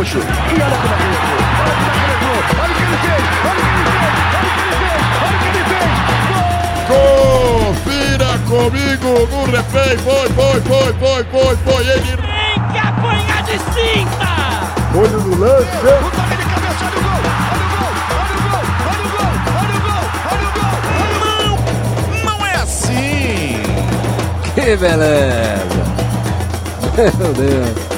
Gaúcho. 0.00 0.18
E 0.18 0.22
olha 0.22 0.76
como 0.80 0.94
é 0.94 0.96
que 0.96 1.02
ele 1.04 1.16
entrou. 1.16 1.36
Olha 1.60 1.74
como 1.76 1.84
é 1.84 1.92
que 1.92 2.00
ele 2.00 2.14
entrou. 2.16 2.40
Olha 3.44 3.60
o 3.60 3.68
que 3.68 3.76
ele 3.76 3.84
fez. 3.84 4.00
Olha 4.00 4.40
o 4.40 4.56
que 4.56 4.64
ele 4.64 4.80
fez. 4.80 5.02
Olha 5.20 5.36
o 5.36 5.40
que 5.40 5.48
ele 5.48 5.64
fez. 5.68 5.88
Olha 6.00 6.16
o 6.16 6.20
que 6.20 6.28
ele 6.28 6.48
fez. 6.50 6.88
Confira 7.70 8.30
comigo 8.48 9.10
no 9.30 9.40
replay. 9.44 9.94
Foi, 9.98 10.26
foi, 10.30 10.58
foi, 10.62 10.90
foi, 10.94 11.20
foi, 11.24 11.54
foi. 11.56 11.82
Ele 11.86 12.00
Tem 12.00 12.56
que 12.72 12.78
apanhar 12.78 13.42
de 13.42 13.56
cinta! 13.58 14.32
olho 14.96 15.20
no 15.20 15.36
lance. 15.38 15.76
O 15.76 16.10
toque 16.10 16.36
de 16.36 16.44
cabeça. 16.48 16.84
Olha 16.86 16.96
o 16.96 17.02
gol. 17.04 17.20
Olha 18.16 18.34
o 18.34 18.40
gol. 18.40 18.64
Olha 18.88 19.04
o 19.04 19.10
gol. 19.10 19.28
Olha 19.50 19.76
o 19.76 19.84
gol. 19.84 20.04
Olha 20.32 20.46
o 20.46 20.52
gol. 20.56 20.76
Olha 21.02 21.18
o 21.18 21.56
gol. 21.56 22.24
Não 22.24 22.46
é 22.46 22.54
assim! 22.56 23.62
Que 24.54 24.76
beleza! 24.76 25.80
Meu 27.18 27.32
Deus! 27.34 27.89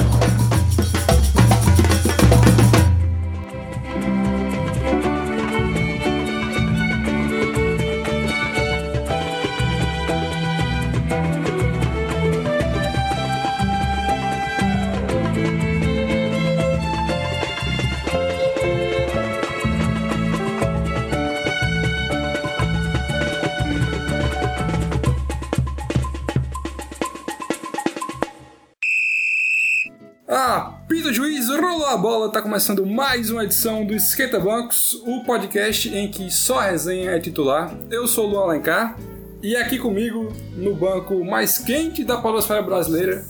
Tá 32.33 32.41
começando 32.41 32.83
mais 32.83 33.29
uma 33.29 33.43
edição 33.43 33.85
do 33.85 33.93
Esquenta 33.93 34.39
Bancos, 34.39 34.99
o 35.05 35.23
podcast 35.23 35.87
em 35.87 36.09
que 36.09 36.31
só 36.31 36.61
a 36.61 36.71
resenha 36.71 37.11
é 37.11 37.19
titular. 37.19 37.71
Eu 37.91 38.07
sou 38.07 38.25
o 38.25 38.31
Luan 38.31 38.45
Alencar 38.45 38.97
e 39.39 39.55
aqui 39.55 39.77
comigo, 39.77 40.33
no 40.57 40.73
banco 40.73 41.23
mais 41.23 41.59
quente 41.59 42.03
da 42.03 42.17
podosfera 42.17 42.63
brasileira, 42.63 43.23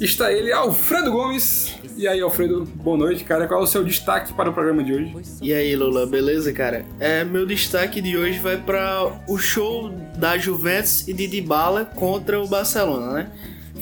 está 0.00 0.32
ele, 0.32 0.52
Alfredo 0.52 1.10
Gomes. 1.10 1.74
E 1.96 2.06
aí, 2.06 2.20
Alfredo, 2.20 2.64
boa 2.76 2.96
noite, 2.96 3.24
cara. 3.24 3.48
Qual 3.48 3.58
é 3.58 3.64
o 3.64 3.66
seu 3.66 3.82
destaque 3.82 4.32
para 4.32 4.50
o 4.50 4.52
programa 4.52 4.84
de 4.84 4.92
hoje? 4.94 5.16
E 5.42 5.52
aí, 5.52 5.74
Lula, 5.74 6.06
beleza, 6.06 6.52
cara? 6.52 6.84
É, 7.00 7.24
meu 7.24 7.44
destaque 7.44 8.00
de 8.00 8.16
hoje 8.16 8.38
vai 8.38 8.56
para 8.56 9.20
o 9.28 9.36
show 9.36 9.90
da 10.16 10.38
Juventus 10.38 11.08
e 11.08 11.12
de 11.12 11.26
Dybala 11.26 11.86
contra 11.86 12.40
o 12.40 12.46
Barcelona, 12.46 13.12
né? 13.14 13.30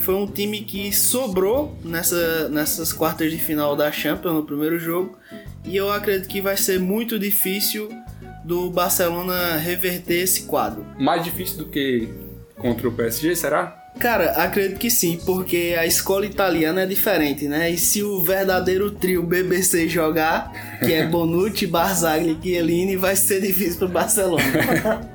Foi 0.02 0.14
um 0.16 0.26
time 0.26 0.62
que 0.62 0.92
sobrou 0.92 1.78
nessa, 1.84 2.48
nessas 2.48 2.92
quartas 2.92 3.30
de 3.30 3.38
final 3.38 3.76
da 3.76 3.90
Champions 3.92 4.34
no 4.34 4.44
primeiro 4.44 4.76
jogo 4.76 5.16
e 5.64 5.76
eu 5.76 5.92
acredito 5.92 6.28
que 6.28 6.40
vai 6.40 6.56
ser 6.56 6.80
muito 6.80 7.20
difícil 7.20 7.88
do 8.44 8.68
Barcelona 8.68 9.56
reverter 9.56 10.22
esse 10.22 10.42
quadro. 10.42 10.84
Mais 10.98 11.22
difícil 11.22 11.58
do 11.58 11.66
que 11.66 12.08
contra 12.56 12.88
o 12.88 12.92
PSG, 12.92 13.36
será? 13.36 13.78
Cara, 14.00 14.32
acredito 14.42 14.78
que 14.78 14.90
sim, 14.90 15.20
porque 15.24 15.76
a 15.78 15.86
escola 15.86 16.26
italiana 16.26 16.82
é 16.82 16.86
diferente, 16.86 17.46
né? 17.46 17.70
E 17.70 17.78
se 17.78 18.02
o 18.02 18.20
verdadeiro 18.20 18.90
trio 18.90 19.22
BBC 19.22 19.88
jogar, 19.88 20.50
que 20.80 20.92
é 20.92 21.06
Bonucci, 21.06 21.66
Barzagli 21.66 22.32
e 22.32 22.42
Chiellini, 22.42 22.96
vai 22.96 23.14
ser 23.14 23.40
difícil 23.40 23.78
pro 23.78 23.88
Barcelona. 23.88 24.42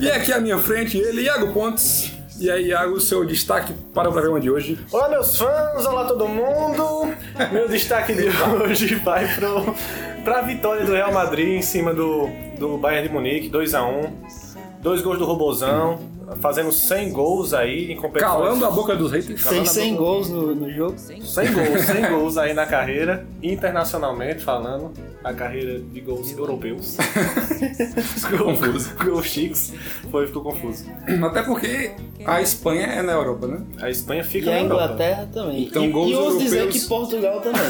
E 0.00 0.10
aqui 0.10 0.32
à 0.32 0.40
minha 0.40 0.58
frente, 0.58 0.98
ele, 0.98 1.22
Iago 1.22 1.52
Pontes. 1.52 2.10
E 2.42 2.50
aí, 2.50 2.70
Iago, 2.70 3.00
seu 3.00 3.24
destaque 3.24 3.72
para 3.94 4.08
o 4.08 4.12
programa 4.12 4.40
de 4.40 4.50
hoje? 4.50 4.76
Olá, 4.90 5.08
meus 5.08 5.38
fãs, 5.38 5.86
olá 5.86 6.04
todo 6.06 6.26
mundo. 6.26 7.14
Meu 7.52 7.68
destaque 7.68 8.14
de 8.14 8.24
hoje 8.64 8.96
vai 8.96 9.32
pro, 9.32 9.72
pra 10.24 10.40
vitória 10.40 10.84
do 10.84 10.90
Real 10.90 11.12
Madrid 11.12 11.50
em 11.50 11.62
cima 11.62 11.94
do, 11.94 12.28
do 12.58 12.76
Bayern 12.78 13.06
de 13.06 13.14
Munique, 13.14 13.48
2x1. 13.48 14.10
Dois 14.80 15.00
gols 15.02 15.20
do 15.20 15.24
Robozão, 15.24 16.00
fazendo 16.40 16.72
100 16.72 17.12
gols 17.12 17.52
aí 17.54 17.92
em 17.92 17.96
competições. 17.96 18.32
Calando 18.32 18.66
a 18.66 18.70
boca 18.70 18.94
dos 18.96 19.12
haters. 19.12 19.42
Fez 19.42 19.70
100 19.70 19.96
gols 19.96 20.30
no, 20.30 20.54
no 20.54 20.70
jogo. 20.72 20.98
100 20.98 21.52
gols, 21.52 21.80
100 21.86 22.08
gols 22.10 22.36
aí 22.38 22.54
na 22.54 22.66
carreira, 22.66 23.26
internacionalmente 23.42 24.42
falando, 24.42 24.92
a 25.22 25.32
carreira 25.32 25.78
de 25.78 26.00
gols 26.00 26.36
europeus. 26.36 26.96
ficou 28.18 28.46
confuso. 28.46 28.90
Gols 29.04 29.26
chiques, 29.26 29.72
foi, 30.10 30.26
ficou 30.26 30.42
confuso. 30.42 30.84
Até 31.24 31.42
porque 31.42 31.92
a 32.24 32.40
Espanha 32.40 32.86
é 32.86 33.02
na 33.02 33.12
Europa, 33.12 33.46
né? 33.46 33.60
A 33.80 33.90
Espanha 33.90 34.24
fica 34.24 34.46
E 34.50 34.52
a 34.52 34.54
na 34.56 34.60
Europa. 34.60 34.84
Inglaterra 34.84 35.28
também. 35.32 35.62
Então, 35.64 35.84
e, 35.84 35.88
gols 35.88 36.10
e 36.10 36.14
ouso 36.14 36.38
dizer 36.38 36.58
europeus. 36.60 36.82
que 36.82 36.88
Portugal 36.88 37.40
também. 37.40 37.62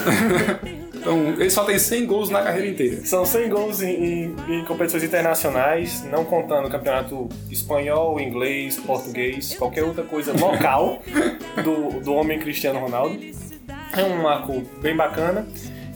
Então, 1.03 1.19
ele 1.39 1.51
só 1.51 1.65
tem 1.65 1.77
100 1.79 2.07
gols 2.07 2.31
na 2.31 2.43
carreira 2.43 2.69
inteira. 2.69 3.05
São 3.05 3.27
100 3.27 3.49
gols 3.51 3.83
em, 3.83 3.91
em- 3.91 4.37
em 4.49 4.65
competições 4.65 5.03
internacionais, 5.03 6.05
não 6.05 6.25
contando 6.25 6.69
o 6.69 6.71
campeonato 6.71 7.29
espanhol, 7.51 8.21
inglês, 8.21 8.77
português, 8.79 9.55
qualquer 9.55 9.83
outra 9.83 10.05
coisa 10.05 10.33
local 10.33 11.03
do, 11.65 12.01
do 12.01 12.15
homem 12.15 12.39
Cristiano 12.39 12.79
Ronaldo. 12.79 13.19
É 13.97 14.05
um 14.05 14.23
marco 14.23 14.63
bem 14.81 14.97
bacana. 14.97 15.47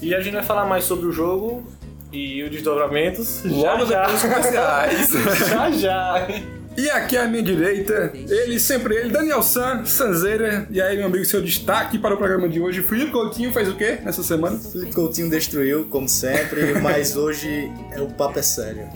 E 0.02 0.12
a 0.14 0.20
gente 0.20 0.34
vai 0.34 0.42
falar 0.42 0.64
mais 0.66 0.82
sobre 0.84 1.06
o 1.06 1.12
jogo 1.12 1.64
e 2.12 2.42
os 2.42 2.50
desdobramentos 2.50 3.42
já 3.44 3.50
Logo 3.74 3.86
já. 3.86 4.02
depois 4.06 4.22
dos 4.22 4.30
comerciais. 4.34 5.48
já 5.48 5.70
já. 5.70 6.28
E 6.76 6.90
aqui 6.90 7.16
à 7.16 7.26
minha 7.26 7.42
direita, 7.42 8.12
ele, 8.28 8.60
sempre 8.60 8.94
ele, 8.96 9.08
Daniel 9.08 9.42
San, 9.42 9.84
Sanzeira. 9.86 10.66
E 10.70 10.80
aí, 10.80 10.96
meu 10.98 11.06
amigo, 11.06 11.24
seu 11.24 11.40
destaque 11.40 11.98
para 11.98 12.14
o 12.14 12.18
programa 12.18 12.48
de 12.48 12.60
hoje. 12.60 12.82
Felipe 12.82 13.12
Coutinho 13.12 13.50
fez 13.50 13.68
o 13.68 13.74
quê 13.74 13.98
nessa 14.04 14.22
semana? 14.22 14.58
Felipe 14.58 14.92
Coutinho 14.92 15.30
destruiu, 15.30 15.86
como 15.86 16.06
sempre, 16.06 16.74
mas 16.80 17.16
hoje 17.16 17.72
é 17.92 18.00
o 18.00 18.08
papo 18.08 18.38
é 18.38 18.42
sério. 18.42 18.86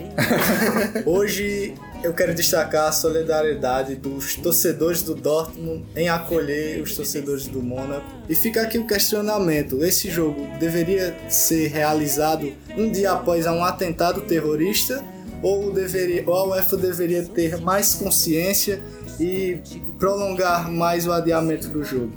Hoje 1.05 1.73
eu 2.03 2.13
quero 2.13 2.33
destacar 2.33 2.89
a 2.89 2.91
solidariedade 2.91 3.95
dos 3.95 4.35
torcedores 4.35 5.01
do 5.01 5.15
Dortmund 5.15 5.85
em 5.95 6.09
acolher 6.09 6.81
os 6.81 6.95
torcedores 6.95 7.47
do 7.47 7.61
Mônaco. 7.61 8.05
E 8.29 8.35
fica 8.35 8.61
aqui 8.61 8.77
o 8.77 8.85
questionamento: 8.85 9.83
esse 9.83 10.09
jogo 10.09 10.47
deveria 10.59 11.15
ser 11.29 11.67
realizado 11.67 12.51
um 12.77 12.91
dia 12.91 13.11
após 13.11 13.45
um 13.45 13.63
atentado 13.63 14.21
terrorista? 14.21 15.03
Ou, 15.41 15.71
deveria, 15.71 16.23
ou 16.27 16.35
a 16.35 16.47
UEFA 16.49 16.77
deveria 16.77 17.23
ter 17.23 17.59
mais 17.61 17.95
consciência 17.95 18.81
e 19.19 19.57
prolongar 19.97 20.71
mais 20.71 21.07
o 21.07 21.11
adiamento 21.11 21.67
do 21.69 21.83
jogo? 21.83 22.11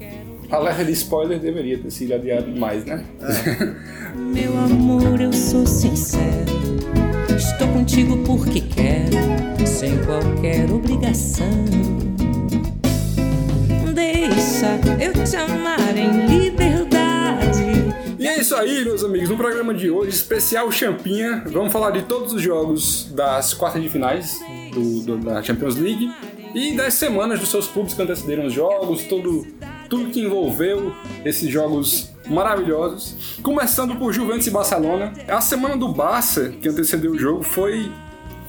Alerta 0.50 0.84
de 0.84 0.92
spoiler 0.92 1.40
deveria 1.40 1.78
ter 1.78 1.90
sido 1.90 2.14
adiado 2.14 2.50
mais, 2.54 2.84
né? 2.84 3.04
Meu 4.14 4.56
amor, 4.58 5.20
eu 5.20 5.32
sou 5.32 5.66
sincero. 5.66 6.54
Estou 7.36 7.66
contigo 7.68 8.18
porque 8.24 8.60
quero, 8.60 9.66
sem 9.66 9.96
qualquer 10.04 10.70
obrigação. 10.70 11.64
Deixa 13.94 14.78
eu 15.00 15.12
te 15.24 15.36
amar 15.36 15.96
em 15.96 16.26
liberdade. 16.26 16.73
Isso 18.44 18.54
aí, 18.56 18.84
meus 18.84 19.02
amigos. 19.02 19.30
No 19.30 19.38
programa 19.38 19.72
de 19.72 19.88
hoje, 19.90 20.10
especial 20.10 20.70
Champinha, 20.70 21.42
vamos 21.46 21.72
falar 21.72 21.92
de 21.92 22.02
todos 22.02 22.34
os 22.34 22.42
jogos 22.42 23.08
das 23.10 23.54
quartas 23.54 23.82
de 23.82 23.88
finais 23.88 24.38
do, 24.70 25.00
do- 25.00 25.16
da 25.16 25.42
Champions 25.42 25.76
League 25.76 26.12
e 26.54 26.76
das 26.76 26.92
semanas 26.92 27.40
dos 27.40 27.48
seus 27.48 27.66
clubes 27.66 27.94
que 27.94 28.02
antecederam 28.02 28.44
os 28.44 28.52
jogos, 28.52 29.02
tudo, 29.04 29.46
tudo 29.88 30.10
que 30.10 30.20
envolveu 30.20 30.92
esses 31.24 31.48
jogos 31.48 32.10
maravilhosos. 32.28 33.38
Começando 33.42 33.96
por 33.96 34.12
Juventus 34.12 34.46
e 34.46 34.50
Barcelona. 34.50 35.14
A 35.26 35.40
semana 35.40 35.74
do 35.74 35.88
Barça, 35.88 36.50
que 36.50 36.68
antecedeu 36.68 37.12
o 37.12 37.18
jogo, 37.18 37.42
foi, 37.42 37.90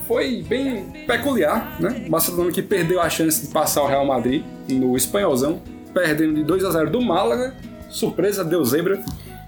foi 0.10 0.44
bem 0.44 1.06
peculiar, 1.08 1.74
né? 1.80 2.06
Barcelona 2.10 2.52
que 2.52 2.62
perdeu 2.62 3.00
a 3.00 3.10
chance 3.10 3.48
de 3.48 3.54
passar 3.54 3.82
o 3.82 3.88
Real 3.88 4.06
Madrid 4.06 4.44
no 4.68 4.98
espanholzão, 4.98 5.62
perdendo 5.94 6.34
de 6.34 6.44
2 6.44 6.66
a 6.66 6.72
0 6.72 6.90
do 6.90 7.02
Málaga. 7.02 7.56
Surpresa, 7.90 8.44
deu 8.44 8.62
zebra. 8.66 9.02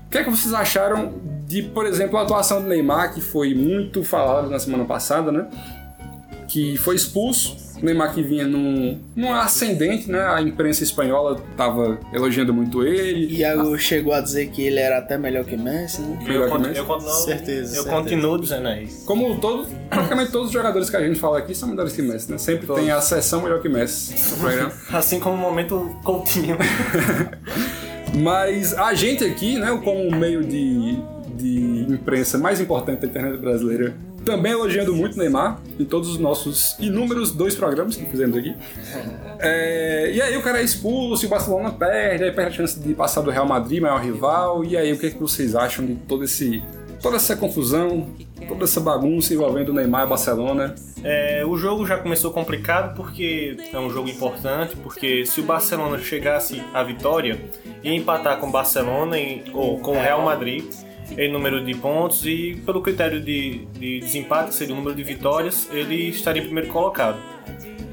O 0.08 0.10
que 0.10 0.18
é 0.18 0.24
que 0.24 0.30
vocês 0.30 0.54
acharam 0.54 1.14
de, 1.46 1.62
por 1.62 1.86
exemplo, 1.86 2.18
a 2.18 2.24
atuação 2.24 2.62
do 2.62 2.68
Neymar, 2.68 3.14
que 3.14 3.22
foi 3.22 3.54
muito 3.54 4.04
falada 4.04 4.48
na 4.48 4.58
semana 4.60 4.86
passada, 4.86 5.32
né? 5.32 5.48
Que 6.48 6.78
foi 6.78 6.96
expulso. 6.96 7.68
O 7.82 7.86
Neymar 7.86 8.12
que 8.14 8.24
vinha 8.24 8.48
num, 8.48 9.00
num 9.16 9.32
ascendente, 9.32 10.10
né? 10.10 10.20
A 10.26 10.42
imprensa 10.42 10.82
espanhola 10.82 11.40
estava 11.52 12.00
elogiando 12.12 12.52
muito 12.54 12.84
ele. 12.84 13.36
Iago 13.38 13.78
chegou 13.78 14.14
a 14.14 14.22
dizer 14.22 14.48
que 14.50 14.64
ele 14.64 14.80
era 14.80 14.98
até 14.98 15.16
melhor 15.18 15.44
que 15.44 15.56
Messi, 15.56 16.02
né? 16.02 16.18
Melhor 16.24 16.44
Eu, 16.44 16.46
que 16.46 16.52
conti- 16.58 16.68
Messi. 16.70 16.80
eu 16.80 16.86
continuo, 16.86 17.14
Certeza, 17.14 17.76
eu 17.76 17.84
certeza. 17.84 17.90
continuo 17.90 18.40
dizendo 18.42 18.70
isso. 18.82 19.06
Como 19.06 19.40
todos, 19.40 19.68
praticamente 19.90 20.32
todos 20.32 20.48
os 20.48 20.54
jogadores 20.54 20.90
que 20.90 20.96
a 20.96 21.02
gente 21.08 21.20
fala 21.20 21.38
aqui 21.38 21.54
são 21.54 21.70
melhores 21.70 21.94
que 21.94 22.02
Messi, 22.02 22.32
né? 22.32 22.38
Sempre 22.40 22.66
tem 22.74 22.90
a 22.90 23.00
sessão 23.02 23.42
melhor 23.44 23.62
que 23.62 23.70
Messi 23.70 24.16
no 24.32 24.38
programa. 24.42 24.72
Assim 24.92 25.20
como 25.20 25.36
o 25.36 25.38
momento 25.38 26.00
Coutinho. 26.04 26.58
Mas 28.16 28.74
a 28.74 28.94
gente 28.94 29.24
aqui, 29.24 29.58
né, 29.58 29.80
como 29.84 30.08
um 30.08 30.16
meio 30.16 30.44
de, 30.44 30.98
de 31.36 31.86
imprensa 31.94 32.38
mais 32.38 32.60
importante 32.60 33.02
da 33.02 33.08
internet 33.08 33.38
brasileira, 33.38 33.96
também 34.28 34.52
elogiando 34.52 34.94
muito 34.94 35.18
Neymar 35.18 35.62
em 35.80 35.86
todos 35.86 36.10
os 36.10 36.18
nossos 36.18 36.76
inúmeros 36.80 37.32
dois 37.32 37.56
programas 37.56 37.96
que 37.96 38.06
fizemos 38.06 38.38
aqui. 38.38 38.54
É, 39.40 40.12
e 40.14 40.22
aí 40.22 40.36
o 40.36 40.42
cara 40.42 40.60
é 40.60 40.64
expulso, 40.64 41.26
o 41.26 41.30
Barcelona 41.30 41.72
perde, 41.72 42.26
aí 42.26 42.32
perde 42.32 42.52
a 42.52 42.58
chance 42.58 42.78
de 42.78 42.94
passar 42.94 43.22
do 43.22 43.32
Real 43.32 43.48
Madrid, 43.48 43.82
maior 43.82 44.02
rival. 44.02 44.66
E 44.66 44.76
aí 44.76 44.92
o 44.92 45.00
que, 45.00 45.08
é 45.08 45.12
que 45.12 45.20
vocês 45.20 45.56
acham 45.56 45.86
de 45.86 45.96
todo 45.96 46.26
esse, 46.26 46.62
toda 47.02 47.16
essa 47.18 47.36
confusão, 47.36 48.08
toda 48.48 48.64
essa 48.64 48.80
bagunça 48.80 49.34
envolvendo 49.34 49.74
Neymar 49.74 50.06
e 50.06 50.10
Barcelona? 50.10 50.76
É, 51.04 51.44
o 51.46 51.58
jogo 51.58 51.86
já 51.86 51.98
começou 51.98 52.32
complicado 52.32 52.96
porque 52.96 53.56
é 53.72 53.80
um 53.80 53.90
jogo 53.90 54.10
importante, 54.10 54.76
porque 54.78 55.26
se 55.26 55.40
o 55.42 55.44
Barcelona 55.44 55.98
chegasse 56.00 56.62
à 56.74 56.84
vitória, 56.84 57.40
ia 57.84 57.94
empatar 57.94 58.40
com 58.40 58.48
o 58.48 58.52
Barcelona 58.52 59.18
em- 59.18 59.44
ou 59.54 59.80
com 59.80 59.92
o 59.92 60.02
Real 60.02 60.24
Madrid 60.24 60.64
em 61.18 61.32
número 61.32 61.64
de 61.64 61.74
pontos 61.76 62.26
e 62.26 62.62
pelo 62.66 62.82
critério 62.82 63.22
de, 63.22 63.66
de 63.80 64.00
desempate, 64.02 64.50
que 64.50 64.56
seria 64.56 64.74
o 64.74 64.78
número 64.78 64.96
de 64.96 65.04
vitórias, 65.04 65.70
ele 65.72 66.10
estaria 66.10 66.42
em 66.42 66.46
primeiro 66.46 66.70
colocado. 66.70 67.18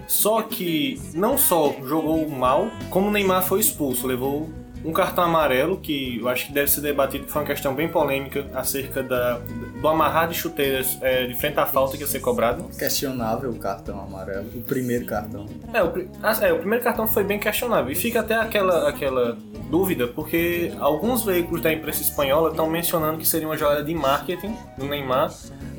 Só 0.09 0.43
que 0.43 1.01
não 1.15 1.39
só 1.39 1.75
jogou 1.87 2.29
mal, 2.29 2.69
como 2.91 3.09
o 3.09 3.11
Neymar 3.11 3.43
foi 3.45 3.61
expulso, 3.61 4.07
levou 4.07 4.51
um 4.85 4.93
cartão 4.93 5.25
amarelo 5.25 5.79
que 5.79 6.19
eu 6.21 6.29
acho 6.29 6.47
que 6.47 6.53
deve 6.53 6.71
ser 6.71 6.83
debatido, 6.83 7.25
que 7.25 7.33
foi 7.33 7.43
uma 7.43 7.49
questão 7.49 7.75
bem 7.75 7.89
polêmica 7.89 8.47
acerca 8.55 9.03
da, 9.03 9.39
do 9.81 9.89
amarrar 9.89 10.29
de 10.29 10.35
chuteiras 10.35 10.99
é, 11.01 11.27
de 11.27 11.35
frente 11.35 11.59
à 11.59 11.67
falta 11.67 11.97
que 11.97 12.03
ia 12.03 12.07
ser 12.07 12.21
cobrado. 12.21 12.65
Questionável 12.79 13.51
o 13.51 13.59
cartão 13.59 14.01
amarelo, 14.01 14.47
o 14.55 14.63
primeiro 14.63 15.07
cartão. 15.07 15.47
É 15.73 15.83
o, 15.83 16.09
ah, 16.23 16.37
é, 16.43 16.53
o 16.53 16.59
primeiro 16.59 16.85
cartão 16.85 17.07
foi 17.07 17.25
bem 17.25 17.39
questionável. 17.39 17.91
E 17.91 17.95
fica 17.95 18.21
até 18.21 18.35
aquela, 18.35 18.89
aquela 18.89 19.39
dúvida, 19.71 20.07
porque 20.07 20.73
alguns 20.79 21.25
veículos 21.25 21.63
da 21.63 21.73
imprensa 21.73 22.03
espanhola 22.03 22.51
estão 22.51 22.69
mencionando 22.69 23.19
que 23.19 23.27
seria 23.27 23.49
uma 23.49 23.57
jogada 23.57 23.83
de 23.83 23.95
marketing 23.95 24.55
do 24.77 24.85
Neymar 24.87 25.33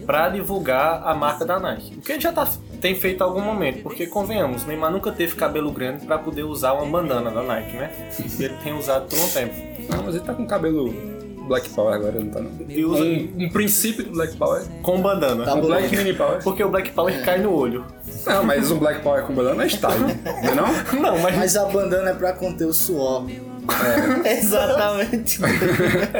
para 0.05 0.29
divulgar 0.29 1.01
a 1.05 1.13
marca 1.13 1.45
da 1.45 1.59
Nike. 1.59 1.95
O 1.97 2.01
que 2.01 2.13
ele 2.13 2.21
já 2.21 2.31
tá, 2.31 2.47
tem 2.85 2.93
feito 2.93 3.23
algum 3.23 3.41
momento, 3.41 3.81
porque 3.81 4.05
convenhamos, 4.05 4.63
Neymar 4.63 4.91
nunca 4.91 5.11
teve 5.11 5.35
cabelo 5.35 5.71
grande 5.71 6.05
para 6.05 6.19
poder 6.19 6.43
usar 6.43 6.73
uma 6.73 6.85
bandana 6.85 7.31
da 7.31 7.41
Nike, 7.41 7.75
né? 7.77 7.89
E 8.19 8.43
ele 8.43 8.53
tem 8.63 8.77
usado 8.77 9.07
por 9.09 9.17
um 9.17 9.27
tempo. 9.27 9.55
Não, 9.89 10.03
mas 10.03 10.13
ele 10.13 10.23
tá 10.23 10.35
com 10.35 10.45
cabelo 10.45 10.93
Black 11.47 11.67
Power 11.69 11.95
agora, 11.95 12.19
não 12.19 12.29
tá 12.29 12.41
não. 12.41 12.51
E 12.69 12.85
usa 12.85 13.03
Um, 13.03 13.33
um 13.39 13.49
princípio 13.49 14.03
do 14.03 14.11
Black 14.11 14.37
Power. 14.37 14.61
com 14.83 15.01
bandana. 15.01 15.45
Tá 15.45 15.55
Um. 15.55 15.61
Black 15.61 15.97
Mini 15.97 16.13
Power. 16.13 16.43
Porque 16.43 16.63
o 16.63 16.69
Black 16.69 16.91
Power 16.91 17.25
cai 17.25 17.39
no 17.39 17.55
olho. 17.55 17.83
Não, 18.23 18.43
mas 18.43 18.69
um 18.69 18.77
Black 18.77 19.01
Power 19.01 19.23
com 19.23 19.33
banana 19.33 19.63
é 19.63 19.67
style, 19.67 19.99
não 19.99 20.09
é 20.51 20.53
não? 20.53 20.67
Não, 21.01 21.17
mas 21.17 21.35
Mas 21.37 21.55
a 21.57 21.65
bandana 21.65 22.11
é 22.11 22.13
pra 22.13 22.33
conter 22.33 22.65
o 22.65 22.73
suor. 22.73 23.25
Exatamente. 24.25 25.39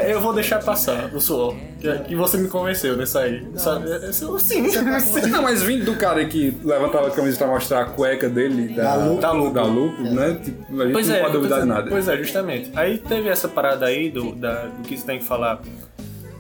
eu 0.07 0.21
vou 0.21 0.33
deixar 0.33 0.59
passar 0.63 1.13
o 1.13 1.19
suor. 1.21 1.56
Que, 1.80 1.97
que 2.00 2.15
você 2.15 2.38
me 2.38 2.47
convenceu 2.47 2.95
nessa 2.97 3.19
aí. 3.21 3.45
Sabe? 3.56 3.89
É- 3.92 4.09
é- 4.09 4.12
Sim, 4.13 4.69
sim. 4.69 5.30
Não, 5.30 5.42
mas 5.42 5.62
vindo 5.62 5.86
do 5.86 5.95
cara 5.95 6.24
que 6.25 6.57
levantava 6.63 7.07
a 7.07 7.12
camisa 7.12 7.38
pra 7.38 7.47
mostrar 7.47 7.81
a 7.81 7.86
cueca 7.86 8.27
dele 8.30 8.69
da, 8.75 8.83
Da 8.83 9.06
Lupo. 9.06 9.21
da 9.21 9.31
Lupo, 9.31 9.53
da 9.53 9.63
Lupo, 9.63 10.01
né? 10.03 10.39
Tipo, 10.44 10.81
a 10.81 10.83
gente 10.83 10.94
Pois 10.94 11.07
não 11.07 11.15
é, 11.15 11.19
pode 11.19 11.33
duvidar 11.33 11.59
de 11.59 11.65
é, 11.65 11.68
nada. 11.68 11.89
Pois 11.89 12.07
é, 12.07 12.18
justamente. 12.18 12.71
Aí 12.75 12.97
teve 12.97 13.30
essa 13.30 13.48
parada 13.48 13.86
aí 13.86 14.09
do, 14.09 14.33
da- 14.36 14.65
do 14.65 14.83
que 14.83 14.98
você 14.98 15.06
tem 15.06 15.19
que 15.19 15.25
falar 15.25 15.62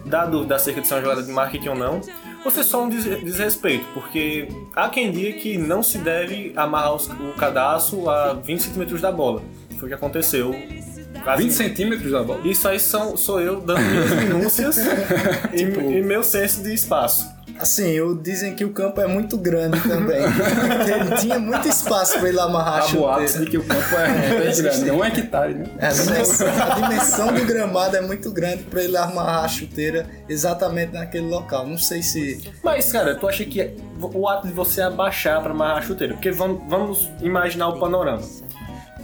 da 0.05 0.25
dúvida 0.25 0.55
acerca 0.55 0.81
de 0.81 0.87
ser 0.87 0.95
uma 0.95 1.01
jogada 1.01 1.23
de 1.23 1.31
marketing 1.31 1.69
ou 1.69 1.75
não. 1.75 2.01
Ou 2.43 2.51
se 2.51 2.59
é 2.59 2.63
só 2.63 2.83
um 2.83 2.89
des- 2.89 3.03
desrespeito, 3.23 3.85
porque 3.93 4.47
há 4.75 4.87
quem 4.87 5.11
diga 5.11 5.31
que 5.39 5.57
não 5.57 5.81
se 5.81 5.97
deve 5.97 6.53
amarrar 6.55 6.93
os- 6.93 7.07
o 7.09 7.33
cadastro 7.37 8.07
a 8.09 8.33
20 8.33 8.61
centímetros 8.61 9.01
da 9.01 9.11
bola. 9.11 9.41
Foi 9.79 9.85
o 9.85 9.87
que 9.89 9.93
aconteceu. 9.95 10.55
Quase- 11.23 11.43
20 11.43 11.51
centímetros 11.53 12.11
da 12.11 12.23
bola. 12.23 12.41
Isso 12.47 12.67
aí 12.67 12.79
são, 12.79 13.15
sou 13.17 13.39
eu 13.41 13.59
dando 13.61 13.81
minhas 13.81 14.11
minúcias 14.23 14.77
e, 15.53 15.61
e 15.63 16.01
meu 16.01 16.23
senso 16.23 16.61
de 16.63 16.73
espaço. 16.73 17.33
Assim, 17.57 17.97
o- 18.01 18.13
dizem 18.15 18.53
que 18.53 18.65
o 18.65 18.71
campo 18.71 18.99
é 18.99 19.07
muito 19.07 19.37
grande 19.37 19.79
também. 19.79 20.17
ele 20.21 21.15
tinha 21.21 21.39
muito 21.39 21.67
espaço 21.69 22.19
pra 22.19 22.27
ele 22.27 22.39
amarrar 22.39 22.79
a 22.79 22.81
chuteira. 22.81 23.39
de 23.39 23.45
que 23.45 23.57
o 23.57 23.63
campo 23.63 23.95
é, 23.95 24.39
bem 24.43 24.55
grande, 24.55 24.89
é 24.89 24.93
um 24.93 25.05
hectare, 25.05 25.53
né? 25.53 25.65
A 25.79 25.87
dimensão, 25.89 26.47
a 26.49 26.69
dimensão 26.75 27.33
do 27.33 27.45
gramado 27.45 27.95
é 27.95 28.01
muito 28.01 28.29
grande 28.31 28.63
pra 28.63 28.83
ele 28.83 28.97
amarrar 28.97 29.45
a 29.45 29.47
chuteira 29.47 30.05
exatamente 30.27 30.91
naquele 30.93 31.27
local. 31.27 31.65
Não 31.65 31.77
sei 31.77 32.03
se. 32.03 32.41
Mas, 32.61 32.91
cara, 32.91 33.15
tu 33.15 33.25
acha 33.25 33.45
que 33.45 33.71
o 34.01 34.27
ato 34.27 34.47
de 34.47 34.53
você 34.53 34.81
abaixar 34.81 35.41
pra 35.41 35.51
amarrar 35.51 35.77
a 35.77 35.81
chuteira? 35.81 36.13
Porque 36.13 36.31
vamos, 36.31 36.61
vamos 36.67 37.09
imaginar 37.21 37.69
o 37.69 37.79
panorama. 37.79 38.21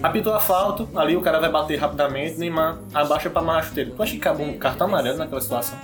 Apitou 0.01 0.33
a 0.33 0.39
falta, 0.39 0.87
ali 0.99 1.15
o 1.15 1.21
cara 1.21 1.39
vai 1.39 1.51
bater 1.51 1.77
rapidamente, 1.77 2.37
Neymar 2.37 2.79
abaixa 2.93 3.29
pra 3.29 3.41
amarrar 3.41 3.61
a 3.63 3.65
chuteira. 3.67 3.91
Tu 3.95 4.01
acha 4.01 4.11
que 4.13 4.19
cabe 4.19 4.41
um 4.43 4.57
cartão 4.57 4.87
amarelo 4.87 5.17
naquela 5.17 5.41
situação? 5.41 5.77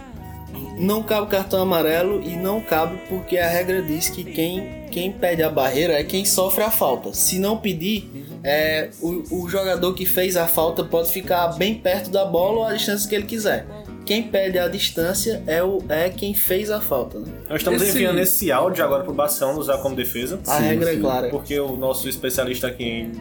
Não 0.79 1.03
cabe 1.03 1.27
cartão 1.27 1.61
amarelo 1.61 2.21
e 2.23 2.35
não 2.35 2.61
cabe 2.61 2.97
porque 3.09 3.37
a 3.37 3.47
regra 3.47 3.81
diz 3.81 4.09
que 4.09 4.23
quem, 4.23 4.85
quem 4.91 5.11
pede 5.11 5.43
a 5.43 5.49
barreira 5.49 5.93
é 5.93 6.03
quem 6.03 6.25
sofre 6.25 6.63
a 6.63 6.71
falta. 6.71 7.13
Se 7.13 7.37
não 7.37 7.57
pedir, 7.57 8.09
é, 8.43 8.89
o, 9.01 9.43
o 9.43 9.49
jogador 9.49 9.93
que 9.93 10.05
fez 10.05 10.35
a 10.37 10.47
falta 10.47 10.83
pode 10.83 11.11
ficar 11.11 11.49
bem 11.57 11.75
perto 11.75 12.09
da 12.09 12.25
bola 12.25 12.59
ou 12.59 12.65
a 12.65 12.73
distância 12.73 13.07
que 13.09 13.15
ele 13.15 13.25
quiser. 13.25 13.67
Quem 14.05 14.23
pede 14.23 14.57
a 14.57 14.69
distância 14.69 15.43
é, 15.45 15.61
o, 15.61 15.79
é 15.89 16.09
quem 16.09 16.33
fez 16.33 16.71
a 16.71 16.79
falta. 16.79 17.19
Né? 17.19 17.25
Nós 17.49 17.57
estamos 17.57 17.81
Esse- 17.81 17.91
enviando 17.91 18.19
esse 18.19 18.51
áudio 18.51 18.83
agora 18.83 19.03
pro 19.03 19.13
Barcelona 19.13 19.59
usar 19.59 19.79
como 19.79 19.95
defesa. 19.95 20.39
A 20.47 20.59
regra 20.59 20.93
é 20.93 20.97
clara. 20.97 21.29
Porque 21.29 21.59
o 21.59 21.75
nosso 21.75 22.07
especialista 22.07 22.67
aqui 22.67 22.83
em, 22.85 23.11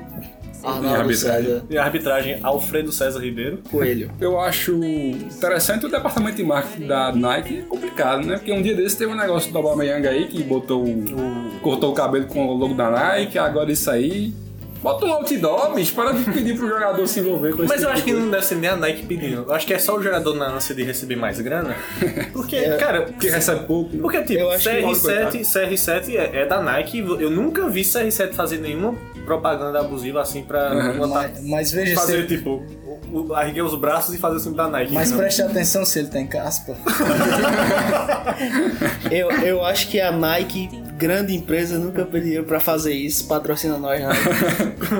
Arnaldo 0.66 1.00
arbitragem. 1.00 1.44
César 1.50 1.64
em 1.70 1.76
arbitragem, 1.78 2.38
Alfredo 2.42 2.92
César 2.92 3.20
Ribeiro. 3.20 3.58
Coelho. 3.70 4.10
Eu 4.20 4.40
acho 4.40 4.72
interessante 4.84 5.86
o 5.86 5.88
departamento 5.88 6.36
de 6.36 6.44
marketing 6.44 6.86
da 6.86 7.12
Nike, 7.12 7.58
é 7.58 7.62
complicado, 7.62 8.26
né? 8.26 8.36
Porque 8.36 8.52
um 8.52 8.62
dia 8.62 8.74
desse 8.74 8.96
teve 8.98 9.12
um 9.12 9.16
negócio 9.16 9.50
do 9.52 9.58
Aubameyang 9.58 10.06
aí 10.06 10.26
que 10.26 10.42
botou 10.42 10.84
o- 10.84 11.58
cortou 11.62 11.90
o 11.92 11.94
cabelo 11.94 12.26
com 12.26 12.46
o 12.46 12.54
logo 12.54 12.74
da 12.74 12.90
Nike, 12.90 13.38
agora 13.38 13.70
isso 13.70 13.90
aí. 13.90 14.32
Bota 14.86 15.04
um 15.04 15.12
outdoor, 15.14 15.74
bicho, 15.74 15.92
para 15.96 16.12
de 16.12 16.22
pedir 16.30 16.56
pro 16.56 16.68
jogador 16.68 17.04
se 17.08 17.18
envolver 17.18 17.56
com 17.56 17.64
esse 17.64 17.72
Mas 17.72 17.82
eu 17.82 17.88
tipo 17.88 17.92
acho 17.94 18.04
que 18.04 18.12
não 18.12 18.30
deve 18.30 18.44
ser 18.46 18.54
nem 18.54 18.70
a 18.70 18.76
Nike 18.76 19.04
pedindo. 19.04 19.42
Eu 19.42 19.52
acho 19.52 19.66
que 19.66 19.74
é 19.74 19.80
só 19.80 19.96
o 19.96 20.02
jogador 20.02 20.32
na 20.36 20.46
ânsia 20.46 20.76
de 20.76 20.84
receber 20.84 21.16
mais 21.16 21.40
grana. 21.40 21.74
Porque, 22.32 22.62
cara, 22.76 23.00
coisa 23.02 23.18
que 23.18 23.28
recebe 23.28 23.64
pouco. 23.64 23.96
Porque, 23.96 24.22
tipo, 24.22 24.38
Eu 24.38 24.50
acho 24.52 24.70
que 24.70 24.76
CR7, 24.76 25.40
CR7 25.40 26.14
é, 26.14 26.42
é 26.42 26.46
da 26.46 26.62
Nike. 26.62 27.00
Eu 27.00 27.30
nunca 27.30 27.68
vi 27.68 27.80
CR7 27.82 28.32
fazer 28.32 28.58
nenhuma 28.58 28.94
propaganda 29.24 29.80
abusiva 29.80 30.22
assim 30.22 30.44
pra 30.44 30.92
botar- 30.92 31.30
Mas, 31.32 31.42
mas 31.44 31.72
veja 31.72 31.88
se 31.88 31.94
fazer, 31.96 32.18
ele, 32.18 32.28
tipo, 32.28 32.62
o, 33.10 33.32
o, 33.32 33.36
erguer 33.40 33.62
os 33.62 33.74
braços 33.74 34.14
e 34.14 34.18
fazer 34.18 34.36
assim 34.36 34.52
da 34.52 34.68
Nike. 34.68 34.94
Mas 34.94 35.10
preste 35.10 35.42
atenção 35.42 35.84
se 35.84 35.98
ele 35.98 36.08
tem 36.08 36.28
caspa. 36.28 36.76
Eu, 39.10 39.30
eu 39.30 39.64
acho 39.64 39.88
que 39.88 40.00
a 40.00 40.10
Nike, 40.12 40.68
grande 40.96 41.34
empresa, 41.34 41.78
nunca 41.78 42.04
pediu 42.04 42.44
pra 42.44 42.58
fazer 42.58 42.92
isso. 42.92 43.26
Patrocina 43.28 43.78
nós, 43.78 44.00
Nike. 44.00 44.20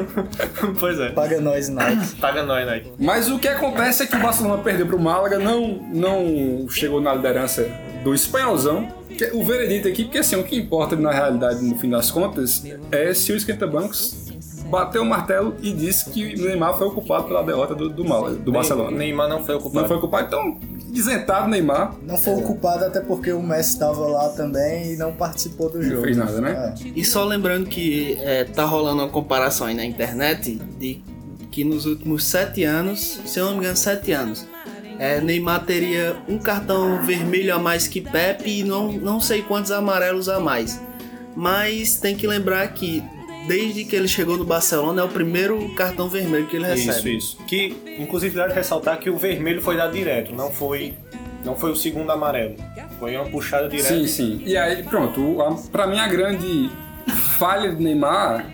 pois 0.79 0.99
é. 1.01 1.11
Paga 1.11 1.41
nós, 1.41 1.69
Nike. 1.69 2.17
Paga 2.21 2.43
nós, 2.43 2.67
Nike. 2.67 2.93
Mas 2.99 3.31
o 3.31 3.39
que 3.39 3.49
acontece 3.49 4.03
é 4.03 4.07
que 4.07 4.17
o 4.17 4.21
Barcelona 4.21 4.63
perdeu 4.63 4.87
pro 4.87 4.99
Málaga, 4.99 5.39
não, 5.39 5.81
não 5.93 6.67
chegou 6.69 7.01
na 7.01 7.15
liderança 7.15 7.69
do 8.05 8.15
espanholzão. 8.15 8.89
Que 9.17 9.31
O 9.33 9.45
veredito 9.45 9.89
aqui, 9.89 10.05
porque 10.05 10.19
assim, 10.19 10.37
o 10.37 10.45
que 10.45 10.57
importa 10.57 10.95
na 10.95 11.11
realidade, 11.11 11.65
no 11.65 11.77
fim 11.79 11.89
das 11.89 12.11
contas, 12.11 12.63
é 12.93 13.15
se 13.15 13.33
o 13.33 13.37
esquenta-bancos 13.37 14.26
bateu 14.69 15.03
o 15.03 15.07
martelo 15.07 15.57
e 15.63 15.73
disse 15.73 16.11
que 16.11 16.35
o 16.35 16.45
Neymar 16.45 16.77
foi 16.77 16.87
o 16.87 16.91
culpado 16.91 17.25
pela 17.25 17.43
derrota 17.43 17.75
do, 17.75 17.89
do 17.89 18.05
Málaga, 18.05 18.37
do 18.37 18.53
Barcelona. 18.53 18.97
Neymar 18.97 19.29
não 19.29 19.45
foi 19.45 19.55
ocupado. 19.55 19.81
Não 19.81 19.89
foi 19.89 20.01
culpado, 20.01 20.27
então, 20.27 20.59
isentado 20.93 21.49
Neymar, 21.49 21.95
Não 22.03 22.17
foi 22.17 22.35
o 22.35 22.43
culpado 22.43 22.85
até 22.85 23.01
porque 23.01 23.33
o 23.33 23.43
Messi 23.43 23.75
estava 23.75 24.07
lá 24.07 24.29
também 24.31 24.93
e 24.93 24.97
não 24.97 25.13
participou 25.13 25.71
do 25.71 25.83
jogo. 25.83 26.03
fez 26.03 26.17
nada, 26.17 26.41
né? 26.41 26.75
É. 26.85 26.89
E 26.95 27.05
só 27.05 27.25
lembrando 27.25 27.67
que 27.67 28.19
é, 28.21 28.45
tá 28.45 28.65
rolando 28.65 29.03
uma 29.03 29.09
comparação 29.09 29.67
aí 29.67 29.75
na 29.75 29.85
internet 29.85 30.61
de 30.79 31.03
que 31.51 31.65
nos 31.65 31.87
últimos 31.87 32.25
sete 32.25 32.65
anos, 32.65 33.21
se 33.25 33.39
eu 33.39 33.47
não 33.47 33.53
me 33.53 33.59
engano, 33.61 33.77
sete 33.77 34.13
anos, 34.13 34.47
é, 34.99 35.21
Neymar 35.21 35.65
teria 35.65 36.17
um 36.29 36.39
cartão 36.39 37.03
vermelho 37.05 37.55
a 37.55 37.59
mais 37.59 37.87
que 37.87 38.01
Pepe 38.01 38.61
e 38.61 38.65
não, 38.65 38.93
não 38.93 39.21
sei 39.21 39.43
quantos 39.43 39.71
amarelos 39.71 40.29
a 40.29 40.41
mais. 40.41 40.81
Mas 41.35 41.99
tem 41.99 42.17
que 42.17 42.27
lembrar 42.27 42.67
que 42.69 43.03
desde 43.47 43.85
que 43.85 43.95
ele 43.97 44.09
chegou 44.09 44.37
no 44.37 44.45
Barcelona 44.45 45.03
é 45.03 45.05
o 45.05 45.09
primeiro 45.09 45.69
cartão 45.75 46.09
vermelho 46.09 46.47
que 46.47 46.57
ele 46.57 46.73
Isso, 46.75 46.87
recebe. 46.87 47.17
isso. 47.17 47.37
Que, 47.47 47.77
inclusive, 47.99 48.35
deve 48.35 48.53
ressaltar 48.55 48.99
que 48.99 49.09
o 49.11 49.17
vermelho 49.17 49.61
foi 49.63 49.77
dado 49.77 49.93
direto, 49.93 50.35
não 50.35 50.51
foi, 50.51 50.95
não 51.45 51.55
foi 51.57 51.71
o 51.71 51.77
segundo 51.77 52.11
amarelo. 52.11 52.55
Foi 52.99 53.15
uma 53.17 53.27
puxada 53.27 53.69
direta. 53.69 53.89
Sim, 53.89 54.07
sim. 54.07 54.43
E 54.45 54.57
aí, 54.57 54.83
pronto, 54.83 55.21
o- 55.21 55.43
a- 55.43 55.55
pra 55.71 55.87
mim 55.87 55.99
a 55.99 56.07
grande 56.09 56.71
falha 57.39 57.73
do 57.73 57.83
Neymar, 57.83 58.47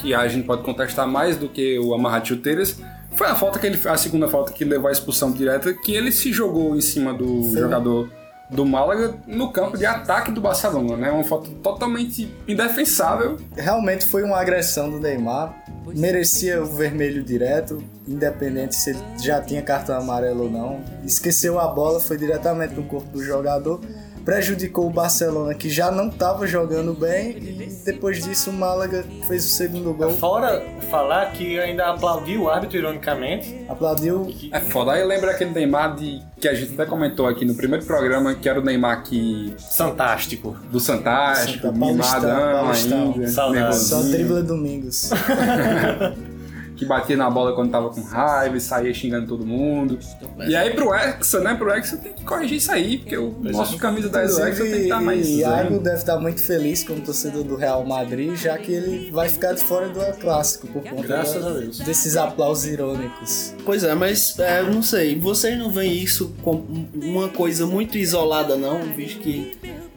que 0.00 0.14
a 0.14 0.26
gente 0.28 0.46
pode 0.46 0.62
contestar 0.62 1.06
mais 1.08 1.36
do 1.36 1.48
que 1.48 1.78
o 1.78 1.92
amarrar 1.94 2.20
de 2.22 2.28
chuteiras, 2.28 2.80
foi 3.14 3.26
a 3.26 3.34
falta 3.34 3.58
que 3.58 3.66
ele 3.66 3.78
a 3.88 3.96
segunda 3.96 4.28
falta 4.28 4.52
que 4.52 4.64
levou 4.64 4.88
à 4.88 4.92
expulsão 4.92 5.32
direta, 5.32 5.74
que 5.74 5.92
ele 5.92 6.12
se 6.12 6.32
jogou 6.32 6.76
em 6.76 6.80
cima 6.80 7.12
do 7.12 7.42
jogador 7.52 8.08
do 8.50 8.64
Málaga 8.64 9.14
no 9.26 9.52
campo 9.52 9.76
de 9.76 9.84
ataque 9.84 10.30
do 10.30 10.40
Barcelona, 10.40 10.96
né? 10.96 11.10
Uma 11.10 11.24
falta 11.24 11.50
totalmente 11.62 12.34
indefensável. 12.46 13.36
Realmente 13.56 14.06
foi 14.06 14.22
uma 14.22 14.38
agressão 14.38 14.90
do 14.90 14.98
Neymar. 14.98 15.54
Merecia 15.94 16.62
o 16.62 16.66
vermelho 16.66 17.22
direto, 17.22 17.82
independente 18.06 18.74
se 18.74 18.90
ele 18.90 19.00
já 19.22 19.40
tinha 19.40 19.62
cartão 19.62 19.96
amarelo 19.96 20.44
ou 20.44 20.50
não. 20.50 20.80
Esqueceu 21.04 21.58
a 21.58 21.68
bola, 21.68 22.00
foi 22.00 22.16
diretamente 22.18 22.74
no 22.74 22.84
corpo 22.84 23.08
do 23.10 23.22
jogador. 23.22 23.80
Prejudicou 24.28 24.86
o 24.86 24.90
Barcelona, 24.90 25.54
que 25.54 25.70
já 25.70 25.90
não 25.90 26.08
estava 26.08 26.46
jogando 26.46 26.92
bem, 26.92 27.30
e 27.30 27.66
depois 27.82 28.22
disso 28.22 28.50
o 28.50 28.52
Málaga 28.52 29.02
fez 29.26 29.46
o 29.46 29.48
segundo 29.48 29.94
gol. 29.94 30.10
Fora 30.18 30.62
falar 30.90 31.32
que 31.32 31.58
ainda 31.58 31.86
aplaudiu 31.86 32.42
o 32.42 32.50
árbitro, 32.50 32.76
ironicamente. 32.76 33.64
Aplaudiu. 33.66 34.30
É 34.52 34.60
foda. 34.60 34.92
Aí 34.92 35.02
lembra 35.02 35.30
aquele 35.30 35.52
Neymar 35.52 35.96
de, 35.96 36.20
que 36.38 36.46
a 36.46 36.52
gente 36.52 36.74
até 36.74 36.84
comentou 36.84 37.26
aqui 37.26 37.46
no 37.46 37.54
primeiro 37.54 37.86
programa, 37.86 38.34
que 38.34 38.46
era 38.46 38.60
o 38.60 38.62
Neymar 38.62 39.02
que, 39.02 39.54
Fantástico. 39.78 40.54
do 40.70 40.78
Santástico, 40.78 41.68
Santa- 41.68 41.78
Paulistão, 41.78 42.20
mimadão 42.20 42.60
Paulistão. 42.64 43.12
ainda, 43.14 43.28
Saudades. 43.28 43.78
Só 43.78 44.02
dribla 44.02 44.42
domingos. 44.42 45.10
que 46.78 46.86
batia 46.86 47.16
na 47.16 47.28
bola 47.28 47.52
quando 47.54 47.70
tava 47.70 47.90
com 47.90 48.00
raiva 48.02 48.56
e 48.56 48.60
saía 48.60 48.94
xingando 48.94 49.26
todo 49.26 49.44
mundo. 49.44 49.98
E 50.46 50.54
aí 50.54 50.70
pro 50.70 50.94
Hexa, 50.94 51.40
né? 51.40 51.54
Pro 51.54 51.70
Hexa 51.70 51.96
tem 51.96 52.12
que 52.12 52.24
corrigir 52.24 52.58
isso 52.58 52.70
aí, 52.70 52.98
porque 52.98 53.16
o 53.16 53.34
nosso 53.42 53.76
camisa 53.78 54.08
10 54.08 54.36
do 54.36 54.42
Hexa 54.46 54.62
tem 54.62 54.72
que 54.72 54.78
estar 54.82 55.00
mais 55.00 55.18
Inclusive, 55.18 55.40
Iago 55.40 55.78
deve 55.80 55.96
estar 55.96 56.18
muito 56.18 56.40
feliz 56.42 56.84
como 56.84 57.00
torcedor 57.00 57.42
do 57.42 57.56
Real 57.56 57.84
Madrid, 57.84 58.34
já 58.36 58.56
que 58.56 58.72
ele 58.72 59.10
vai 59.10 59.28
ficar 59.28 59.52
de 59.54 59.60
fora 59.62 59.88
do 59.88 60.00
El 60.00 60.14
Clássico 60.14 60.68
por 60.68 60.82
conta 60.84 61.02
Graças 61.06 61.42
da- 61.44 61.50
a 61.50 61.52
Deus. 61.54 61.78
desses 61.80 62.16
aplausos 62.16 62.66
irônicos. 62.66 63.54
Pois 63.64 63.82
é, 63.82 63.94
mas 63.94 64.38
é, 64.38 64.62
não 64.62 64.82
sei, 64.82 65.18
vocês 65.18 65.58
não 65.58 65.70
veem 65.70 65.92
isso 66.00 66.32
como 66.42 66.64
uma 66.94 67.28
coisa 67.28 67.66
muito 67.66 67.98
isolada, 67.98 68.56
não? 68.56 68.82
Visto 68.92 69.18
que, 69.20 69.56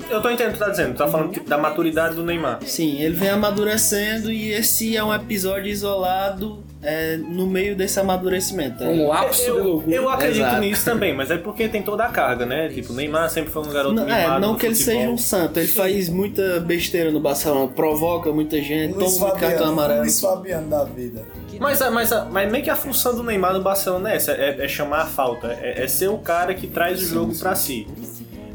Eu 0.10 0.22
tô 0.22 0.30
entendendo 0.30 0.50
o 0.50 0.54
que 0.54 0.60
tu 0.60 0.66
tá 0.66 0.72
dizendo. 0.72 0.94
Tu 0.94 0.98
tá 0.98 1.08
falando 1.08 1.40
da 1.46 1.58
maturidade 1.58 2.16
do 2.16 2.24
Neymar. 2.26 2.60
sim, 2.66 3.00
ele 3.00 3.16
vem 3.16 3.30
amadurecendo 3.30 4.32
e 4.32 4.52
esse 4.52 4.98
é 4.98 5.04
um 5.04 5.14
episódio 5.14 5.68
isolado 5.72 6.64
é, 6.84 7.18
no 7.18 7.46
meio 7.46 7.76
desse 7.76 8.00
amadurecimento. 8.00 8.84
Um 8.84 9.08
lapso 9.08 9.44
de 9.44 9.48
Eu, 9.50 9.64
loucura. 9.64 9.96
eu 9.96 10.10
acredito 10.10 10.42
Exato. 10.42 10.62
nisso 10.62 10.86
também, 10.86 11.16
mas 11.16 11.30
é 11.32 11.38
porque 11.38 11.68
tem 11.68 11.82
toda 11.84 12.06
a 12.06 12.10
carga, 12.10 12.46
né? 12.46 12.70
Tipo, 12.70 12.94
Neymar 12.94 13.30
sempre 13.30 13.52
foi 13.52 13.62
um 13.64 13.70
garoto 13.72 13.94
Não, 13.94 14.06
mimado 14.06 14.36
é, 14.36 14.40
não 14.40 14.56
que 14.56 14.66
ele 14.66 14.76
futebol. 14.76 15.00
seja 15.02 15.10
um 15.12 15.18
santo, 15.18 15.60
ele 15.60 15.68
faz 15.68 16.10
muita 16.10 16.60
besteira 16.60 17.12
no 17.12 17.20
Barcelona, 17.20 17.68
provoca 17.68 18.32
muita 18.32 18.62
gente, 18.62 18.94
Luiz 18.94 19.14
toma 19.14 19.28
muito 19.28 19.40
cartão 19.40 19.50
Fabiano, 19.60 19.72
amarelo. 19.74 20.00
Luiz 20.02 20.20
Fabiano 20.20 20.70
da 20.70 20.84
vida. 20.84 21.24
Mas, 21.60 21.80
mas, 21.92 22.10
mas 22.32 22.52
meio 22.52 22.64
que 22.64 22.70
a 22.70 22.76
função 22.76 23.14
do 23.16 23.22
Neymar 23.24 23.54
no 23.54 23.62
Barcelona 23.62 24.12
é 24.12 24.16
essa, 24.16 24.32
é, 24.32 24.66
é 24.66 24.68
chamar 24.68 25.02
a 25.02 25.06
falta, 25.06 25.48
é, 25.62 25.84
é 25.84 25.88
ser 25.88 26.08
o 26.10 26.18
cara 26.18 26.54
que 26.56 26.66
traz 26.66 27.02
o 27.02 27.06
jogo 27.06 27.38
pra 27.38 27.54
si. 27.54 27.88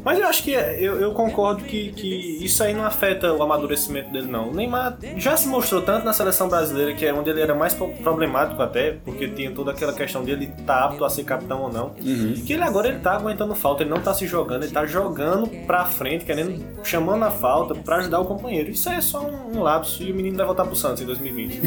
Mas 0.03 0.19
eu 0.19 0.25
acho 0.27 0.43
que 0.43 0.55
é, 0.55 0.77
eu, 0.79 0.99
eu 1.01 1.11
concordo 1.11 1.63
que, 1.63 1.91
que 1.91 2.43
isso 2.43 2.63
aí 2.63 2.73
não 2.73 2.85
afeta 2.85 3.33
o 3.33 3.41
amadurecimento 3.43 4.11
dele, 4.11 4.27
não. 4.27 4.49
O 4.49 4.53
Neymar 4.53 4.97
já 5.17 5.35
se 5.35 5.47
mostrou 5.47 5.81
tanto 5.81 6.05
na 6.05 6.13
seleção 6.13 6.47
brasileira, 6.47 6.93
que 6.93 7.05
é 7.05 7.13
onde 7.13 7.29
ele 7.29 7.41
era 7.41 7.53
mais 7.53 7.73
pro- 7.73 7.89
problemático 8.03 8.61
até, 8.61 8.97
porque 9.03 9.27
tinha 9.27 9.51
toda 9.51 9.71
aquela 9.71 9.93
questão 9.93 10.23
dele 10.23 10.49
estar 10.59 10.85
apto 10.85 11.03
a 11.03 11.09
ser 11.09 11.23
capitão 11.23 11.61
ou 11.63 11.71
não. 11.71 11.89
Que 12.45 12.53
ele 12.53 12.63
agora 12.63 12.87
ele 12.87 12.99
tá 12.99 13.13
aguentando 13.13 13.53
falta, 13.55 13.83
ele 13.83 13.89
não 13.89 13.99
tá 14.01 14.13
se 14.13 14.25
jogando, 14.27 14.63
ele 14.63 14.71
tá 14.71 14.85
jogando 14.85 15.47
pra 15.65 15.85
frente, 15.85 16.23
querendo, 16.25 16.63
chamando 16.83 17.23
a 17.23 17.31
falta 17.31 17.75
pra 17.75 17.97
ajudar 17.97 18.19
o 18.19 18.25
companheiro. 18.25 18.69
Isso 18.69 18.89
aí 18.89 18.95
é 18.97 19.01
só 19.01 19.21
um, 19.25 19.57
um 19.57 19.61
lapso 19.61 20.01
e 20.03 20.11
o 20.11 20.15
menino 20.15 20.37
vai 20.37 20.45
voltar 20.45 20.65
pro 20.65 20.75
Santos 20.75 21.01
em 21.01 21.05
2020. 21.05 21.61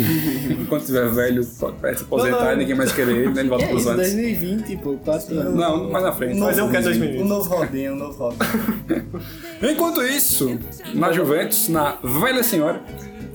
Enquanto 0.62 0.84
tiver 0.86 1.08
velho, 1.10 1.44
pode 1.58 1.98
se 1.98 2.04
aposentar 2.04 2.36
Não, 2.38 2.44
não. 2.46 2.52
e 2.52 2.56
ninguém 2.56 2.74
mais 2.74 2.92
querer 2.92 3.16
ele, 3.16 3.28
né? 3.34 3.40
Ele 3.40 3.48
volta 3.48 3.64
É 3.64 3.68
pros 3.68 3.82
isso, 3.82 3.90
antes. 3.90 4.12
2020, 4.14 4.76
pô, 4.78 4.96
quatro 5.04 5.38
anos. 5.38 5.54
Não, 5.54 5.90
mais 5.90 6.04
na 6.04 6.12
frente. 6.12 6.38
Mas 6.38 6.56
eu 6.58 6.68
quero 6.70 6.80
Um 6.80 6.84
2020. 6.84 7.24
novo 7.28 7.50
Robinho, 7.54 7.92
um 7.92 7.96
novo 7.96 8.29
Enquanto 9.62 10.02
isso, 10.02 10.58
na 10.94 11.12
Juventus, 11.12 11.68
na 11.68 11.96
velha 12.02 12.42
senhora, 12.42 12.82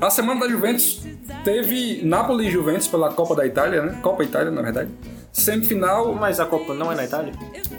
a 0.01 0.09
semana 0.09 0.41
da 0.41 0.49
Juventus 0.49 1.03
teve 1.43 2.01
Napoli 2.03 2.47
e 2.47 2.51
Juventus 2.51 2.87
pela 2.87 3.09
Copa 3.13 3.35
da 3.35 3.45
Itália, 3.45 3.81
né? 3.81 3.99
Copa 4.01 4.23
Itália, 4.23 4.51
na 4.51 4.61
verdade. 4.61 4.89
Semifinal, 5.31 6.13
Mas 6.13 6.39
a 6.39 6.45
Copa 6.45 6.73
não 6.73 6.91
é 6.91 6.95
na 6.95 7.03
Itália? 7.03 7.33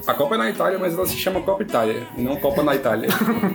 a 0.07 0.15
Copa 0.15 0.35
é 0.35 0.39
na 0.39 0.51
Itália, 0.51 0.79
mas 0.79 0.93
ela 0.93 1.07
se 1.07 1.17
chama 1.17 1.41
Copa 1.41 1.63
Itália, 1.63 2.07
não 2.17 2.37
Copa 2.37 2.63
na 2.63 2.75
Itália. 2.75 3.09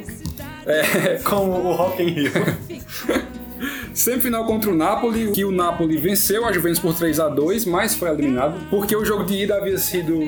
é, 0.65 1.19
Como 1.23 1.51
o 1.51 1.73
Rock 1.73 2.01
in 2.01 2.07
Rio. 2.07 2.31
Semifinal 3.93 4.45
contra 4.45 4.71
o 4.71 4.75
Napoli, 4.75 5.31
que 5.31 5.45
o 5.45 5.51
Napoli 5.51 5.97
venceu 5.97 6.47
a 6.47 6.51
Juventus 6.51 6.79
por 6.79 6.95
3 6.95 7.19
a 7.19 7.29
2 7.29 7.65
mas 7.65 7.93
foi 7.93 8.09
eliminado, 8.09 8.55
porque 8.69 8.95
o 8.95 9.05
jogo 9.05 9.23
de 9.23 9.43
ida 9.43 9.55
havia 9.55 9.77
sido 9.77 10.19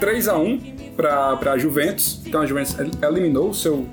3 0.00 0.28
a 0.28 0.36
1 0.36 0.73
para 0.96 1.52
a 1.52 1.58
Juventus. 1.58 2.20
Então 2.26 2.40
a 2.40 2.46
Juventus 2.46 2.76
eliminou 3.02 3.50
o 3.50 3.54
seu 3.54 3.86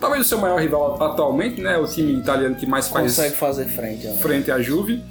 talvez 0.00 0.26
o 0.26 0.28
seu 0.28 0.38
maior 0.38 0.60
rival 0.60 1.02
atualmente, 1.02 1.60
né, 1.60 1.78
o 1.78 1.86
time 1.86 2.12
italiano 2.12 2.54
que 2.54 2.66
mais 2.66 2.86
faz 2.88 3.16
Consegue 3.16 3.34
fazer 3.36 3.64
frente, 3.64 4.06
ó. 4.06 4.12
frente 4.16 4.50
à 4.50 4.60
Juve. 4.60 5.02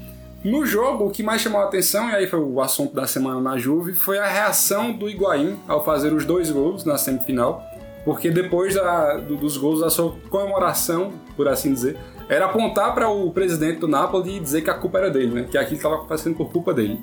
No 0.44 0.64
jogo, 0.64 1.06
o 1.08 1.10
que 1.10 1.24
mais 1.24 1.42
chamou 1.42 1.60
a 1.60 1.64
atenção, 1.64 2.08
e 2.12 2.14
aí 2.16 2.28
foi 2.28 2.40
o 2.40 2.62
assunto 2.62 2.94
da 2.94 3.08
semana 3.08 3.42
na 3.42 3.58
Juve, 3.58 3.94
foi 3.94 4.20
a 4.20 4.28
reação 4.28 4.94
do 4.94 5.10
Higuaín 5.10 5.58
ao 5.68 5.84
fazer 5.84 6.14
os 6.14 6.24
dois 6.24 6.52
gols 6.52 6.86
na 6.86 7.00
semifinal. 7.00 7.64
Porque 8.06 8.30
depois 8.30 8.76
da- 8.76 9.18
do- 9.18 9.38
dos 9.38 9.58
gols, 9.58 9.82
a 9.82 9.90
sua 9.90 10.14
comemoração, 10.30 11.12
por 11.36 11.48
assim 11.48 11.74
dizer, 11.74 11.98
era 12.30 12.46
apontar 12.46 12.94
para 12.94 13.10
o 13.10 13.32
presidente 13.32 13.80
do 13.80 13.88
Napoli 13.88 14.38
e 14.38 14.40
dizer 14.40 14.62
que 14.62 14.70
a 14.70 14.76
culpa 14.76 15.00
era 15.00 15.10
dele, 15.10 15.34
né? 15.34 15.48
Que 15.50 15.58
aquilo 15.58 15.78
estava 15.78 15.96
acontecendo 15.96 16.36
por 16.36 16.52
culpa 16.52 16.72
dele. 16.76 17.00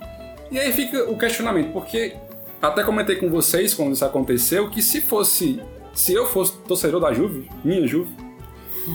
E 0.49 0.61
aí 0.61 0.73
fica 0.73 1.11
o 1.11 1.19
questionamento, 1.19 1.73
porque 1.73 2.15
até 2.63 2.83
comentei 2.85 3.17
com 3.17 3.29
vocês 3.29 3.75
quando 3.75 3.93
isso 3.93 4.05
aconteceu 4.05 4.71
que 4.71 4.81
se 4.81 5.01
fosse. 5.01 5.61
Se 5.93 6.15
eu 6.15 6.25
fosse 6.27 6.57
torcedor 6.67 7.01
da 7.01 7.13
Juve, 7.13 7.51
minha 7.65 7.87
Juve, 7.87 8.15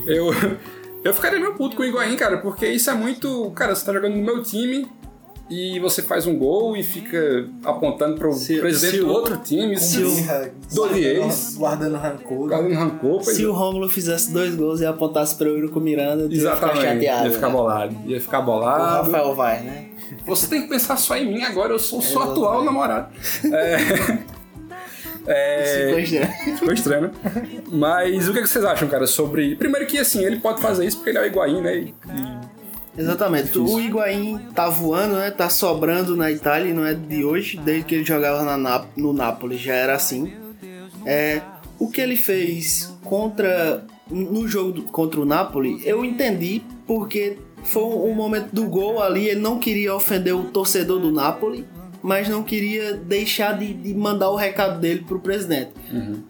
eu, 0.08 0.32
eu 1.04 1.14
ficaria 1.14 1.40
meio 1.40 1.54
puto 1.56 1.76
com 1.76 1.84
o 1.84 1.86
Higuaín, 1.86 2.16
cara, 2.16 2.38
porque 2.40 2.68
isso 2.68 2.90
é 2.90 2.94
muito. 2.94 3.52
Cara, 3.52 3.76
você 3.76 3.86
tá 3.86 3.94
jogando 3.94 4.16
no 4.16 4.24
meu 4.24 4.42
time 4.42 4.88
e 5.50 5.80
você 5.80 6.02
faz 6.02 6.26
um 6.28 6.38
gol 6.38 6.76
e 6.76 6.84
fica 6.84 7.48
apontando 7.64 8.18
pro 8.18 8.34
Se- 8.34 8.60
presidente 8.60 8.96
se 8.96 9.00
do 9.02 9.08
o- 9.08 9.12
outro 9.14 9.38
time, 9.38 9.78
se 9.78 10.04
o 10.04 10.12
Doriez, 10.76 11.56
Guardando 11.58 11.96
rancor. 11.96 12.50
guardando 12.50 12.74
rancor, 12.74 13.24
Se 13.24 13.44
é. 13.44 13.48
o 13.48 13.54
Rômulo 13.54 13.88
fizesse 13.88 14.34
dois 14.34 14.54
gols 14.56 14.82
e 14.82 14.86
apontasse 14.86 15.36
para 15.36 15.48
o 15.50 15.70
com 15.70 15.80
Miranda, 15.80 16.28
tu 16.28 16.34
ia 16.34 16.40
ficar 16.40 16.52
Exatamente, 16.68 16.84
chateado. 16.86 17.26
ia 17.28 17.32
ficar 17.32 17.48
né? 17.48 17.54
bolado. 17.54 17.96
Ia 18.08 18.22
ficar 18.22 18.40
O 18.40 18.44
bolado. 18.44 19.06
Rafael 19.12 19.36
vai, 19.36 19.62
né? 19.64 19.90
Você 20.26 20.48
tem 20.48 20.62
que 20.64 20.68
pensar 20.70 20.98
só 20.98 21.16
em 21.18 21.26
mim 21.32 21.44
agora, 21.44 21.74
eu 21.74 21.80
sou 21.80 22.00
o 22.00 22.02
seu 22.02 22.22
atual 22.22 22.64
namorado. 22.64 23.10
É. 23.54 23.78
É, 25.30 25.88
Ficou 25.88 26.00
estranho. 26.00 26.58
Ficou 26.58 26.74
estranho, 26.74 27.02
né? 27.02 27.12
Mas 27.70 28.30
o 28.30 28.34
que 28.34 28.42
que 28.42 28.48
vocês 28.48 28.64
acham, 28.64 28.88
cara, 28.88 29.06
sobre. 29.06 29.58
Primeiro 29.58 29.86
que 29.86 29.98
assim, 29.98 30.24
ele 30.24 30.40
pode 30.40 30.62
fazer 30.62 30.86
isso 30.86 30.96
porque 30.98 31.10
ele 31.10 31.18
é 31.18 31.22
o 31.22 31.26
Higuaín, 31.26 31.60
né? 31.62 31.78
E- 31.80 31.94
Exatamente. 32.98 33.60
O 33.60 33.78
Higuaín 33.78 34.40
tá 34.56 34.70
voando, 34.70 35.16
né? 35.18 35.30
Tá 35.30 35.50
sobrando 35.50 36.16
na 36.16 36.32
Itália 36.32 36.74
não 36.74 36.86
é 36.86 36.94
de 36.94 37.26
hoje. 37.26 37.58
Desde 37.58 37.84
que 37.84 37.96
ele 37.96 38.06
jogava 38.06 38.44
na 38.44 38.56
Nap- 38.58 38.88
no 38.96 39.12
Napoli 39.12 39.58
já 39.58 39.74
era 39.74 39.96
assim. 39.96 40.34
É, 41.06 41.42
o 41.78 41.90
que 41.90 42.00
ele 42.00 42.16
fez 42.16 42.96
contra 43.04 43.84
no 44.10 44.48
jogo 44.48 44.84
contra 44.84 45.20
o 45.20 45.26
Napoli, 45.26 45.82
eu 45.86 46.06
entendi 46.06 46.62
porque 46.88 47.38
foi 47.64 47.84
um 47.84 48.14
momento 48.14 48.50
do 48.54 48.66
gol 48.66 49.02
ali, 49.02 49.28
ele 49.28 49.40
não 49.40 49.60
queria 49.60 49.94
ofender 49.94 50.36
o 50.36 50.46
torcedor 50.46 51.00
do 51.00 51.12
Napoli, 51.12 51.66
mas 52.02 52.30
não 52.30 52.44
queria 52.44 52.94
deixar 52.94 53.58
de, 53.58 53.74
de 53.74 53.94
mandar 53.94 54.30
o 54.30 54.36
recado 54.36 54.80
dele 54.80 55.04
pro 55.06 55.20
presidente. 55.20 55.72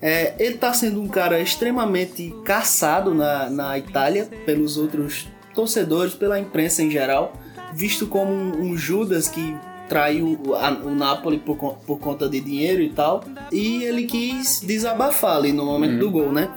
É, 0.01 0.33
ele 0.39 0.57
tá 0.57 0.73
sendo 0.73 1.01
um 1.01 1.07
cara 1.07 1.39
extremamente 1.39 2.33
caçado 2.43 3.13
na, 3.13 3.49
na 3.49 3.77
Itália 3.77 4.27
pelos 4.45 4.77
outros 4.77 5.27
torcedores, 5.53 6.13
pela 6.13 6.39
imprensa 6.39 6.81
em 6.81 6.89
geral, 6.89 7.33
visto 7.73 8.07
como 8.07 8.31
um, 8.31 8.71
um 8.71 8.77
Judas 8.77 9.27
que 9.27 9.55
traiu 9.87 10.39
o, 10.45 10.87
o 10.87 10.95
Napoli 10.95 11.37
por, 11.37 11.57
por 11.57 11.99
conta 11.99 12.27
de 12.27 12.39
dinheiro 12.39 12.81
e 12.81 12.89
tal. 12.89 13.23
E 13.51 13.83
ele 13.83 14.05
quis 14.05 14.61
desabafar 14.61 15.37
ali 15.37 15.51
no 15.51 15.65
momento 15.65 15.99
do 15.99 16.11
gol, 16.11 16.31
né? 16.31 16.49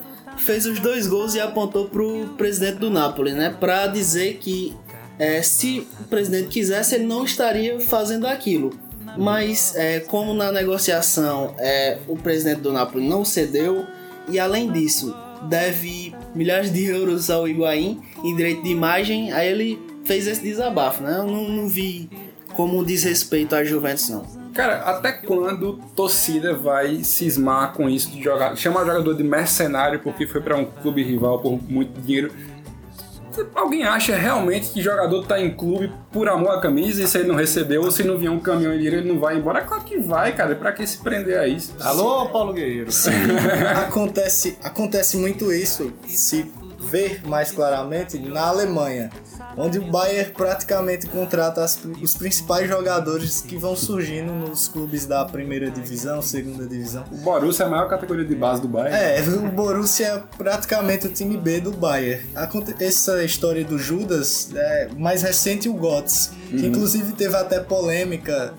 Fez 0.45 0.67
os 0.67 0.81
dois 0.81 1.07
gols 1.07 1.35
e 1.35 1.41
apontou 1.41 1.89
pro 1.89 2.29
presidente 2.37 2.79
do 2.79 2.91
Napoli, 2.91 3.33
né? 3.33 3.55
Pra 3.59 3.87
dizer 3.87 4.39
que 4.39 4.75
é, 5.19 5.43
se 5.43 5.87
o 6.01 6.05
presidente 6.05 6.49
quisesse, 6.49 6.95
ele 6.95 7.05
não 7.05 7.25
estaria 7.25 7.79
fazendo 7.81 8.27
aquilo. 8.27 8.73
Mas, 9.19 9.75
é, 9.77 10.01
como 10.01 10.33
na 10.33 10.51
negociação 10.51 11.55
é, 11.59 11.99
o 12.09 12.17
presidente 12.17 12.61
do 12.61 12.73
Napoli 12.73 13.07
não 13.07 13.25
cedeu, 13.25 13.85
e 14.29 14.39
além 14.39 14.71
disso, 14.71 15.15
deve 15.49 16.15
milhares 16.35 16.73
de 16.73 16.85
euros 16.85 17.31
ao 17.31 17.49
Higuaín 17.49 18.01
em 18.23 18.37
direito 18.37 18.63
de 18.63 18.71
imagem, 18.71 19.33
aí 19.33 19.49
ele 19.49 19.79
fez 20.05 20.27
esse 20.27 20.41
desabafo, 20.41 21.03
né? 21.03 21.19
Eu 21.19 21.27
não, 21.27 21.49
não 21.49 21.69
vi 21.69 22.09
como 22.55 22.85
desrespeito 22.85 23.55
à 23.55 23.65
Juventus, 23.65 24.09
não. 24.09 24.40
Cara, 24.54 24.78
até 24.83 25.12
quando 25.12 25.78
torcida 25.95 26.54
vai 26.54 27.04
cismar 27.04 27.73
com 27.73 27.88
isso 27.88 28.11
de 28.11 28.23
jogar, 28.23 28.57
chamar 28.57 28.85
jogador 28.85 29.14
de 29.14 29.23
mercenário 29.23 30.00
porque 30.00 30.26
foi 30.26 30.40
pra 30.40 30.57
um 30.57 30.64
clube 30.64 31.02
rival 31.02 31.38
por 31.38 31.61
muito 31.69 32.00
dinheiro? 32.00 32.33
Alguém 33.54 33.85
acha 33.85 34.16
realmente 34.16 34.71
que 34.71 34.83
jogador 34.83 35.25
tá 35.25 35.40
em 35.40 35.50
clube 35.54 35.92
por 36.12 36.28
amor 36.28 36.50
à 36.50 36.61
camisa 36.61 37.02
e 37.02 37.07
se 37.07 37.19
ele 37.19 37.28
não 37.28 37.37
recebeu 37.37 37.83
ou 37.83 37.90
se 37.90 38.02
não 38.02 38.19
vier 38.19 38.30
um 38.30 38.40
caminhão 38.40 38.73
de 38.73 38.78
dinheiro 38.78 38.97
ele 38.99 39.09
não 39.12 39.21
vai 39.21 39.37
embora? 39.37 39.62
Claro 39.62 39.85
que 39.85 39.99
vai, 39.99 40.33
cara. 40.35 40.54
Pra 40.57 40.73
que 40.73 40.85
se 40.87 40.99
prender 40.99 41.38
a 41.38 41.47
isso? 41.47 41.75
Alô, 41.80 42.26
Paulo 42.26 42.52
Guerreiro. 42.52 42.90
acontece, 43.87 44.59
acontece 44.62 45.16
muito 45.16 45.52
isso 45.52 45.92
se 46.07 46.50
ver 46.91 47.21
mais 47.27 47.53
claramente 47.53 48.19
na 48.19 48.43
Alemanha, 48.49 49.11
onde 49.57 49.79
o 49.79 49.91
Bayern 49.91 50.33
praticamente 50.33 51.07
contrata 51.07 51.63
as- 51.63 51.79
os 52.03 52.15
principais 52.15 52.69
jogadores 52.69 53.41
que 53.41 53.57
vão 53.57 53.77
surgindo 53.77 54.33
nos 54.33 54.67
clubes 54.69 55.07
da 55.07 55.25
primeira 55.25 55.71
divisão, 55.71 56.21
segunda 56.21 56.67
divisão. 56.67 57.05
O 57.13 57.17
Borussia 57.19 57.65
é 57.65 57.67
a 57.67 57.71
maior 57.71 57.89
categoria 57.89 58.25
de 58.25 58.35
base 58.35 58.61
do 58.63 58.69
Bayern. 58.69 58.97
É, 58.97 59.21
o 59.23 59.51
Borussia 59.53 60.07
é 60.07 60.23
praticamente 60.37 61.07
o 61.07 61.11
time 61.13 61.37
B 61.37 61.61
do 61.61 61.71
Bayern. 61.73 62.23
Essa 62.81 63.23
história 63.23 63.65
do 63.65 63.79
Judas 63.79 64.51
é 64.55 64.89
mais 64.97 65.23
recente 65.23 65.69
o 65.69 65.75
Götze, 65.75 66.31
que 66.49 66.67
inclusive 66.67 67.13
teve 67.13 67.37
até 67.37 67.61
polêmica 67.61 68.53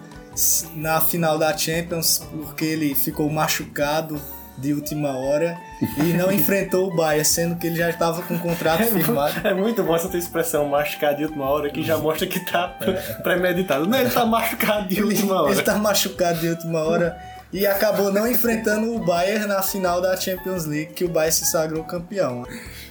na 0.76 1.02
final 1.02 1.38
da 1.38 1.56
Champions 1.58 2.22
porque 2.32 2.64
ele 2.64 2.96
ficou 2.96 3.30
machucado 3.30 4.20
de 4.62 4.74
última 4.74 5.18
hora 5.18 5.58
e 5.98 6.14
não 6.14 6.30
enfrentou 6.32 6.88
o 6.92 6.96
Bayern, 6.96 7.26
sendo 7.26 7.56
que 7.56 7.68
ele 7.68 7.76
já 7.76 7.90
estava 7.90 8.22
com 8.22 8.36
o 8.36 8.40
contrato 8.40 8.84
firmado. 8.84 9.46
É 9.48 9.54
muito 9.54 9.84
bom 9.84 9.96
essa 9.96 10.08
tua 10.08 10.20
expressão 10.20 10.66
machucado 10.68 11.18
de 11.18 11.24
última 11.26 11.50
hora 11.50 11.70
que 11.70 11.84
já 11.84 11.98
mostra 11.98 12.28
que 12.28 12.40
tá 12.40 12.68
pre- 12.68 12.94
premeditado. 13.24 13.88
Não, 13.88 13.98
ele 14.00 14.10
tá 14.10 14.24
machucado 14.28 14.88
de 14.88 15.02
última 15.04 15.42
hora. 15.42 15.52
Ele 15.52 15.62
tá 15.64 15.76
machucado 15.78 16.40
de 16.40 16.48
última 16.50 16.80
hora 16.84 17.18
e 17.54 17.68
acabou 17.68 18.12
não 18.14 18.28
enfrentando 18.30 18.94
o 18.96 19.00
Bayern 19.00 19.46
na 19.48 19.62
final 19.62 20.02
da 20.02 20.16
Champions 20.16 20.66
League, 20.66 20.94
que 20.94 21.04
o 21.04 21.10
Bayern 21.10 21.34
se 21.36 21.46
sagrou 21.46 21.84
campeão. 21.84 22.46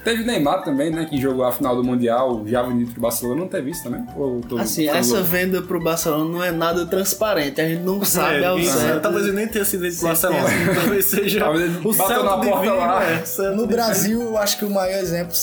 Teve 0.04 0.24
Neymar 0.24 0.64
também, 0.64 0.90
né? 0.90 1.04
Que 1.04 1.20
jogou 1.20 1.44
a 1.44 1.52
final 1.52 1.76
do 1.76 1.84
Mundial, 1.84 2.42
já 2.46 2.62
vendido 2.62 2.90
pro 2.92 3.02
Barcelona. 3.02 3.40
Não 3.40 3.48
teve 3.48 3.70
isso 3.70 3.82
também? 3.82 4.04
Ou 4.16 4.40
tô- 4.40 4.56
Assim, 4.56 4.86
tô 4.86 4.94
essa 4.94 5.12
louco? 5.14 5.28
venda 5.28 5.60
pro 5.62 5.78
Barcelona 5.78 6.24
não 6.24 6.42
é 6.42 6.50
nada 6.50 6.86
transparente, 6.86 7.60
a 7.60 7.68
gente 7.68 7.82
não 7.82 8.02
sabe 8.04 8.42
ao 8.44 8.58
isso, 8.58 8.78
certo. 8.78 9.02
Talvez 9.02 9.26
ele 9.26 9.36
nem 9.36 9.46
tenha 9.48 9.64
sido 9.64 9.86
esse 9.86 10.02
Barcelona. 10.02 10.48
Talvez 10.74 11.04
seja 11.04 11.40
Talvez 11.40 11.76
o 11.84 11.92
bateu 11.92 12.24
na 12.24 12.30
porta 12.38 12.60
divino, 12.60 12.76
lá. 12.76 13.04
é, 13.04 13.14
No 13.16 13.22
divino. 13.26 13.66
Brasil, 13.66 14.22
eu 14.22 14.38
acho 14.38 14.58
que 14.58 14.64
o 14.64 14.70
maior 14.70 14.98
exemplo 14.98 15.34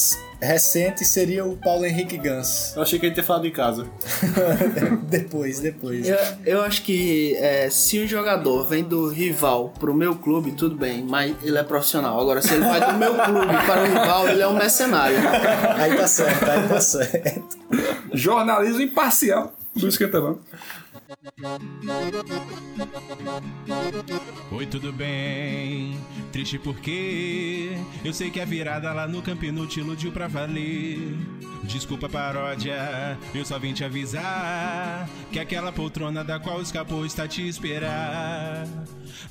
recente 0.42 1.04
seria 1.04 1.46
o 1.46 1.58
Paulo 1.58 1.86
Henrique 1.86 2.18
Gans. 2.18 2.74
Eu 2.76 2.82
achei 2.82 3.00
que 3.00 3.06
ele 3.06 3.12
ia 3.12 3.16
ter 3.16 3.24
falado 3.24 3.44
de 3.44 3.52
casa. 3.52 3.88
depois, 5.10 5.60
depois. 5.60 6.08
Eu, 6.08 6.18
eu 6.46 6.62
acho 6.62 6.84
que 6.84 7.36
é, 7.38 7.70
se 7.70 8.00
um 8.00 8.08
jogador 8.08 8.64
vem 8.66 8.84
do 8.84 9.10
rival 9.10 9.74
pro 9.80 9.94
meu 9.94 10.16
clube, 10.16 10.52
tudo 10.52 10.76
bem, 10.76 11.04
mas 11.04 11.36
ele 11.44 11.58
é 11.58 11.64
profissional. 11.64 12.20
Agora, 12.20 12.42
se 12.42 12.54
ele 12.54 12.64
vai 12.64 12.92
do 12.92 12.98
meu 12.98 13.16
clube 13.16 13.54
para 13.66 13.84
o 13.84 13.86
rival, 13.86 14.30
ele 14.30 14.42
é 14.42 14.48
um 14.48 14.56
mercenário. 14.56 15.18
Aí 15.78 15.96
tá 15.96 16.08
certo, 16.08 16.50
aí 16.50 16.68
tá 16.68 16.80
certo. 16.82 17.58
Jornalismo 18.14 18.82
imparcial 18.82 19.54
do 19.76 19.88
Esquentamento. 19.88 20.42
Oi, 24.52 24.66
tudo 24.66 24.92
bem? 24.92 25.98
Triste 26.32 26.60
porque 26.60 27.78
eu 28.04 28.14
sei 28.14 28.30
que 28.30 28.42
a 28.42 28.46
virada 28.46 28.92
lá 28.92 29.08
no 29.08 29.22
Campino 29.22 29.66
te 29.66 29.80
iludiu 29.80 30.12
pra 30.12 30.28
valer. 30.28 31.18
Desculpa 31.64 32.10
paródia, 32.10 33.18
eu 33.34 33.46
só 33.46 33.58
vim 33.58 33.74
te 33.74 33.84
avisar 33.84 35.10
que 35.32 35.40
aquela 35.40 35.72
poltrona 35.72 36.24
da 36.24 36.40
qual 36.40 36.62
escapou 36.62 37.06
está 37.06 37.28
te 37.28 37.48
esperar. 37.48 38.66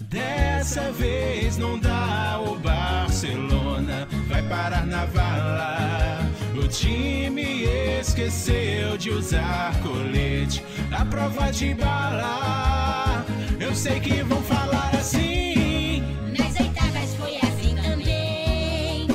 Dessa 0.00 0.90
vez 0.92 1.56
não 1.56 1.78
dá, 1.78 2.40
o 2.40 2.58
Barcelona 2.58 4.08
vai 4.28 4.42
parar 4.42 4.86
na 4.86 5.04
vala. 5.06 6.35
O 6.58 6.68
time 6.68 7.64
esqueceu 8.00 8.96
de 8.96 9.10
usar 9.10 9.78
colete, 9.82 10.64
a 10.90 11.04
prova 11.04 11.50
de 11.50 11.74
bala. 11.74 13.24
Eu 13.60 13.74
sei 13.74 14.00
que 14.00 14.22
vão 14.22 14.40
falar 14.42 14.90
assim. 14.94 16.02
Nas 16.36 16.58
oitavas 16.58 17.14
foi 17.14 17.36
assim 17.36 17.76
também. 17.76 19.06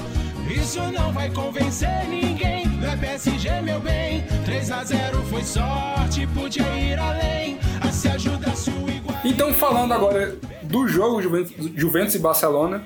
Isso 0.49 0.79
não 0.91 1.11
vai 1.11 1.29
convencer 1.31 2.07
ninguém. 2.07 2.67
Não 2.67 2.87
é 2.87 2.95
PSG, 2.95 3.61
meu 3.61 3.79
bem. 3.79 4.23
3 4.45 4.71
a 4.71 4.83
0 4.83 5.23
foi 5.23 5.43
sorte, 5.43 6.27
podia 6.27 6.63
ir 6.77 6.99
além. 6.99 7.57
A 7.81 7.91
se 7.91 8.07
ajudar 8.07 8.55
sua 8.55 8.91
igual. 8.91 9.17
Então, 9.25 9.51
falando 9.53 9.93
agora 9.93 10.37
do 10.63 10.87
jogo 10.87 11.21
Juventus, 11.21 11.53
Juventus 11.75 12.15
e 12.15 12.19
Barcelona, 12.19 12.85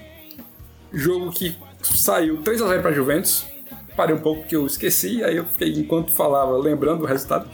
jogo 0.94 1.32
que 1.32 1.56
saiu 1.82 2.42
3x0 2.42 2.82
para 2.82 2.94
Juventus. 2.94 3.55
Parei 3.96 4.16
um 4.16 4.20
pouco 4.20 4.42
porque 4.42 4.56
eu 4.56 4.66
esqueci, 4.66 5.24
aí 5.24 5.38
eu 5.38 5.46
fiquei, 5.46 5.72
enquanto 5.74 6.12
falava, 6.12 6.58
lembrando 6.58 7.00
do 7.00 7.06
resultado. 7.06 7.50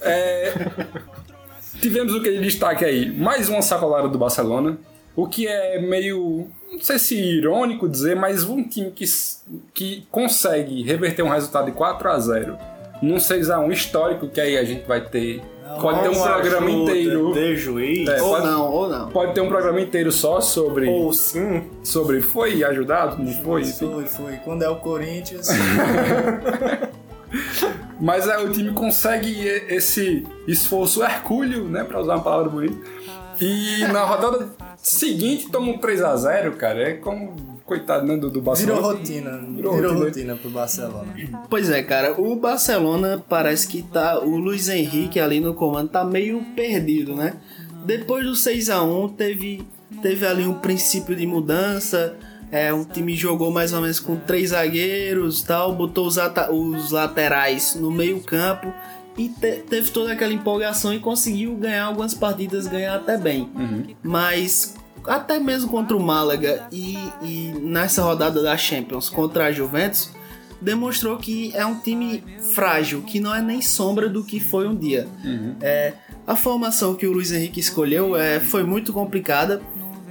É, 0.00 0.52
tivemos 1.80 2.14
o 2.14 2.22
que 2.22 2.30
de 2.30 2.40
destaque 2.40 2.84
aí? 2.84 3.10
Mais 3.10 3.48
uma 3.48 3.62
sacolada 3.62 4.08
do 4.08 4.18
Barcelona, 4.18 4.78
o 5.16 5.28
que 5.28 5.46
é 5.46 5.80
meio, 5.80 6.48
não 6.70 6.80
sei 6.80 6.98
se 6.98 7.14
irônico 7.14 7.88
dizer, 7.88 8.16
mas 8.16 8.44
um 8.44 8.62
time 8.62 8.90
que, 8.90 9.04
que 9.72 10.06
consegue 10.10 10.82
reverter 10.82 11.22
um 11.22 11.28
resultado 11.28 11.66
de 11.66 11.72
4 11.72 12.10
a 12.10 12.18
0 12.18 12.58
num 13.00 13.16
6x1 13.16 13.72
histórico, 13.72 14.28
que 14.28 14.40
aí 14.40 14.56
a 14.56 14.64
gente 14.64 14.86
vai 14.86 15.00
ter. 15.00 15.42
Pode 15.80 16.02
ter 16.02 16.08
um 16.10 16.22
programa 16.22 16.70
inteiro. 16.70 17.32
De 17.32 17.56
juiz. 17.56 18.08
É, 18.08 18.22
ou 18.22 18.30
pode- 18.30 18.46
não, 18.46 18.70
ou 18.72 18.88
não. 18.88 19.08
Pode 19.08 19.34
ter 19.34 19.40
um 19.40 19.48
programa 19.48 19.80
inteiro 19.80 20.12
só 20.12 20.40
sobre. 20.40 20.88
Ou 20.88 21.12
sim. 21.12 21.64
Sobre 21.82 22.20
foi 22.20 22.62
ajudado, 22.62 23.22
não 23.22 23.32
foi? 23.42 23.62
enfim. 23.62 23.90
Foi, 23.92 24.06
foi. 24.06 24.32
Quando 24.44 24.62
é 24.62 24.68
o 24.68 24.76
Corinthians. 24.76 25.48
Mas 28.00 28.28
é, 28.28 28.36
o 28.38 28.50
time 28.50 28.72
consegue 28.72 29.46
esse 29.68 30.26
esforço 30.46 31.02
hercúleo, 31.02 31.64
né? 31.64 31.84
Pra 31.84 32.00
usar 32.00 32.14
uma 32.16 32.22
palavra 32.24 32.48
bonita. 32.50 32.76
E 33.40 33.84
na 33.92 34.04
rodada 34.04 34.48
seguinte 34.76 35.48
toma 35.50 35.72
um 35.72 35.78
3x0, 35.78 36.52
cara. 36.56 36.90
É 36.90 36.92
como. 36.94 37.53
Coitado, 37.66 38.06
né? 38.06 38.14
Do, 38.16 38.28
do 38.28 38.40
Virou 38.42 38.42
Barcelona. 38.44 38.82
rotina. 38.86 39.30
Virou 39.38 39.74
Virou, 39.74 39.90
rotina. 39.92 40.04
rotina 40.06 40.36
pro 40.36 40.50
Barcelona. 40.50 41.14
Pois 41.48 41.70
é, 41.70 41.82
cara, 41.82 42.20
o 42.20 42.36
Barcelona 42.36 43.24
parece 43.28 43.66
que 43.66 43.82
tá. 43.82 44.18
O 44.18 44.36
Luiz 44.36 44.68
Henrique 44.68 45.18
ali 45.18 45.40
no 45.40 45.54
comando 45.54 45.88
tá 45.88 46.04
meio 46.04 46.42
perdido, 46.54 47.14
né? 47.16 47.34
Depois 47.86 48.24
do 48.24 48.34
6 48.34 48.68
a 48.70 48.82
1 48.82 49.08
teve, 49.10 49.66
teve 50.02 50.26
ali 50.26 50.46
um 50.46 50.54
princípio 50.54 51.16
de 51.16 51.26
mudança. 51.26 52.16
É, 52.52 52.72
um 52.72 52.84
time 52.84 53.16
jogou 53.16 53.50
mais 53.50 53.72
ou 53.72 53.80
menos 53.80 53.98
com 53.98 54.14
três 54.14 54.50
zagueiros 54.50 55.42
tal, 55.42 55.74
botou 55.74 56.06
os, 56.06 56.18
ata- 56.18 56.52
os 56.52 56.92
laterais 56.92 57.74
no 57.74 57.90
meio 57.90 58.20
campo 58.20 58.72
e 59.18 59.28
te- 59.28 59.62
teve 59.68 59.90
toda 59.90 60.12
aquela 60.12 60.32
empolgação 60.32 60.92
e 60.94 61.00
conseguiu 61.00 61.56
ganhar 61.56 61.86
algumas 61.86 62.14
partidas, 62.14 62.66
ganhar 62.68 62.94
até 62.94 63.16
bem. 63.16 63.50
Mas 64.02 64.76
até 65.06 65.38
mesmo 65.38 65.70
contra 65.70 65.96
o 65.96 66.02
Málaga 66.02 66.66
e, 66.72 66.96
e 67.22 67.52
nessa 67.60 68.02
rodada 68.02 68.42
da 68.42 68.56
Champions 68.56 69.08
contra 69.08 69.46
a 69.46 69.52
Juventus, 69.52 70.10
demonstrou 70.60 71.18
que 71.18 71.52
é 71.54 71.64
um 71.64 71.78
time 71.78 72.24
frágil, 72.54 73.02
que 73.02 73.20
não 73.20 73.34
é 73.34 73.42
nem 73.42 73.60
sombra 73.60 74.08
do 74.08 74.24
que 74.24 74.40
foi 74.40 74.66
um 74.66 74.74
dia. 74.74 75.06
É, 75.60 75.92
a 76.26 76.34
formação 76.34 76.94
que 76.94 77.06
o 77.06 77.12
Luiz 77.12 77.30
Henrique 77.30 77.60
escolheu 77.60 78.16
é, 78.16 78.40
foi 78.40 78.64
muito 78.64 78.92
complicada, 78.92 79.60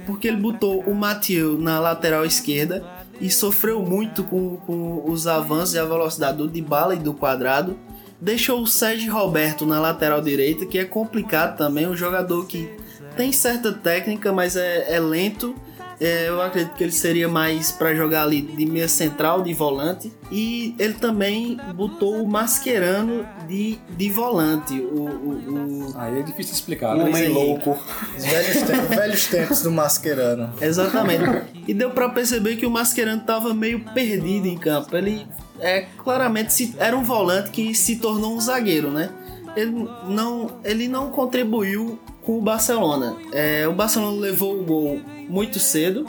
porque 0.06 0.28
ele 0.28 0.36
botou 0.36 0.80
o 0.82 0.94
Mathieu 0.94 1.58
na 1.58 1.80
lateral 1.80 2.24
esquerda 2.24 2.84
e 3.20 3.30
sofreu 3.30 3.82
muito 3.82 4.22
com, 4.22 4.56
com 4.58 5.10
os 5.10 5.26
avanços 5.26 5.74
e 5.74 5.78
a 5.78 5.84
velocidade 5.84 6.38
do 6.38 6.48
Dybala 6.48 6.94
e 6.94 6.98
do 6.98 7.14
Quadrado. 7.14 7.76
Deixou 8.20 8.62
o 8.62 8.66
Sérgio 8.66 9.12
Roberto 9.12 9.66
na 9.66 9.80
lateral 9.80 10.20
direita, 10.20 10.66
que 10.66 10.78
é 10.78 10.84
complicado 10.84 11.56
também, 11.56 11.86
um 11.86 11.96
jogador 11.96 12.46
que 12.46 12.70
tem 13.16 13.32
certa 13.32 13.72
técnica, 13.72 14.32
mas 14.32 14.56
é, 14.56 14.94
é 14.94 15.00
lento. 15.00 15.54
É, 16.00 16.28
eu 16.28 16.42
acredito 16.42 16.74
que 16.74 16.82
ele 16.82 16.92
seria 16.92 17.28
mais 17.28 17.70
para 17.70 17.94
jogar 17.94 18.24
ali 18.24 18.42
de 18.42 18.66
meia 18.66 18.88
central, 18.88 19.42
de 19.42 19.54
volante. 19.54 20.12
E 20.30 20.74
ele 20.76 20.94
também 20.94 21.56
botou 21.74 22.20
o 22.20 22.28
Mascherano 22.28 23.24
de, 23.46 23.78
de 23.96 24.10
volante. 24.10 24.74
O, 24.80 25.04
o- 25.04 25.88
o- 25.92 25.94
Aí 25.96 26.18
é 26.18 26.22
difícil 26.22 26.52
explicar, 26.52 26.96
né? 26.96 27.04
Homem 27.04 27.14
Henrique. 27.22 27.32
louco. 27.32 27.78
Os 28.18 28.24
velhos, 28.24 28.62
tempos, 28.62 28.88
velhos 28.96 29.26
tempos 29.28 29.62
do 29.62 29.70
Mascherano. 29.70 30.52
Exatamente. 30.60 31.42
E 31.68 31.72
deu 31.72 31.90
pra 31.90 32.08
perceber 32.08 32.56
que 32.56 32.66
o 32.66 32.70
Mascherano 32.70 33.22
tava 33.22 33.54
meio 33.54 33.78
perdido 33.94 34.48
em 34.48 34.58
campo. 34.58 34.96
Ele 34.96 35.24
é 35.60 35.82
claramente 36.02 36.52
se- 36.52 36.74
era 36.76 36.96
um 36.96 37.04
volante 37.04 37.50
que 37.50 37.72
se 37.72 37.96
tornou 37.96 38.34
um 38.36 38.40
zagueiro, 38.40 38.90
né? 38.90 39.10
Ele 39.56 39.88
não, 40.08 40.50
ele 40.64 40.88
não 40.88 41.10
contribuiu 41.10 42.00
com 42.24 42.38
o 42.38 42.42
Barcelona. 42.42 43.16
É, 43.32 43.66
o 43.68 43.72
Barcelona 43.72 44.20
levou 44.20 44.60
o 44.60 44.64
gol 44.64 45.00
muito 45.28 45.58
cedo, 45.58 46.06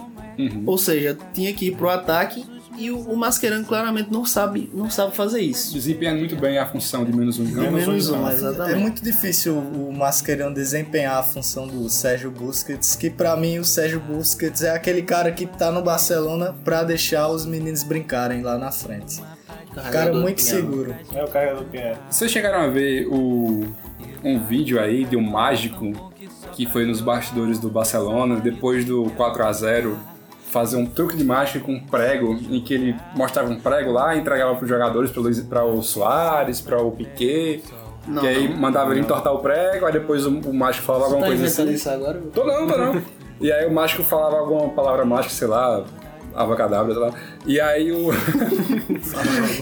ou 0.66 0.78
seja, 0.78 1.18
tinha 1.34 1.54
que 1.54 1.68
ir 1.68 1.76
pro 1.76 1.90
ataque. 1.90 2.46
E 2.78 2.92
o, 2.92 2.98
o 3.00 3.16
Mascherano 3.16 3.64
claramente 3.64 4.12
não 4.12 4.26
sabe, 4.26 4.70
não 4.74 4.90
sabe 4.90 5.16
fazer 5.16 5.40
isso. 5.40 5.74
Desempenhando 5.74 6.20
muito 6.20 6.36
bem 6.36 6.58
a 6.58 6.66
função 6.66 7.06
de 7.06 7.16
menos 7.16 7.40
um. 7.40 7.46
De 7.46 7.54
menos 7.54 8.10
um, 8.10 8.28
É 8.28 8.34
exatamente. 8.34 8.78
muito 8.80 9.02
difícil 9.02 9.58
o 9.58 9.94
Mascherano 9.98 10.54
desempenhar 10.54 11.18
a 11.20 11.24
função 11.24 11.68
do 11.68 11.88
Sérgio 11.90 12.30
Busquets, 12.32 12.94
que 12.98 13.10
pra 13.10 13.38
mim 13.38 13.60
o 13.60 13.64
Sérgio 13.64 14.02
Busquets 14.02 14.62
é 14.62 14.72
aquele 14.72 15.04
cara 15.04 15.32
que 15.32 15.46
tá 15.46 15.72
no 15.72 15.82
Barcelona 15.82 16.54
pra 16.66 16.84
deixar 16.84 17.30
os 17.30 17.46
meninos 17.46 17.82
brincarem 17.82 18.42
lá 18.42 18.58
na 18.58 18.74
frente. 18.74 19.22
Cara 19.74 19.90
Carregador 19.92 20.22
muito 20.22 20.38
de 20.40 20.44
piano. 20.46 20.62
seguro. 20.62 20.96
É 21.14 21.24
o 21.24 21.28
carregador 21.30 21.64
do 21.64 21.70
Pinheiro. 21.70 21.98
Vocês 22.10 22.30
chegaram 22.30 22.60
a 22.60 22.68
ver 22.68 23.08
o, 23.08 23.66
um 24.24 24.40
vídeo 24.40 24.80
aí 24.80 25.04
de 25.06 25.16
um 25.16 25.22
mágico 25.22 25.92
que 26.54 26.66
foi 26.66 26.86
nos 26.86 27.02
bastidores 27.02 27.60
do 27.60 27.70
Barcelona 27.70 28.38
depois 28.38 28.86
do 28.86 29.06
4 29.18 29.44
a 29.46 29.52
0 29.52 29.98
fazer 30.52 30.78
um 30.78 30.86
truque 30.86 31.18
de 31.18 31.24
mágica 31.24 31.60
com 31.60 31.74
um 31.74 31.80
prego, 31.82 32.34
em 32.50 32.62
que 32.62 32.74
ele 32.74 32.96
mostrava 33.14 33.50
um 33.50 33.60
prego 33.60 33.92
lá, 33.92 34.16
entregava 34.16 34.56
pros 34.56 34.70
jogadores, 34.70 35.12
pro 35.12 35.22
Luiz- 35.22 35.42
pra 35.42 35.66
o 35.66 35.82
Soares, 35.84 36.62
pra 36.62 36.82
o 36.82 36.92
Piquet. 36.92 37.62
Não, 38.08 38.22
que 38.22 38.28
aí 38.28 38.48
não. 38.48 38.56
mandava 38.58 38.92
ele 38.92 39.02
entortar 39.02 39.34
o 39.34 39.40
prego, 39.40 39.86
aí 39.86 39.92
depois 39.92 40.26
o, 40.26 40.30
o 40.30 40.54
mágico 40.54 40.86
falava 40.86 41.06
alguma 41.06 41.22
Tá 41.22 41.28
coisa 41.28 41.46
assim. 41.46 41.72
isso 41.74 41.90
agora? 41.90 42.22
Tô 42.34 42.46
não, 42.46 42.68
tô 42.68 42.78
não. 42.78 43.02
E 43.42 43.52
aí 43.52 43.66
o 43.68 43.74
mágico 43.74 44.02
falava 44.04 44.38
alguma 44.38 44.70
palavra 44.70 45.04
mágica, 45.04 45.34
sei 45.34 45.48
lá, 45.48 45.84
avacadabra, 46.36 46.94
sei 46.94 47.02
lá. 47.02 47.12
E 47.46 47.60
aí 47.62 47.92
o. 47.92 48.12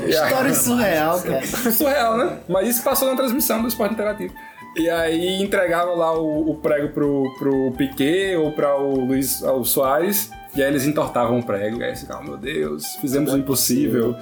Aí- 0.03 0.09
História 0.09 0.53
surreal, 0.53 1.21
cara. 1.21 1.45
Surreal, 1.71 2.17
né? 2.17 2.37
Mas 2.49 2.67
isso 2.69 2.83
passou 2.83 3.09
na 3.09 3.15
transmissão 3.15 3.61
do 3.61 3.67
esporte 3.67 3.93
interativo. 3.93 4.33
E 4.75 4.89
aí 4.89 5.39
entregava 5.41 5.91
lá 5.91 6.17
o, 6.17 6.49
o 6.49 6.55
prego 6.55 6.89
pro, 6.89 7.31
pro 7.37 7.71
Piquet 7.77 8.35
ou 8.37 8.51
para 8.53 8.75
o 8.75 9.05
Luiz 9.05 9.41
o 9.43 9.63
Soares. 9.63 10.31
E 10.55 10.61
aí 10.63 10.67
eles 10.67 10.85
entortavam 10.85 11.39
o 11.39 11.43
prego. 11.43 11.79
E 11.79 11.83
aí 11.83 11.95
você 11.95 12.01
ficava, 12.05 12.23
meu 12.23 12.37
Deus, 12.37 12.95
fizemos 12.99 13.33
o 13.33 13.37
impossível. 13.37 14.15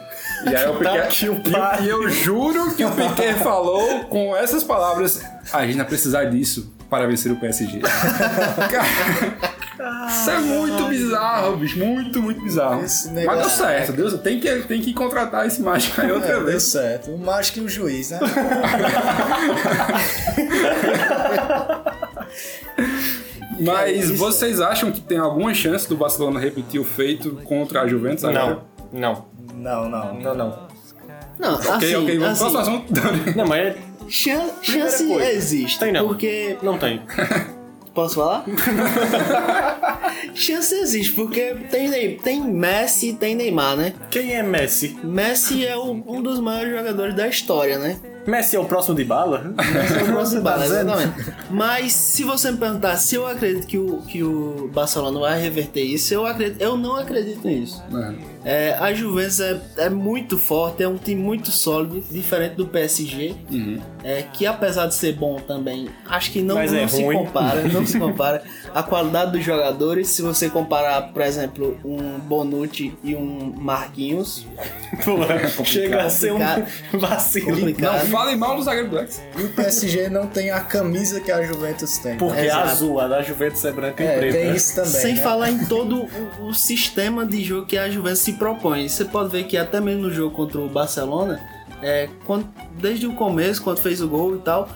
E 0.46 0.54
aí 0.56 0.70
o 0.70 0.74
Tá 0.84 0.92
Piquet. 0.92 1.26
E, 1.26 1.86
e 1.86 1.90
eu 1.90 2.10
juro 2.10 2.74
que 2.76 2.84
o 2.84 2.92
Piquet 2.92 3.34
falou 3.36 4.06
com 4.06 4.36
essas 4.36 4.62
palavras: 4.64 5.24
a 5.54 5.66
gente 5.66 5.78
vai 5.78 5.86
precisar 5.86 6.26
disso 6.26 6.74
para 6.90 7.08
vencer 7.08 7.32
o 7.32 7.38
PSG. 7.38 7.80
Cara, 8.70 9.54
isso 10.08 10.30
é 10.30 10.40
muito 10.40 10.84
bizarro, 10.86 11.58
bicho. 11.58 11.80
Muito, 11.80 12.22
muito 12.22 12.42
bizarro. 12.42 12.82
Mas 12.82 13.40
deu 13.40 13.50
certo, 13.50 13.94
Deus, 13.94 14.14
tem 14.22 14.40
que, 14.40 14.50
tem 14.64 14.82
que 14.82 14.94
contratar 14.94 15.46
esse 15.48 15.62
mágico 15.62 16.00
aí 16.02 16.12
outra 16.12 16.30
É, 16.32 16.36
deu 16.36 16.46
vez. 16.46 16.64
certo. 16.64 17.12
O 17.12 17.18
mágico 17.18 17.60
e 17.60 17.62
o 17.64 17.70
juiz, 17.70 18.12
né? 18.12 18.20
Mas 23.60 24.10
vocês 24.12 24.60
acham 24.60 24.92
que 24.92 25.02
tem 25.02 25.18
alguma 25.18 25.54
chance 25.54 25.88
do 25.88 25.96
Barcelona 25.96 26.40
repetir 26.40 26.80
o 26.80 26.84
feito 26.84 27.32
contra 27.44 27.82
a 27.82 27.88
Juventus 27.88 28.24
agora? 28.24 28.60
Não, 28.92 29.26
não, 29.54 29.90
Não, 29.90 29.90
não. 29.90 30.14
não, 30.16 30.36
não. 30.36 30.72
Não, 31.40 31.54
Ok, 31.56 31.70
assim, 31.72 31.96
ok, 31.96 32.20
vamos 32.20 32.42
assim 32.42 32.52
próximo 32.52 32.60
assunto. 32.60 32.94
Não, 33.36 33.48
mas 33.48 33.60
é- 33.60 33.76
chan- 34.10 34.50
Primeira 34.62 34.90
chance 34.90 35.08
coisa. 35.08 35.32
existe. 35.32 35.80
Tem 35.80 35.92
não. 35.92 36.08
Porque. 36.08 36.58
não 36.62 36.78
tem. 36.78 37.02
Posso 37.94 38.16
falar? 38.16 38.46
chance 40.34 40.74
existe, 40.74 41.12
porque 41.14 41.56
tem, 41.70 42.18
tem 42.18 42.42
Messi 42.42 43.10
e 43.10 43.14
tem 43.14 43.36
Neymar, 43.36 43.76
né? 43.76 43.94
Quem 44.10 44.34
é 44.34 44.42
Messi? 44.44 44.98
Messi 45.04 45.66
é 45.66 45.76
o- 45.78 45.92
um 46.08 46.22
dos 46.22 46.40
maiores 46.40 46.72
jogadores 46.76 47.16
da 47.16 47.28
história, 47.28 47.78
né? 47.78 47.98
Messi 48.26 48.56
é 48.56 48.60
o 48.60 48.66
próximo 48.66 48.96
de 48.96 49.04
bala? 49.04 49.54
Esse 49.84 50.00
é 50.00 50.04
o 50.04 50.06
próximo 50.06 50.44
Tá 50.44 50.52
bala, 50.52 50.66
exatamente. 50.66 51.34
Mas 51.50 51.94
se 51.94 52.24
você 52.24 52.52
me 52.52 52.58
perguntar 52.58 52.96
se 52.98 53.16
eu 53.16 53.28
acredito 53.28 53.68
que 53.68 53.78
o, 53.78 54.02
que 54.02 54.24
o 54.24 54.70
Barcelona 54.74 55.20
vai 55.20 55.42
reverter 55.42 55.84
isso, 55.84 56.14
eu 56.14 56.26
acredito, 56.26 56.62
eu 56.62 56.78
não 56.78 56.96
acredito 56.96 57.48
nisso. 57.48 57.84
É, 58.44 58.74
a 58.80 58.94
Juventus 58.94 59.40
é, 59.40 59.60
é 59.78 59.90
muito 59.90 60.38
forte, 60.38 60.82
é 60.82 60.88
um 60.88 60.98
time 60.98 61.22
muito 61.22 61.52
sólido, 61.52 62.04
diferente 62.12 62.56
do 62.56 62.66
PSG, 62.66 63.36
é, 64.04 64.24
que 64.24 64.46
apesar 64.46 64.88
de 64.88 64.96
ser 64.96 65.14
bom 65.14 65.36
também, 65.36 65.90
acho 66.08 66.32
que 66.32 66.42
não, 66.42 66.56
não 66.56 66.62
é 66.62 66.88
se 66.88 67.04
compara, 67.04 67.64
não 67.68 67.86
se 67.86 68.00
compara 68.00 68.44
a 68.74 68.84
qualidade 68.84 69.32
dos 69.34 69.44
jogadores. 69.44 70.10
Se 70.10 70.22
você 70.22 70.50
comparar, 70.50 71.12
por 71.14 71.22
exemplo, 71.22 71.78
um 71.84 72.20
Bonucci 72.20 72.94
e 73.04 73.16
um 73.16 73.54
Marquinhos, 73.58 74.46
Pô, 75.04 75.64
chega 75.66 76.04
a 76.04 76.10
ser 76.10 76.34
um 76.34 76.40
vacilo. 77.00 77.50
Não 77.52 77.56
complicado. 77.58 78.08
falem 78.08 78.36
mal 78.38 78.56
do 78.56 78.64
zagueiro 78.64 78.94
Lex. 78.94 79.22
E 79.38 79.44
o 79.44 79.50
PSG 79.50 80.10
não 80.10 80.28
tem 80.28 80.52
a 80.52 80.60
camisa 80.60 81.20
que 81.20 81.32
a 81.32 81.42
Juventus 81.44 81.98
tem. 81.98 82.18
Porque 82.18 82.40
É, 82.42 82.52
azul, 82.52 83.00
a 83.00 83.08
da 83.08 83.22
Juventus 83.22 83.64
é 83.66 83.72
branca 83.72 84.04
e 84.04 84.08
É, 84.08 84.18
preta. 84.18 84.38
tem 84.38 84.48
né? 84.48 84.56
isso 84.56 84.76
também. 84.76 84.92
Sem 84.92 85.16
né? 85.16 85.22
falar 85.22 85.50
em 85.52 85.66
todo 85.66 86.08
o, 86.40 86.48
o 86.50 86.54
sistema 86.54 87.26
de 87.26 87.44
jogo 87.44 87.66
que 87.66 87.78
a 87.78 87.90
Juventus 87.90 88.20
se 88.20 88.34
propõe. 88.34 88.88
Você 88.88 89.06
pode 89.06 89.30
ver 89.30 89.44
que 89.46 89.58
até 89.58 89.80
mesmo 89.80 90.04
no 90.04 90.12
jogo 90.14 90.36
contra 90.36 90.60
o 90.60 90.68
Barcelona, 90.70 91.40
é, 91.82 92.10
quando- 92.26 92.48
desde 92.80 93.08
o 93.08 93.14
começo, 93.14 93.62
quando 93.64 93.80
fez 93.80 94.02
o 94.02 94.08
gol 94.08 94.36
e 94.36 94.40
tal, 94.40 94.70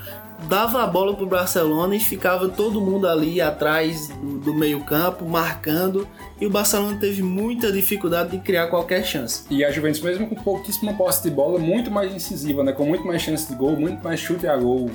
dava 0.44 0.84
a 0.84 0.88
bola 0.88 1.16
pro 1.16 1.26
Barcelona 1.26 1.96
e 1.96 2.00
ficava 2.00 2.50
todo 2.50 2.82
mundo 2.82 3.08
ali 3.08 3.42
atrás 3.42 4.08
do, 4.08 4.40
do 4.40 4.54
meio-campo, 4.54 5.26
marcando. 5.26 6.08
E 6.40 6.46
o 6.46 6.50
Barcelona 6.50 6.98
teve 7.00 7.24
muita 7.24 7.72
dificuldade 7.72 8.32
de 8.32 8.40
criar 8.40 8.68
qualquer 8.68 9.04
chance. 9.04 9.44
E 9.50 9.64
a 9.64 9.72
Juventus, 9.72 10.02
mesmo 10.02 10.28
com 10.28 10.36
pouquíssima 10.36 10.94
posse 10.94 11.24
de 11.24 11.30
bola, 11.30 11.60
muito 11.60 11.90
mais 11.90 12.14
incisiva, 12.14 12.64
né? 12.64 12.72
Com 12.72 12.86
muito 12.86 13.06
mais 13.06 13.22
chance 13.22 13.48
de 13.48 13.56
gol, 13.56 13.76
muito 13.76 14.04
mais 14.04 14.20
chute 14.20 14.48
a 14.48 14.56
gol, 14.56 14.92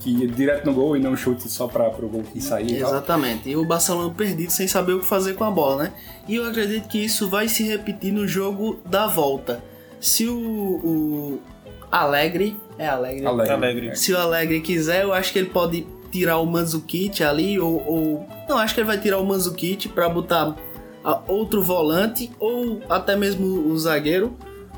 que 0.00 0.10
ia 0.10 0.26
direto 0.26 0.64
no 0.64 0.72
gol 0.72 0.96
e 0.96 1.00
não 1.00 1.16
chute 1.16 1.48
só 1.48 1.66
para 1.66 1.88
o 1.88 2.08
gol 2.08 2.22
que 2.22 2.38
e 2.38 2.42
tal. 2.42 2.60
Exatamente. 2.60 3.48
E 3.48 3.56
o 3.56 3.64
Barcelona 3.64 4.12
perdido 4.14 4.50
sem 4.50 4.66
saber 4.66 4.94
o 4.94 5.00
que 5.00 5.06
fazer 5.06 5.34
com 5.34 5.44
a 5.44 5.50
bola, 5.50 5.84
né? 5.84 5.92
E 6.26 6.36
eu 6.36 6.46
acredito 6.46 6.88
que 6.88 7.04
isso 7.04 7.28
vai 7.28 7.48
se 7.48 7.62
repetir 7.62 8.12
no 8.12 8.26
jogo 8.26 8.78
da 8.86 9.06
volta. 9.06 9.62
Se 10.00 10.26
o, 10.28 10.38
o 10.38 11.40
Alegre. 11.90 12.56
É 12.78 12.86
Alegre. 12.88 13.26
Alegre. 13.26 13.52
Alegre. 13.54 13.96
Se 13.96 14.12
o 14.12 14.18
Alegre 14.18 14.60
quiser, 14.60 15.02
eu 15.02 15.12
acho 15.12 15.32
que 15.32 15.38
ele 15.38 15.48
pode 15.50 15.86
tirar 16.12 16.38
o 16.38 16.46
Manzukic 16.46 17.22
ali, 17.22 17.58
ou, 17.58 17.82
ou- 17.86 18.26
Não, 18.48 18.56
acho 18.58 18.74
que 18.74 18.80
ele 18.80 18.86
vai 18.86 18.98
tirar 18.98 19.18
o 19.18 19.26
Manzukic 19.26 19.88
pra 19.88 20.08
botar 20.08 20.54
a- 21.04 21.20
outro 21.28 21.62
volante, 21.62 22.30
ou 22.40 22.80
até 22.88 23.14
mesmo 23.16 23.46
o 23.70 23.78
zagueiro, 23.78 24.32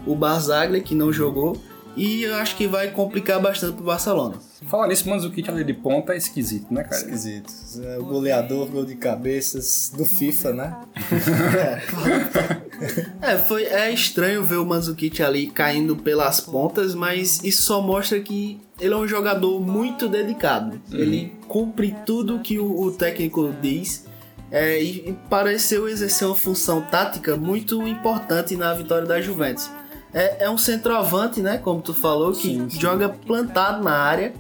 o 0.07 0.15
Barzagli, 0.15 0.81
que 0.81 0.95
não 0.95 1.13
jogou. 1.13 1.57
E 1.97 2.23
eu 2.23 2.37
acho 2.37 2.57
que 2.57 2.67
vai 2.69 2.89
complicar 2.91 3.41
bastante 3.41 3.75
pro 3.75 3.85
Barcelona. 3.85 4.37
Falar 4.69 4.87
nisso, 4.87 5.07
o 5.07 5.11
Manzukic 5.11 5.51
ali 5.51 5.65
de 5.65 5.75
ponta 5.75 6.15
é 6.15 6.17
esquisito, 6.17 6.73
né, 6.73 6.85
cara? 6.85 6.97
Esquisito. 6.97 7.53
É 7.83 7.99
o 7.99 8.05
goleador, 8.05 8.67
gol 8.69 8.85
de 8.85 8.95
cabeças 8.95 9.93
do 9.95 10.05
FIFA, 10.05 10.53
né? 10.53 10.77
É, 12.70 12.70
foi, 13.47 13.65
é 13.65 13.93
estranho 13.93 14.45
ver 14.45 14.57
o 14.57 14.67
Manzukic 14.67 15.23
ali 15.23 15.47
caindo 15.47 15.97
pelas 15.97 16.41
pontas, 16.41 16.95
mas 16.95 17.43
isso 17.45 17.63
só 17.63 17.81
mostra 17.81 18.21
que 18.21 18.61
ele 18.81 18.95
é 18.95 18.97
um 18.97 19.07
jogador 19.07 19.61
muito 19.61 20.09
dedicado. 20.09 20.81
Ele 20.93 21.33
cumpre 21.49 21.95
tudo 22.07 22.41
que 22.41 22.59
o, 22.59 22.81
o 22.81 22.91
técnico 22.93 23.55
diz 23.61 24.07
é, 24.51 24.83
e, 24.83 25.11
e 25.11 25.19
pareceu 25.29 25.89
exercer 25.89 26.27
uma 26.27 26.37
função 26.37 26.81
tática 26.81 27.37
muito 27.37 27.87
importante 27.87 28.57
na 28.57 28.75
vitória 28.75 29.07
da 29.07 29.21
Juventus. 29.21 29.71
É, 30.13 30.45
é 30.45 30.51
um 30.51 30.59
centroavante, 30.59 31.41
né, 31.41 31.59
como 31.59 31.81
tu 31.81 31.95
falou, 31.95 32.33
que 32.33 32.67
joga 32.69 33.09
plantado 33.09 33.85
na 33.85 33.93
área 33.93 34.33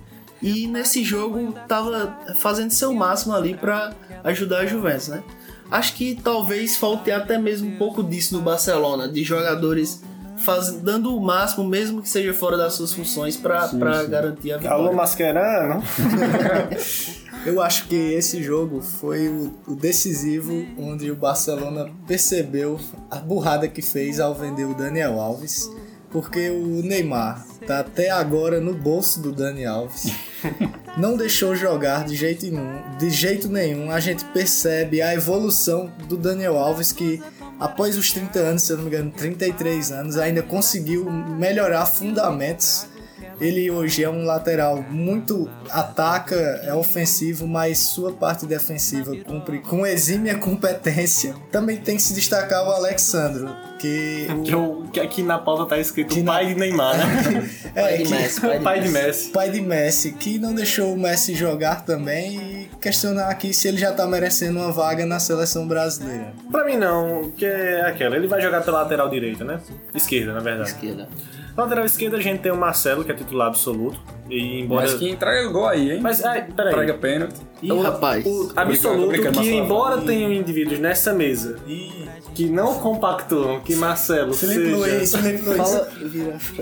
e 0.42 0.66
nesse 0.66 1.04
jogo 1.04 1.52
tava 1.68 2.16
fazendo 2.36 2.70
seu 2.70 2.92
máximo 2.94 3.34
ali 3.34 3.54
para 3.54 3.92
ajudar 4.24 4.60
a 4.60 4.66
Juventus, 4.66 5.08
né? 5.08 5.22
Acho 5.70 5.94
que 5.94 6.14
talvez 6.14 6.76
falte 6.76 7.10
até 7.10 7.38
mesmo 7.38 7.68
um 7.68 7.76
pouco 7.76 8.02
disso 8.02 8.34
no 8.34 8.40
Barcelona, 8.40 9.08
de 9.08 9.22
jogadores 9.22 10.02
faz, 10.40 10.72
dando 10.72 11.14
o 11.14 11.20
máximo, 11.20 11.64
mesmo 11.64 12.02
que 12.02 12.08
seja 12.08 12.32
fora 12.34 12.56
das 12.56 12.74
suas 12.74 12.92
funções, 12.92 13.36
para 13.36 13.68
garantir 14.04 14.52
a 14.52 14.58
vitória. 14.58 14.76
Alô, 14.76 14.92
Mascherano. 14.92 15.82
Eu 17.46 17.62
acho 17.62 17.86
que 17.86 17.94
esse 17.94 18.42
jogo 18.42 18.82
foi 18.82 19.28
o, 19.28 19.50
o 19.66 19.74
decisivo 19.74 20.66
onde 20.76 21.10
o 21.10 21.16
Barcelona 21.16 21.88
percebeu 22.06 22.78
a 23.10 23.16
burrada 23.16 23.66
que 23.66 23.80
fez 23.80 24.20
ao 24.20 24.34
vender 24.34 24.66
o 24.66 24.74
Daniel 24.74 25.18
Alves, 25.18 25.70
porque 26.10 26.50
o 26.50 26.82
Neymar 26.82 27.44
tá 27.66 27.80
até 27.80 28.10
agora 28.10 28.60
no 28.60 28.74
bolso 28.74 29.20
do 29.20 29.32
Dani 29.32 29.64
Alves. 29.64 30.12
Não 30.96 31.16
deixou 31.16 31.54
jogar 31.54 32.04
de 32.04 32.16
jeito 32.16 32.46
nenhum, 32.46 32.82
de 32.98 33.10
jeito 33.10 33.48
nenhum. 33.48 33.90
A 33.90 34.00
gente 34.00 34.24
percebe 34.26 35.00
a 35.00 35.14
evolução 35.14 35.90
do 36.08 36.16
Daniel 36.16 36.58
Alves 36.58 36.92
que 36.92 37.22
após 37.58 37.96
os 37.96 38.12
30 38.12 38.38
anos, 38.40 38.62
se 38.62 38.72
eu 38.72 38.76
não 38.76 38.84
me 38.84 38.90
engano, 38.90 39.10
33 39.12 39.92
anos, 39.92 40.16
ainda 40.16 40.42
conseguiu 40.42 41.08
melhorar 41.10 41.86
fundamentos 41.86 42.88
ele 43.40 43.70
hoje 43.70 44.04
é 44.04 44.10
um 44.10 44.22
lateral 44.22 44.82
muito 44.82 45.48
ataca, 45.70 46.36
é 46.36 46.74
ofensivo, 46.74 47.46
mas 47.46 47.78
sua 47.78 48.12
parte 48.12 48.44
defensiva 48.44 49.16
cumpre 49.24 49.60
com 49.60 49.86
exímia 49.86 50.36
competência. 50.36 51.34
Também 51.50 51.78
tem 51.78 51.96
que 51.96 52.02
se 52.02 52.12
destacar 52.12 52.62
o 52.68 52.70
Alexandro, 52.70 53.48
que 53.80 54.26
Que, 54.44 54.52
eu- 54.52 54.84
que 54.92 55.00
aqui 55.00 55.22
na 55.22 55.38
pauta 55.38 55.64
tá 55.66 55.78
escrito 55.78 56.14
Que 56.14 56.22
na- 56.22 56.32
pai 56.32 56.46
de 56.46 56.54
Neymar, 56.54 56.96
né? 56.98 57.50
é 57.74 57.82
Pai 57.82 57.98
de 57.98 58.04
que- 58.04 58.10
Messi, 58.10 58.40
pai 58.40 58.58
de 58.58 58.64
pai 58.64 58.80
de 58.80 58.88
Messi. 58.90 59.30
Pai 59.30 59.50
de 59.50 59.60
Messi, 59.60 60.12
que 60.12 60.38
não 60.38 60.54
deixou 60.54 60.92
o 60.92 60.98
Messi 60.98 61.34
jogar 61.34 61.84
também 61.84 62.36
e 62.36 62.70
questionar 62.80 63.28
aqui 63.28 63.52
se 63.54 63.68
ele 63.68 63.78
já 63.78 63.92
tá 63.92 64.06
merecendo 64.06 64.58
uma 64.58 64.70
vaga 64.72 65.06
na 65.06 65.18
seleção 65.18 65.66
brasileira. 65.66 66.32
Pra 66.50 66.64
mim 66.64 66.76
não, 66.76 67.30
que 67.36 67.44
é 67.46 67.80
aquela. 67.86 68.16
Ele 68.16 68.26
vai 68.26 68.40
jogar 68.40 68.62
pela 68.62 68.82
lateral 68.82 69.08
direita, 69.08 69.44
né? 69.44 69.60
Esquerda, 69.94 70.32
na 70.32 70.40
verdade. 70.40 70.70
Esquerda. 70.70 71.08
Lateral 71.56 71.84
esquerda 71.84 72.16
a 72.16 72.20
gente 72.20 72.40
tem 72.40 72.52
o 72.52 72.56
Marcelo, 72.56 73.04
que 73.04 73.10
é 73.10 73.14
titular 73.14 73.48
absoluto. 73.48 74.00
E 74.30 74.60
embora. 74.60 74.82
Mas 74.82 74.94
que 74.94 75.10
entrega 75.10 75.48
o 75.48 75.52
gol 75.52 75.66
aí, 75.66 75.90
hein? 75.92 75.98
Mas, 76.00 76.24
ai, 76.24 76.46
peraí. 76.56 76.72
Entrega 76.72 76.94
pênalti. 76.94 77.34
Ih, 77.60 77.72
O- 77.72 77.82
rapaz. 77.82 78.24
O 78.24 78.52
absoluto 78.54 79.10
que, 79.32 79.50
embora 79.50 80.00
tenham 80.02 80.32
indivíduos 80.32 80.78
nessa 80.78 81.12
mesa 81.12 81.58
que 82.34 82.46
não 82.48 82.74
compactuam 82.78 83.60
que 83.70 83.76
Marcelo 83.76 84.34
Felipe 84.34 84.64
seja, 84.64 84.76
Luiz, 84.76 85.14
Felipe 85.14 85.42
Luiz. 85.44 85.56
Fala, 85.56 85.90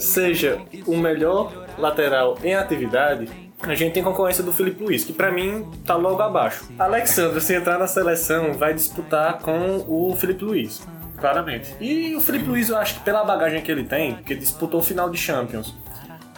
seja 0.00 0.60
o 0.86 0.96
melhor 0.96 1.66
lateral 1.78 2.38
em 2.42 2.54
atividade, 2.54 3.28
a 3.60 3.74
gente 3.74 3.92
tem 3.92 4.02
concorrência 4.02 4.42
do 4.44 4.52
Felipe 4.52 4.82
Luiz, 4.82 5.04
que 5.04 5.12
pra 5.12 5.32
mim 5.32 5.66
tá 5.84 5.96
logo 5.96 6.22
abaixo. 6.22 6.68
Alexandre, 6.78 7.40
se 7.40 7.54
entrar 7.54 7.78
na 7.78 7.86
seleção, 7.86 8.52
vai 8.54 8.72
disputar 8.72 9.38
com 9.38 9.84
o 9.88 10.14
Felipe 10.16 10.44
Luiz. 10.44 10.80
Claramente. 11.16 11.74
E 11.80 12.14
o 12.14 12.20
Felipe 12.20 12.44
Luiz, 12.48 12.68
eu 12.68 12.76
acho 12.76 12.94
que 12.94 13.00
pela 13.00 13.24
bagagem 13.24 13.60
que 13.60 13.72
ele 13.72 13.82
tem, 13.82 14.14
que 14.16 14.32
ele 14.32 14.40
disputou 14.40 14.78
o 14.78 14.82
final 14.82 15.10
de 15.10 15.18
Champions, 15.18 15.74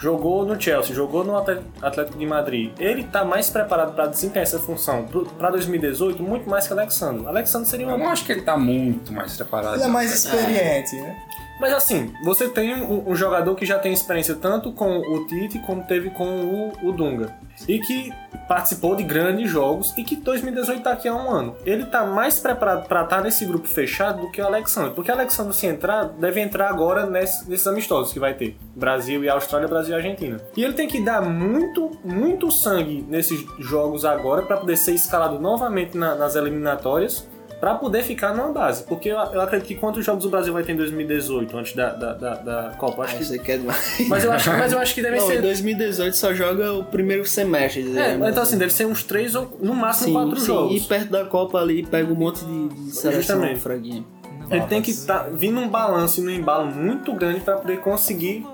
jogou 0.01 0.45
no 0.45 0.61
Chelsea, 0.61 0.95
jogou 0.95 1.23
no 1.25 1.37
Atlético 1.37 2.19
de 2.19 2.27
Madrid, 2.27 2.73
ele 2.79 3.05
tá 3.05 3.25
mais 3.25 3.51
preparado 3.51 3.95
pra 3.95 4.07
desempenhar 4.07 4.43
essa 4.43 4.59
função 4.59 5.07
pra 5.39 5.51
2018 5.51 6.23
muito 6.23 6.49
mais 6.49 6.67
que 6.67 6.73
o 6.73 6.79
Alexandre. 6.79 7.27
Alexandre 7.27 7.69
seria 7.69 7.87
Eu 7.87 7.91
uma 7.91 7.99
não 7.99 8.09
acho 8.09 8.25
que 8.25 8.33
ele 8.33 8.43
tá 8.43 8.57
muito 8.57 9.13
mais 9.13 9.37
preparado. 9.37 9.75
Ele 9.75 9.85
é 9.85 9.89
mais 9.89 10.13
experiente, 10.13 10.97
né? 10.97 11.17
Mas 11.61 11.73
assim, 11.75 12.13
você 12.25 12.49
tem 12.49 12.75
um, 12.75 13.11
um 13.11 13.15
jogador 13.15 13.55
que 13.55 13.67
já 13.67 13.79
tem 13.79 13.93
experiência 13.93 14.35
tanto 14.35 14.73
com 14.73 14.99
o 14.99 15.27
Tite 15.27 15.59
como 15.61 15.83
teve 15.85 16.11
com 16.11 16.25
o, 16.27 16.89
o 16.89 16.93
Dunga. 16.93 17.35
E 17.69 17.79
que 17.79 18.11
participou 18.49 18.97
de 18.97 19.03
grandes 19.03 19.51
jogos 19.51 19.93
e 19.99 20.03
que 20.03 20.17
2018 20.17 20.83
tá 20.83 20.93
aqui 20.93 21.07
há 21.07 21.15
um 21.15 21.31
ano. 21.31 21.55
Ele 21.67 21.85
tá 21.85 22.05
mais 22.05 22.39
preparado 22.41 22.89
pra 22.89 23.03
estar 23.05 23.23
nesse 23.23 23.45
grupo 23.45 23.69
fechado 23.69 24.23
do 24.23 24.31
que 24.31 24.41
o 24.41 24.47
Alexandre. 24.47 24.93
Porque 24.95 25.11
o 25.11 25.15
Alexandre, 25.15 25.55
se 25.55 25.67
entrar, 25.67 26.05
deve 26.07 26.41
entrar 26.41 26.69
agora 26.71 27.05
nesse- 27.05 27.49
nesses 27.49 27.67
amistosos 27.67 28.13
que 28.13 28.19
vai 28.19 28.33
ter. 28.33 28.57
Brasil 28.75 29.23
e 29.23 29.29
Austrália, 29.29 29.69
Brasil 29.69 29.93
e 29.93 29.97
Argentina. 29.97 30.41
E 30.57 30.65
ele 30.65 30.73
tem 30.73 30.89
que 30.89 31.01
dar 31.05 31.21
muito, 31.21 31.91
muito 32.03 32.51
sangue 32.51 33.05
nesses 33.07 33.45
jogos 33.59 34.05
agora 34.07 34.43
pra 34.43 34.57
poder 34.57 34.77
ser 34.79 34.93
escalado 34.95 35.39
novamente 35.39 35.97
na- 35.99 36.15
nas 36.15 36.35
eliminatórias 36.37 37.29
Pra 37.61 37.75
poder 37.75 38.03
ficar 38.03 38.35
numa 38.35 38.51
base. 38.53 38.85
Porque 38.85 39.11
eu, 39.11 39.17
eu 39.17 39.41
acredito 39.43 39.69
que 39.69 39.75
quantos 39.75 40.05
jogos 40.05 40.25
o 40.25 40.31
Brasil 40.31 40.53
vai 40.53 40.63
ter 40.63 40.73
em 40.73 40.77
2018, 40.77 41.57
antes 41.59 41.75
da, 41.75 41.91
da, 41.93 42.15
da, 42.15 42.35
da 42.37 42.71
Copa? 42.79 43.03
Acho 43.03 43.19
que... 43.19 43.25
Você 43.25 43.39
quer 43.39 43.59
demais. 43.59 44.09
mas, 44.09 44.25
eu 44.25 44.33
acho, 44.33 44.51
mas 44.51 44.73
eu 44.73 44.79
acho 44.79 44.95
que 44.95 45.03
deve 45.03 45.19
Não, 45.19 45.27
em 45.27 45.29
ser. 45.29 45.43
2018 45.43 46.17
só 46.17 46.33
joga 46.33 46.73
o 46.73 46.85
primeiro 46.85 47.27
semestre. 47.27 47.83
É, 47.91 48.17
né? 48.17 48.31
então 48.31 48.43
assim, 48.43 48.57
deve 48.57 48.73
ser 48.73 48.87
uns 48.87 49.03
três 49.05 49.35
ou 49.35 49.57
no 49.61 49.75
máximo 49.75 50.07
sim, 50.07 50.13
quatro 50.15 50.41
sim. 50.41 50.47
jogos. 50.47 50.83
E 50.83 50.87
perto 50.87 51.11
da 51.11 51.25
Copa 51.27 51.59
ali 51.59 51.85
pega 51.87 52.11
um 52.11 52.17
monte 52.17 52.43
de, 52.45 52.69
de 52.69 52.91
seleção 52.93 53.37
Justamente. 53.37 53.61
fraguinha. 53.61 54.05
Ele 54.51 54.67
tem 54.67 54.83
que 54.83 54.93
tá, 54.93 55.29
vir 55.33 55.53
num 55.53 55.69
balanço 55.69 56.21
e 56.21 56.25
num 56.25 56.31
embalo 56.31 56.67
muito 56.67 57.15
grande 57.15 57.41
pra 57.41 57.57
poder 57.57 57.79
conseguir 57.81 58.45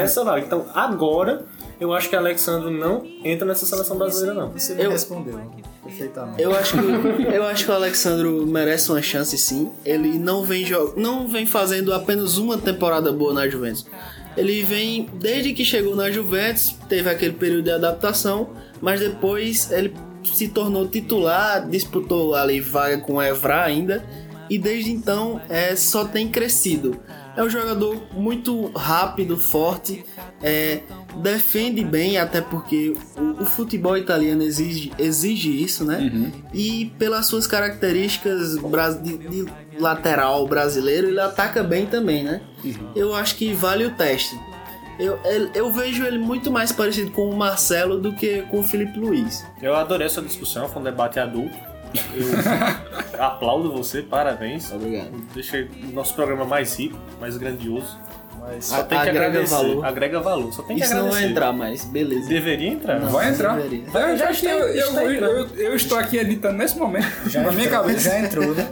essa 0.00 0.24
vaga. 0.24 0.44
Então 0.44 0.66
agora 0.74 1.44
eu 1.80 1.92
acho 1.92 2.08
que 2.08 2.16
Alexandre 2.16 2.70
não 2.70 3.04
entra 3.24 3.46
nessa 3.46 3.66
seleção 3.66 3.96
brasileira, 3.98 4.34
não. 4.34 4.50
Você 4.52 4.74
me 4.74 4.82
Eu- 4.84 4.90
respondeu 4.90 5.40
perfeitamente. 5.82 6.40
Eu 6.40 6.54
acho 6.54 6.72
que 6.78 7.22
eu 7.34 7.42
acho 7.44 7.64
que 7.64 7.70
o 7.70 7.74
Alexandro 7.74 8.46
merece 8.46 8.90
uma 8.90 9.02
chance 9.02 9.36
sim. 9.36 9.70
Ele 9.84 10.18
não 10.18 10.42
vem 10.44 10.64
jo- 10.64 10.94
não 10.96 11.26
vem 11.26 11.44
fazendo 11.46 11.92
apenas 11.92 12.38
uma 12.38 12.56
temporada 12.56 13.10
boa 13.12 13.32
na 13.34 13.48
Juventus. 13.48 13.84
Ele 14.36 14.62
vem 14.62 15.10
desde 15.14 15.52
que 15.52 15.64
chegou 15.64 15.94
na 15.94 16.10
Juventus, 16.10 16.74
teve 16.88 17.10
aquele 17.10 17.34
período 17.34 17.64
de 17.64 17.70
adaptação, 17.70 18.50
mas 18.80 18.98
depois 19.00 19.70
ele 19.70 19.92
se 20.24 20.48
tornou 20.48 20.86
titular, 20.88 21.68
disputou 21.68 22.34
ali 22.34 22.60
vaga 22.60 22.98
com 22.98 23.14
o 23.14 23.22
Evra 23.22 23.64
ainda 23.64 24.02
e 24.48 24.56
desde 24.56 24.90
então 24.92 25.40
é, 25.50 25.74
só 25.76 26.04
tem 26.04 26.28
crescido. 26.28 26.96
É 27.36 27.42
um 27.42 27.48
jogador 27.48 28.02
muito 28.12 28.66
rápido, 28.76 29.38
forte, 29.38 30.04
é, 30.42 30.80
defende 31.16 31.82
bem, 31.82 32.18
até 32.18 32.40
porque 32.40 32.94
o, 33.16 33.42
o 33.42 33.46
futebol 33.46 33.96
italiano 33.96 34.42
exige, 34.42 34.92
exige 34.98 35.62
isso, 35.62 35.84
né? 35.84 36.00
E 36.52 36.92
pelas 36.98 37.26
suas 37.26 37.46
características 37.46 38.58
de, 39.02 39.18
de 39.18 39.46
lateral 39.78 40.46
brasileiro, 40.46 41.08
ele 41.08 41.20
ataca 41.20 41.62
bem 41.62 41.86
também, 41.86 42.22
né? 42.22 42.42
Eu 42.94 43.14
acho 43.14 43.36
que 43.36 43.52
vale 43.54 43.86
o 43.86 43.90
teste. 43.92 44.38
Eu, 44.98 45.18
eu, 45.24 45.50
eu 45.54 45.72
vejo 45.72 46.04
ele 46.04 46.18
muito 46.18 46.50
mais 46.50 46.70
parecido 46.70 47.10
com 47.10 47.30
o 47.30 47.36
Marcelo 47.36 47.98
do 47.98 48.12
que 48.12 48.42
com 48.42 48.60
o 48.60 48.62
Felipe 48.62 48.98
Luiz. 48.98 49.44
Eu 49.60 49.74
adorei 49.74 50.06
essa 50.06 50.20
discussão, 50.20 50.68
foi 50.68 50.82
um 50.82 50.84
debate 50.84 51.18
adulto. 51.18 51.71
Eu 53.14 53.22
aplaudo 53.24 53.72
você, 53.72 54.02
parabéns. 54.02 54.72
Obrigado. 54.72 55.10
Deixa 55.34 55.68
o 55.88 55.92
nosso 55.92 56.14
programa 56.14 56.44
mais 56.44 56.78
rico, 56.78 56.98
mais 57.20 57.36
grandioso. 57.36 57.98
Mas 58.40 58.64
Só 58.66 58.82
tem 58.82 58.98
que 59.00 59.08
Agrega 59.08 59.26
agradecer. 59.28 59.54
valor. 59.54 59.84
Agrega 59.86 60.20
valor. 60.20 60.52
Só 60.52 60.62
tem 60.64 60.76
que 60.76 60.82
Isso 60.82 60.92
não 60.94 61.00
agradecer. 61.02 61.22
vai 61.22 61.30
entrar, 61.30 61.52
mas 61.52 61.84
beleza. 61.84 62.28
Deveria 62.28 62.68
entrar. 62.70 62.98
Não. 62.98 63.08
Vai 63.08 63.30
entrar. 63.30 63.56
deveria. 63.56 63.84
Eu, 63.86 63.92
Já 63.92 64.16
já 64.16 64.30
está- 64.32 64.50
eu, 64.50 64.58
eu, 64.58 64.88
está 64.88 65.04
eu, 65.04 65.12
eu- 65.12 65.46
eu 65.56 65.76
estou 65.76 65.96
aqui 65.98 66.16
editando 66.16 66.58
nesse 66.58 66.76
momento. 66.76 67.06
já 67.30 67.40
na 67.42 67.52
minha 67.52 67.66
entrou, 67.66 67.82
cabeça. 67.82 68.10
Já 68.10 68.18
entrou, 68.18 68.52
né? 68.54 68.68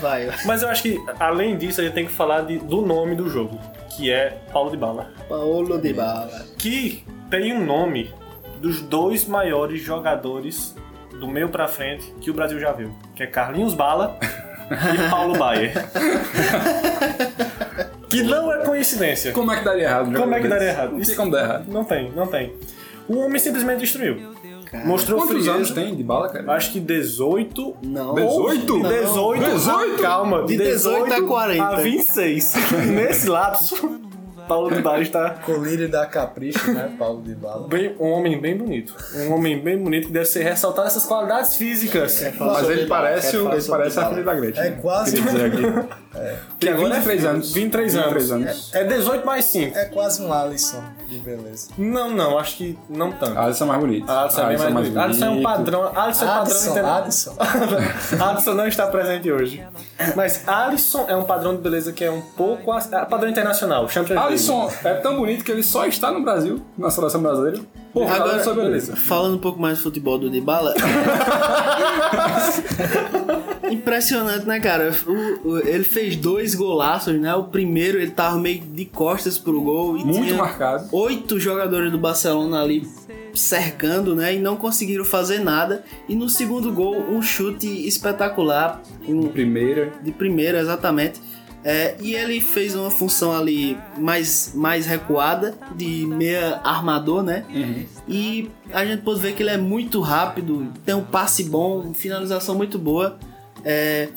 Vai. 0.00 0.30
Mas 0.46 0.62
eu 0.62 0.68
acho 0.70 0.82
que, 0.82 0.98
além 1.20 1.56
disso, 1.58 1.80
a 1.80 1.84
gente 1.84 1.92
tem 1.92 2.06
que 2.06 2.12
falar 2.12 2.42
de- 2.42 2.58
do 2.58 2.80
nome 2.80 3.14
do 3.14 3.28
jogo, 3.28 3.60
que 3.94 4.10
é 4.10 4.38
Paulo 4.52 4.70
de 4.70 4.76
Bala. 4.78 5.12
Paulo 5.28 5.78
de 5.78 5.92
Bala. 5.92 6.46
Que 6.56 7.04
tem 7.30 7.52
um 7.52 7.64
nome 7.66 8.10
dos 8.58 8.80
dois 8.80 9.26
maiores 9.26 9.82
jogadores 9.82 10.74
do 11.22 11.28
meio 11.28 11.48
pra 11.48 11.68
frente 11.68 12.12
que 12.20 12.30
o 12.30 12.34
Brasil 12.34 12.58
já 12.58 12.72
viu. 12.72 12.92
Que 13.14 13.22
é 13.22 13.26
Carlinhos 13.28 13.74
Bala 13.74 14.18
e 14.70 15.06
Paulo 15.08 15.38
Baier. 15.38 15.72
que 18.08 18.22
não 18.24 18.52
é 18.52 18.58
coincidência. 18.64 19.30
Como 19.32 19.52
é 19.52 19.56
que 19.58 19.64
daria 19.64 19.84
errado? 19.84 20.12
Como 20.12 20.34
é 20.34 20.40
que 20.40 20.48
daria 20.48 20.68
errado? 20.68 20.92
Não 20.92 20.98
Isso- 20.98 21.10
tem 21.12 21.16
como 21.16 21.30
dar 21.30 21.44
errado. 21.44 21.64
Não 21.68 21.84
tem, 21.84 22.10
não 22.10 22.26
tem. 22.26 22.52
O 23.08 23.18
homem 23.18 23.38
simplesmente 23.38 23.80
destruiu. 23.80 24.32
Mostrou 24.84 25.18
Quantos 25.20 25.34
frieza. 25.36 25.52
anos 25.52 25.70
tem 25.70 25.94
de 25.94 26.02
bala, 26.02 26.28
cara? 26.30 26.50
Acho 26.54 26.72
que 26.72 26.80
18. 26.80 27.76
Não. 27.82 28.14
18? 28.14 28.82
De 28.82 28.88
18, 28.88 29.44
18? 29.44 30.02
calma, 30.02 30.42
De 30.44 30.56
18 30.56 31.12
a 31.12 31.22
40. 31.26 31.62
a 31.64 31.76
26. 31.76 32.54
Nesse 32.90 33.28
lapso, 33.28 34.00
Paulo 34.52 34.70
de 34.74 34.82
Bala 34.82 35.00
está 35.00 35.30
Colírio 35.30 35.88
da 35.88 36.04
Capricho, 36.06 36.70
né? 36.72 36.94
Paulo 36.98 37.22
de 37.22 37.34
Bala. 37.34 37.66
bem, 37.68 37.96
um 37.98 38.10
homem 38.10 38.38
bem 38.40 38.56
bonito. 38.56 38.94
Um 39.14 39.32
homem 39.32 39.58
bem 39.58 39.78
bonito 39.78 40.08
que 40.08 40.12
deve 40.12 40.26
ser 40.26 40.42
ressaltado 40.42 40.86
essas 40.88 41.06
qualidades 41.06 41.54
físicas. 41.56 42.22
Mas 42.38 42.68
ele 42.68 42.86
parece, 42.86 43.36
o- 43.38 43.50
ele 43.52 43.62
parece 43.64 43.98
a 43.98 44.08
filha 44.10 44.22
da 44.22 44.34
Gretchen. 44.34 44.62
É 44.64 44.70
quase, 44.72 45.16
Queria 46.12 46.24
dizer 46.24 46.34
aqui. 46.34 46.42
Que 46.58 46.68
agora 46.68 46.94
23 46.94 47.24
é 47.24 47.28
anos. 47.28 47.52
23 47.52 47.94
anos. 47.96 48.04
23 48.06 48.32
anos. 48.32 48.70
É 48.74 48.84
18 48.84 49.26
mais 49.26 49.44
5. 49.46 49.78
é 49.78 49.84
quase 49.86 50.22
um 50.22 50.32
Alisson 50.32 50.82
de 51.08 51.18
beleza. 51.18 51.68
Não, 51.78 52.10
não, 52.10 52.38
acho 52.38 52.56
que 52.56 52.78
não 52.88 53.10
tanto. 53.12 53.36
A 53.38 53.44
Alisson 53.44 53.64
é 53.64 53.66
mais 53.68 53.80
bonito. 53.80 54.10
A 54.10 54.22
Alisson 54.22 54.40
é 54.42 54.46
bem 54.48 54.58
mais 54.58 54.72
bonito. 54.72 54.98
Alisson 54.98 55.24
é 55.24 55.30
um 55.30 55.42
padrão. 55.42 55.92
Alisson 55.98 56.24
é 56.24 56.28
padrão 56.28 56.52
Adson, 56.52 56.86
Adson. 56.86 57.36
Alisson 58.24 58.54
não 58.54 58.66
está 58.66 58.86
presente 58.86 59.30
hoje. 59.32 59.62
Mas 60.16 60.46
Alisson 60.48 61.04
é 61.08 61.16
um 61.16 61.24
padrão 61.24 61.54
de 61.56 61.62
beleza 61.62 61.92
que 61.92 62.04
é 62.04 62.10
um 62.10 62.20
pouco. 62.20 62.70
a- 62.72 62.78
é 62.92 63.04
padrão 63.06 63.30
internacional. 63.30 63.88
Champions 63.88 64.16
League. 64.18 64.28
Alisson 64.32 64.70
é 64.84 64.94
tão 64.94 65.16
bonito 65.16 65.44
que 65.44 65.50
ele 65.52 65.62
só 65.62 65.86
está 65.86 66.10
no 66.12 66.22
Brasil, 66.22 66.60
na 66.76 66.90
seleção 66.90 67.22
brasileira, 67.22 67.58
por 67.92 68.06
causa 68.06 68.22
Agora- 68.22 68.36
da 68.38 68.44
sua 68.44 68.54
beleza. 68.54 68.96
Falando 68.96 69.36
um 69.36 69.40
pouco 69.40 69.60
mais 69.60 69.78
do 69.78 69.84
futebol 69.84 70.18
do 70.18 70.28
Dybala. 70.30 70.74
Impressionante, 73.72 74.46
né, 74.46 74.60
cara? 74.60 74.94
O- 75.06 75.48
o- 75.50 75.58
ele 75.58 75.84
fez 75.84 76.14
dois 76.16 76.54
golaços, 76.54 77.18
né? 77.20 77.34
O 77.34 77.44
primeiro 77.44 77.98
ele 77.98 78.10
tava 78.10 78.38
meio 78.38 78.60
de 78.60 78.84
costas 78.84 79.38
pro 79.38 79.60
gol 79.60 79.96
e 79.96 80.04
Muito 80.04 80.24
tinha 80.26 80.36
marcado. 80.36 80.88
oito 80.92 81.38
jogadores 81.40 81.90
do 81.90 81.98
Barcelona 81.98 82.60
ali 82.62 82.86
cercando, 83.34 84.14
né? 84.14 84.34
E 84.34 84.38
não 84.38 84.56
conseguiram 84.56 85.04
fazer 85.04 85.38
nada. 85.38 85.84
E 86.08 86.14
no 86.14 86.28
segundo 86.28 86.70
gol, 86.72 86.96
um 87.10 87.22
chute 87.22 87.66
espetacular, 87.86 88.82
um, 89.08 89.28
Primeira. 89.28 89.92
de 90.02 90.12
primeira, 90.12 90.60
exatamente. 90.60 91.20
É, 91.64 91.94
e 92.00 92.12
ele 92.14 92.40
fez 92.40 92.74
uma 92.74 92.90
função 92.90 93.32
ali 93.32 93.78
mais, 93.96 94.52
mais 94.52 94.84
recuada, 94.84 95.54
de 95.76 96.04
meia 96.06 96.60
armador, 96.64 97.22
né? 97.22 97.44
E 98.08 98.50
a 98.72 98.84
gente 98.84 99.02
pode 99.02 99.20
ver 99.20 99.32
que 99.32 99.44
ele 99.44 99.50
é 99.50 99.56
muito 99.56 100.00
rápido, 100.00 100.66
tem 100.84 100.92
um 100.94 101.04
passe 101.04 101.44
bom, 101.44 101.94
finalização 101.94 102.56
muito 102.56 102.78
boa. 102.80 103.16
É, 103.64 104.08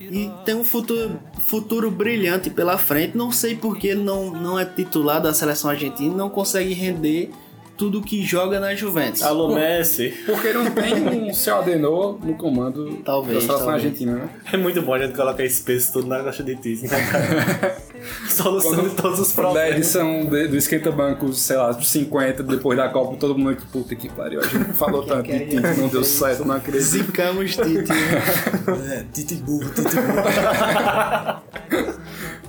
e 0.00 0.30
tem 0.44 0.54
um 0.54 0.64
futuro, 0.64 1.18
futuro 1.40 1.90
brilhante 1.90 2.50
pela 2.50 2.78
frente. 2.78 3.16
Não 3.16 3.30
sei 3.30 3.54
porque 3.54 3.88
ele 3.88 4.02
não, 4.02 4.30
não 4.30 4.58
é 4.58 4.64
titular 4.64 5.20
da 5.20 5.32
seleção 5.32 5.70
argentina, 5.70 6.14
não 6.14 6.30
consegue 6.30 6.72
render 6.72 7.30
tudo 7.76 8.00
que 8.02 8.22
joga 8.24 8.60
na 8.60 8.74
Juventus. 8.74 9.22
Alô, 9.22 9.54
Messi. 9.54 10.10
Porque 10.26 10.52
não 10.52 10.70
tem 10.70 10.94
um 10.94 11.32
seu 11.34 11.56
Adenor 11.56 12.18
no 12.24 12.34
comando 12.34 12.98
Talvez, 13.04 13.34
da 13.38 13.40
seleção 13.40 13.58
talvez. 13.66 13.84
argentina, 13.84 14.14
né? 14.16 14.28
É 14.52 14.56
muito 14.56 14.80
bom 14.82 14.94
a 14.94 14.98
gente 15.00 15.14
colocar 15.16 15.44
esse 15.44 15.62
peso 15.62 15.92
todo 15.92 16.06
na 16.06 16.22
caixa 16.22 16.42
de 16.42 16.54
tiz, 16.56 16.82
né, 16.82 16.88
cara? 16.88 17.76
Solução 18.28 18.88
de 18.88 18.94
todos 18.96 19.20
os 19.20 19.28
Da 19.28 19.34
problemas. 19.42 19.76
edição 19.76 20.24
de- 20.26 20.48
do 20.48 20.56
Esquenta 20.56 20.90
Banco, 20.90 21.32
sei 21.32 21.56
lá, 21.56 21.72
50 21.72 22.42
depois 22.42 22.76
da 22.76 22.88
Copa, 22.88 23.16
todo 23.16 23.36
mundo 23.38 23.50
aqui, 23.50 23.64
puta 23.66 23.94
que 23.94 24.08
pariu. 24.08 24.40
A 24.40 24.46
gente 24.46 24.72
falou 24.72 25.04
tanto 25.04 25.30
de 25.30 25.38
Tite, 25.46 25.80
não 25.80 25.88
deu 25.88 26.02
certo, 26.02 26.44
não 26.44 26.56
acredito. 26.56 26.82
Zicamos 26.84 27.52
Tite. 27.56 27.92
É, 28.92 29.04
Tite 29.12 29.34
burro, 29.36 29.68
Tite 29.70 29.94
burro. 29.96 31.42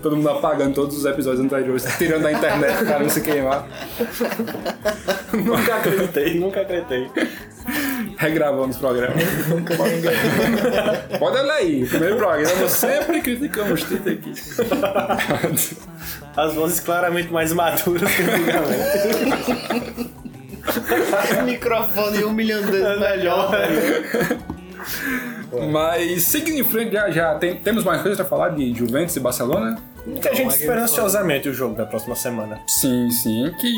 Todo 0.03 0.17
mundo 0.17 0.29
apagando 0.29 0.75
todos 0.75 0.97
os 0.97 1.05
episódios 1.05 1.45
anteriores, 1.45 1.85
tirando 1.97 2.23
da 2.23 2.31
internet, 2.33 2.83
cara, 2.83 2.99
não 2.99 3.09
se 3.09 3.21
queimar. 3.21 3.65
nunca 5.33 5.75
acreditei, 5.77 6.39
nunca 6.39 6.59
acreditei. 6.59 7.09
Regravando 8.17 8.71
os 8.71 8.77
programas. 8.77 9.23
Pode 11.17 11.37
olhar 11.37 11.55
aí, 11.55 11.85
primeiro 11.85 12.17
programa, 12.17 12.67
sempre 12.67 13.21
criticamos 13.21 13.83
Tite 13.83 14.09
aqui. 14.09 14.33
As 16.35 16.53
vozes 16.53 16.81
claramente 16.81 17.31
mais 17.31 17.53
maduras 17.53 18.11
que 18.11 18.23
antigamente. 18.23 20.13
Microfone 21.45 22.25
um 22.25 22.33
milhão 22.33 22.61
de 22.61 22.71
vezes 22.71 22.99
melhor. 22.99 23.51
Mas 25.71 26.23
seguindo 26.23 26.59
em 26.59 26.63
frente, 26.63 26.93
já, 26.93 27.09
já 27.11 27.35
tem- 27.35 27.55
temos 27.57 27.83
mais 27.83 28.01
coisas 28.01 28.17
pra 28.17 28.25
falar 28.25 28.49
de 28.49 28.73
Juventus 28.73 29.15
e 29.15 29.19
Barcelona? 29.19 29.77
Que 30.21 30.27
a 30.27 30.33
gente 30.33 30.51
espera 30.55 30.83
ansiosamente 30.83 31.47
o 31.47 31.53
jogo 31.53 31.75
da 31.75 31.85
próxima 31.85 32.15
semana. 32.15 32.59
Sim, 32.67 33.09
sim. 33.09 33.53
Que 33.59 33.71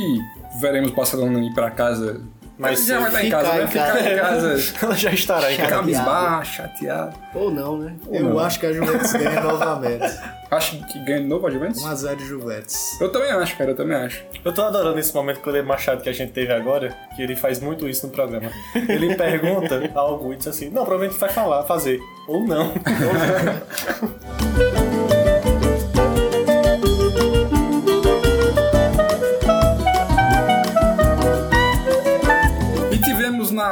veremos 0.59 0.91
Barcelona 0.91 1.39
ir 1.39 1.53
pra 1.53 1.69
casa. 1.69 2.21
Mas 2.57 2.85
já 2.85 2.99
vai 2.99 3.09
estar 3.09 3.23
em 3.23 3.25
ficar 3.25 3.43
casa, 3.43 3.57
né? 3.57 3.63
em 3.63 3.67
Ficar 3.67 3.85
casa. 3.93 4.09
em 4.09 4.17
casa. 4.17 4.73
Ela 4.85 4.95
já 4.95 5.11
estará 5.11 5.51
em 5.53 5.57
casa. 5.57 5.69
Cabisbaixo, 5.69 6.53
chateado. 6.55 7.19
Ou 7.33 7.51
não, 7.51 7.77
né? 7.77 7.95
Eu 8.09 8.23
não. 8.23 8.39
acho 8.39 8.59
que 8.59 8.65
a 8.65 8.73
Juventus 8.73 9.11
ganha 9.13 9.41
novamente. 9.41 10.19
Acho 10.49 10.77
que 10.87 10.99
ganha 10.99 11.19
de 11.21 11.27
novo 11.27 11.47
a 11.47 11.51
Juventus? 11.51 11.83
1x0 11.83 12.15
de 12.15 12.25
Juventus. 12.25 13.01
Eu 13.01 13.11
também 13.11 13.31
acho, 13.31 13.57
cara, 13.57 13.71
eu 13.71 13.75
também 13.75 13.97
acho. 13.97 14.23
Eu 14.43 14.53
tô 14.53 14.61
adorando 14.61 14.97
esse 14.99 15.13
momento 15.13 15.41
com 15.41 15.49
o 15.49 15.51
Eder 15.51 15.65
Machado 15.65 16.01
que 16.01 16.09
a 16.09 16.13
gente 16.13 16.31
teve 16.31 16.53
agora, 16.53 16.95
que 17.15 17.21
ele 17.21 17.35
faz 17.35 17.59
muito 17.59 17.89
isso 17.89 18.07
no 18.07 18.13
programa. 18.13 18.49
Ele 18.73 19.15
pergunta 19.17 19.91
algo 19.93 20.31
e 20.31 20.37
diz 20.37 20.47
assim, 20.47 20.69
não, 20.69 20.85
provavelmente 20.85 21.19
vai 21.19 21.29
falar, 21.29 21.63
fazer. 21.63 21.99
Ou 22.27 22.45
não. 22.45 22.71
E 24.91 24.91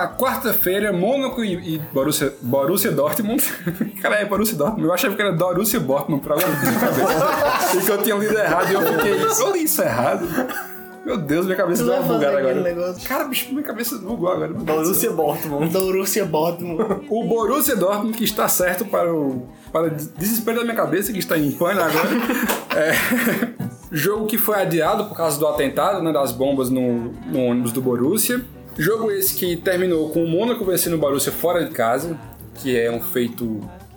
na 0.04 0.08
quarta-feira 0.08 0.92
Mônaco 0.92 1.44
e, 1.44 1.76
e 1.76 1.80
Borussia, 1.94 2.34
Borussia 2.42 2.92
Dortmund. 2.92 3.42
Cara, 4.02 4.18
é 4.18 4.26
Borussia 4.26 4.58
Dortmund. 4.58 4.84
Eu 4.84 4.94
achava 4.94 5.16
que 5.16 5.22
era 5.22 5.32
Borussia 5.32 5.80
Dortmund 5.80 6.22
pra 6.22 6.36
minha 6.36 6.48
cabeça. 6.80 7.78
e 7.78 7.86
que 7.86 7.92
eu 7.92 8.04
tinha 8.04 8.16
lido 8.16 8.38
errado 8.38 8.70
e 8.70 8.74
eu 8.74 8.82
fiquei. 8.82 9.14
Eu 9.44 9.54
li 9.54 9.64
isso 9.64 9.82
errado. 9.82 10.28
Meu 11.06 11.18
Deus, 11.18 11.46
minha 11.46 11.58
cabeça 11.58 11.84
deu 11.84 11.94
uma 11.94 12.02
bugada 12.02 12.38
agora. 12.38 12.62
negócio. 12.62 13.08
Cara, 13.08 13.26
bicho, 13.26 13.50
minha 13.50 13.64
cabeça 13.64 13.98
bugou 13.98 14.32
agora. 14.32 14.54
Borussia 14.54 15.12
Dortmund. 15.12 15.70
Borussia 15.72 16.26
Dortmund. 16.26 17.08
O 17.10 17.24
Borussia 17.26 17.76
Dortmund, 17.76 18.18
que 18.18 18.24
está 18.24 18.48
certo 18.48 18.86
para 18.86 19.14
o 19.14 19.48
para 19.72 19.88
o 19.88 19.90
desespero 19.90 20.60
da 20.60 20.64
minha 20.64 20.76
cabeça, 20.76 21.12
que 21.12 21.18
está 21.18 21.38
em 21.38 21.52
pânico 21.52 21.84
agora. 21.84 22.10
É, 22.76 22.94
jogo 23.92 24.28
que 24.28 24.38
foi 24.38 24.62
adiado 24.62 25.06
por 25.06 25.18
causa 25.18 25.40
do 25.40 25.48
atentado, 25.48 26.02
né, 26.04 26.12
das 26.12 26.32
bombas 26.32 26.70
no, 26.70 27.12
no 27.26 27.40
ônibus 27.40 27.72
do 27.72 27.82
Borussia. 27.82 28.40
Jogo 28.78 29.12
esse 29.12 29.36
que 29.36 29.56
terminou 29.56 30.10
com 30.10 30.24
o 30.24 30.28
Mônaco 30.28 30.66
vencendo 30.66 30.94
o 30.94 30.98
Borussia 30.98 31.32
fora 31.32 31.64
de 31.64 31.72
casa, 31.72 32.18
que 32.56 32.78
é 32.78 32.92
um 32.92 33.00
feito 33.00 33.46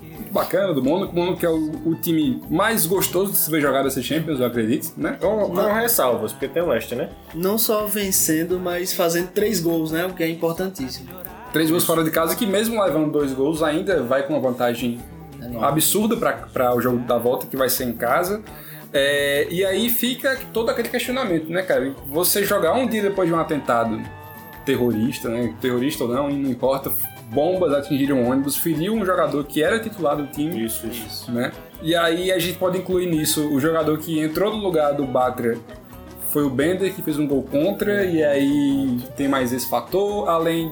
muito 0.00 0.32
bacana 0.32 0.74
do 0.74 0.82
Mônaco. 0.82 1.12
O 1.12 1.16
Mônaco 1.16 1.44
é 1.44 1.48
o, 1.48 1.70
o 1.86 1.94
time 1.94 2.42
mais 2.50 2.86
gostoso 2.86 3.32
de 3.32 3.38
se 3.38 3.50
ver 3.50 3.60
jogar 3.60 3.82
dessa 3.82 4.02
Champions, 4.02 4.40
eu 4.40 4.46
acredito, 4.46 4.92
né? 4.96 5.16
Com, 5.20 5.50
com 5.50 5.72
ressalvas, 5.74 6.32
porque 6.32 6.48
tem 6.48 6.62
o 6.62 6.68
Leste, 6.68 6.94
né? 6.94 7.08
Não 7.34 7.56
só 7.56 7.86
vencendo, 7.86 8.58
mas 8.58 8.92
fazendo 8.92 9.28
três 9.28 9.60
gols, 9.60 9.92
né? 9.92 10.06
O 10.06 10.12
que 10.12 10.22
é 10.22 10.28
importantíssimo. 10.28 11.08
Três 11.52 11.70
gols 11.70 11.84
fora 11.84 12.04
de 12.04 12.10
casa, 12.10 12.36
que 12.36 12.46
mesmo 12.46 12.82
levando 12.82 13.10
dois 13.10 13.32
gols, 13.32 13.62
ainda 13.62 14.02
vai 14.02 14.26
com 14.26 14.34
uma 14.34 14.40
vantagem 14.40 14.98
absurda 15.60 16.16
para 16.52 16.74
o 16.74 16.80
jogo 16.80 16.98
da 16.98 17.16
volta, 17.16 17.46
que 17.46 17.56
vai 17.56 17.68
ser 17.68 17.84
em 17.84 17.92
casa. 17.92 18.42
É, 18.92 19.46
e 19.50 19.64
aí 19.64 19.88
fica 19.90 20.38
todo 20.52 20.70
aquele 20.70 20.88
questionamento, 20.88 21.48
né, 21.50 21.62
cara? 21.62 21.94
Você 22.08 22.44
jogar 22.44 22.74
um 22.74 22.86
dia 22.86 23.02
depois 23.02 23.28
de 23.28 23.34
um 23.34 23.38
atentado 23.38 24.00
terrorista, 24.66 25.30
né? 25.30 25.54
Terrorista 25.60 26.04
ou 26.04 26.12
não, 26.12 26.28
não 26.28 26.50
importa. 26.50 26.92
Bombas 27.30 27.72
atingiram 27.72 28.18
um 28.18 28.30
ônibus, 28.30 28.56
feriu 28.56 28.94
um 28.94 29.04
jogador 29.04 29.42
que 29.44 29.62
era 29.62 29.80
titular 29.80 30.16
do 30.16 30.26
time. 30.26 30.66
Isso, 30.66 30.86
isso. 30.86 31.32
Né? 31.32 31.50
E 31.80 31.94
aí 31.94 32.30
a 32.30 32.38
gente 32.38 32.58
pode 32.58 32.78
incluir 32.78 33.06
nisso 33.06 33.48
o 33.48 33.58
jogador 33.58 33.98
que 33.98 34.20
entrou 34.20 34.54
no 34.54 34.62
lugar 34.62 34.92
do 34.92 35.06
Batra 35.06 35.56
foi 36.36 36.44
o 36.44 36.50
Bender, 36.50 36.94
que 36.94 37.00
fez 37.00 37.18
um 37.18 37.26
gol 37.26 37.42
contra, 37.44 38.04
e 38.04 38.22
aí 38.22 39.00
tem 39.16 39.26
mais 39.26 39.54
esse 39.54 39.66
fator, 39.70 40.28
além, 40.28 40.70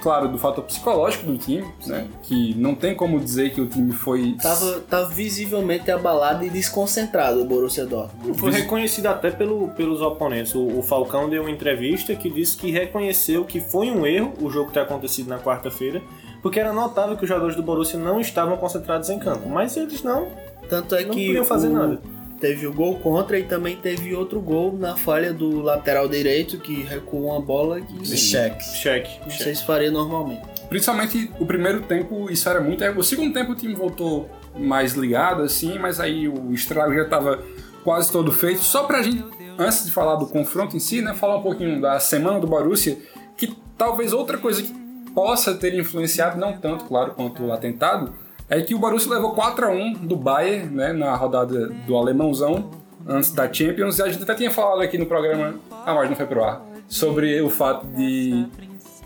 claro, 0.00 0.28
do 0.28 0.38
fator 0.38 0.64
psicológico 0.64 1.26
do 1.26 1.36
time, 1.38 1.66
né? 1.86 2.06
Que 2.22 2.54
não 2.54 2.74
tem 2.74 2.94
como 2.94 3.18
dizer 3.20 3.52
que 3.52 3.60
o 3.60 3.66
time 3.66 3.92
foi. 3.92 4.36
Tava, 4.42 4.80
tava 4.80 5.08
visivelmente 5.08 5.90
abalado 5.90 6.44
e 6.44 6.50
desconcentrado 6.50 7.40
o 7.42 7.44
Borussia 7.44 7.84
Dortmund. 7.86 8.38
Foi 8.38 8.50
reconhecido 8.50 9.06
até 9.06 9.30
pelo, 9.30 9.68
pelos 9.68 10.00
oponentes. 10.00 10.54
O, 10.54 10.78
o 10.78 10.82
Falcão 10.82 11.28
deu 11.28 11.42
uma 11.42 11.50
entrevista 11.50 12.14
que 12.14 12.28
disse 12.30 12.56
que 12.56 12.70
reconheceu 12.70 13.44
que 13.44 13.60
foi 13.60 13.90
um 13.90 14.06
erro 14.06 14.32
o 14.40 14.50
jogo 14.50 14.70
ter 14.72 14.80
acontecido 14.80 15.28
na 15.28 15.38
quarta-feira, 15.38 16.02
porque 16.42 16.58
era 16.58 16.72
notável 16.72 17.16
que 17.16 17.22
os 17.24 17.28
jogadores 17.28 17.54
do 17.56 17.62
Borussia 17.62 17.98
não 17.98 18.20
estavam 18.20 18.56
concentrados 18.56 19.10
em 19.10 19.18
campo. 19.18 19.48
Mas 19.48 19.76
eles 19.76 20.02
não. 20.02 20.28
Tanto 20.68 20.94
é 20.94 21.04
Não 21.04 21.14
que 21.14 21.26
podiam 21.26 21.44
fazer 21.44 21.68
o- 21.68 21.72
nada. 21.72 22.00
Teve 22.40 22.66
o 22.66 22.72
gol 22.72 22.98
contra 22.98 23.38
e 23.38 23.44
também 23.44 23.76
teve 23.76 24.14
outro 24.14 24.40
gol 24.40 24.76
na 24.76 24.96
falha 24.96 25.32
do 25.32 25.60
lateral 25.60 26.08
direito 26.08 26.58
que 26.58 26.82
recuou 26.82 27.26
uma 27.26 27.40
bola 27.40 27.80
que 27.80 27.92
De 27.98 28.16
cheque. 28.16 28.64
Cheque. 28.64 29.20
não 29.22 29.30
sei 29.30 29.54
se 29.54 29.64
faria 29.64 29.90
normalmente. 29.90 30.42
Principalmente 30.68 31.30
o 31.38 31.44
primeiro 31.44 31.82
tempo, 31.82 32.30
isso 32.30 32.48
era 32.48 32.60
muito. 32.60 32.82
O 32.96 33.02
segundo 33.04 33.34
tempo 33.34 33.52
o 33.52 33.54
time 33.54 33.74
voltou 33.74 34.30
mais 34.56 34.94
ligado, 34.94 35.42
assim, 35.42 35.78
mas 35.78 36.00
aí 36.00 36.26
o 36.28 36.52
estrago 36.52 36.94
já 36.94 37.02
estava 37.02 37.42
quase 37.84 38.10
todo 38.10 38.32
feito. 38.32 38.62
Só 38.62 38.84
pra 38.84 39.02
gente, 39.02 39.24
antes 39.58 39.84
de 39.84 39.92
falar 39.92 40.16
do 40.16 40.26
confronto 40.26 40.76
em 40.76 40.80
si, 40.80 41.02
né, 41.02 41.14
falar 41.14 41.36
um 41.36 41.42
pouquinho 41.42 41.80
da 41.80 42.00
semana 42.00 42.40
do 42.40 42.46
Borussia, 42.46 42.98
que 43.36 43.54
talvez 43.76 44.12
outra 44.12 44.38
coisa 44.38 44.62
que 44.62 44.72
possa 45.14 45.54
ter 45.54 45.74
influenciado, 45.74 46.38
não 46.38 46.56
tanto, 46.56 46.84
claro, 46.84 47.12
quanto 47.14 47.44
o 47.44 47.52
atentado, 47.52 48.14
é 48.50 48.60
que 48.60 48.74
o 48.74 48.78
Borussia 48.78 49.12
levou 49.12 49.32
4 49.32 49.66
a 49.66 49.70
1 49.70 49.92
do 49.94 50.16
Bayern, 50.16 50.74
né, 50.74 50.92
na 50.92 51.14
rodada 51.14 51.68
do 51.68 51.96
alemãozão, 51.96 52.68
antes 53.06 53.32
da 53.32 53.50
Champions, 53.50 53.98
e 53.98 54.02
a 54.02 54.08
gente 54.08 54.22
até 54.22 54.34
tinha 54.34 54.50
falado 54.50 54.82
aqui 54.82 54.98
no 54.98 55.06
programa, 55.06 55.54
ah, 55.70 55.94
mas 55.94 56.10
não 56.10 56.16
foi 56.16 56.26
pro 56.26 56.42
ar, 56.42 56.60
sobre 56.88 57.40
o 57.40 57.48
fato 57.48 57.86
de 57.86 58.44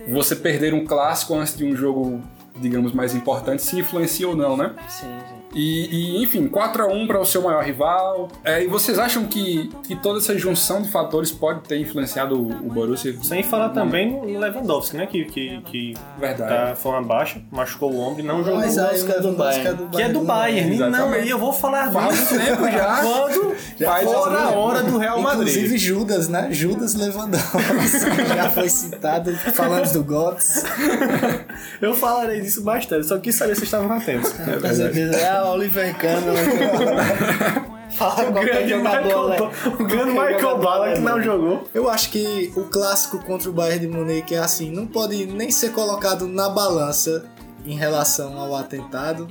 você 0.08 0.34
perder 0.34 0.72
um 0.72 0.84
clássico 0.86 1.34
antes 1.34 1.56
de 1.56 1.64
um 1.64 1.76
jogo, 1.76 2.22
digamos, 2.56 2.92
mais 2.92 3.14
importante, 3.14 3.62
se 3.62 3.78
influencia 3.78 4.26
ou 4.26 4.34
não, 4.34 4.56
né? 4.56 4.72
Sim, 4.88 5.06
sim. 5.28 5.43
E, 5.54 6.18
e, 6.18 6.22
enfim, 6.22 6.48
4x1 6.48 7.06
para 7.06 7.20
o 7.20 7.24
seu 7.24 7.42
maior 7.42 7.62
rival. 7.62 8.28
É, 8.44 8.64
e 8.64 8.66
vocês 8.66 8.98
acham 8.98 9.24
que, 9.24 9.70
que 9.86 9.94
toda 9.94 10.18
essa 10.18 10.36
junção 10.36 10.82
de 10.82 10.90
fatores 10.90 11.30
pode 11.30 11.60
ter 11.60 11.78
influenciado 11.78 12.34
o, 12.36 12.48
o 12.48 12.72
Borussia? 12.72 13.14
Sem 13.22 13.42
falar 13.42 13.68
também 13.70 14.10
no 14.10 14.24
Lewandowski, 14.38 14.96
né? 14.96 15.06
Que, 15.06 15.24
que, 15.24 15.60
que 15.62 15.94
Verdade. 16.18 16.70
tá, 16.70 16.74
foi 16.74 16.92
uma 16.92 17.02
baixa, 17.02 17.40
machucou 17.50 17.92
o 17.92 18.00
ombro 18.00 18.20
e 18.20 18.26
não 18.26 18.42
jogou. 18.42 18.60
Mas 18.60 18.76
aí 18.78 19.00
é 19.00 19.20
do 19.20 19.32
Bayern. 19.32 19.90
Que 19.90 20.02
é 20.02 20.08
do 20.08 20.20
Bayern. 20.20 20.76
Não, 20.76 20.88
Exatamente. 20.88 21.26
e 21.26 21.30
eu 21.30 21.38
vou 21.38 21.52
falar 21.52 21.90
Faz 21.92 22.16
disso. 22.16 22.38
tempo 22.38 22.70
já. 22.70 23.02
Quando 23.04 23.54
Faz 23.84 24.04
for 24.04 24.28
assim, 24.28 24.44
a 24.44 24.50
hora 24.50 24.82
do 24.82 24.98
Real 24.98 25.20
Madrid. 25.20 25.48
Inclusive 25.48 25.78
Judas, 25.78 26.28
né? 26.28 26.48
Judas 26.50 26.94
Lewandowski. 26.94 27.44
Já 28.34 28.50
foi 28.50 28.68
citado 28.68 29.34
falando 29.36 29.92
do 29.92 30.02
Götze. 30.02 30.64
Eu 31.80 31.94
falarei 31.94 32.40
disso 32.40 32.62
bastante, 32.62 33.06
só 33.06 33.18
quis 33.18 33.34
saber 33.34 33.54
se 33.54 33.60
vocês 33.60 33.68
estavam 33.72 33.96
atentos. 33.96 34.32
Com 34.32 34.74
certeza. 34.74 35.16
É 35.16 35.30
a 35.30 35.44
Oliver 35.50 35.96
Kahn. 35.96 36.20
né? 36.20 37.64
Fala 37.94 38.28
O 38.28 38.32
grande 38.32 38.70
jogador, 38.70 39.02
Michael, 39.04 39.28
né? 39.28 39.50
O 39.78 39.84
grande 39.84 40.10
Michael 40.10 40.58
Bala 40.58 40.86
que 40.86 40.92
alemão. 40.94 41.16
não 41.16 41.22
jogou. 41.22 41.68
Eu 41.72 41.88
acho 41.88 42.10
que 42.10 42.52
o 42.56 42.64
clássico 42.64 43.18
contra 43.20 43.48
o 43.48 43.52
Bayern 43.52 43.86
de 43.86 43.88
Munique 43.88 44.34
é 44.34 44.38
assim, 44.38 44.68
não 44.70 44.84
pode 44.86 45.26
nem 45.26 45.50
ser 45.50 45.70
colocado 45.70 46.26
na 46.26 46.48
balança 46.48 47.24
em 47.64 47.76
relação 47.76 48.36
ao 48.38 48.56
atentado. 48.56 49.28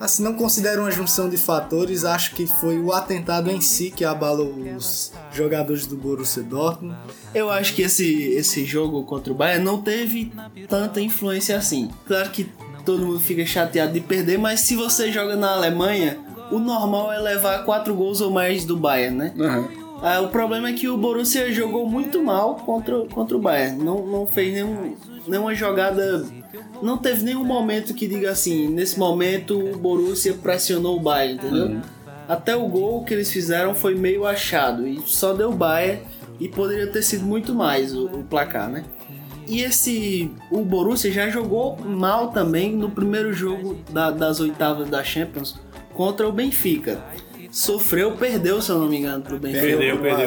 Assim, 0.00 0.22
não 0.22 0.32
considero 0.32 0.80
uma 0.80 0.90
junção 0.90 1.28
de 1.28 1.36
fatores, 1.36 2.06
acho 2.06 2.34
que 2.34 2.46
foi 2.46 2.80
o 2.80 2.90
atentado 2.90 3.50
em 3.50 3.60
si 3.60 3.90
que 3.90 4.02
abalou 4.02 4.54
os 4.74 5.12
jogadores 5.30 5.86
do 5.86 5.94
Borussia 5.94 6.42
Dortmund. 6.42 6.96
Eu 7.34 7.50
acho 7.50 7.74
que 7.74 7.82
esse, 7.82 8.32
esse 8.32 8.64
jogo 8.64 9.04
contra 9.04 9.30
o 9.30 9.36
Bayern 9.36 9.62
não 9.62 9.82
teve 9.82 10.32
tanta 10.66 11.02
influência 11.02 11.54
assim. 11.54 11.90
Claro 12.06 12.30
que 12.30 12.50
todo 12.82 13.04
mundo 13.04 13.20
fica 13.20 13.44
chateado 13.44 13.92
de 13.92 14.00
perder, 14.00 14.38
mas 14.38 14.60
se 14.60 14.74
você 14.74 15.12
joga 15.12 15.36
na 15.36 15.52
Alemanha, 15.52 16.18
o 16.50 16.58
normal 16.58 17.12
é 17.12 17.18
levar 17.18 17.64
quatro 17.66 17.94
gols 17.94 18.22
ou 18.22 18.30
mais 18.30 18.64
do 18.64 18.78
Bayern, 18.78 19.16
né? 19.16 19.34
Aham. 19.38 19.79
Ah, 20.02 20.20
o 20.22 20.28
problema 20.28 20.68
é 20.70 20.72
que 20.72 20.88
o 20.88 20.96
Borussia 20.96 21.52
jogou 21.52 21.86
muito 21.88 22.22
mal 22.22 22.54
contra, 22.56 23.00
contra 23.06 23.36
o 23.36 23.40
Bayern. 23.40 23.82
Não, 23.84 24.06
não 24.06 24.26
fez 24.26 24.54
nenhum, 24.54 24.94
nenhuma 25.28 25.54
jogada. 25.54 26.24
Não 26.82 26.96
teve 26.96 27.22
nenhum 27.22 27.44
momento 27.44 27.92
que 27.92 28.06
diga 28.06 28.30
assim: 28.30 28.68
nesse 28.68 28.98
momento 28.98 29.58
o 29.58 29.76
Borussia 29.76 30.32
pressionou 30.34 30.96
o 30.96 31.00
Bayern, 31.00 31.34
entendeu? 31.34 31.80
Até 32.26 32.56
o 32.56 32.66
gol 32.68 33.04
que 33.04 33.12
eles 33.12 33.30
fizeram 33.30 33.74
foi 33.74 33.94
meio 33.94 34.24
achado 34.24 34.86
e 34.86 35.00
só 35.04 35.34
deu 35.34 35.52
Bayern 35.52 36.00
e 36.38 36.48
poderia 36.48 36.86
ter 36.86 37.02
sido 37.02 37.24
muito 37.26 37.54
mais 37.54 37.94
o, 37.94 38.06
o 38.06 38.24
placar, 38.24 38.70
né? 38.70 38.84
E 39.46 39.60
esse. 39.62 40.30
O 40.50 40.64
Borussia 40.64 41.10
já 41.12 41.28
jogou 41.28 41.76
mal 41.76 42.28
também 42.28 42.74
no 42.74 42.88
primeiro 42.88 43.32
jogo 43.34 43.76
da- 43.90 44.10
das 44.12 44.40
oitavas 44.40 44.88
da 44.88 45.02
Champions 45.04 45.58
contra 45.92 46.26
o 46.26 46.32
Benfica. 46.32 47.02
Sofreu, 47.50 48.12
perdeu, 48.12 48.62
se 48.62 48.70
eu 48.70 48.78
não 48.78 48.88
me 48.88 48.98
engano, 48.98 49.22
pro 49.22 49.38
Benfica. 49.38 49.66
Perdeu, 49.66 49.98
perdeu. 49.98 50.26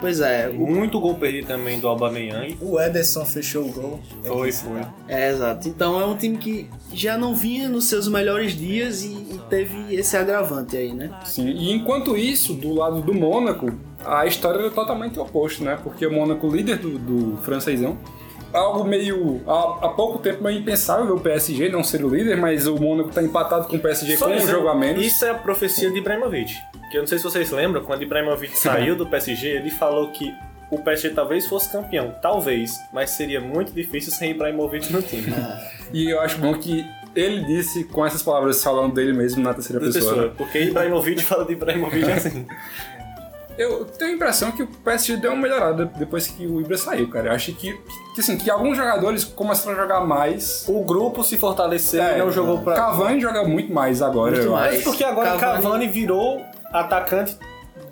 Pois 0.00 0.20
é, 0.20 0.48
Muito 0.48 0.98
gol 0.98 1.14
perdido 1.16 1.46
também 1.46 1.78
do 1.78 1.88
Aubameyang. 1.88 2.56
O 2.60 2.80
Ederson 2.80 3.24
fechou 3.24 3.66
o 3.66 3.72
gol. 3.72 4.00
Foi, 4.24 4.50
citar. 4.50 4.94
é 5.06 5.30
exato. 5.30 5.68
Então 5.68 6.00
é 6.00 6.06
um 6.06 6.16
time 6.16 6.38
que 6.38 6.70
já 6.92 7.18
não 7.18 7.34
vinha 7.34 7.68
nos 7.68 7.84
seus 7.84 8.08
melhores 8.08 8.52
dias 8.52 9.02
e, 9.02 9.08
e 9.08 9.40
teve 9.50 9.94
esse 9.94 10.16
agravante 10.16 10.76
aí, 10.76 10.92
né? 10.92 11.10
Sim, 11.24 11.48
e 11.48 11.72
enquanto 11.72 12.16
isso, 12.16 12.54
do 12.54 12.74
lado 12.74 13.02
do 13.02 13.12
Mônaco, 13.12 13.72
a 14.04 14.26
história 14.26 14.58
era 14.58 14.70
totalmente 14.70 15.18
oposta, 15.18 15.64
né? 15.64 15.78
Porque 15.82 16.06
o 16.06 16.12
Mônaco, 16.12 16.48
líder 16.48 16.78
do, 16.78 16.98
do 16.98 17.36
francesão, 17.42 17.98
algo 18.56 18.84
meio. 18.84 19.42
Há, 19.46 19.86
há 19.86 19.88
pouco 19.90 20.18
tempo 20.18 20.42
meio 20.42 20.58
impensável 20.58 21.06
ver 21.06 21.12
o 21.12 21.20
PSG 21.20 21.68
não 21.68 21.84
ser 21.84 22.04
o 22.04 22.08
líder, 22.08 22.36
mas 22.36 22.66
o 22.66 22.76
Mônaco 22.76 23.10
tá 23.10 23.22
empatado 23.22 23.68
com 23.68 23.76
o 23.76 23.78
PSG 23.80 24.16
Só 24.16 24.26
com 24.26 24.34
um 24.34 24.46
jogo 24.46 24.68
a 24.68 24.74
menos. 24.74 25.04
Isso 25.04 25.24
é 25.24 25.30
a 25.30 25.34
profecia 25.34 25.90
de 25.90 25.98
Ibrahimovic. 25.98 26.54
Que 26.90 26.98
eu 26.98 27.02
não 27.02 27.06
sei 27.06 27.18
se 27.18 27.24
vocês 27.24 27.50
lembram, 27.50 27.82
quando 27.84 28.02
Ibrahimovic 28.02 28.58
saiu 28.58 28.96
do 28.96 29.06
PSG, 29.06 29.48
ele 29.48 29.70
falou 29.70 30.10
que 30.10 30.32
o 30.70 30.78
PSG 30.78 31.10
talvez 31.10 31.46
fosse 31.46 31.70
campeão. 31.70 32.14
Talvez, 32.20 32.78
mas 32.92 33.10
seria 33.10 33.40
muito 33.40 33.72
difícil 33.72 34.12
sem 34.12 34.30
Ibrahimovic 34.32 34.92
no 34.92 35.02
time. 35.02 35.26
E 35.92 36.10
eu 36.10 36.20
acho 36.20 36.38
bom 36.38 36.52
que 36.52 36.84
ele 37.14 37.44
disse 37.44 37.84
com 37.84 38.04
essas 38.04 38.20
palavras 38.20 38.62
falando 38.62 38.92
dele 38.92 39.12
mesmo 39.12 39.40
na 39.40 39.54
terceira 39.54 39.80
pessoa. 39.80 40.02
pessoa. 40.02 40.26
né? 40.26 40.32
Porque 40.36 40.58
Ibrahimovic 40.64 41.22
fala 41.22 41.44
de 41.44 41.52
Ibrahimovic 41.52 42.10
assim. 42.10 42.44
Eu 43.58 43.84
tenho 43.84 44.10
a 44.12 44.14
impressão 44.14 44.52
que 44.52 44.62
o 44.62 44.66
PSG 44.66 45.16
deu 45.16 45.32
uma 45.32 45.40
melhorada 45.42 45.86
depois 45.96 46.26
que 46.26 46.46
o 46.46 46.60
Ibra 46.60 46.76
saiu, 46.76 47.08
cara. 47.08 47.28
Eu 47.28 47.32
acho 47.32 47.52
que, 47.54 47.72
que, 48.14 48.20
assim, 48.20 48.36
que 48.36 48.50
alguns 48.50 48.76
jogadores 48.76 49.24
começaram 49.24 49.76
a 49.76 49.80
jogar 49.80 50.00
mais. 50.00 50.64
O 50.68 50.84
grupo 50.84 51.24
se 51.24 51.38
fortaleceu 51.38 52.02
É, 52.02 52.16
e 52.16 52.18
não 52.18 52.30
jogou 52.30 52.58
pra. 52.58 52.74
Cavani 52.74 53.20
joga 53.20 53.44
muito 53.44 53.72
mais 53.72 54.02
agora, 54.02 54.32
Muito 54.32 54.46
eu 54.46 54.52
mais. 54.52 54.66
acho. 54.66 54.74
Mas 54.76 54.84
porque 54.84 55.04
agora 55.04 55.36
Cavani- 55.38 55.62
Cavani... 55.62 55.88
virou 55.88 56.42
atacante 56.72 57.36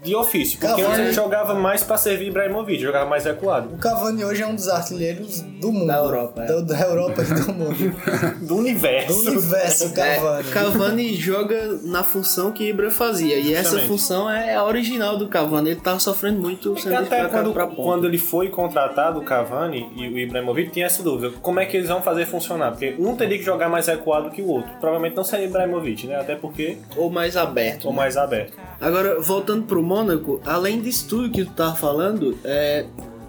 de 0.05 0.15
ofício. 0.15 0.59
Porque 0.59 0.83
Cavani- 0.83 0.87
antes 0.87 0.99
ele 1.07 1.13
jogava 1.13 1.55
mais 1.55 1.83
pra 1.83 1.97
servir 1.97 2.29
Ibrahimovic, 2.29 2.81
jogava 2.83 3.07
mais 3.09 3.25
recuado. 3.25 3.75
O 3.75 3.79
Cavani 3.79 4.25
hoje 4.25 4.43
é 4.43 4.47
um 4.47 4.55
dos 4.55 4.69
artilheiros 4.69 5.41
do 5.41 5.73
mundo. 5.73 5.87
Da 5.87 5.97
Europa, 5.99 6.43
é. 6.43 6.47
Da, 6.47 6.61
da 6.61 6.81
Europa 6.81 7.23
e 7.23 7.25
do 7.25 7.53
mundo. 7.53 7.75
Do 8.45 8.57
universo. 8.57 9.23
Do 9.25 9.31
universo, 9.31 9.85
É, 9.87 9.89
Cavani. 10.15 10.49
Cavani 10.51 11.15
joga 11.15 11.79
na 11.85 12.03
função 12.05 12.53
que 12.53 12.65
Ibra 12.69 12.91
fazia. 12.91 13.37
E 13.39 13.55
essa 13.55 13.79
função 13.81 14.29
é 14.31 14.55
a 14.55 14.65
original 14.65 15.17
do 15.17 15.29
Cavani. 15.29 15.71
Ele 15.71 15.81
tá 15.81 15.99
sofrendo 15.99 16.41
muito 16.41 16.79
sendo 16.79 16.97
Até 16.97 17.25
quando, 17.29 17.53
pra 17.53 17.67
ponta. 17.67 17.83
quando 17.83 18.07
ele 18.07 18.19
foi 18.19 18.49
contratado, 18.49 19.21
o 19.21 19.25
Cavani 19.25 19.91
e 19.97 20.07
o 20.09 20.19
Ibrahimovic, 20.19 20.71
tinha 20.71 20.87
essa 20.87 21.03
dúvida. 21.03 21.35
Como 21.41 21.59
é 21.61 21.65
que 21.67 21.77
eles 21.77 21.89
vão 21.89 22.03
fazer 22.03 22.27
funcionar? 22.27 22.73
Porque 22.73 22.95
um 22.99 23.17
teria 23.17 23.39
que 23.39 23.45
jogar 23.45 23.69
mais 23.69 23.87
recuado 23.87 24.31
que 24.31 24.43
o 24.43 24.49
outro. 24.49 24.71
Provavelmente 24.81 25.17
não 25.17 25.25
seria 25.25 25.47
Ibrahimovic, 25.47 26.07
né? 26.07 26.17
Até 26.21 26.35
porque 26.35 26.79
Ou 26.97 27.09
mais 27.11 27.37
aberto. 27.37 27.87
ou 27.87 27.93
mais 27.93 28.17
aberto. 28.17 28.53
Agora, 28.81 29.21
voltando 29.21 29.63
pro 29.65 29.83
Mônaco, 29.95 30.41
além 30.45 30.81
disso 30.81 31.07
tudo 31.09 31.31
que 31.31 31.45
tu 31.45 31.53
tava 31.53 31.77
falando, 31.77 32.37
é, 32.43 32.85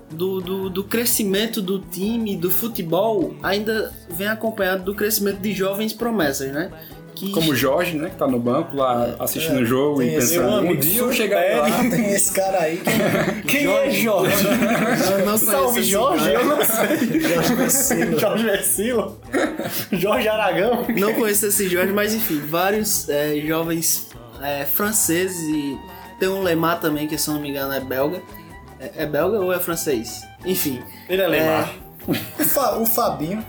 do, 0.10 0.42
do, 0.42 0.70
do 0.70 0.84
crescimento 0.84 1.62
do 1.62 1.80
time, 1.80 2.36
do 2.36 2.50
futebol, 2.50 3.36
ainda 3.44 3.94
vem 4.10 4.28
acompanhado 4.28 4.84
do 4.84 4.96
crescimento 4.96 5.40
de 5.40 5.54
jovens 5.54 5.94
promessas, 5.94 6.52
né? 6.52 6.72
Que 7.14 7.32
Como 7.32 7.52
o 7.52 7.56
Jorge, 7.56 7.96
né, 7.96 8.10
que 8.10 8.18
tá 8.18 8.28
no 8.28 8.38
banco 8.38 8.76
lá 8.76 9.16
assistindo 9.20 9.62
o 9.62 9.66
jogo 9.66 10.02
e 10.04 10.16
pensando, 10.16 10.68
um 10.68 10.76
dia 10.76 11.00
eu 11.00 11.14
chegar 11.14 11.62
lá. 11.62 11.70
Tem 11.90 12.12
esse 12.12 12.34
cara 12.34 12.60
aí 12.60 12.82
que 13.48 13.48
Quem 13.48 13.74
é 13.74 13.90
Jorge? 13.90 14.46
eu 15.12 15.26
não 15.26 15.38
Salve 15.38 15.82
Jorge? 15.82 16.34
Eu 16.34 16.44
não 16.44 16.62
sei. 16.62 17.22
Jorge 17.22 17.56
Vecino. 17.56 18.20
Jorge 18.20 18.44
Versilo? 18.44 19.18
Jorge 19.94 20.28
Aragão? 20.28 20.86
Não 20.98 21.14
conheço 21.14 21.46
esse 21.46 21.70
Jorge, 21.70 21.94
mas 21.94 22.14
enfim, 22.14 22.42
vários 22.50 23.08
é, 23.08 23.38
jovens 23.38 24.10
é, 24.42 24.66
franceses 24.66 25.40
e 25.40 25.80
tem 26.20 26.30
um 26.30 26.42
Lemar 26.42 26.80
também, 26.80 27.08
que 27.08 27.18
se 27.18 27.28
eu 27.30 27.34
não 27.36 27.42
me 27.42 27.50
engano 27.50 27.74
é 27.74 27.80
belga. 27.80 28.22
É, 28.80 29.04
é 29.04 29.06
belga 29.06 29.40
ou 29.40 29.54
é 29.54 29.60
francês? 29.60 30.22
Enfim. 30.46 30.82
Ele 31.10 31.22
é 31.22 31.28
Lemar. 31.28 31.74
O, 32.08 32.14
Fa- 32.44 32.76
o 32.78 32.86
Fabinho. 32.86 33.44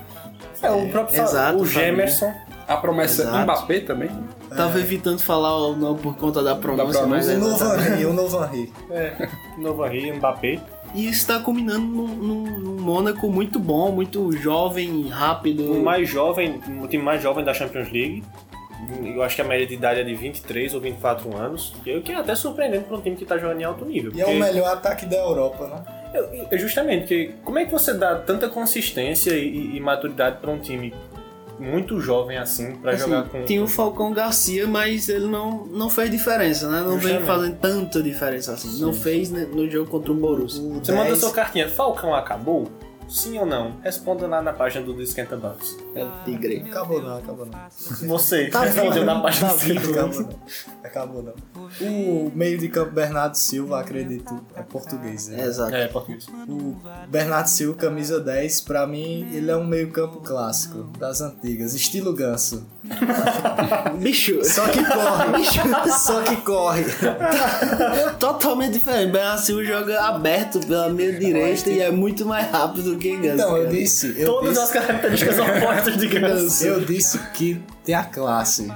É, 0.63 0.71
o 0.71 0.89
próprio 0.89 1.21
Exato, 1.23 1.59
o. 1.59 1.67
Gemerson. 1.67 2.33
A 2.67 2.77
promessa 2.79 3.23
Exato. 3.23 3.39
Mbappé 3.45 3.81
também. 3.81 4.11
Tava 4.57 4.81
evitando 4.81 5.21
falar 5.21 5.57
o 5.57 5.77
nome 5.77 6.01
por 6.01 6.17
conta 6.17 6.43
da 6.43 6.55
pronúncia, 6.57 7.03
Da 7.03 7.07
mas 7.07 7.27
pronúncia. 7.27 7.33
é 7.33 7.37
O 7.37 7.41
Novo. 7.41 7.81
Henri, 7.93 8.07
o 8.07 8.13
Novo 8.13 8.45
Henri. 8.45 8.73
É, 8.91 9.29
Novo 9.59 9.87
Henri, 9.87 10.13
Mbappé. 10.13 10.59
E 10.95 11.09
isso 11.09 11.27
tá 11.27 11.39
culminando 11.41 11.81
num, 11.87 12.07
num- 12.09 12.59
num 12.59 12.81
Mônaco 12.81 13.29
muito 13.31 13.59
bom, 13.59 13.93
muito 13.93 14.33
jovem, 14.33 15.09
rápido. 15.09 15.73
O 15.75 15.85
mais 15.85 16.09
jovem, 16.09 16.61
o 16.83 16.89
time 16.89 17.03
mais 17.03 17.23
jovem 17.23 17.45
da 17.45 17.53
Champions 17.53 17.91
League. 17.93 18.25
Eu 19.05 19.23
acho 19.23 19.35
que 19.37 19.43
a 19.43 19.45
média 19.45 19.67
de 19.67 19.75
idade 19.75 20.01
é 20.01 20.05
de 20.05 20.15
23 20.15 20.75
ou 20.75 20.81
24 20.81 21.35
anos. 21.37 21.73
O 21.87 22.01
que 22.03 22.13
é 22.13 22.17
até 22.17 22.35
surpreendente 22.35 22.85
para 22.85 22.97
um 22.97 23.01
time 23.01 23.17
que 23.17 23.25
tá 23.25 23.39
jogando 23.39 23.61
em 23.61 23.65
alto 23.65 23.85
nível. 23.85 24.13
E 24.15 24.21
é 24.21 24.27
o 24.27 24.39
melhor 24.39 24.69
ataque 24.73 25.07
da 25.07 25.17
Europa, 25.17 25.67
né? 25.67 25.83
Eu- 26.15 26.47
eu- 26.51 26.59
Justamente, 26.59 27.01
porque 27.01 27.31
como 27.45 27.59
é 27.59 27.65
que 27.65 27.73
você 27.73 27.93
dá 27.95 28.15
tanta 28.17 28.49
consistência 28.49 29.33
e, 29.33 29.77
e 29.77 29.81
maturidade 29.81 30.37
para 30.41 30.51
um 30.51 30.59
time 30.59 30.93
muito 31.59 31.99
jovem 32.01 32.37
assim, 32.37 32.77
para 32.77 32.93
Assim, 32.93 33.05
jogar 33.05 33.29
com. 33.31 33.45
Tinha 33.45 33.63
o 33.65 33.67
Falcão 33.69 34.13
Garcia, 34.13 34.67
mas 34.67 35.09
ele 35.09 35.27
não, 35.27 35.65
não 35.67 35.89
fez 35.89 36.11
diferença, 36.11 36.69
né? 36.71 36.81
Não 36.81 36.99
vem 36.99 37.15
Justamente. 37.15 37.27
fazendo 37.27 37.57
tanta 37.59 38.03
diferença 38.03 38.53
assim. 38.53 38.79
Não 38.81 38.93
fez 38.93 39.31
né, 39.31 39.47
no 39.51 39.69
jogo 39.71 39.91
contra 39.91 40.13
o 40.13 40.15
Borussia. 40.15 40.63
O 40.63 40.75
Você 40.85 40.93
manda 40.93 41.05
10 41.07 41.19
sua 41.19 41.33
cartinha, 41.33 41.67
Falcão 41.69 42.15
acabou? 42.15 42.69
Sim 43.09 43.39
ou 43.39 43.47
não? 43.47 43.77
Responda 43.83 44.27
lá 44.27 44.43
na 44.43 44.53
página 44.53 44.85
do 44.85 45.01
Esquenta 45.01 45.37
Bancos. 45.37 45.77
É 45.95 46.05
o 46.05 46.11
Tigre. 46.25 46.65
Acabou 46.69 47.01
não, 47.01 47.19
acabou 47.19 47.47
não. 47.47 47.59
Você, 48.09 48.49
Tá 48.49 48.61
respondeu 48.63 49.05
na 49.05 49.21
página 49.21 49.49
tá 49.49 49.55
do 49.55 49.61
Esquenta 49.61 49.91
acabou 49.91 50.23
não. 50.23 50.39
Acabou 50.83 51.23
não. 51.23 51.35
O 51.81 52.33
meio 52.35 52.59
de 52.59 52.69
campo 52.69 52.91
Bernardo 52.93 53.37
Silva, 53.37 53.81
acredito, 53.81 54.41
é 54.55 54.63
português, 54.63 55.29
né? 55.29 55.45
Exato. 55.45 55.75
É, 55.75 55.87
português. 55.89 56.27
O 56.49 56.77
Bernardo 57.09 57.49
Silva, 57.49 57.79
camisa 57.79 58.21
10, 58.21 58.61
pra 58.63 58.87
mim, 58.87 59.29
ele 59.33 59.51
é 59.51 59.57
um 59.57 59.67
meio 59.67 59.91
campo 59.91 60.21
clássico, 60.21 60.85
das 60.99 61.21
antigas, 61.21 61.75
estilo 61.75 62.13
ganso. 62.13 62.67
Bicho, 63.99 64.45
Só 64.45 64.69
que 64.69 64.85
corre, 64.85 65.91
só 65.91 66.23
que 66.23 66.37
corre. 66.37 66.85
totalmente 68.19 68.75
diferente. 68.75 69.11
Ben 69.13 69.37
Silva 69.39 69.65
joga 69.65 70.01
aberto 70.05 70.61
pela 70.67 70.89
meia 70.89 71.19
direita 71.19 71.71
e 71.71 71.81
é 71.81 71.91
muito 71.91 72.25
mais 72.25 72.51
rápido 72.51 72.96
do 72.97 73.17
Ganso. 73.23 73.35
Então, 73.35 73.57
eu 73.57 73.67
disse, 73.69 74.15
eu 74.19 74.27
Todas 74.33 74.51
disse, 74.51 74.63
as 74.63 74.71
características 74.71 75.39
opostas 75.41 75.97
de 75.97 76.07
Ganso. 76.07 76.65
eu 76.67 76.81
disse 76.81 77.19
que 77.35 77.61
tem 77.85 77.95
a 77.95 78.05
classe. 78.05 78.73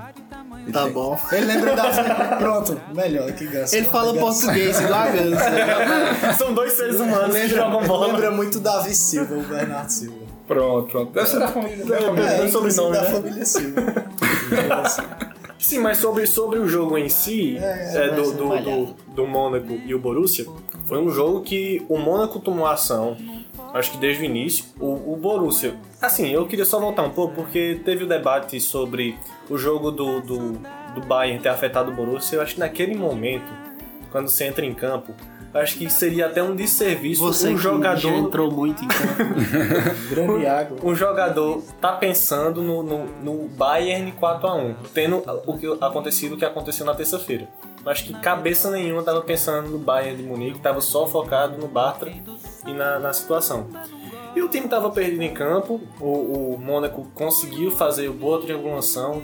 Tá 0.72 0.86
bom. 0.88 1.18
Ele 1.32 1.46
lembra 1.46 1.74
da... 1.74 2.36
Pronto, 2.38 2.80
melhor 2.94 3.32
que 3.32 3.46
Ganso. 3.46 3.74
Ele 3.74 3.86
fala 3.86 4.12
Ganso. 4.12 4.24
português 4.44 4.80
igual 4.80 5.00
a 5.00 5.08
Ganso. 5.08 6.38
São 6.38 6.54
dois 6.54 6.72
seres 6.72 7.00
humanos 7.00 7.34
que 7.36 7.48
jogam 7.48 7.82
bola. 7.86 8.06
Lembra 8.08 8.30
muito 8.30 8.60
Davi 8.60 8.94
Silva, 8.94 9.34
o 9.34 9.42
Bernardo 9.42 9.88
Silva. 9.90 10.16
Pronto, 10.46 10.88
pronto. 10.90 11.12
Deve 11.12 11.28
ser 11.28 11.38
da 11.38 11.48
família. 11.48 11.84
Da 11.84 11.98
família. 12.00 12.28
É, 12.28 12.38
Tem 12.38 12.46
inclusive 12.48 12.72
sobrenome, 12.72 12.96
da 12.96 13.02
né? 13.02 13.10
família 13.10 13.44
Silva. 13.46 14.10
Sim, 15.58 15.78
mas 15.80 15.98
sobre, 15.98 16.26
sobre 16.26 16.58
o 16.58 16.66
jogo 16.66 16.96
em 16.96 17.08
si, 17.08 17.58
É, 17.58 17.62
é, 17.62 18.06
é, 18.06 18.10
do, 18.14 18.24
ser 18.24 18.36
do, 18.36 18.48
do, 18.48 18.94
do 19.14 19.26
Mônaco 19.26 19.78
e 19.84 19.94
o 19.94 19.98
Borussia, 19.98 20.46
foi 20.86 20.98
um 20.98 21.10
jogo 21.10 21.42
que 21.42 21.84
o 21.88 21.98
Mônaco 21.98 22.40
tomou 22.40 22.66
ação, 22.66 23.16
acho 23.72 23.92
que 23.92 23.98
desde 23.98 24.22
o 24.22 24.26
início. 24.26 24.64
O, 24.78 25.14
o 25.14 25.16
Borussia, 25.16 25.74
assim, 26.00 26.28
eu 26.30 26.46
queria 26.46 26.64
só 26.64 26.78
voltar 26.78 27.02
um 27.02 27.10
pouco, 27.10 27.34
porque 27.34 27.80
teve 27.84 28.04
o 28.04 28.06
debate 28.06 28.60
sobre 28.60 29.16
o 29.48 29.56
jogo 29.56 29.90
do, 29.90 30.20
do, 30.20 30.52
do 30.94 31.00
Bayern 31.06 31.42
ter 31.42 31.48
afetado 31.48 31.90
o 31.90 31.94
Borussia. 31.94 32.36
Eu 32.36 32.42
acho 32.42 32.54
que 32.54 32.60
naquele 32.60 32.94
momento, 32.94 33.52
quando 34.10 34.28
você 34.28 34.44
entra 34.44 34.64
em 34.64 34.74
campo, 34.74 35.14
eu 35.52 35.60
acho 35.60 35.76
que 35.76 35.90
seria 35.90 36.26
até 36.26 36.40
um 36.40 36.54
desserviço 36.54 37.22
Você 37.22 37.48
um 37.48 37.56
que 37.56 37.62
já 37.62 37.70
jogador 37.70 38.08
entrou 38.08 38.52
muito 38.52 38.84
em 38.84 38.88
campo. 38.88 39.34
Grande 40.08 40.46
água. 40.46 40.78
um 40.84 40.94
jogador 40.94 41.62
tá 41.80 41.92
pensando 41.92 42.62
no, 42.62 42.82
no, 42.84 43.06
no 43.20 43.48
Bayern 43.48 44.12
4x1, 44.12 44.74
tendo 44.94 45.22
o 45.46 45.58
que 45.58 45.66
acontecido 45.80 46.34
o 46.34 46.38
que 46.38 46.44
aconteceu 46.44 46.86
na 46.86 46.94
terça-feira. 46.94 47.48
Acho 47.84 48.04
que 48.04 48.14
cabeça 48.14 48.70
nenhuma 48.70 49.02
tava 49.02 49.22
pensando 49.22 49.70
no 49.70 49.78
Bayern 49.78 50.16
de 50.16 50.22
Munique, 50.22 50.58
tava 50.58 50.80
só 50.80 51.06
focado 51.06 51.56
no 51.58 51.66
Bartra 51.66 52.12
e 52.66 52.72
na, 52.72 52.98
na 52.98 53.12
situação. 53.12 53.68
E 54.34 54.42
o 54.42 54.48
time 54.48 54.68
tava 54.68 54.90
perdido 54.90 55.22
em 55.22 55.32
campo, 55.32 55.80
o, 55.98 56.54
o 56.54 56.58
Mônaco 56.58 57.06
conseguiu 57.14 57.70
fazer 57.70 58.10
boa 58.10 58.40
triangulação, 58.40 59.22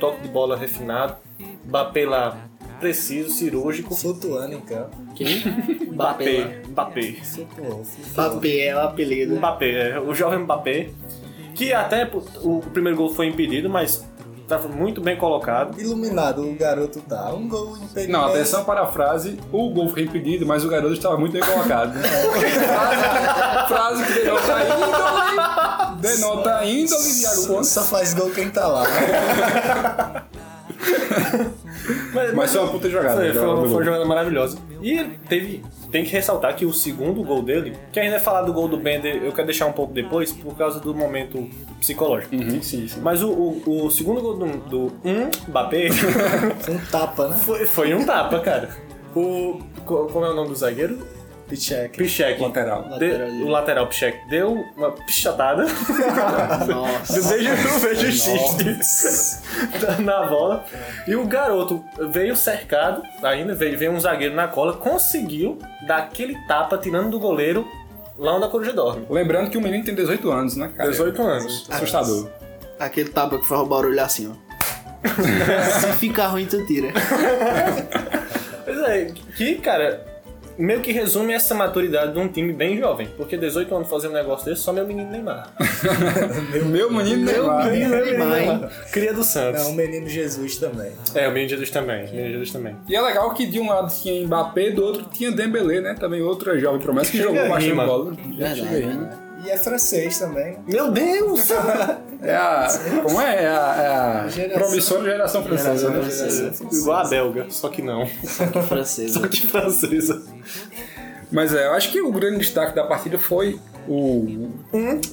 toque 0.00 0.22
de 0.22 0.28
bola 0.28 0.56
refinado, 0.56 1.16
Mbappé 1.64 2.04
lá 2.04 2.36
preciso, 2.82 3.30
cirúrgico. 3.30 3.94
Flutuando 3.94 4.54
em 4.54 4.60
campo. 4.60 4.96
Quem? 5.14 5.40
Mbappé, 5.92 6.62
Mbappé. 6.68 7.16
Mbappé 8.12 8.58
é 8.66 8.74
o 8.74 8.80
apelido. 8.80 9.36
Mbappé, 9.36 9.90
é, 9.90 10.00
o 10.00 10.12
jovem 10.12 10.40
Mbappé, 10.40 10.90
que 11.54 11.72
até 11.72 12.10
o 12.42 12.60
primeiro 12.72 12.98
gol 12.98 13.14
foi 13.14 13.28
impedido, 13.28 13.70
mas 13.70 14.04
estava 14.56 14.68
muito 14.68 15.00
bem 15.00 15.16
colocado. 15.16 15.80
Iluminado 15.80 16.42
o 16.42 16.54
garoto 16.54 17.00
tá. 17.00 17.32
Um 17.32 17.48
gol 17.48 17.76
impedido. 17.76 18.12
Não, 18.12 18.26
atenção 18.26 18.64
para 18.64 18.82
a 18.82 18.86
frase. 18.86 19.38
O 19.50 19.70
gol 19.70 19.88
foi 19.88 20.02
impedido, 20.02 20.44
mas 20.46 20.64
o 20.64 20.68
garoto 20.68 20.92
estava 20.92 21.16
muito 21.16 21.32
bem 21.32 21.42
colocado. 21.42 21.94
frase, 23.68 23.68
frase 23.68 24.04
que 24.04 24.12
denota 24.20 24.64
índole. 24.64 26.00
Denota 26.00 26.64
índole 26.64 27.12
de 27.12 27.22
Iago 27.22 27.46
Pontes. 27.46 27.70
Só 27.70 27.82
faz 27.82 28.14
gol 28.14 28.30
quem 28.30 28.50
tá 28.50 28.66
lá. 28.66 28.84
Mas 32.34 32.52
foi 32.52 32.60
uma 32.60 32.70
puta 32.70 32.88
jogada, 32.88 33.16
Foi, 33.16 33.28
né? 33.28 33.34
foi, 33.34 33.46
uma, 33.48 33.56
foi 33.60 33.68
uma 33.70 33.84
jogada 33.84 34.04
maravilhosa. 34.04 34.58
E 34.82 35.02
teve. 35.28 35.62
Tem 35.90 36.04
que 36.04 36.10
ressaltar 36.10 36.56
que 36.56 36.64
o 36.64 36.72
segundo 36.72 37.22
gol 37.22 37.42
dele, 37.42 37.76
que 37.92 38.00
ainda 38.00 38.16
é 38.16 38.18
falar 38.18 38.42
do 38.42 38.52
gol 38.52 38.66
do 38.66 38.78
Bender, 38.78 39.22
eu 39.22 39.30
quero 39.30 39.46
deixar 39.46 39.66
um 39.66 39.72
pouco 39.72 39.92
depois, 39.92 40.32
por 40.32 40.56
causa 40.56 40.80
do 40.80 40.94
momento 40.94 41.46
psicológico. 41.80 42.34
Uhum, 42.34 42.62
sim, 42.62 42.88
sim. 42.88 43.00
Mas 43.02 43.22
o, 43.22 43.28
o, 43.30 43.84
o 43.86 43.90
segundo 43.90 44.22
gol 44.22 44.36
do, 44.38 44.46
do 44.68 44.92
um 45.04 45.28
Mbappé 45.48 45.88
Um 46.70 46.78
tapa, 46.90 47.28
né? 47.28 47.36
foi, 47.44 47.66
foi 47.66 47.94
um 47.94 48.06
tapa, 48.06 48.40
cara. 48.40 48.70
O. 49.14 49.60
co- 49.84 50.06
Como 50.06 50.24
é 50.24 50.30
o 50.30 50.34
nome 50.34 50.48
do 50.48 50.54
zagueiro? 50.56 50.98
Pichek. 51.52 51.96
Pichek. 51.98 52.40
Lateral. 52.40 52.82
De- 52.98 53.12
Lateral. 53.12 53.28
o 53.30 53.48
lateral 53.48 53.86
Pichek 53.88 54.18
deu 54.30 54.64
uma 54.76 54.90
pichatada. 54.92 55.64
Nossa. 56.66 57.12
do 57.20 57.28
beijo, 57.28 57.50
do 57.56 57.80
beijo 57.80 58.10
X 58.10 59.42
na 60.00 60.22
bola. 60.26 60.64
E 61.06 61.14
o 61.14 61.26
garoto 61.26 61.84
veio 62.10 62.34
cercado, 62.34 63.02
ainda 63.22 63.54
veio, 63.54 63.76
veio 63.78 63.92
um 63.92 64.00
zagueiro 64.00 64.34
na 64.34 64.48
cola, 64.48 64.72
conseguiu 64.74 65.58
dar 65.86 65.98
aquele 65.98 66.34
tapa 66.48 66.78
tirando 66.78 67.10
do 67.10 67.18
goleiro 67.20 67.68
lá 68.18 68.34
onde 68.34 68.46
a 68.46 68.48
coruja 68.48 68.72
dorme. 68.72 69.04
Lembrando 69.10 69.50
que 69.50 69.58
o 69.58 69.60
menino 69.60 69.84
tem 69.84 69.94
18 69.94 70.30
anos, 70.30 70.56
né, 70.56 70.70
cara? 70.74 70.90
18 70.90 71.22
anos. 71.22 71.66
Assustador. 71.70 72.30
Aquele 72.80 73.10
tapa 73.10 73.38
que 73.38 73.46
faz 73.46 73.60
o 73.60 73.66
barulho 73.66 74.00
assim, 74.00 74.32
ó. 74.32 74.52
Se 75.80 75.92
ficar 75.98 76.28
ruim, 76.28 76.46
tu 76.46 76.64
tira. 76.66 76.92
Pois 78.64 78.78
é, 78.84 79.12
que, 79.36 79.56
cara, 79.56 80.06
meio 80.58 80.80
que 80.80 80.92
resume 80.92 81.32
essa 81.32 81.54
maturidade 81.54 82.12
de 82.12 82.18
um 82.18 82.28
time 82.28 82.52
bem 82.52 82.78
jovem. 82.78 83.08
Porque 83.16 83.36
18 83.36 83.74
anos 83.74 83.88
fazer 83.88 84.08
um 84.08 84.12
negócio 84.12 84.44
desse, 84.46 84.62
só 84.62 84.72
meu 84.72 84.86
menino 84.86 85.10
Neymar. 85.10 85.52
Meu 86.70 86.90
menino 86.90 87.24
Neymar. 87.24 87.70
Neymar, 87.70 88.42
hein? 88.42 88.68
Cria 88.92 89.12
do 89.12 89.22
Santos. 89.24 89.62
Não, 89.62 89.70
o 89.70 89.74
menino 89.74 90.08
Jesus 90.08 90.56
também. 90.56 90.92
É, 91.14 91.28
o 91.28 91.32
menino 91.32 91.50
Jesus 91.50 91.70
também. 91.70 92.06
O 92.06 92.10
menino 92.10 92.30
Jesus 92.30 92.52
também. 92.52 92.76
E 92.88 92.94
é 92.96 93.00
legal 93.00 93.32
que 93.34 93.46
de 93.46 93.58
um 93.60 93.68
lado 93.68 93.92
tinha 93.92 94.26
Mbappé, 94.26 94.70
do 94.70 94.84
outro 94.84 95.04
tinha 95.12 95.30
Dembélé, 95.30 95.80
né? 95.80 95.94
Também 95.94 96.22
outra 96.22 96.58
jovem 96.58 96.80
promessa 96.80 97.10
que 97.10 97.18
jogou 97.18 97.40
aí, 97.40 97.48
bastante 97.48 97.74
bola. 97.74 98.12
Verdade, 98.12 98.62
né? 98.62 99.18
E 99.44 99.50
é 99.50 99.56
francês 99.56 100.18
também. 100.18 100.56
Meu 100.66 100.90
Deus! 100.90 101.48
É 102.24 102.36
a. 102.36 102.68
Como 103.02 103.20
é? 103.20 103.42
É 103.42 103.48
a, 103.48 103.50
é 103.82 103.86
a 103.88 104.28
Geração- 104.28 104.62
promissora 104.68 105.02
geração 105.10 105.42
francesa, 105.42 105.90
né? 105.90 106.52
Igual 106.72 106.98
a 107.00 107.08
belga, 107.08 107.46
só 107.50 107.68
que 107.68 107.82
não. 107.82 108.06
Francesa. 108.68 109.18
Só 109.18 109.26
que 109.26 109.44
francesa. 109.48 110.22
Mas 111.32 111.54
é, 111.54 111.66
eu 111.66 111.72
acho 111.72 111.90
que 111.90 112.00
o 112.00 112.12
grande 112.12 112.38
destaque 112.38 112.74
da 112.74 112.84
partida 112.84 113.18
foi 113.18 113.58
o, 113.88 114.50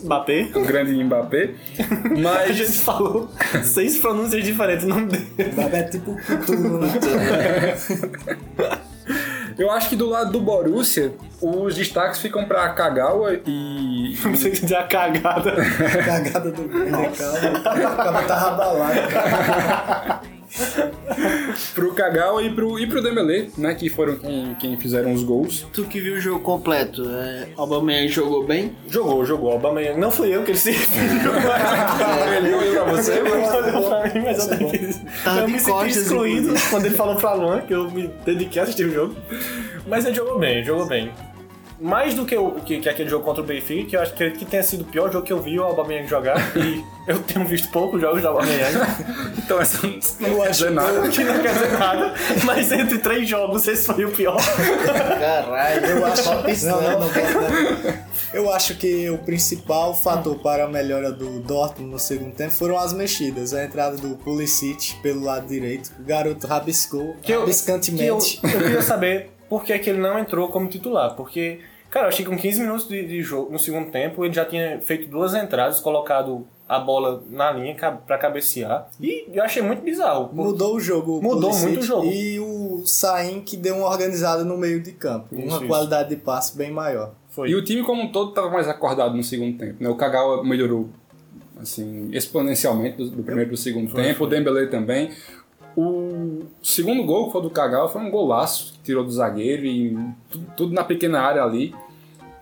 Mbappé. 0.03 0.49
o 0.53 0.63
grande 0.65 1.01
Mbappé. 1.03 1.51
A 1.80 2.20
Mas. 2.20 2.55
gente 2.55 2.80
falou 2.80 3.30
seis 3.63 3.97
pronúncias 3.97 4.43
diferentes 4.43 4.86
no 4.86 4.95
nome 4.95 5.07
dele. 5.07 5.51
Mbappé 5.53 5.80
é 5.80 5.84
tipo 5.84 6.15
Cthulhu, 6.15 6.80
né? 6.80 6.89
Eu 9.57 9.70
acho 9.72 9.89
que 9.89 9.95
do 9.97 10.07
lado 10.07 10.32
do 10.32 10.39
Borussia, 10.39 11.11
os 11.41 11.76
destaques 11.76 12.22
ficam 12.22 12.45
pra 12.45 12.70
Kagawa 12.70 13.34
e. 13.45 14.17
Não 14.24 14.36
sei 14.36 14.51
dizer 14.51 14.76
a 14.78 14.84
cagada. 14.84 15.53
Cagada 16.05 16.51
do. 16.51 16.61
O 16.63 17.95
cara 17.97 18.22
tava 18.24 18.47
abalado, 18.47 19.11
cara. 19.11 20.22
pro 21.76 21.93
Kagawa 21.93 22.41
e 22.43 22.50
pro, 22.54 22.80
e 22.80 22.88
pro 22.88 23.02
Dembélé, 23.02 23.47
né? 23.58 23.76
Que 23.76 23.89
foram 23.89 24.16
quem, 24.18 24.56
quem 24.60 24.78
fizeram 24.78 25.14
os 25.14 25.24
gols. 25.24 25.68
Tu 25.74 25.84
que 25.86 26.00
viu 26.00 26.16
o 26.16 26.20
jogo 26.20 26.39
completo, 26.41 27.04
é, 27.10 27.47
Aubameyang 27.58 28.08
jogou 28.10 28.45
bem? 28.45 28.76
Jogou, 28.89 29.26
jogou. 29.26 29.52
Aubameyang. 29.52 30.00
Não 30.00 30.12
fui 30.12 30.34
eu 30.36 30.43
que 30.43 30.52
ele 30.52 30.58
se 30.58 30.72
referiu. 30.72 31.32
Ele 32.38 32.54
olhou 32.54 32.84
pra 32.86 32.93
você, 32.93 33.22
mas. 33.22 33.54
olhou 33.54 33.89
pra 33.89 34.14
mim, 34.14 34.22
mas 34.24 34.47
eu, 34.52 34.58
que- 34.70 35.24
Tava 35.24 35.39
eu 35.41 35.47
me 35.50 35.60
senti 35.60 35.89
excluído 35.89 36.54
quando 36.70 36.86
ele 36.86 36.95
falou 36.95 37.16
pra 37.16 37.34
Luan, 37.34 37.62
que 37.62 37.74
eu 37.74 37.89
me 37.91 38.08
dediquei 38.26 38.60
a 38.62 38.64
assistir 38.64 38.86
o 38.86 38.93
jogo. 38.93 39.16
Mas 39.88 40.06
ele 40.06 40.16
jogou 40.16 40.38
bem, 40.39 40.64
jogou 40.64 40.86
bem. 40.88 41.12
Mais 41.80 42.13
do 42.13 42.25
que, 42.25 42.36
o, 42.36 42.51
que, 42.51 42.80
que 42.80 42.89
aquele 42.89 43.09
jogo 43.09 43.23
contra 43.23 43.41
o 43.41 43.45
Benfica, 43.45 43.89
que 43.89 43.95
eu 43.95 44.01
acho 44.01 44.13
que, 44.13 44.32
que 44.32 44.45
tenha 44.45 44.61
sido 44.63 44.82
o 44.82 44.86
pior 44.86 45.11
jogo 45.11 45.25
que 45.25 45.32
eu 45.32 45.41
vi 45.41 45.59
o 45.59 45.63
Aubameyang 45.63 46.07
jogar. 46.07 46.38
e 46.57 46.84
eu 47.07 47.19
tenho 47.23 47.45
visto 47.45 47.69
poucos 47.69 48.01
jogos 48.01 48.21
do 48.21 48.27
Aubameyang. 48.27 48.75
Então 49.49 49.59
essa 49.59 49.80
não 49.88 50.39
quer 50.41 50.51
dizer 50.51 50.71
nada. 50.71 51.09
que 51.09 51.23
não 51.23 51.41
quer 51.41 51.53
dizer 51.53 51.80
nada. 51.80 52.13
Mas 52.45 52.71
entre 52.71 52.99
três 52.99 53.27
jogos, 53.27 53.67
esse 53.67 53.86
foi 53.86 54.05
o 54.05 54.11
pior. 54.11 54.38
Caralho, 55.19 55.86
Eu 55.88 56.05
acho, 56.05 56.30
não, 56.67 56.82
não, 56.82 56.91
não, 56.91 57.07
não. 57.07 58.09
Eu 58.32 58.51
acho 58.53 58.75
que 58.75 59.09
o 59.09 59.17
principal 59.17 59.95
fator 59.95 60.38
para 60.38 60.65
a 60.65 60.67
melhora 60.67 61.11
do 61.11 61.39
Dortmund 61.39 61.91
no 61.93 61.97
segundo 61.99 62.36
tempo 62.36 62.51
foram 62.51 62.77
as 62.77 62.93
mexidas. 62.93 63.53
A 63.55 63.63
entrada 63.63 63.97
do 63.97 64.15
Pulisic 64.17 64.95
pelo 65.01 65.23
lado 65.23 65.47
direito. 65.47 65.91
O 65.99 66.03
garoto 66.03 66.45
rabiscou 66.45 67.15
Que 67.23 67.32
eu, 67.32 67.45
que 67.45 68.01
eu, 68.03 68.19
eu 68.19 68.59
queria 68.59 68.82
saber 68.84 69.32
por 69.49 69.63
que, 69.63 69.77
que 69.80 69.89
ele 69.89 69.99
não 69.99 70.19
entrou 70.19 70.47
como 70.49 70.69
titular. 70.69 71.15
Porque, 71.15 71.59
cara, 71.90 72.06
eu 72.06 72.10
achei 72.10 72.26
que 72.26 72.32
com 72.32 72.38
15 72.38 72.62
minutos 72.62 72.88
de, 72.88 73.06
de 73.06 73.22
jogo 73.22 73.52
no 73.52 73.60
segundo 73.60 73.92
tempo 73.92 74.24
ele 74.24 74.34
já 74.34 74.46
tinha 74.46 74.80
feito 74.82 75.08
duas 75.10 75.34
entradas, 75.34 75.80
colocado 75.80 76.46
a 76.70 76.80
bola 76.80 77.24
na 77.32 77.52
linha 77.52 77.76
pra 78.06 78.18
cabecear. 78.20 78.88
E 79.02 79.26
eu 79.34 79.44
achei 79.44 79.62
muito 79.62 79.82
bizarro. 79.82 80.30
Mudou 80.32 80.76
o 80.76 80.80
jogo. 80.80 81.20
Mudou 81.20 81.50
Pulisic, 81.50 81.66
muito 81.66 81.80
o 81.82 81.84
jogo. 81.84 82.06
E 82.06 82.40
o 82.40 82.84
Sain 82.86 83.42
que 83.42 83.58
deu 83.58 83.78
uma 83.78 83.88
organizada 83.88 84.44
no 84.44 84.56
meio 84.56 84.80
de 84.80 84.92
campo. 84.92 85.34
Isso, 85.34 85.48
uma 85.48 85.58
isso. 85.58 85.66
qualidade 85.66 86.10
de 86.10 86.18
passe 86.18 86.56
bem 86.56 86.70
maior. 86.70 87.14
Foi. 87.30 87.50
E 87.50 87.56
o 87.56 87.64
time 87.64 87.84
como 87.84 88.04
um 88.04 88.12
todo 88.12 88.30
estava 88.30 88.52
mais 88.52 88.68
acordado 88.68 89.18
no 89.18 89.24
segundo 89.24 89.58
tempo, 89.58 89.84
né? 89.84 89.90
O 89.90 89.96
Kagawa 89.96 90.44
melhorou 90.44 90.90
assim 91.60 92.10
exponencialmente 92.14 92.98
do, 92.98 93.10
do 93.10 93.24
primeiro 93.24 93.50
e 93.50 93.52
do 93.52 93.58
segundo 93.58 93.92
tempo, 93.92 94.24
o 94.24 94.28
Dembélé 94.28 94.68
também. 94.68 95.12
O 95.78 96.43
segundo 96.61 97.03
gol 97.03 97.28
que 97.28 97.32
foi 97.34 97.41
do 97.41 97.49
Kagawa 97.49 97.88
foi 97.89 98.01
um 98.01 98.11
golaço 98.11 98.74
que 98.74 98.80
tirou 98.80 99.03
do 99.03 99.11
zagueiro 99.11 99.65
e 99.65 99.97
tudo, 100.30 100.45
tudo 100.57 100.74
na 100.74 100.84
pequena 100.84 101.22
área 101.22 101.43
ali. 101.43 101.74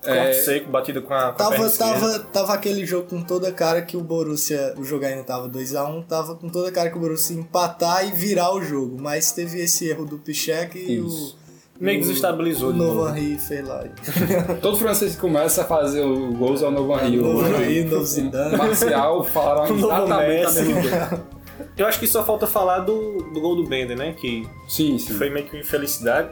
Corte 0.03 0.19
É, 0.29 0.33
seco, 0.33 0.69
batido 0.71 1.01
com 1.01 1.13
a, 1.13 1.19
com 1.19 1.25
a 1.29 1.33
Tava, 1.33 1.49
perna 1.51 1.65
esquerda. 1.67 1.93
tava, 1.99 2.19
tava 2.19 2.53
aquele 2.53 2.85
jogo 2.85 3.09
com 3.09 3.21
toda 3.21 3.49
a 3.49 3.51
cara 3.51 3.81
que 3.81 3.97
o 3.97 4.01
Borussia, 4.01 4.73
o 4.77 4.83
jogo 4.83 5.03
ainda 5.05 5.23
tava 5.23 5.49
2x1, 5.49 6.05
tava 6.05 6.35
com 6.35 6.47
toda 6.47 6.69
a 6.69 6.71
cara 6.71 6.89
que 6.89 6.97
o 6.97 7.01
Borussia 7.01 7.35
ia 7.35 7.41
empatar 7.41 8.07
e 8.07 8.11
virar 8.11 8.53
o 8.53 8.61
jogo, 8.61 8.97
mas 9.01 9.31
teve 9.33 9.59
esse 9.59 9.89
erro 9.89 10.05
do 10.05 10.17
Pichek 10.17 10.77
e 10.77 10.99
Isso. 10.99 11.37
o 11.79 11.83
Meio 11.83 11.99
que 11.99 12.07
desestabilizou 12.07 12.69
O 12.69 12.73
novo. 12.73 13.09
Henry 13.09 13.37
fez 13.37 13.67
lá. 13.67 13.83
todo 14.61 14.77
francês 14.77 15.13
que 15.15 15.19
começa 15.21 15.61
a 15.63 15.65
fazer 15.65 16.03
o 16.05 16.31
gols 16.33 16.61
é 16.61 16.67
o 16.67 16.71
Novo 16.71 16.93
Henry. 16.99 17.19
O 17.19 17.23
Novo 17.23 17.39
O 17.39 17.45
Henry, 17.61 17.83
Novo 17.83 18.05
Zidane. 18.05 18.57
Marcial 18.57 19.23
falaram 19.25 19.75
exatamente 19.77 20.45
a 20.45 20.51
mesma 20.53 20.81
coisa. 20.81 21.23
Eu 21.77 21.87
acho 21.87 21.99
que 21.99 22.07
só 22.07 22.23
falta 22.23 22.45
falar 22.47 22.79
do, 22.79 23.21
do 23.33 23.39
gol 23.39 23.55
do 23.55 23.63
Bender, 23.65 23.97
né? 23.97 24.13
Que 24.13 24.47
Sim, 24.67 24.97
sim. 24.97 25.13
foi 25.13 25.29
meio 25.29 25.45
que 25.45 25.55
uma 25.55 25.61
infelicidade. 25.61 26.29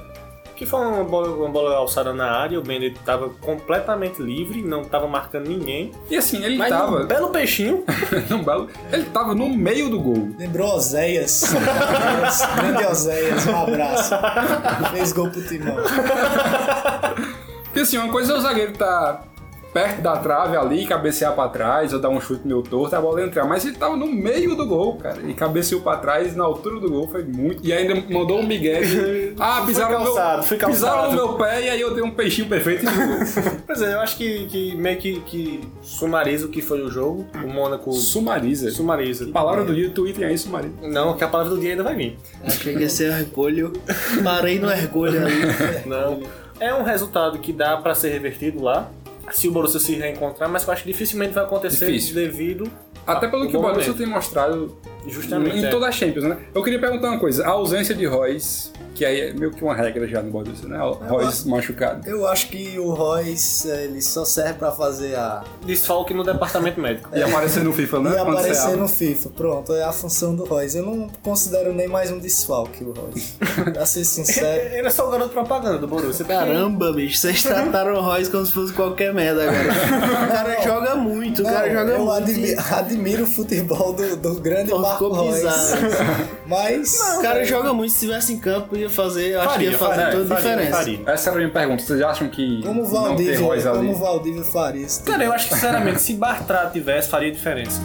Que 0.56 0.66
foi 0.66 0.80
uma 0.80 1.04
bola, 1.04 1.28
uma 1.36 1.50
bola 1.50 1.76
alçada 1.76 2.14
na 2.14 2.32
área, 2.32 2.58
o 2.58 2.62
Bender 2.64 2.94
tava 3.06 3.28
completamente 3.42 4.22
livre, 4.22 4.62
não 4.62 4.86
tava 4.86 5.06
marcando 5.06 5.48
ninguém. 5.50 5.92
E 6.10 6.16
assim, 6.16 6.42
ele 6.46 6.56
Mas 6.58 6.70
tava. 6.70 7.02
um 7.04 7.06
belo 7.08 7.30
peixinho. 7.30 7.84
num 8.30 8.42
belo- 8.42 8.70
ele 8.90 9.04
tava 9.06 9.36
no 9.36 9.50
meio 9.50 9.90
do 9.90 10.00
gol. 10.00 10.30
Lembrou 10.40 10.76
Oséias. 10.76 11.44
Grande 12.56 12.86
Oséias, 12.86 13.46
um 13.48 13.64
abraço. 13.64 14.16
Fez 14.94 15.12
gol 15.12 15.30
pro 15.30 15.42
Timão. 15.46 15.76
Porque 17.66 17.80
assim, 17.82 17.98
uma 17.98 18.10
coisa 18.12 18.32
é 18.34 18.38
o 18.38 18.40
zagueiro 18.42 18.72
tá 18.74 19.24
perto 19.76 20.02
da 20.02 20.16
trave 20.16 20.56
ali, 20.56 20.86
cabecear 20.86 21.36
pra 21.36 21.50
trás, 21.50 21.92
ou 21.92 22.00
dar 22.00 22.08
um 22.08 22.22
chute 22.22 22.48
meio 22.48 22.62
torto, 22.62 22.96
a 22.96 23.02
bola 23.02 23.22
entrar. 23.22 23.44
Mas 23.44 23.66
ele 23.66 23.76
tava 23.76 23.98
no 23.98 24.08
meio 24.08 24.56
do 24.56 24.66
gol, 24.66 24.96
cara. 24.96 25.18
E 25.28 25.34
cabeceou 25.34 25.82
pra 25.82 25.98
trás, 25.98 26.34
na 26.34 26.46
altura 26.46 26.80
do 26.80 26.90
gol, 26.90 27.10
foi 27.10 27.26
muito. 27.26 27.60
E 27.62 27.74
ainda 27.74 27.94
mandou 28.10 28.40
um 28.40 28.48
migué 28.48 28.80
de, 28.80 29.34
Ah, 29.38 29.64
pisaram, 29.66 29.98
calçado, 29.98 30.38
no, 30.38 30.44
fui 30.44 30.58
meu, 30.58 30.68
pisaram 30.68 30.96
calçado." 31.02 31.16
no 31.22 31.28
meu 31.28 31.38
pé 31.38 31.64
e 31.64 31.70
aí 31.70 31.82
eu 31.82 31.94
dei 31.94 32.02
um 32.02 32.12
peixinho 32.12 32.48
perfeito 32.48 32.86
e. 32.86 32.88
Pois 33.68 33.82
é, 33.82 33.96
eu 33.96 34.00
acho 34.00 34.16
que, 34.16 34.46
que 34.46 34.76
meio 34.78 34.98
que, 34.98 35.20
que 35.22 35.60
sumariza 35.82 36.46
o 36.46 36.50
que 36.50 36.62
foi 36.62 36.82
o 36.82 36.90
jogo. 36.90 37.28
O 37.44 37.48
Mônaco 37.48 37.92
Sumariza. 37.92 38.72
sumariza. 38.72 39.28
Palavra 39.28 39.66
do 39.66 39.76
dia, 39.76 39.90
Twitter 39.90 40.26
aí, 40.30 40.38
sumariza. 40.38 40.74
Não, 40.84 41.18
que 41.18 41.24
a 41.26 41.28
palavra 41.28 41.54
do 41.54 41.60
dia 41.60 41.72
ainda 41.72 41.84
vai 41.84 41.96
vir. 41.96 42.18
Achei 42.46 42.76
que 42.76 42.80
ia 42.80 42.90
ser 42.90 43.12
orgulho. 43.12 43.74
Parei 44.24 44.58
no 44.58 44.70
orgulho 44.70 45.20
ali. 45.20 45.36
Não. 45.86 46.22
É 46.62 46.74
um 46.74 46.84
resultado 46.84 47.40
que 47.40 47.52
dá 47.52 47.76
pra 47.76 47.94
ser 47.94 48.12
revertido 48.12 48.64
lá. 48.64 48.90
Se 49.32 49.48
o 49.48 49.52
Borussia 49.52 49.80
se 49.80 49.96
reencontrar, 49.96 50.50
mas 50.50 50.66
eu 50.66 50.74
acho 50.74 50.84
que 50.84 50.92
dificilmente 50.92 51.34
vai 51.34 51.44
acontecer 51.44 51.88
Difícil. 51.88 52.16
devido 52.16 52.72
Até 53.06 53.28
pelo 53.28 53.48
que 53.48 53.58
o 53.58 53.62
Borussia 53.62 53.94
tem 53.94 54.06
mostrado 54.06 54.78
Justamente. 55.08 55.58
em 55.58 55.66
é. 55.66 55.70
toda 55.70 55.88
a 55.88 55.92
Champions, 55.92 56.26
né? 56.26 56.38
Eu 56.54 56.64
queria 56.64 56.80
perguntar 56.80 57.10
uma 57.10 57.20
coisa. 57.20 57.46
A 57.46 57.50
ausência 57.50 57.94
de 57.96 58.06
Royce, 58.06 58.72
que 58.94 59.04
aí 59.06 59.20
é 59.22 59.34
meio 59.34 59.52
que 59.52 59.64
uma 59.64 59.76
regra 59.76 60.08
já 60.08 60.22
no 60.22 60.32
Borussia, 60.32 60.68
né? 60.68 60.78
Royce 61.08 61.48
machucado. 61.48 62.08
Eu 62.08 62.28
acho 62.28 62.48
que 62.50 62.80
o 62.80 62.94
Royce, 62.94 63.68
ele 63.70 64.02
só 64.02 64.24
serve 64.26 64.54
pra 64.54 64.72
fazer 64.72 65.16
a... 65.16 65.44
Desfalque 65.66 66.14
no 66.14 66.24
departamento 66.24 66.80
médico. 66.80 67.10
E 67.14 67.22
aparecer 67.22 67.64
no 67.64 67.74
FIFA, 67.74 68.00
né? 68.00 68.10
E 68.12 68.14
Quando 68.14 68.38
aparecer 68.38 68.78
no 68.78 68.88
FIFA. 68.88 69.30
Pronto, 69.30 69.74
é 69.74 69.84
a 69.84 69.92
função 69.92 70.36
do 70.36 70.46
Royce. 70.46 70.78
Eu 70.78 70.86
não 70.86 71.10
considero 71.22 71.74
nem 71.74 71.88
mais 71.88 72.12
um 72.12 72.20
desfalque 72.20 72.84
o 72.84 72.94
Royce. 72.94 73.34
pra 73.74 73.86
ser 73.86 74.06
sincero. 74.06 74.74
Ele 74.74 74.88
é 74.88 74.92
só 74.92 75.08
o 75.08 75.12
garoto 75.12 75.32
propaganda 75.32 75.78
do 75.78 75.88
Borussia. 75.88 76.26
Caramba, 76.26 76.94
bicho, 76.94 77.18
vocês 77.18 77.44
trataram 77.44 77.96
o 77.96 78.02
Royce 78.02 78.32
como 78.32 78.46
se 78.46 78.52
fosse 78.54 78.74
qualquer 78.74 79.14
merda 79.14 79.44
agora. 79.44 80.26
O 80.26 80.28
cara 80.28 80.62
joga 80.62 80.96
muito, 80.96 81.42
o 81.42 81.46
cara 81.46 81.68
Não, 81.68 81.74
joga 81.80 81.92
eu 81.92 82.06
muito. 82.06 82.12
admi- 82.12 82.56
admiro 82.72 83.24
o 83.24 83.28
futebol 83.28 83.94
do, 83.94 84.16
do 84.16 84.36
grande 84.40 84.72
Português. 84.72 84.95
Marco 85.00 85.10
ficou 85.10 85.24
Reus. 85.24 85.36
bizarro. 85.36 86.28
Mas. 86.48 87.00
o 87.18 87.22
cara 87.22 87.44
joga 87.46 87.74
muito, 87.74 87.92
se 87.94 88.00
tivesse 88.00 88.34
em 88.34 88.40
campo, 88.40 88.76
ia 88.76 88.90
fazer, 88.90 89.30
eu 89.34 89.42
acho 89.42 89.50
Faria, 89.52 89.68
que 89.68 89.74
ia 89.74 89.78
fazer 89.80 89.96
faria, 90.02 90.12
toda 90.12 90.24
a 90.24 90.38
faria, 90.38 90.52
diferença. 90.56 90.78
faria. 90.78 91.00
Essa 91.08 91.30
era 91.30 91.36
a 91.36 91.40
minha 91.40 91.52
pergunta. 91.52 91.84
Vocês 91.84 92.02
acham 92.02 92.28
que 92.30 92.62
Como 92.64 92.82
o 92.82 92.84
não 92.84 92.92
ter 92.92 92.98
Valdívia, 93.08 93.40
Royce 93.40 93.68
ali? 93.68 93.78
como 93.78 93.92
o 93.92 93.96
Valdívia 93.96 94.44
faria 94.44 94.86
isso? 94.86 95.04
Cara, 95.04 95.24
eu 95.24 95.34
acho 95.34 95.48
que 95.48 95.54
sinceramente, 95.56 96.02
se 96.02 96.14
Bartra 96.18 96.70
tivesse, 96.72 97.10
faria 97.10 97.32
diferença. 97.32 97.82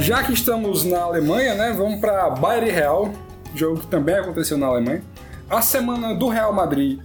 Já 0.00 0.22
que 0.22 0.32
estamos 0.32 0.84
na 0.84 1.00
Alemanha, 1.00 1.54
né, 1.54 1.74
vamos 1.76 2.00
para 2.00 2.30
Bayern 2.30 2.70
Real, 2.70 3.10
jogo 3.54 3.80
que 3.80 3.86
também 3.88 4.14
aconteceu 4.14 4.56
na 4.56 4.66
Alemanha. 4.66 5.02
A 5.48 5.62
semana 5.62 6.14
do 6.14 6.28
Real 6.28 6.52
Madrid, 6.52 6.98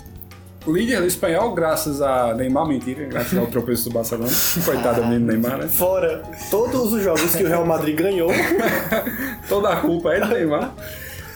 líder 0.68 1.02
do 1.02 1.06
espanhol, 1.08 1.54
graças 1.54 2.02
a 2.02 2.34
Neymar, 2.34 2.66
mentira, 2.68 3.06
graças 3.06 3.38
ao 3.38 3.46
tropeço 3.48 3.90
do 3.90 3.94
Barcelona. 3.94 4.32
Coitado 4.66 5.02
do 5.02 5.08
menino 5.08 5.28
Neymar, 5.28 5.58
né? 5.60 5.68
Fora 5.68 6.24
todos 6.50 6.92
os 6.94 7.04
jogos 7.04 7.36
que 7.36 7.44
o 7.44 7.48
Real 7.48 7.66
Madrid 7.66 7.96
ganhou, 7.98 8.30
Toda 9.48 9.70
a 9.70 9.76
culpa 9.78 10.14
é 10.14 10.20
do 10.22 10.28
Neymar. 10.28 10.74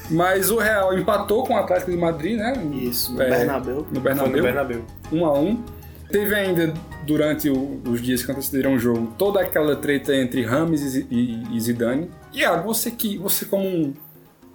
Mas 0.10 0.52
o 0.52 0.58
Real 0.60 0.98
empatou 0.98 1.44
com 1.44 1.54
o 1.56 1.58
Atlético 1.58 1.90
de 1.92 1.98
Madrid, 1.98 2.38
né? 2.38 2.54
Isso, 2.74 3.14
no 3.14 3.22
É, 3.24 3.30
Bernabéu. 3.30 3.78
No 3.78 3.86
foi 3.86 4.02
Bernabéu. 4.02 4.36
no 4.38 4.44
Bernabéu. 4.44 4.82
1 5.12 5.26
a 5.26 5.40
1 5.40 5.64
Teve 6.08 6.36
ainda, 6.36 6.72
durante 7.08 7.50
o- 7.50 7.82
os 7.88 8.00
dias 8.00 8.24
que 8.24 8.32
antecederam 8.32 8.76
o 8.76 8.80
jogo, 8.80 9.12
toda 9.18 9.42
aquela 9.42 9.76
treta 9.76 10.16
entre 10.16 10.44
Rames 10.44 10.94
e, 10.96 11.08
e- 11.10 11.44
e 11.58 11.60
Zidane. 11.60 12.12
Iago, 12.32 12.68
você 12.72 12.92
que 12.92 13.18
você 13.18 13.44
como 13.46 13.68
um 13.68 13.94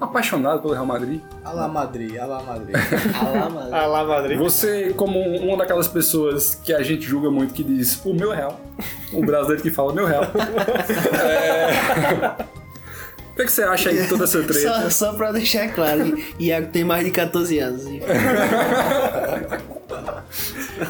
apaixonado 0.01 0.62
pelo 0.62 0.72
Real 0.72 0.86
Madrid, 0.86 1.20
Alá 1.44 1.68
Madrid, 1.68 2.16
Alá 2.16 2.42
Madrid. 2.42 2.74
Ah, 3.14 3.48
mano. 3.48 3.74
Ah 3.74 3.86
lá, 3.86 4.05
Madrid. 4.05 4.38
você 4.38 4.94
como 4.96 5.20
uma 5.20 5.59
daquelas 5.59 5.86
pessoas 5.88 6.55
que 6.55 6.72
a 6.72 6.82
gente 6.82 7.03
julga 7.03 7.30
muito 7.30 7.53
que 7.53 7.62
diz 7.62 8.01
o 8.05 8.14
meu 8.14 8.30
Real, 8.30 8.59
o 9.12 9.24
brasileiro 9.24 9.62
que 9.62 9.70
fala 9.70 9.92
meu 9.92 10.07
Real. 10.07 10.24
É... 11.14 12.51
O 13.30 13.34
que, 13.36 13.44
que 13.44 13.53
você 13.53 13.62
acha 13.62 13.88
aí 13.88 14.03
de 14.03 14.09
toda 14.09 14.24
essa 14.24 14.42
treta? 14.42 14.82
Só, 14.82 14.90
só 14.90 15.12
pra 15.14 15.32
deixar 15.32 15.72
claro, 15.72 16.14
Iago 16.38 16.66
tem 16.68 16.84
mais 16.84 17.05
de 17.05 17.11
14 17.11 17.59
anos. 17.59 17.84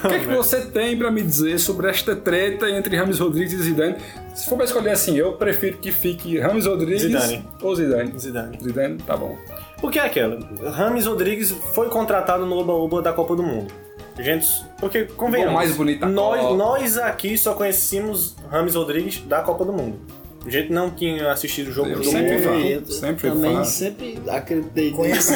O 0.04 0.08
que, 0.08 0.20
que 0.20 0.26
você 0.26 0.60
tem 0.62 0.96
pra 0.96 1.10
me 1.10 1.22
dizer 1.22 1.58
sobre 1.58 1.88
esta 1.88 2.14
treta 2.14 2.68
entre 2.70 2.96
Rames 2.96 3.18
Rodrigues 3.18 3.52
e 3.52 3.62
Zidane? 3.62 3.96
Se 4.34 4.48
for 4.48 4.56
pra 4.56 4.64
escolher 4.64 4.90
assim, 4.90 5.16
eu 5.16 5.32
prefiro 5.32 5.78
que 5.78 5.90
fique 5.90 6.38
Rames 6.38 6.66
Rodrigues 6.66 7.02
Zidane. 7.02 7.44
ou 7.60 7.74
Zidane. 7.74 8.18
Zidane. 8.18 8.58
Zidane, 8.62 8.98
tá 8.98 9.16
bom. 9.16 9.36
Porque 9.80 9.98
é 9.98 10.02
aquela. 10.02 10.38
Rames 10.70 11.06
Rodrigues 11.06 11.50
foi 11.74 11.88
contratado 11.88 12.46
no 12.46 12.56
Oba-Oba 12.58 13.02
da 13.02 13.12
Copa 13.12 13.34
do 13.34 13.42
Mundo. 13.42 13.72
Gente, 14.18 14.48
porque 14.78 15.04
convenhamos. 15.04 15.52
O 15.52 15.56
mais 15.56 15.74
bonito 15.76 16.00
da 16.00 16.08
nós, 16.08 16.56
nós 16.56 16.98
aqui 16.98 17.38
só 17.38 17.54
conhecíamos 17.54 18.36
Rames 18.50 18.74
Rodrigues 18.74 19.22
da 19.26 19.40
Copa 19.40 19.64
do 19.64 19.72
Mundo. 19.72 19.98
A 20.44 20.48
gente 20.48 20.72
não 20.72 20.90
tinha 20.90 21.30
assistido 21.30 21.68
o 21.68 21.72
jogo 21.72 21.90
Eu 21.90 21.98
do 21.98 22.04
sempre 22.04 22.38
mundo. 22.38 22.58
Eu 22.60 22.86
Sempre 22.86 23.30
também 23.30 23.52
falo. 23.52 23.64
sempre 23.66 24.18
acreditei 24.26 24.90
Conheci. 24.90 25.34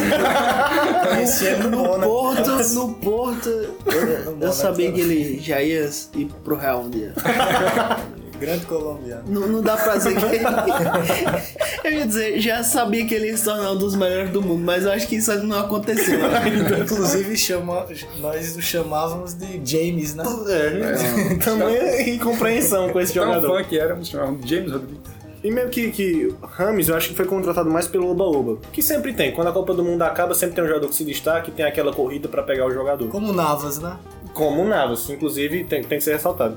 Conheci 1.09 1.45
ele 1.45 1.63
no 1.65 1.99
No. 1.99 2.07
Porto, 2.07 2.51
no 2.75 2.95
Porto, 2.95 3.49
eu, 3.49 4.39
eu 4.41 4.53
sabia 4.53 4.91
que 4.93 5.01
ele 5.01 5.39
já 5.41 5.61
ia 5.63 5.91
ir 6.17 6.27
pro 6.43 6.57
Real 6.57 6.83
um 6.85 6.91
dia. 6.91 7.13
Grande 8.45 8.67
colombiano. 8.67 9.23
Não, 9.27 9.47
não 9.49 9.63
dá 9.63 9.77
pra 9.77 9.97
dizer 9.97 10.17
que 10.17 10.25
ele... 10.25 10.45
Eu 11.85 11.93
ia 11.93 12.07
dizer, 12.07 12.41
já 12.41 12.65
sabia 12.65 13.07
que 13.07 13.15
ele 13.15 13.27
ia 13.27 13.37
se 13.37 13.45
tornar 13.45 13.73
um 13.73 13.77
dos 13.77 13.95
melhores 13.95 14.31
do 14.31 14.41
mundo, 14.41 14.63
mas 14.65 14.85
eu 14.85 14.93
acho 14.93 15.07
que 15.07 15.17
isso 15.17 15.35
não 15.45 15.59
aconteceu. 15.59 16.19
Inclusive, 16.83 17.37
chama, 17.37 17.87
nós 18.21 18.57
o 18.57 18.63
chamávamos 18.63 19.35
de 19.35 19.61
James, 19.65 20.15
né? 20.15 20.25
É, 20.49 21.35
tamanha 21.45 22.09
incompreensão 22.09 22.89
com 22.91 23.01
esse 23.01 23.13
Tão 23.13 23.25
jogador. 23.27 23.59
fã 23.59 23.65
que 23.65 23.79
éramos, 23.79 24.09
chamavam 24.09 24.37
de 24.37 24.49
James 24.49 24.73
Rodrigues. 24.73 25.15
E 25.43 25.51
meio 25.51 25.69
que, 25.69 25.91
que 25.91 26.35
Rames, 26.43 26.89
eu 26.89 26.97
acho 26.97 27.11
que 27.11 27.15
foi 27.15 27.27
contratado 27.27 27.69
mais 27.71 27.87
pelo 27.87 28.11
Oba-Oba. 28.11 28.61
Que 28.73 28.81
sempre 28.81 29.13
tem. 29.13 29.31
Quando 29.33 29.49
a 29.49 29.53
Copa 29.53 29.75
do 29.75 29.85
Mundo 29.85 30.01
acaba, 30.01 30.35
sempre 30.35 30.55
tem 30.57 30.65
um 30.65 30.67
jogador 30.69 30.89
que 30.89 30.95
se 30.95 31.05
destaca 31.05 31.51
e 31.51 31.53
tem 31.53 31.67
aquela 31.67 31.93
corrida 31.93 32.29
pra 32.31 32.43
pegar 32.43 32.65
o 32.67 32.71
jogador. 32.71 33.07
Como 33.11 33.29
o 33.29 33.33
Navas, 33.35 33.79
né? 33.79 33.95
Como 34.33 34.63
o 34.63 34.67
Navas, 34.67 35.11
inclusive, 35.11 35.65
tem, 35.65 35.85
tem 35.85 35.99
que 35.99 36.05
ser 36.05 36.15
ressaltado. 36.15 36.57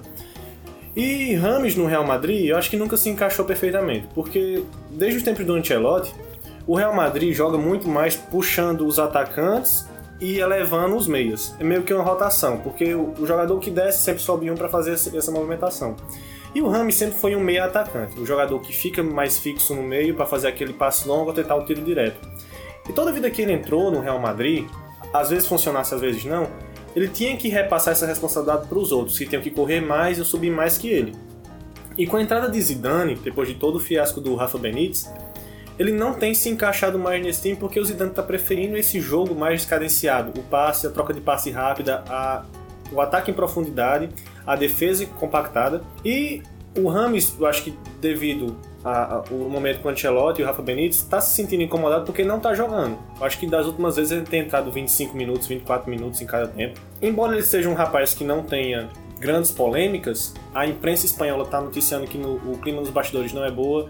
E 0.97 1.35
Rames 1.35 1.75
no 1.75 1.85
Real 1.85 2.03
Madrid, 2.03 2.47
eu 2.47 2.57
acho 2.57 2.71
que 2.71 2.75
nunca 2.75 2.97
se 2.97 3.07
encaixou 3.07 3.45
perfeitamente, 3.45 4.07
porque 4.15 4.63
desde 4.89 5.19
os 5.19 5.23
tempos 5.23 5.45
do 5.45 5.53
Ancelotti, 5.53 6.11
o 6.65 6.75
Real 6.75 6.91
Madrid 6.91 7.35
joga 7.35 7.55
muito 7.55 7.87
mais 7.87 8.15
puxando 8.15 8.81
os 8.81 8.97
atacantes 8.97 9.87
e 10.19 10.39
elevando 10.39 10.95
os 10.95 11.05
meias. 11.05 11.53
É 11.59 11.63
meio 11.63 11.83
que 11.83 11.93
uma 11.93 12.03
rotação, 12.03 12.57
porque 12.57 12.95
o, 12.95 13.13
jogador 13.27 13.59
que 13.59 13.69
desce 13.69 14.01
sempre 14.01 14.23
sobe 14.23 14.49
um 14.49 14.55
para 14.55 14.69
fazer 14.69 14.93
essa, 14.93 15.31
movimentação. 15.31 15.95
E 16.55 16.63
o 16.63 16.67
Rames 16.67 16.95
sempre 16.95 17.19
foi 17.19 17.35
um 17.35 17.41
meia 17.41 17.65
atacante, 17.65 18.19
o 18.19 18.25
jogador 18.25 18.59
que 18.59 18.73
fica 18.73 19.03
mais 19.03 19.37
fixo 19.37 19.75
no 19.75 19.83
meio 19.83 20.15
para 20.15 20.25
fazer 20.25 20.47
aquele 20.47 20.73
passe 20.73 21.07
longo 21.07 21.27
ou 21.27 21.33
tentar 21.33 21.57
o 21.57 21.63
tiro 21.63 21.81
direto. 21.83 22.27
E 22.89 22.91
toda 22.91 23.11
vida 23.11 23.29
que 23.29 23.43
ele 23.43 23.53
entrou 23.53 23.91
no 23.91 23.99
Real 23.99 24.17
Madrid, 24.17 24.67
às 25.13 25.29
vezes 25.29 25.47
funcionasse, 25.47 25.93
às 25.93 26.01
vezes 26.01 26.25
não, 26.25 26.47
ele 26.97 27.07
tinha 27.07 27.37
que 27.37 27.47
repassar 27.47 27.91
essa 27.91 28.07
responsabilidade 28.07 28.65
para 28.65 28.79
os 28.79 28.91
outros, 28.91 29.19
que 29.19 29.27
tinham 29.27 29.39
que 29.39 29.51
correr 29.51 29.81
mais 29.81 30.17
e 30.17 30.25
subir 30.25 30.49
mais 30.49 30.79
que 30.79 30.87
ele. 30.87 31.13
E 31.95 32.07
com 32.07 32.17
a 32.17 32.21
entrada 32.23 32.49
de 32.49 32.59
Zidane, 32.59 33.13
depois 33.13 33.47
de 33.47 33.53
todo 33.53 33.75
o 33.75 33.79
fiasco 33.79 34.19
do 34.19 34.33
Rafa 34.33 34.57
Benítez, 34.57 35.07
ele 35.77 35.91
não 35.91 36.15
tem 36.15 36.33
se 36.33 36.49
encaixado 36.49 36.97
mais 36.97 37.23
nesse 37.23 37.43
time 37.43 37.55
porque 37.55 37.79
o 37.79 37.85
Zidane 37.85 38.09
está 38.09 38.23
preferindo 38.23 38.75
esse 38.75 38.99
jogo 38.99 39.35
mais 39.35 39.63
cadenciado, 39.63 40.39
o 40.39 40.43
passe, 40.45 40.87
a 40.87 40.89
troca 40.89 41.13
de 41.13 41.21
passe 41.21 41.51
rápida, 41.51 42.03
a, 42.09 42.43
o 42.91 42.99
ataque 42.99 43.29
em 43.29 43.33
profundidade, 43.35 44.09
a 44.43 44.55
defesa 44.55 45.05
compactada. 45.05 45.83
E 46.03 46.41
o 46.75 46.87
Rames, 46.87 47.35
eu 47.39 47.45
acho 47.45 47.63
que 47.63 47.77
devido 48.01 48.57
ao 48.89 49.25
momento 49.49 49.81
com 49.81 49.87
o 49.89 49.91
Ancelotti 49.91 50.41
e 50.41 50.43
o 50.43 50.47
Rafa 50.47 50.61
Benítez, 50.61 50.97
está 50.97 51.19
se 51.21 51.35
sentindo 51.35 51.63
incomodado 51.63 52.05
porque 52.05 52.23
não 52.23 52.37
está 52.37 52.53
jogando. 52.53 52.97
Eu 53.19 53.25
acho 53.25 53.37
que 53.39 53.45
das 53.47 53.65
últimas 53.65 53.95
vezes 53.95 54.11
ele 54.11 54.21
tem 54.25 54.41
entrado 54.41 54.71
25 54.71 55.15
minutos, 55.15 55.47
24 55.47 55.89
minutos 55.89 56.21
em 56.21 56.25
cada 56.25 56.47
tempo. 56.47 56.79
Embora 57.01 57.33
ele 57.33 57.43
seja 57.43 57.69
um 57.69 57.73
rapaz 57.73 58.13
que 58.13 58.23
não 58.23 58.43
tenha 58.43 58.87
grandes 59.19 59.51
polêmicas, 59.51 60.33
a 60.53 60.65
imprensa 60.67 61.05
espanhola 61.05 61.43
está 61.43 61.59
noticiando 61.59 62.05
que 62.07 62.17
no- 62.17 62.35
o 62.35 62.57
clima 62.61 62.79
nos 62.81 62.89
bastidores 62.89 63.33
não 63.33 63.43
é 63.43 63.51
boa. 63.51 63.89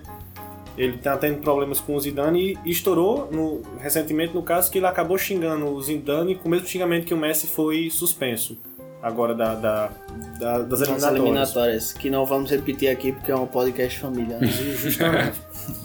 Ele 0.78 0.96
está 0.96 1.18
tendo 1.18 1.40
problemas 1.42 1.80
com 1.80 1.96
o 1.96 2.00
Zidane 2.00 2.58
e 2.64 2.70
estourou 2.70 3.28
no- 3.32 3.62
recentemente 3.80 4.34
no 4.36 4.44
caso 4.44 4.72
que 4.72 4.78
ele 4.78 4.86
acabou 4.86 5.18
xingando 5.18 5.66
o 5.66 5.82
Zidane 5.82 6.36
com 6.36 6.48
o 6.48 6.52
mesmo 6.52 6.68
xingamento 6.68 7.06
que 7.06 7.14
o 7.14 7.18
Messi 7.18 7.48
foi 7.48 7.90
suspenso 7.90 8.58
agora 9.02 9.34
da, 9.36 9.56
da- 9.56 9.92
da- 10.40 10.60
das 10.60 10.82
eliminatórias. 10.82 11.22
eliminatórias, 11.22 11.94
que 11.94 12.10
não 12.10 12.26
vamos 12.26 12.50
repetir 12.52 12.90
aqui 12.90 13.12
porque 13.12 13.32
é 13.32 13.36
um 13.36 13.46
podcast 13.48 14.00
família. 14.00 14.38
né? 14.40 14.48
Justamente. 14.48 15.38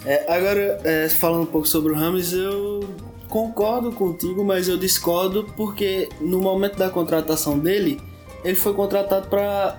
É, 0.05 0.33
agora, 0.35 0.81
é, 0.85 1.09
falando 1.09 1.43
um 1.43 1.47
pouco 1.47 1.67
sobre 1.69 1.93
o 1.93 1.95
Rames, 1.97 2.33
eu 2.33 2.89
concordo 3.29 3.93
contigo, 3.93 4.45
mas 4.45 4.69
eu 4.69 4.77
discordo 4.77 5.45
porque 5.57 6.09
no 6.21 6.41
momento 6.41 6.77
da 6.77 6.91
contratação 6.91 7.59
dele, 7.59 8.01
ele 8.45 8.55
foi 8.55 8.75
contratado 8.75 9.29
para 9.29 9.79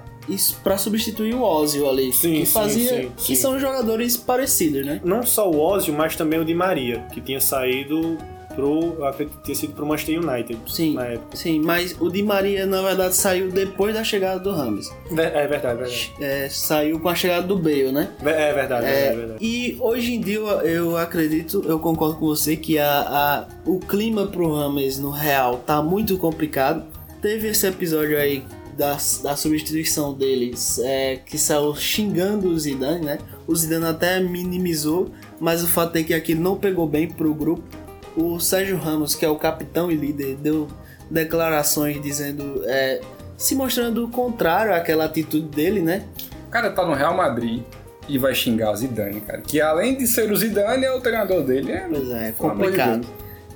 para 0.63 0.77
substituir 0.77 1.35
o 1.35 1.41
Ozil 1.41 1.89
ali, 1.89 2.13
Sim, 2.13 2.35
que 2.39 2.45
sim, 2.45 2.53
fazia, 2.53 2.89
sim, 3.01 3.11
que 3.17 3.23
sim. 3.23 3.35
são 3.35 3.59
jogadores 3.59 4.15
parecidos, 4.15 4.85
né? 4.85 5.01
Não 5.03 5.21
só 5.21 5.51
o 5.51 5.59
Ozil, 5.59 5.93
mas 5.93 6.15
também 6.15 6.39
o 6.39 6.45
Di 6.45 6.55
Maria, 6.55 7.05
que 7.11 7.19
tinha 7.19 7.41
saído 7.41 8.17
pro. 8.55 8.95
eu 8.97 9.05
acredito 9.05 9.37
que 9.37 9.43
tinha 9.43 9.55
sido 9.55 9.73
pro 9.73 9.85
Manchester 9.85 10.19
United 10.21 10.59
Sim, 10.67 10.93
na 10.95 11.05
época. 11.05 11.35
sim, 11.37 11.59
mas 11.59 11.95
o 11.99 12.09
Di 12.09 12.23
Maria 12.23 12.65
na 12.65 12.81
verdade 12.81 13.15
saiu 13.15 13.49
depois 13.51 13.93
da 13.93 14.03
chegada 14.03 14.39
do 14.39 14.51
Rames. 14.51 14.89
É 15.11 15.47
verdade, 15.47 15.77
verdade. 15.77 16.13
É, 16.19 16.47
saiu 16.49 16.99
com 16.99 17.09
a 17.09 17.15
chegada 17.15 17.45
do 17.47 17.57
Bale, 17.57 17.91
né? 17.91 18.09
É 18.21 18.53
verdade, 18.53 18.85
É, 18.85 19.07
é 19.07 19.15
verdade. 19.15 19.45
E 19.45 19.77
hoje 19.79 20.13
em 20.13 20.21
dia 20.21 20.39
eu, 20.39 20.97
acredito, 20.97 21.63
eu 21.65 21.79
concordo 21.79 22.15
com 22.17 22.25
você 22.27 22.55
que 22.55 22.77
a, 22.79 22.99
a- 23.01 23.47
o 23.65 23.79
clima 23.79 24.27
pro 24.27 24.53
Rames 24.55 24.97
no 24.99 25.09
Real 25.09 25.57
tá 25.65 25.81
muito 25.81 26.17
complicado. 26.17 26.83
Teve 27.21 27.47
esse 27.49 27.65
episódio 27.67 28.17
aí 28.17 28.43
da, 28.77 28.97
da 29.21 29.35
substituição 29.35 30.13
deles 30.13 30.79
é, 30.79 31.17
que 31.17 31.37
saiu 31.37 31.75
xingando 31.75 32.49
o 32.49 32.59
Zidane, 32.59 33.05
né? 33.05 33.19
O 33.47 33.55
Zidane 33.55 33.85
até 33.85 34.19
minimizou, 34.19 35.09
mas 35.39 35.63
o 35.63 35.67
fato 35.67 35.95
é 35.97 36.03
que 36.03 36.13
aquilo 36.13 36.41
não 36.41 36.57
pegou 36.57 36.87
bem 36.87 37.07
pro 37.07 37.33
grupo. 37.33 37.63
O 38.15 38.39
Sérgio 38.39 38.77
Ramos, 38.77 39.15
que 39.15 39.25
é 39.25 39.29
o 39.29 39.35
capitão 39.35 39.91
e 39.91 39.95
líder, 39.95 40.35
deu 40.35 40.67
declarações 41.09 42.01
dizendo, 42.01 42.61
é, 42.65 43.01
se 43.37 43.55
mostrando 43.55 44.07
contrário 44.07 44.73
àquela 44.73 45.05
atitude 45.05 45.47
dele, 45.47 45.81
né? 45.81 46.05
O 46.47 46.49
cara 46.49 46.69
tá 46.69 46.85
no 46.85 46.93
Real 46.93 47.15
Madrid 47.15 47.63
e 48.07 48.17
vai 48.17 48.35
xingar 48.35 48.71
o 48.71 48.75
Zidane, 48.75 49.21
cara. 49.21 49.41
Que 49.41 49.59
além 49.59 49.97
de 49.97 50.07
ser 50.07 50.31
o 50.31 50.35
Zidane, 50.35 50.85
é 50.85 50.91
o 50.91 51.01
treinador 51.01 51.43
dele. 51.43 51.71
É, 51.71 51.87
Pois 51.89 52.09
é, 52.09 52.27
é 52.27 52.31
de 52.31 52.37
complicado. 52.37 53.07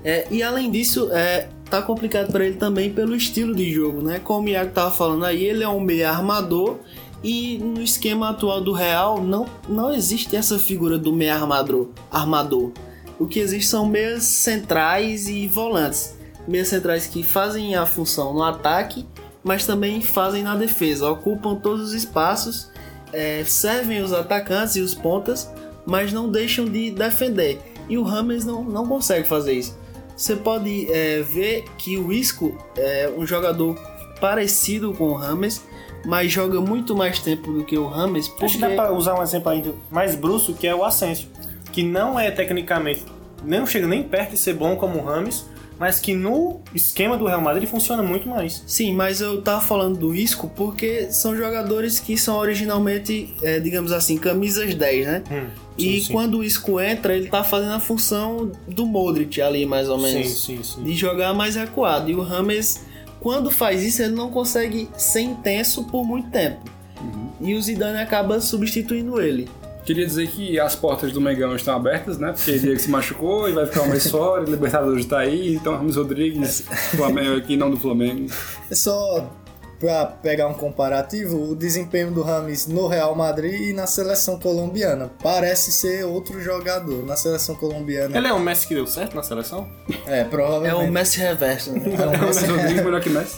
É, 0.03 0.28
e 0.32 0.41
além 0.41 0.72
disso, 0.72 1.10
é, 1.12 1.47
tá 1.70 1.82
complicado 1.82 2.32
para 2.32 2.45
ele 2.45 2.55
também 2.55 2.91
pelo 2.91 3.16
estilo 3.16 3.53
de 3.53 3.72
jogo, 3.72 4.01
né? 4.01 4.20
Como 4.24 4.47
o 4.47 4.49
Iago 4.49 4.72
tava 4.72 4.91
falando 4.91 5.26
aí, 5.26 5.43
ele 5.43 5.64
é 5.64 5.70
um 5.70 5.80
meio 5.80 6.08
armador 6.08 6.78
e 7.24 7.58
no 7.58 7.82
esquema 7.82 8.30
atual 8.30 8.62
do 8.62 8.72
Real 8.72 9.22
não, 9.22 9.45
não 9.68 9.93
existe 9.93 10.36
essa 10.36 10.60
figura 10.60 10.97
do 10.97 11.12
meio 11.12 11.34
armador, 11.34 11.89
armador. 12.12 12.72
O 13.20 13.28
que 13.28 13.39
existe 13.39 13.68
são 13.68 13.88
meias 13.88 14.24
centrais 14.24 15.28
e 15.28 15.47
volantes. 15.47 16.15
meias 16.47 16.68
centrais 16.68 17.07
que 17.07 17.24
fazem 17.24 17.76
a 17.76 17.86
função 17.86 18.34
no 18.34 18.43
ataque, 18.43 19.05
mas 19.43 19.65
também 19.65 20.01
fazem 20.01 20.43
na 20.43 20.55
defesa. 20.55 21.09
Ocupam 21.09 21.55
todos 21.55 21.89
os 21.89 21.93
espaços, 21.93 22.70
é, 23.11 23.43
servem 23.45 24.01
os 24.01 24.13
atacantes 24.13 24.76
e 24.76 24.82
os 24.82 24.93
pontas, 24.93 25.49
mas 25.86 26.13
não 26.13 26.30
deixam 26.30 26.65
de 26.65 26.91
defender. 26.91 27.59
E 27.89 27.97
o 27.97 28.03
Rames 28.03 28.45
não, 28.45 28.63
não 28.63 28.86
consegue 28.86 29.28
fazer 29.28 29.53
isso. 29.53 29.78
Você 30.15 30.36
pode 30.36 30.91
é, 30.91 31.22
ver 31.22 31.65
que 31.78 31.97
o 31.97 32.11
Isco 32.11 32.57
é 32.76 33.11
um 33.15 33.26
jogador 33.26 33.76
parecido 34.20 34.93
com 34.93 35.09
o 35.09 35.13
Rames, 35.13 35.63
mas 36.05 36.32
joga 36.32 36.59
muito 36.59 36.95
mais 36.95 37.20
tempo 37.20 37.51
do 37.51 37.63
que 37.63 37.78
o 37.78 37.88
Rames. 37.88 38.32
Acho 38.41 38.55
que 38.55 38.61
dá 38.61 38.70
pra 38.70 38.91
usar 38.93 39.18
um 39.18 39.24
exemplo 39.24 39.49
ainda 39.49 39.74
mais 39.91 40.15
bruxo, 40.15 40.53
que 40.53 40.68
é 40.68 40.74
o 40.74 40.84
Asensio. 40.84 41.30
Que 41.78 41.84
não 41.84 42.19
é 42.19 42.32
tecnicamente, 42.32 43.03
não 43.45 43.67
chega 43.67 43.86
nem 43.86 44.01
perto 44.01 44.32
de 44.32 44.38
ser 44.39 44.55
bom 44.55 44.75
como 44.75 44.97
o 44.97 45.05
Rames, 45.05 45.45
mas 45.78 45.99
que 45.99 46.15
no 46.15 46.59
esquema 46.73 47.15
do 47.15 47.28
Real 47.28 47.39
Madrid 47.39 47.69
funciona 47.69 48.01
muito 48.01 48.28
mais. 48.28 48.63
Sim, 48.65 48.95
mas 48.95 49.21
eu 49.21 49.43
tava 49.43 49.61
falando 49.61 49.95
do 49.95 50.15
Isco 50.15 50.51
porque 50.55 51.11
são 51.11 51.38
jogadores 51.38 51.99
que 51.99 52.17
são 52.17 52.36
originalmente, 52.36 53.32
é, 53.43 53.59
digamos 53.59 53.91
assim, 53.91 54.17
camisas 54.17 54.73
10, 54.73 55.05
né? 55.05 55.23
Hum, 55.30 55.49
e 55.78 55.99
sim, 55.99 56.07
sim. 56.07 56.13
quando 56.13 56.39
o 56.39 56.43
Isco 56.43 56.82
entra, 56.82 57.15
ele 57.15 57.30
tá 57.30 57.43
fazendo 57.43 57.73
a 57.73 57.80
função 57.80 58.51
do 58.67 58.84
Modric 58.84 59.39
ali, 59.39 59.63
mais 59.63 59.88
ou 59.88 59.99
menos. 59.99 60.32
Sim, 60.32 60.57
sim, 60.57 60.63
sim. 60.63 60.84
De 60.84 60.95
jogar 60.95 61.32
mais 61.36 61.53
recuado. 61.53 62.09
E 62.09 62.15
o 62.15 62.23
Rames, 62.23 62.88
quando 63.19 63.51
faz 63.51 63.84
isso, 63.84 64.01
ele 64.01 64.15
não 64.15 64.32
consegue 64.32 64.89
ser 64.97 65.21
intenso 65.21 65.84
por 65.84 66.03
muito 66.03 66.32
tempo. 66.32 66.57
Uhum. 66.99 67.30
E 67.39 67.53
o 67.53 67.61
Zidane 67.61 67.99
acaba 67.99 68.41
substituindo 68.41 69.21
ele. 69.21 69.47
Queria 69.88 70.05
dizer 70.05 70.27
que 70.27 70.59
as 70.59 70.75
portas 70.75 71.13
do 71.13 71.21
Mengão 71.21 71.55
estão 71.55 71.73
abertas, 71.73 72.17
né? 72.17 72.33
Porque 72.33 72.59
Diego 72.59 72.77
se 72.77 72.89
machucou 72.89 73.47
e 73.47 73.53
vai 73.53 73.65
ficar 73.65 73.83
um 73.83 73.88
mês 73.88 74.11
fora, 74.11 74.41
o 74.41 74.45
Libertadores 74.45 75.05
tá 75.05 75.19
aí, 75.19 75.55
então 75.55 75.77
Ramos 75.77 75.95
Rodrigues, 75.95 76.59
Flamengo 76.95 77.38
aqui, 77.38 77.55
não 77.55 77.71
do 77.71 77.77
Flamengo. 77.77 78.29
É 78.69 78.75
só 78.75 79.31
pra 79.79 80.05
pegar 80.07 80.47
um 80.47 80.53
comparativo, 80.55 81.51
o 81.51 81.55
desempenho 81.55 82.11
do 82.11 82.21
Rames 82.21 82.67
no 82.67 82.88
Real 82.88 83.15
Madrid 83.15 83.69
e 83.69 83.73
na 83.73 83.88
seleção 83.88 84.38
colombiana. 84.38 85.09
Parece 85.23 85.71
ser 85.71 86.03
outro 86.03 86.41
jogador. 86.41 87.05
Na 87.05 87.15
seleção 87.15 87.55
colombiana. 87.55 88.17
Ele 88.17 88.27
é 88.27 88.33
o 88.33 88.39
Messi 88.41 88.67
que 88.67 88.75
deu 88.75 88.88
certo 88.88 89.15
na 89.15 89.23
seleção? 89.23 89.69
É, 90.05 90.19
É 90.19 90.23
provavelmente. 90.25 90.89
o 90.89 90.91
Messi 90.91 91.19
reverso. 91.19 91.71
Né? 91.71 91.81
É 91.85 91.89
o 91.89 91.95
Ramos 92.11 92.35
Messi. 92.41 92.45
Rodrigues 92.51 92.83
melhor 92.83 93.01
que 93.01 93.09
Messi. 93.09 93.38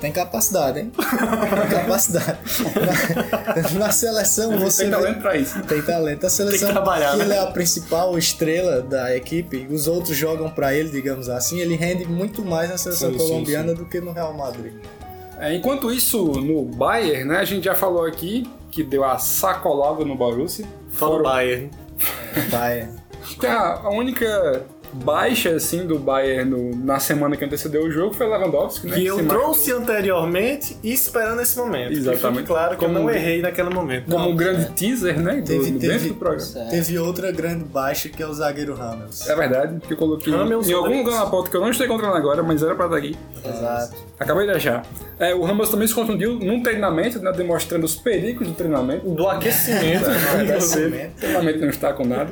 Tem 0.00 0.10
capacidade, 0.10 0.80
hein? 0.80 0.92
Tem 0.96 1.68
capacidade. 1.78 2.38
Na, 3.74 3.78
na 3.86 3.92
seleção 3.92 4.58
você 4.58 4.84
Tem 4.84 4.90
vê- 4.90 4.96
talento 4.96 5.20
pra 5.20 5.36
isso. 5.36 5.60
Tem 5.62 5.82
talento. 5.82 6.26
A 6.26 6.30
seleção 6.30 6.58
Tem 6.58 6.68
que 6.68 6.72
trabalhar, 6.72 7.16
né? 7.16 7.24
ele 7.24 7.34
é 7.34 7.38
a 7.40 7.46
principal 7.46 8.16
estrela 8.16 8.80
da 8.80 9.14
equipe, 9.14 9.66
os 9.70 9.86
outros 9.86 10.16
jogam 10.16 10.48
pra 10.50 10.72
ele, 10.74 10.88
digamos 10.90 11.28
assim. 11.28 11.58
Ele 11.60 11.76
rende 11.76 12.06
muito 12.06 12.42
mais 12.44 12.70
na 12.70 12.78
seleção 12.78 13.12
Sim, 13.12 13.18
sim, 13.18 13.26
colombiana 13.26 13.74
do 13.74 13.84
que 13.84 14.00
no 14.00 14.12
Real 14.12 14.32
Madrid. 14.32 14.72
É, 15.38 15.54
enquanto 15.54 15.90
isso, 15.92 16.24
no 16.32 16.64
Bayern, 16.64 17.24
né, 17.24 17.38
a 17.38 17.44
gente 17.44 17.64
já 17.64 17.74
falou 17.74 18.04
aqui 18.06 18.50
que 18.70 18.82
deu 18.82 19.04
a 19.04 19.18
sacolada 19.18 20.04
no 20.04 20.14
Borussia. 20.16 20.64
Fora 20.92 21.14
o 21.20 21.22
Bayern. 21.22 21.70
Bayern. 22.50 22.92
Que 23.38 23.46
a, 23.46 23.80
a 23.82 23.90
única 23.90 24.62
baixa, 24.92 25.50
assim, 25.50 25.86
do 25.86 25.98
Bayern 25.98 26.50
no- 26.50 26.76
na 26.84 26.98
semana 27.00 27.36
que 27.36 27.44
antecedeu 27.44 27.82
o 27.84 27.90
jogo 27.90 28.14
foi 28.14 28.26
Lewandowski, 28.26 28.86
né? 28.86 28.94
Que 28.96 29.00
se 29.02 29.06
eu 29.06 29.26
trouxe 29.26 29.72
anteriormente 29.72 30.76
e 30.82 30.92
esperando 30.92 31.40
esse 31.40 31.56
momento. 31.56 31.92
Exatamente. 31.92 32.46
Claro 32.46 32.70
que 32.76 32.84
Como- 32.84 32.98
eu 32.98 33.02
não 33.04 33.10
errei 33.10 33.40
naquele 33.42 33.70
momento. 33.70 34.10
Como 34.10 34.28
um 34.30 34.36
grande 34.36 34.70
teaser, 34.72 35.18
né? 35.20 35.36
Do, 35.36 35.44
Teve- 35.44 35.70
do- 35.70 35.78
teve- 35.78 35.92
dentro 35.92 36.08
do 36.08 36.14
programa. 36.14 36.70
Teve 36.70 36.98
outra 36.98 37.30
grande 37.32 37.64
baixa 37.64 38.08
que 38.08 38.22
é 38.22 38.26
o 38.26 38.32
zagueiro 38.34 38.74
Ramos. 38.74 39.28
É 39.28 39.34
verdade, 39.36 39.80
que 39.86 39.92
eu 39.92 39.96
coloquei 39.96 40.32
Ramos 40.32 40.68
em 40.68 40.72
algum 40.72 40.98
lugar 40.98 41.20
na 41.20 41.26
pauta 41.26 41.50
que 41.50 41.56
eu 41.56 41.60
não 41.60 41.70
estou 41.70 41.86
encontrando 41.86 42.14
agora, 42.16 42.42
mas 42.42 42.62
era 42.62 42.74
pra 42.74 42.86
estar 42.86 42.96
aqui. 42.98 43.16
Exato. 43.44 43.96
Acabei 44.18 44.46
de 44.46 44.52
achar. 44.52 44.84
É, 45.18 45.34
o 45.34 45.42
Ramos 45.44 45.68
também 45.70 45.86
se 45.88 45.94
contundiu 45.94 46.34
num 46.34 46.62
treinamento, 46.62 47.18
né, 47.20 47.32
demonstrando 47.32 47.84
os 47.86 47.94
perigos 47.94 48.46
do 48.48 48.54
treinamento. 48.54 49.08
Do 49.08 49.28
aquecimento. 49.28 50.04
O 51.16 51.20
treinamento 51.20 51.58
não 51.60 51.68
está 51.68 51.92
com 51.92 52.04
nada. 52.04 52.30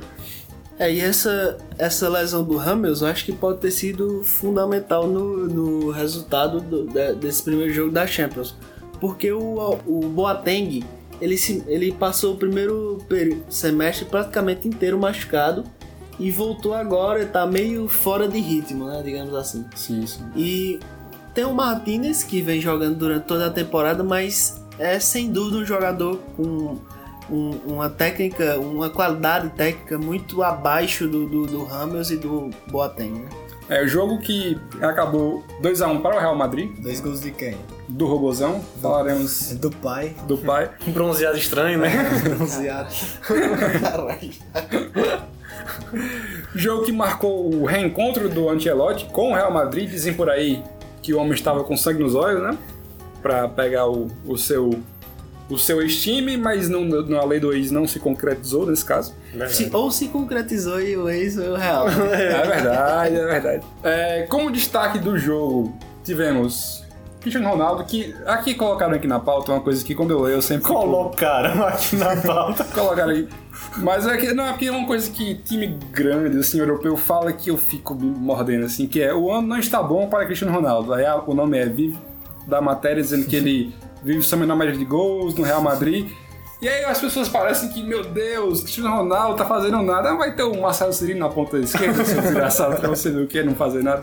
É, 0.79 0.93
e 0.93 1.01
essa, 1.01 1.59
essa 1.77 2.09
lesão 2.09 2.45
do 2.45 2.57
Ramos, 2.57 3.03
eu 3.03 3.09
acho 3.09 3.25
que 3.25 3.33
pode 3.33 3.59
ter 3.59 3.71
sido 3.73 4.23
fundamental 4.23 5.07
no, 5.09 5.47
no 5.49 5.91
resultado 5.91 6.61
do- 6.61 6.85
da- 6.85 7.13
desse 7.13 7.43
primeiro 7.43 7.73
jogo 7.75 7.91
da 7.91 8.07
Champions. 8.07 8.55
Porque 9.01 9.33
o, 9.33 9.77
o 9.87 10.01
Boateng, 10.09 10.85
ele, 11.21 11.37
se, 11.37 11.65
ele 11.67 11.91
passou 11.93 12.35
o 12.35 12.37
primeiro 12.37 12.99
semestre 13.49 14.05
praticamente 14.05 14.69
inteiro 14.69 14.99
machucado 14.99 15.65
e 16.19 16.31
voltou 16.31 16.75
agora, 16.75 17.25
tá 17.27 17.45
meio 17.47 17.89
fora 17.89 18.29
de 18.29 18.39
ritmo, 18.39 18.87
né, 18.87 19.03
digamos 19.05 19.35
assim. 19.35 19.65
Sim, 19.75 20.07
sim. 20.07 20.23
E 20.37 20.79
tem 21.35 21.45
o 21.45 21.53
Martinez, 21.55 22.23
que 22.23 22.41
vem 22.41 22.61
jogando 22.61 22.97
durante 22.97 23.25
toda 23.25 23.47
a 23.47 23.51
temporada, 23.51 24.03
mas 24.05 24.61
é 24.79 24.99
sem 25.01 25.31
dúvida 25.31 25.59
um 25.59 25.65
jogador 25.67 26.19
com 26.37 26.77
um- 27.31 27.59
uma 27.75 27.89
técnica, 27.91 28.59
uma 28.59 28.89
qualidade 28.91 29.51
técnica 29.51 29.99
muito 29.99 30.43
abaixo 30.43 31.07
do, 31.09 31.27
do, 31.27 31.47
do 31.47 31.65
Ramos 31.65 32.11
e 32.11 32.17
do 32.17 32.51
Boateng. 32.71 33.13
Né? 33.13 33.29
É 33.71 33.85
o 33.85 33.89
jogo 33.89 34.19
que 34.19 34.59
acabou 34.81 35.45
2x1 35.63 36.01
para 36.01 36.17
o 36.17 36.19
Real 36.19 36.35
Madrid, 36.35 36.71
Dois 36.81 37.01
gols 37.01 37.21
de 37.21 37.31
quem? 37.33 37.55
do 37.87 38.07
Robozão. 38.07 38.63
Falaremos 38.81 39.53
Do 39.55 39.71
pai. 39.71 40.15
do 40.27 40.39
pai. 40.39 40.71
Um 40.89 40.93
bronzeado 40.93 41.37
estranho, 41.37 41.79
né? 41.79 41.91
Bronzeado. 42.25 42.89
Jogo 46.55 46.85
que 46.85 46.93
marcou 46.93 47.53
o 47.55 47.65
reencontro 47.67 48.29
do 48.29 48.49
Ancelotti 48.49 49.07
com 49.07 49.33
o 49.33 49.35
Real 49.35 49.53
Madrid. 49.53 49.89
Dizem 49.89 50.15
por 50.15 50.29
aí 50.31 50.63
que 51.03 51.13
o 51.15 51.19
homem 51.19 51.33
estava 51.33 51.65
com 51.65 51.77
sangue 51.77 52.03
nos 52.03 52.15
olhos, 52.15 52.43
né? 52.43 52.57
Pra 53.23 53.49
pegar 53.49 53.87
o, 53.89 54.09
o 54.27 54.37
seu 54.37 54.71
o 55.51 55.57
seu 55.59 55.81
ex-time, 55.81 56.37
mas 56.37 56.69
não, 56.69 56.85
na 56.85 57.25
lei 57.25 57.41
do 57.41 57.53
ex 57.53 57.71
não 57.71 57.87
se 57.89 57.99
concretizou 57.99 58.67
nesse 58.67 58.85
caso. 58.85 59.15
Se- 59.49 59.71
ou 59.73 59.91
se 59.91 60.09
concretizou 60.09 60.81
e 60.81 60.97
o 60.97 61.09
ex 61.09 61.35
foi 61.37 61.49
o 61.49 61.55
Real. 61.57 61.87
É 62.13 62.47
verdade, 62.47 63.17
é 63.17 63.25
verdade. 63.27 63.65
É, 63.83 64.23
como 64.29 64.51
destaque 64.51 64.99
do 64.99 65.19
jogo, 65.19 65.77
tivemos 66.05 66.85
Cristiano 67.21 67.49
Ronaldo, 67.49 67.83
que 67.85 68.15
aqui 68.27 68.55
colocaram 68.55 68.95
aqui 68.95 69.07
na 69.09 69.19
pauta 69.19 69.51
uma 69.53 69.61
coisa 69.61 69.85
que 69.85 69.95
quando 69.95 70.13
eu 70.13 70.21
leio 70.21 70.37
eu 70.37 70.43
sempre 70.43 70.65
Colocaram 70.69 71.67
aqui 71.67 71.97
na 71.97 72.15
pauta. 72.23 72.65
colocaram 72.65 73.11
aí. 73.11 73.29
Mas 73.79 74.07
é 74.07 74.17
que, 74.17 74.33
não, 74.33 74.47
é 74.47 74.51
porque 74.51 74.67
é 74.67 74.71
uma 74.71 74.87
coisa 74.87 75.11
que 75.11 75.35
time 75.35 75.67
grande, 75.93 76.39
assim, 76.39 76.59
europeu, 76.61 76.97
fala 76.97 77.33
que 77.33 77.51
eu 77.51 77.57
fico 77.57 77.95
mordendo, 77.95 78.65
assim, 78.67 78.87
que 78.87 79.03
é 79.03 79.13
o 79.13 79.33
ano 79.33 79.49
não 79.49 79.59
está 79.59 79.83
bom 79.83 80.09
para 80.09 80.25
Cristiano 80.27 80.55
Ronaldo. 80.55 80.93
Aí 80.95 81.05
a- 81.05 81.17
o 81.27 81.35
nome 81.35 81.59
é 81.59 81.67
Vive 81.67 81.99
da 82.47 82.61
matéria 82.61 83.03
dizendo 83.03 83.27
que 83.27 83.35
ele 83.35 83.75
vive 84.03 84.23
sua 84.23 84.39
menor 84.39 84.57
média 84.57 84.77
de 84.77 84.85
gols 84.85 85.35
no 85.35 85.43
Real 85.45 85.61
Madrid. 85.63 86.11
E 86.61 86.69
aí 86.69 86.85
as 86.87 87.01
pessoas 87.01 87.29
parecem 87.29 87.69
que, 87.69 87.81
meu 87.85 88.03
Deus, 88.03 88.63
Cristiano 88.63 88.91
Ronaldo 88.97 89.37
tá 89.37 89.45
fazendo 89.45 89.81
nada. 89.81 90.17
Vai 90.17 90.35
ter 90.35 90.43
o 90.43 90.61
Marcelo 90.61 90.93
Cirino 90.93 91.21
na 91.21 91.29
ponta 91.29 91.57
esquerda, 91.57 92.05
seu 92.05 92.21
desgraçado, 92.21 92.75
pra 92.81 92.89
você 92.89 93.11
ver 93.11 93.23
o 93.23 93.27
que 93.29 93.41
não 93.45 93.55
fazer 93.55 93.81
nada. 93.85 94.03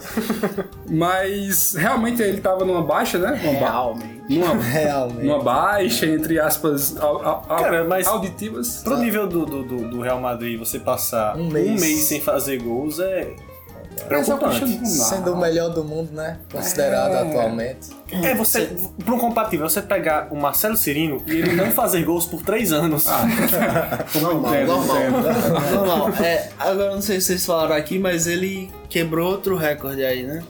Mas 0.90 1.74
realmente 1.76 2.22
ele 2.22 2.40
tava 2.40 2.64
numa 2.64 2.82
baixa, 2.82 3.18
né? 3.18 3.40
Uma 3.44 3.60
ba- 3.60 3.70
Realmente. 3.72 4.16
Numa, 4.30 4.54
Realmente. 4.64 5.26
numa 5.26 5.44
baixa, 5.44 6.06
entre 6.06 6.40
aspas, 6.40 6.96
au- 6.98 7.20
Cara, 7.42 7.84
mas- 7.84 8.08
auditivas. 8.08 8.82
Pro 8.84 8.98
nível 8.98 9.28
do, 9.28 9.46
do, 9.46 9.64
do- 9.90 10.02
Real 10.02 10.22
Madrid, 10.22 10.58
você 10.58 10.80
passar 10.80 11.36
Um 11.36 11.48
um 11.48 11.52
mês. 11.52 11.82
mês, 11.82 12.00
sem 12.06 12.22
fazer 12.22 12.62
gols 12.62 13.00
é 13.00 13.36
é. 14.10 14.22
Ronaldo. 14.22 14.86
Sendo 14.86 15.34
o 15.34 15.38
melhor 15.38 15.70
do 15.70 15.84
mundo, 15.84 16.12
né? 16.14 16.38
Considerado 16.52 17.14
É. 17.14 17.22
atualmente. 17.22 17.90
É 18.12 18.36
você, 18.36 18.70
um 19.08 19.18
compatível, 19.18 19.68
você 19.68 19.82
pegar 19.82 20.28
o 20.32 20.36
Marcelo 20.36 20.78
Cirino 20.78 21.22
e 21.28 21.32
ele 21.32 21.54
não 21.54 21.72
fazer 21.72 22.04
gols 22.04 22.26
por 22.26 22.42
três 22.42 22.72
anos. 22.72 23.06
Normal, 24.22 24.54
normal. 24.66 24.98
Normal. 25.74 26.10
É, 26.24 26.50
agora 26.60 26.90
eu 26.90 26.96
não 26.96 27.02
sei 27.02 27.20
se 27.20 27.28
vocês 27.28 27.46
falaram 27.46 27.76
aqui, 27.76 27.98
mas 28.00 28.28
ele 28.28 28.72
quebrou 28.90 29.32
outro 29.32 29.58
recorde 29.58 30.04
aí, 30.04 30.24
né? 30.24 30.44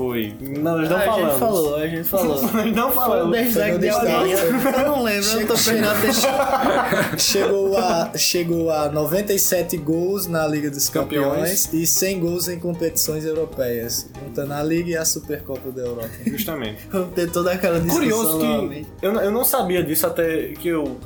Foi. 0.00 0.34
Não, 0.40 0.78
nós 0.78 0.88
não 0.88 0.96
a 0.96 1.00
falamos. 1.00 1.30
gente 1.30 1.38
falou, 1.38 1.76
a 1.76 1.86
gente 1.86 2.08
falou. 2.08 2.40
Nós 2.40 2.74
não 2.74 2.90
Foi 2.90 3.20
o 3.20 3.26
no 3.26 3.32
de 3.34 3.78
destaque. 3.80 4.10
alguém. 4.10 4.32
Eu 4.32 4.88
não 4.88 5.02
lembro, 5.02 5.28
eu 5.28 5.40
não 5.40 5.46
tô 5.46 5.52
prestando 5.52 5.88
atenção. 5.90 6.30
Chegou 7.18 7.76
a, 7.76 8.12
chegou 8.16 8.70
a 8.70 8.88
97 8.88 9.76
gols 9.76 10.26
na 10.26 10.46
Liga 10.46 10.70
dos 10.70 10.88
Campeões, 10.88 11.70
e 11.74 11.86
100 11.86 12.18
gols 12.20 12.48
em 12.48 12.58
competições 12.58 13.26
europeias, 13.26 14.08
juntando 14.24 14.54
a 14.54 14.62
Liga 14.62 14.90
e 14.90 14.96
a 14.96 15.04
Supercopa 15.04 15.70
da 15.70 15.82
Europa. 15.82 16.08
Justamente. 16.26 16.78
Vamos 16.90 17.12
ter 17.14 17.30
toda 17.30 17.52
aquela 17.52 17.78
discussão 17.78 18.00
Curioso 18.00 18.38
que 18.70 18.86
eu, 19.02 19.12
eu 19.12 19.30
não 19.30 19.44
sabia 19.44 19.82
disso 19.82 20.06
até 20.06 20.54
que 20.54 20.68
eu 20.68 20.98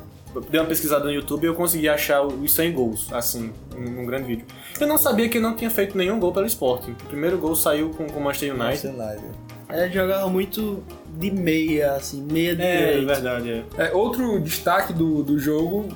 dei 0.51 0.61
uma 0.61 0.66
pesquisada 0.66 1.05
no 1.05 1.12
YouTube 1.12 1.45
e 1.45 1.47
eu 1.47 1.55
consegui 1.55 1.89
achar 1.89 2.22
os 2.22 2.55
100 2.55 2.72
gols, 2.72 3.12
assim, 3.12 3.53
num 3.76 4.05
grande 4.07 4.24
vídeo. 4.26 4.47
Eu 4.80 4.87
não 4.87 4.99
sabia 4.99 5.28
que 5.28 5.39
ele 5.39 5.45
não 5.45 5.55
tinha 5.55 5.70
feito 5.70 5.97
nenhum 5.97 6.18
gol 6.18 6.32
pelo 6.32 6.47
Sporting. 6.47 6.93
O 6.93 7.07
primeiro 7.07 7.39
gol 7.39 7.55
saiu 7.57 7.91
com 7.91 8.07
com 8.07 8.20
o 8.20 8.22
Manchester 8.24 8.55
United. 8.55 8.87
United. 8.89 9.24
Ele 9.72 9.93
jogava 9.93 10.28
muito 10.28 10.82
de 11.18 11.30
meia, 11.30 11.93
assim, 11.95 12.22
meia 12.22 12.55
de 12.55 12.62
É, 12.62 12.74
é 12.74 12.76
direita. 12.87 13.07
verdade, 13.14 13.51
é. 13.51 13.64
É, 13.87 13.93
outro 13.93 14.39
destaque 14.41 14.93
do, 14.93 15.22
do 15.22 15.39
jogo, 15.39 15.89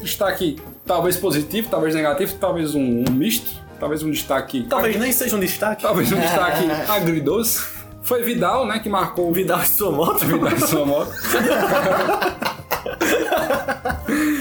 destaque 0.00 0.58
talvez 0.84 1.16
positivo, 1.16 1.68
talvez 1.70 1.94
negativo, 1.94 2.34
talvez 2.40 2.74
um, 2.74 3.04
um 3.08 3.12
misto, 3.12 3.50
talvez 3.78 4.02
um 4.02 4.10
destaque. 4.10 4.64
Talvez 4.68 4.96
nem 4.98 5.12
seja 5.12 5.36
um 5.36 5.40
destaque. 5.40 5.82
Talvez 5.82 6.10
um 6.10 6.18
destaque 6.18 6.64
agridoce. 6.90 7.82
Foi 8.02 8.20
Vidal, 8.24 8.66
né? 8.66 8.80
Que 8.80 8.88
marcou 8.88 9.30
o 9.30 9.32
Vidal 9.32 9.62
e 9.62 9.66
sua 9.66 9.92
moto. 9.92 10.24
Vidal 10.26 10.52
e 10.52 10.60
sua 10.60 10.84
moto. 10.84 11.12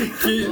que, 0.09 0.47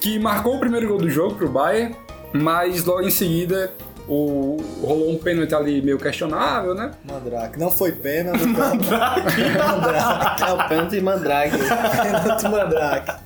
que 0.00 0.18
marcou 0.18 0.56
o 0.56 0.60
primeiro 0.60 0.88
gol 0.88 0.98
do 0.98 1.10
jogo 1.10 1.34
pro 1.34 1.48
Bayern, 1.48 1.96
mas 2.32 2.84
logo 2.84 3.02
em 3.02 3.10
seguida 3.10 3.72
o, 4.06 4.62
rolou 4.82 5.10
um 5.10 5.18
pênalti 5.18 5.54
ali 5.54 5.80
meio 5.80 5.98
questionável, 5.98 6.74
né? 6.74 6.90
Mandrake. 7.04 7.58
Não 7.58 7.70
foi 7.70 7.92
pênalti. 7.92 8.44
Mandrake. 8.46 10.42
É 10.42 10.52
o 10.52 10.68
pênalti 10.68 11.00
Mandrake. 11.00 11.56
pênalti 11.58 12.48
Mandrake. 12.48 13.24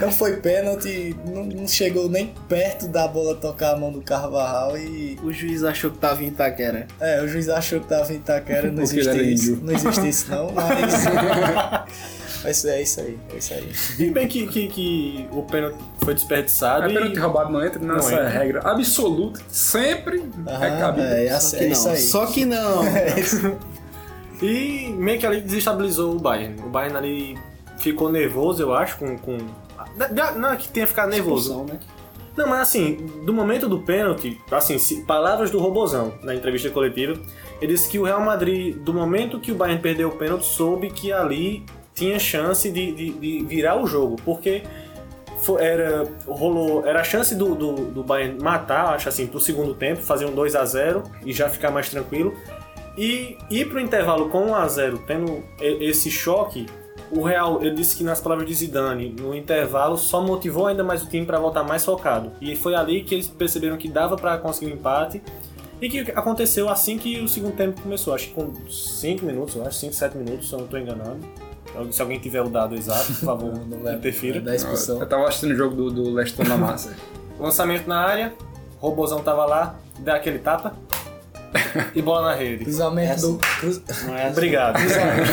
Não 0.00 0.10
foi 0.10 0.36
pênalti, 0.36 1.16
não, 1.26 1.44
não 1.44 1.68
chegou 1.68 2.08
nem 2.08 2.34
perto 2.48 2.88
da 2.88 3.06
bola 3.06 3.36
tocar 3.36 3.74
a 3.74 3.76
mão 3.76 3.92
do 3.92 4.02
Carvajal 4.02 4.76
e. 4.76 5.18
O 5.22 5.32
juiz 5.32 5.62
achou 5.62 5.90
que 5.90 5.98
tava 5.98 6.22
em 6.22 6.28
Itaquera. 6.28 6.88
É, 7.00 7.22
o 7.22 7.28
juiz 7.28 7.48
achou 7.48 7.80
que 7.80 7.86
tava 7.86 8.12
em 8.12 8.16
Itaquera, 8.16 8.70
não 8.70 8.82
existe 8.82 9.32
isso. 9.32 9.58
Não 9.62 9.72
existe 9.72 10.08
isso 10.08 10.30
não, 10.30 10.50
mas. 10.50 11.04
mas 12.44 12.64
é 12.64 12.82
isso 12.82 13.00
aí, 13.00 13.18
é 13.32 13.36
isso 13.36 13.54
aí. 13.54 13.72
E 13.98 14.10
bem 14.10 14.28
que, 14.28 14.46
que, 14.46 14.68
que 14.68 15.28
o 15.32 15.42
pênalti 15.42 15.76
foi 15.98 16.14
desperdiçado 16.14 16.86
É 16.86 16.90
e... 16.90 16.94
pênalti 16.94 17.18
roubado 17.18 17.50
não 17.52 17.64
entra 17.64 17.80
nessa 17.80 18.10
Não 18.10 18.18
entra. 18.18 18.28
regra 18.28 18.60
absoluta, 18.64 19.40
sempre 19.48 20.22
é 20.46 20.50
Aham, 20.52 20.78
cabível. 20.80 21.10
é, 21.10 21.26
é, 21.26 21.40
Só 21.40 21.56
é 21.56 21.58
que 21.58 21.66
isso 21.66 21.84
não. 21.86 21.92
aí. 21.92 22.00
Só 22.00 22.26
que 22.26 22.44
não. 22.44 22.84
É 22.94 23.18
isso. 23.20 23.56
E 24.42 24.88
meio 24.98 25.18
que 25.18 25.26
ali 25.26 25.40
desestabilizou 25.40 26.14
o 26.14 26.18
Bayern. 26.18 26.60
O 26.60 26.68
Bayern 26.68 26.96
ali 26.96 27.38
ficou 27.78 28.10
nervoso, 28.10 28.62
eu 28.62 28.74
acho, 28.74 28.98
com... 28.98 29.16
com... 29.16 29.38
Não 30.36 30.50
é 30.52 30.56
que 30.56 30.68
tenha 30.68 30.86
ficado 30.86 31.10
nervoso. 31.10 31.50
Expulsão, 31.52 31.74
né? 31.74 31.80
Não, 32.36 32.48
mas 32.48 32.62
assim, 32.62 32.96
do 33.24 33.32
momento 33.32 33.68
do 33.68 33.78
pênalti, 33.78 34.40
assim, 34.50 34.76
se- 34.76 35.02
palavras 35.02 35.52
do 35.52 35.60
Robozão 35.60 36.14
na 36.22 36.34
entrevista 36.34 36.68
coletiva, 36.68 37.14
ele 37.60 37.72
disse 37.74 37.88
que 37.88 37.96
o 37.96 38.02
Real 38.02 38.20
Madrid, 38.20 38.76
do 38.78 38.92
momento 38.92 39.38
que 39.38 39.52
o 39.52 39.54
Bayern 39.54 39.80
perdeu 39.80 40.08
o 40.08 40.12
pênalti, 40.16 40.44
soube 40.44 40.90
que 40.90 41.12
ali 41.12 41.64
tinha 41.94 42.18
chance 42.18 42.70
de, 42.70 42.92
de- 42.92 43.10
de 43.12 43.44
virar 43.44 43.80
o 43.80 43.86
jogo, 43.86 44.16
porque 44.24 44.62
era, 45.58 46.06
rolou, 46.26 46.86
era 46.86 47.00
a 47.00 47.04
chance 47.04 47.34
do, 47.34 47.54
do, 47.54 47.72
do 47.90 48.02
Bayern 48.02 48.42
matar, 48.42 48.94
acho 48.94 49.08
assim, 49.08 49.26
pro 49.26 49.38
segundo 49.38 49.74
tempo, 49.74 50.00
fazer 50.02 50.24
um 50.24 50.34
2 50.34 50.54
a 50.54 50.64
0 50.64 51.02
e 51.24 51.32
já 51.32 51.48
ficar 51.48 51.70
mais 51.70 51.88
tranquilo. 51.90 52.34
E 52.96 53.36
ir 53.50 53.68
pro 53.68 53.80
intervalo 53.80 54.28
com 54.28 54.46
1 54.46 54.54
a 54.54 54.68
0 54.68 55.02
tendo 55.06 55.42
esse 55.60 56.10
choque, 56.10 56.66
o 57.10 57.22
Real, 57.22 57.60
ele 57.60 57.74
disse 57.74 57.96
que 57.96 58.02
nas 58.04 58.20
palavras 58.20 58.48
de 58.48 58.54
Zidane, 58.54 59.14
no 59.20 59.34
intervalo 59.34 59.96
só 59.98 60.22
motivou 60.22 60.66
ainda 60.66 60.82
mais 60.82 61.02
o 61.02 61.08
time 61.08 61.26
para 61.26 61.38
voltar 61.38 61.62
mais 61.62 61.84
focado. 61.84 62.32
E 62.40 62.56
foi 62.56 62.74
ali 62.74 63.02
que 63.04 63.14
eles 63.14 63.28
perceberam 63.28 63.76
que 63.76 63.88
dava 63.88 64.16
para 64.16 64.38
conseguir 64.38 64.72
um 64.72 64.74
empate. 64.76 65.20
E 65.82 65.88
que 65.88 65.98
aconteceu 66.12 66.68
assim 66.70 66.96
que 66.96 67.20
o 67.20 67.28
segundo 67.28 67.54
tempo 67.56 67.80
começou, 67.82 68.14
acho 68.14 68.28
que 68.28 68.32
com 68.34 68.52
5 68.70 69.26
minutos, 69.26 69.56
eu 69.56 69.66
acho, 69.66 69.76
5, 69.78 69.92
7 69.92 70.16
minutos, 70.16 70.48
se 70.48 70.54
eu 70.54 70.58
não 70.60 70.64
estou 70.64 70.78
enganado. 70.80 71.18
Se 71.90 72.00
alguém 72.02 72.18
tiver 72.18 72.40
o 72.42 72.48
dado 72.48 72.74
exato, 72.74 73.06
por 73.06 73.24
favor, 73.24 73.52
Não 73.66 73.78
lembro 73.78 73.92
interfira. 73.94 74.40
da 74.40 74.54
expulsão. 74.54 75.00
Eu 75.00 75.06
tava 75.08 75.26
assistindo 75.28 75.52
o 75.52 75.56
jogo 75.56 75.74
do, 75.74 75.90
do 75.90 76.10
Leicester 76.12 76.48
na 76.48 76.56
massa. 76.56 76.94
Lançamento 77.38 77.86
na 77.88 77.98
área, 78.00 78.32
Robozão 78.78 79.20
tava 79.20 79.44
lá, 79.44 79.74
dá 79.98 80.14
aquele 80.16 80.38
tapa 80.38 80.74
e 81.94 82.00
bola 82.02 82.28
na 82.30 82.34
rede. 82.34 82.64
Cruzamento 82.64 83.20
do. 83.32 83.38
cruz- 83.60 83.82
Não 84.06 84.14
é 84.14 84.22
assim. 84.24 84.32
Obrigado. 84.32 84.76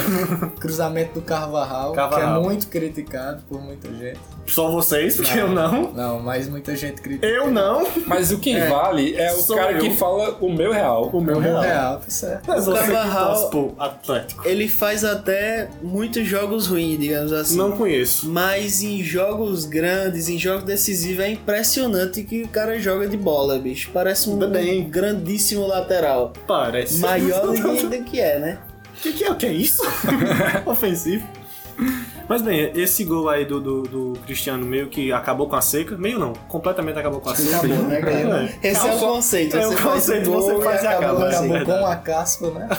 cruzamento 0.59 1.13
do 1.15 1.21
Carvajal, 1.21 1.93
Carvajal. 1.93 2.33
que 2.33 2.39
é 2.39 2.43
muito 2.49 2.67
criticado 2.67 3.43
por 3.47 3.61
muita 3.61 3.87
gente. 3.93 4.19
Só 4.47 4.69
vocês, 4.69 5.15
porque 5.15 5.39
eu 5.39 5.47
não. 5.49 5.93
Não, 5.93 6.19
mas 6.19 6.49
muita 6.49 6.75
gente 6.75 7.01
critica. 7.01 7.25
Eu 7.25 7.49
não. 7.49 7.87
Mas 8.05 8.31
o 8.31 8.37
que 8.39 8.59
vale 8.61 9.15
é 9.15 9.33
o 9.33 9.45
cara 9.47 9.71
eu. 9.73 9.79
que 9.79 9.91
fala 9.91 10.37
o 10.41 10.51
meu 10.51 10.71
real. 10.71 11.09
O 11.13 11.21
meu 11.21 11.39
real. 11.39 11.61
Real, 11.61 11.97
tá 11.99 12.09
certo. 12.09 12.43
Mas 12.47 12.65
Carvajal- 12.65 13.27
torce 13.27 13.49
pro 13.49 13.75
Atlético. 13.79 14.47
Ele 14.47 14.67
faz 14.67 15.05
até 15.05 15.69
muitos 15.81 16.27
jogos 16.27 16.67
ruins, 16.67 16.99
digamos 16.99 17.31
assim. 17.31 17.55
Não 17.57 17.71
conheço. 17.73 18.29
Mas 18.29 18.81
em 18.81 19.01
jogos 19.03 19.65
grandes, 19.65 20.27
em 20.27 20.37
jogos 20.37 20.63
decisivos, 20.65 21.23
é 21.23 21.29
impressionante 21.31 22.23
que 22.23 22.43
o 22.43 22.47
cara 22.47 22.79
joga 22.79 23.07
de 23.07 23.17
bola, 23.17 23.57
bicho. 23.59 23.89
Parece 23.93 24.29
um 24.29 24.37
Bem. 24.49 24.89
grandíssimo 24.89 25.65
lateral. 25.67 26.33
Parece. 26.45 26.97
Maior 26.99 27.47
do 27.47 27.53
que, 27.53 27.85
do 27.85 28.03
que 28.03 28.19
é, 28.19 28.39
né? 28.39 28.57
O 28.97 29.01
que, 29.01 29.13
que 29.13 29.23
é? 29.23 29.31
O 29.31 29.35
que 29.35 29.45
é 29.45 29.53
isso? 29.53 29.81
Ofensivo. 30.65 31.25
Mas 32.31 32.41
bem, 32.41 32.71
esse 32.75 33.03
gol 33.03 33.27
aí 33.27 33.43
do, 33.43 33.59
do, 33.59 33.81
do 33.83 34.13
Cristiano 34.25 34.65
meio 34.65 34.87
que 34.87 35.11
acabou 35.11 35.49
com 35.49 35.57
a 35.57 35.61
seca. 35.61 35.97
Meio 35.97 36.17
não, 36.17 36.31
completamente 36.47 36.97
acabou 36.97 37.19
com 37.19 37.29
a 37.29 37.35
seca. 37.35 37.57
Acabou, 37.57 37.77
né, 37.87 37.99
cara? 37.99 38.49
Esse 38.63 38.87
é 38.87 38.93
o 38.93 38.99
conceito. 38.99 39.57
É 39.57 39.67
o 39.67 39.75
conceito, 39.75 40.31
gol 40.31 40.41
você 40.41 40.63
faz 40.63 40.81
e 40.83 40.87
acaba, 40.87 41.27
assim. 41.27 41.53
Acabou 41.53 41.77
com 41.79 41.85
a 41.87 41.95
caspa, 41.97 42.49
né? 42.51 42.69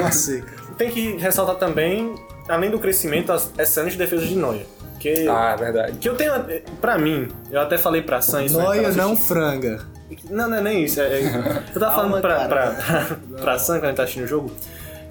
Com 0.00 0.06
a 0.06 0.10
seca. 0.10 0.52
Tem 0.78 0.90
que 0.90 1.16
ressaltar 1.18 1.56
também, 1.56 2.14
além 2.48 2.70
do 2.70 2.78
crescimento, 2.78 3.30
as 3.30 3.52
excelentes 3.58 3.98
defesas 3.98 4.26
de 4.26 4.36
Neuer. 4.36 4.64
Que, 4.98 5.28
Ah, 5.28 5.50
é 5.52 5.56
verdade. 5.62 5.98
que 5.98 6.08
eu 6.08 6.14
tenho, 6.16 6.32
pra 6.80 6.96
mim, 6.96 7.28
eu 7.50 7.60
até 7.60 7.76
falei 7.76 8.00
pra 8.00 8.22
Sam 8.22 8.44
isso. 8.44 8.56
né, 8.56 8.64
Noia 8.64 8.82
tava 8.84 8.94
não 8.96 9.14
franga. 9.14 9.84
Não, 10.30 10.48
não 10.48 10.56
é 10.56 10.60
nem 10.62 10.84
isso. 10.84 10.98
é- 10.98 11.20
é- 11.20 11.62
eu 11.74 11.78
tava 11.78 11.92
falando 12.08 12.20
pra, 12.22 12.36
cara. 12.36 12.46
pra, 12.48 13.16
pra 13.42 13.58
Sam 13.58 13.74
quando 13.74 13.84
a 13.84 13.88
gente 13.88 13.96
tá 13.98 14.02
assistindo 14.04 14.24
o 14.24 14.28
jogo 14.28 14.50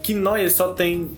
que 0.02 0.16
Neuer 0.16 0.52
só 0.52 0.74
tem 0.74 1.12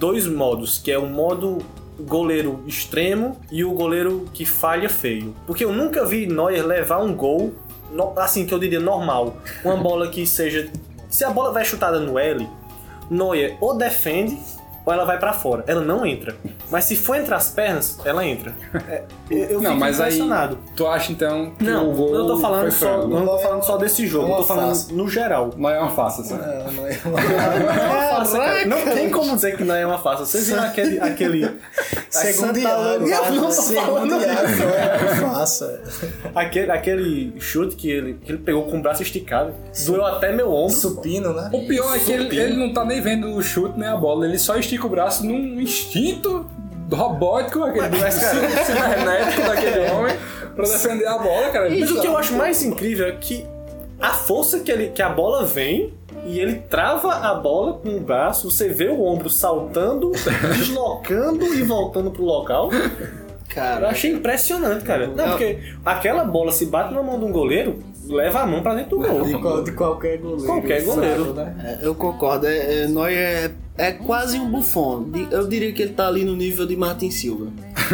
dois 0.00 0.26
modos, 0.26 0.76
que 0.78 0.90
é 0.90 0.98
o 0.98 1.06
modo 1.06 1.58
goleiro 2.00 2.62
extremo 2.66 3.36
e 3.50 3.64
o 3.64 3.72
goleiro 3.72 4.26
que 4.32 4.44
falha 4.44 4.88
feio. 4.88 5.34
Porque 5.46 5.64
eu 5.64 5.72
nunca 5.72 6.04
vi 6.04 6.26
Neuer 6.26 6.64
levar 6.64 6.98
um 6.98 7.14
gol, 7.14 7.54
assim, 8.16 8.46
que 8.46 8.52
eu 8.52 8.58
diria 8.58 8.80
normal. 8.80 9.36
Uma 9.64 9.76
bola 9.76 10.08
que 10.08 10.26
seja... 10.26 10.70
Se 11.08 11.24
a 11.24 11.30
bola 11.30 11.52
vai 11.52 11.64
chutada 11.64 11.98
no 12.00 12.18
L, 12.18 12.46
Neuer 13.10 13.56
ou 13.60 13.76
defende 13.76 14.38
ou 14.86 14.92
ela 14.92 15.04
vai 15.04 15.18
pra 15.18 15.32
fora. 15.34 15.64
Ela 15.66 15.80
não 15.82 16.06
entra. 16.06 16.34
Mas 16.70 16.84
se 16.84 16.96
for 16.96 17.16
entre 17.16 17.34
as 17.34 17.50
pernas, 17.50 17.98
ela 18.04 18.24
entra. 18.24 18.54
É, 18.88 19.02
eu 19.28 19.38
eu 19.56 19.60
Não, 19.60 19.70
fico 19.72 19.80
mas 19.80 20.00
aí 20.00 20.06
impressionado. 20.14 20.58
tu 20.76 20.86
acha 20.86 21.10
então 21.10 21.50
que 21.58 21.64
Não, 21.64 21.90
o 21.90 21.94
gol 21.94 22.14
eu 22.14 22.26
tô 22.28 22.38
falando 22.38 22.60
foi 22.62 22.70
só, 22.70 22.86
frango? 22.86 23.02
eu 23.14 23.20
não 23.20 23.26
tô 23.26 23.38
falando 23.38 23.62
só 23.64 23.76
desse 23.76 24.06
jogo, 24.06 24.26
uma 24.26 24.34
eu 24.34 24.38
tô 24.38 24.44
falando 24.44 24.66
farsa. 24.66 24.92
no 24.94 25.08
geral. 25.08 25.50
Não 25.56 25.70
é 25.70 25.80
uma 25.80 25.90
farsa, 25.90 26.20
assim. 26.22 26.34
Não, 26.34 26.72
não 26.72 26.86
é 26.86 26.98
Não 27.04 27.18
é 27.18 27.86
uma 27.90 28.02
farsa, 28.14 28.38
cara. 28.38 28.66
Não 28.66 28.84
tem 28.84 29.10
como 29.10 29.34
dizer 29.34 29.56
que 29.56 29.64
não 29.64 29.74
é 29.74 29.84
uma 29.84 29.98
farsa. 29.98 30.24
Vocês 30.24 30.46
viram 30.48 30.62
aquele. 30.62 31.00
aquele 31.00 31.50
Segundo 32.10 32.46
Santa 32.46 32.52
diário. 32.60 33.06
Eu 33.08 33.32
não 33.34 33.44
tô 33.46 33.50
Segundo 33.52 33.84
falando 33.86 34.18
diário, 34.18 34.48
é 34.72 35.16
faça. 35.16 35.82
aquele, 36.34 36.70
aquele 36.70 37.40
chute 37.40 37.74
que 37.76 37.90
ele, 37.90 38.14
que 38.24 38.30
ele 38.32 38.38
pegou 38.38 38.64
com 38.66 38.78
o 38.78 38.82
braço 38.82 39.02
esticado. 39.02 39.52
Doeu 39.86 40.04
até 40.06 40.32
meu 40.32 40.52
ombro. 40.52 40.74
Supino, 40.76 41.32
né? 41.32 41.50
O 41.52 41.66
pior 41.66 41.94
é 41.96 41.98
que 41.98 42.12
ele, 42.12 42.38
ele 42.38 42.56
não 42.56 42.72
tá 42.72 42.84
nem 42.84 43.00
vendo 43.00 43.34
o 43.34 43.42
chute 43.42 43.78
nem 43.78 43.88
a 43.88 43.96
bola, 43.96 44.26
ele 44.26 44.38
só 44.38 44.56
estica 44.76 44.86
o 44.86 44.90
braço 44.90 45.24
num 45.26 45.60
instinto 45.60 46.46
robótico, 46.92 47.62
aquele 47.64 47.88
cara- 47.98 48.10
cibernético 48.10 49.42
daquele 49.42 49.90
homem, 49.90 50.16
pra 50.54 50.64
defender 50.64 51.06
a 51.06 51.18
bola, 51.18 51.48
cara. 51.50 51.68
Mas 51.70 51.90
o 51.90 52.00
que 52.00 52.06
eu 52.06 52.16
acho 52.16 52.34
mais 52.34 52.62
incrível 52.62 53.06
é 53.08 53.12
que 53.12 53.44
a 54.00 54.10
força 54.10 54.60
que, 54.60 54.70
ele, 54.70 54.88
que 54.88 55.02
a 55.02 55.08
bola 55.08 55.44
vem 55.44 55.92
e 56.26 56.38
ele 56.40 56.56
trava 56.68 57.12
a 57.14 57.34
bola 57.34 57.74
com 57.74 57.88
o 57.96 58.00
braço, 58.00 58.50
você 58.50 58.68
vê 58.68 58.88
o 58.88 59.02
ombro 59.04 59.28
saltando, 59.30 60.10
deslocando 60.56 61.44
e 61.54 61.62
voltando 61.62 62.10
pro 62.10 62.24
local. 62.24 62.70
Eu 62.72 62.90
Cara, 63.48 63.88
achei 63.88 64.12
impressionante, 64.12 64.84
cara. 64.84 65.06
Não, 65.06 65.30
porque 65.30 65.60
aquela 65.84 66.24
bola 66.24 66.52
se 66.52 66.66
bate 66.66 66.92
na 66.92 67.02
mão 67.02 67.18
de 67.18 67.24
um 67.24 67.32
goleiro, 67.32 67.78
leva 68.06 68.40
a 68.40 68.46
mão 68.46 68.60
pra 68.62 68.74
dentro 68.74 68.98
do 68.98 69.08
gol. 69.08 69.22
De, 69.24 69.38
qual- 69.38 69.64
de 69.64 69.72
qualquer 69.72 70.18
goleiro. 70.18 70.44
Qualquer 70.46 70.82
goleiro. 70.84 71.24
Fraco, 71.34 71.40
né? 71.40 71.78
é, 71.82 71.86
eu 71.86 71.94
concordo. 71.94 72.46
É, 72.46 72.82
é, 72.82 72.86
Neuer 72.88 73.16
é, 73.18 73.50
é 73.78 73.92
quase 73.92 74.38
um 74.38 74.50
bufão. 74.50 75.08
Eu 75.30 75.46
diria 75.46 75.72
que 75.72 75.82
ele 75.82 75.92
tá 75.92 76.08
ali 76.08 76.24
no 76.24 76.34
nível 76.34 76.66
de 76.66 76.76
Martin 76.76 77.10
Silva. 77.10 77.52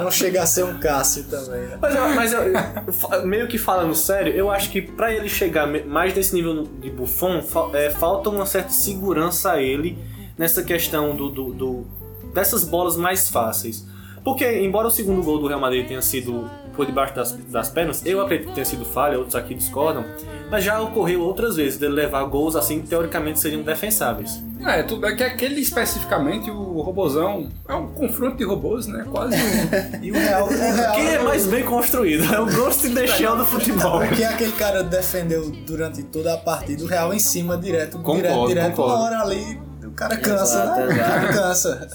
Não 0.00 0.10
chega 0.10 0.42
a 0.42 0.46
ser 0.46 0.64
um 0.64 0.78
Cássio 0.78 1.24
também, 1.24 1.60
né? 1.62 1.78
Mas, 1.80 1.94
eu- 1.94 2.14
mas 2.14 2.32
eu- 2.32 3.26
meio 3.26 3.46
que 3.48 3.58
falando 3.58 3.94
sério, 3.94 4.32
eu 4.32 4.50
acho 4.50 4.70
que 4.70 4.80
pra 4.82 5.12
ele 5.12 5.28
chegar 5.28 5.66
mais 5.86 6.14
nesse 6.14 6.34
nível 6.34 6.66
de 6.80 6.90
Buffon, 6.90 7.42
fa- 7.42 7.68
é, 7.74 7.90
falta 7.90 8.30
uma 8.30 8.46
certa 8.46 8.70
segurança 8.70 9.52
a 9.52 9.62
ele 9.62 9.98
nessa 10.38 10.62
questão 10.62 11.14
do, 11.14 11.28
do- 11.30 11.52
do- 11.52 11.86
dessas 12.34 12.64
bolas 12.64 12.96
mais 12.96 13.28
fáceis. 13.28 13.86
Porque, 14.24 14.60
embora 14.60 14.88
o 14.88 14.90
segundo 14.90 15.22
gol 15.22 15.38
do 15.38 15.46
Real 15.46 15.60
Madrid 15.60 15.86
tenha 15.86 16.02
sido 16.02 16.48
por 16.74 16.86
debaixo 16.86 17.14
das, 17.14 17.32
das 17.32 17.68
pernas, 17.68 18.04
eu 18.04 18.20
acredito 18.20 18.48
que 18.48 18.54
tenha 18.54 18.64
sido 18.64 18.84
falha, 18.84 19.18
outros 19.18 19.34
aqui 19.34 19.54
discordam, 19.54 20.04
mas 20.50 20.64
já 20.64 20.80
ocorreu 20.80 21.20
outras 21.20 21.56
vezes 21.56 21.78
dele 21.78 21.94
levar 21.94 22.24
gols 22.24 22.56
assim 22.56 22.80
que 22.80 22.88
teoricamente 22.88 23.40
seriam 23.40 23.62
defensáveis. 23.62 24.42
É, 24.66 24.82
tudo, 24.82 25.06
é 25.06 25.14
que 25.14 25.22
aquele 25.24 25.60
especificamente, 25.60 26.50
o 26.50 26.80
robozão, 26.82 27.48
é 27.66 27.74
um 27.74 27.88
confronto 27.88 28.36
de 28.36 28.44
robôs, 28.44 28.86
né? 28.86 29.06
Quase 29.10 29.34
um... 29.34 30.00
E 30.02 30.10
o 30.10 30.14
Real, 30.14 30.46
o 30.46 30.50
Real 30.50 30.94
Quem 30.94 31.08
é 31.08 31.18
mais 31.18 31.46
bem 31.46 31.64
construído? 31.64 32.24
É 32.32 32.40
o 32.40 32.46
Ghost 32.46 32.86
in 32.86 32.94
the 32.94 33.06
Shell 33.06 33.36
do 33.36 33.46
futebol. 33.46 34.00
Porque 34.00 34.22
aquele 34.22 34.52
cara 34.52 34.82
defendeu 34.82 35.50
durante 35.66 36.02
toda 36.02 36.34
a 36.34 36.36
partida 36.36 36.84
o 36.84 36.86
Real 36.86 37.12
em 37.14 37.18
cima 37.18 37.56
direto, 37.56 37.98
Concordo, 37.98 38.20
direto, 38.20 38.48
direto. 38.48 38.70
concordo. 38.76 38.94
Uma 38.94 39.04
hora 39.04 39.20
ali 39.22 39.70
o 39.90 39.92
cara 39.92 40.16
cansa, 40.16 40.62
Exato, 40.62 40.80
né? 40.80 40.86
O 40.86 40.98
cara 40.98 41.32
cansa. 41.32 41.88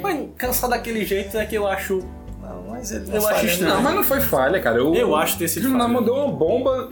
Mas 0.00 0.28
cansar 0.36 0.70
daquele 0.70 1.04
jeito 1.04 1.36
é 1.36 1.46
que 1.46 1.56
eu 1.56 1.66
acho 1.66 2.00
Não, 2.54 2.64
Mas 2.70 2.90
ele 2.92 3.04
Eu 3.12 3.26
acho 3.28 3.46
estranho. 3.46 3.74
Não, 3.74 3.82
mas 3.82 3.94
não 3.94 4.02
foi 4.04 4.20
falha, 4.20 4.60
cara. 4.60 4.82
O, 4.84 4.94
Eu 4.94 5.14
acho 5.14 5.38
ter 5.38 5.48
sido 5.48 5.70
falha. 5.70 5.86
mandou 5.88 6.16
uma 6.24 6.32
bomba 6.32 6.88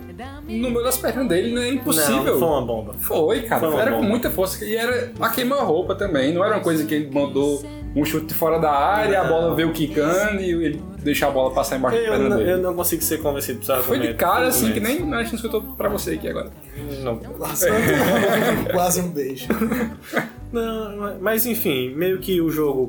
no 0.48 0.70
meio 0.70 0.82
das 0.84 0.96
pernas 0.98 1.28
dele, 1.28 1.52
não 1.54 1.62
é 1.62 1.68
impossível. 1.70 2.16
Não, 2.24 2.24
não 2.32 2.38
foi 2.38 2.48
uma 2.48 2.62
bomba. 2.62 2.94
Foi, 2.98 3.42
cara. 3.42 3.60
Foi 3.60 3.68
uma 3.70 3.80
era 3.80 3.90
com 3.90 3.96
bomba. 3.98 4.08
muita 4.08 4.30
força. 4.30 4.64
E 4.64 4.76
era 4.76 5.12
a 5.20 5.28
queima-roupa 5.28 5.94
também. 5.94 6.32
Não 6.32 6.44
era 6.44 6.54
uma 6.56 6.62
coisa 6.62 6.84
que 6.84 6.94
ele 6.94 7.10
mandou 7.12 7.62
um 7.96 8.04
chute 8.04 8.34
fora 8.34 8.58
da 8.58 8.70
área, 8.70 9.20
a 9.22 9.24
bola 9.24 9.54
veio 9.54 9.72
quicando 9.72 10.40
e 10.40 10.50
ele 10.50 10.82
deixa 11.02 11.26
a 11.26 11.30
bola 11.30 11.52
passar 11.52 11.78
embaixo 11.78 11.96
da 11.96 12.02
Eu, 12.02 12.10
perna 12.12 12.28
não- 12.28 12.36
dele. 12.36 12.50
eu 12.52 12.58
não 12.58 12.74
consigo 12.74 13.02
ser 13.02 13.18
convencido 13.18 13.60
por 13.64 13.72
esse 13.74 13.82
Foi 13.82 13.98
de 13.98 14.14
cara, 14.14 14.46
assim, 14.48 14.66
que 14.72 14.78
argumentos. 14.78 15.06
nem 15.06 15.14
a 15.14 15.22
gente 15.22 15.36
escutou 15.36 15.62
pra 15.62 15.88
você 15.88 16.12
aqui 16.12 16.28
agora. 16.28 16.50
Não. 17.02 17.16
Quase 18.72 19.00
um 19.00 19.08
beijo. 19.08 19.46
Não, 20.52 21.18
mas 21.20 21.44
enfim, 21.44 21.94
meio 21.94 22.18
que 22.20 22.40
o 22.40 22.50
jogo 22.50 22.86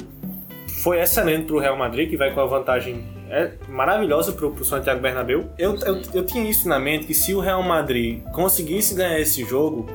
foi 0.84 0.99
excelente 1.01 1.45
pro 1.45 1.59
Real 1.59 1.77
Madrid, 1.77 2.09
que 2.09 2.17
vai 2.17 2.34
com 2.34 2.41
a 2.41 2.45
vantagem 2.45 3.03
é, 3.30 3.51
maravilhosa 3.67 4.32
pro, 4.32 4.51
pro 4.51 4.65
Santiago 4.65 5.01
Bernabéu. 5.01 5.49
Eu, 5.57 5.75
eu, 5.77 6.01
eu 6.13 6.25
tinha 6.25 6.49
isso 6.49 6.67
na 6.67 6.80
mente, 6.80 7.05
que 7.05 7.13
se 7.13 7.34
o 7.34 7.39
Real 7.39 7.61
Madrid 7.63 8.21
conseguisse 8.34 8.93
ganhar 8.95 9.19
esse 9.19 9.43
jogo, 9.45 9.88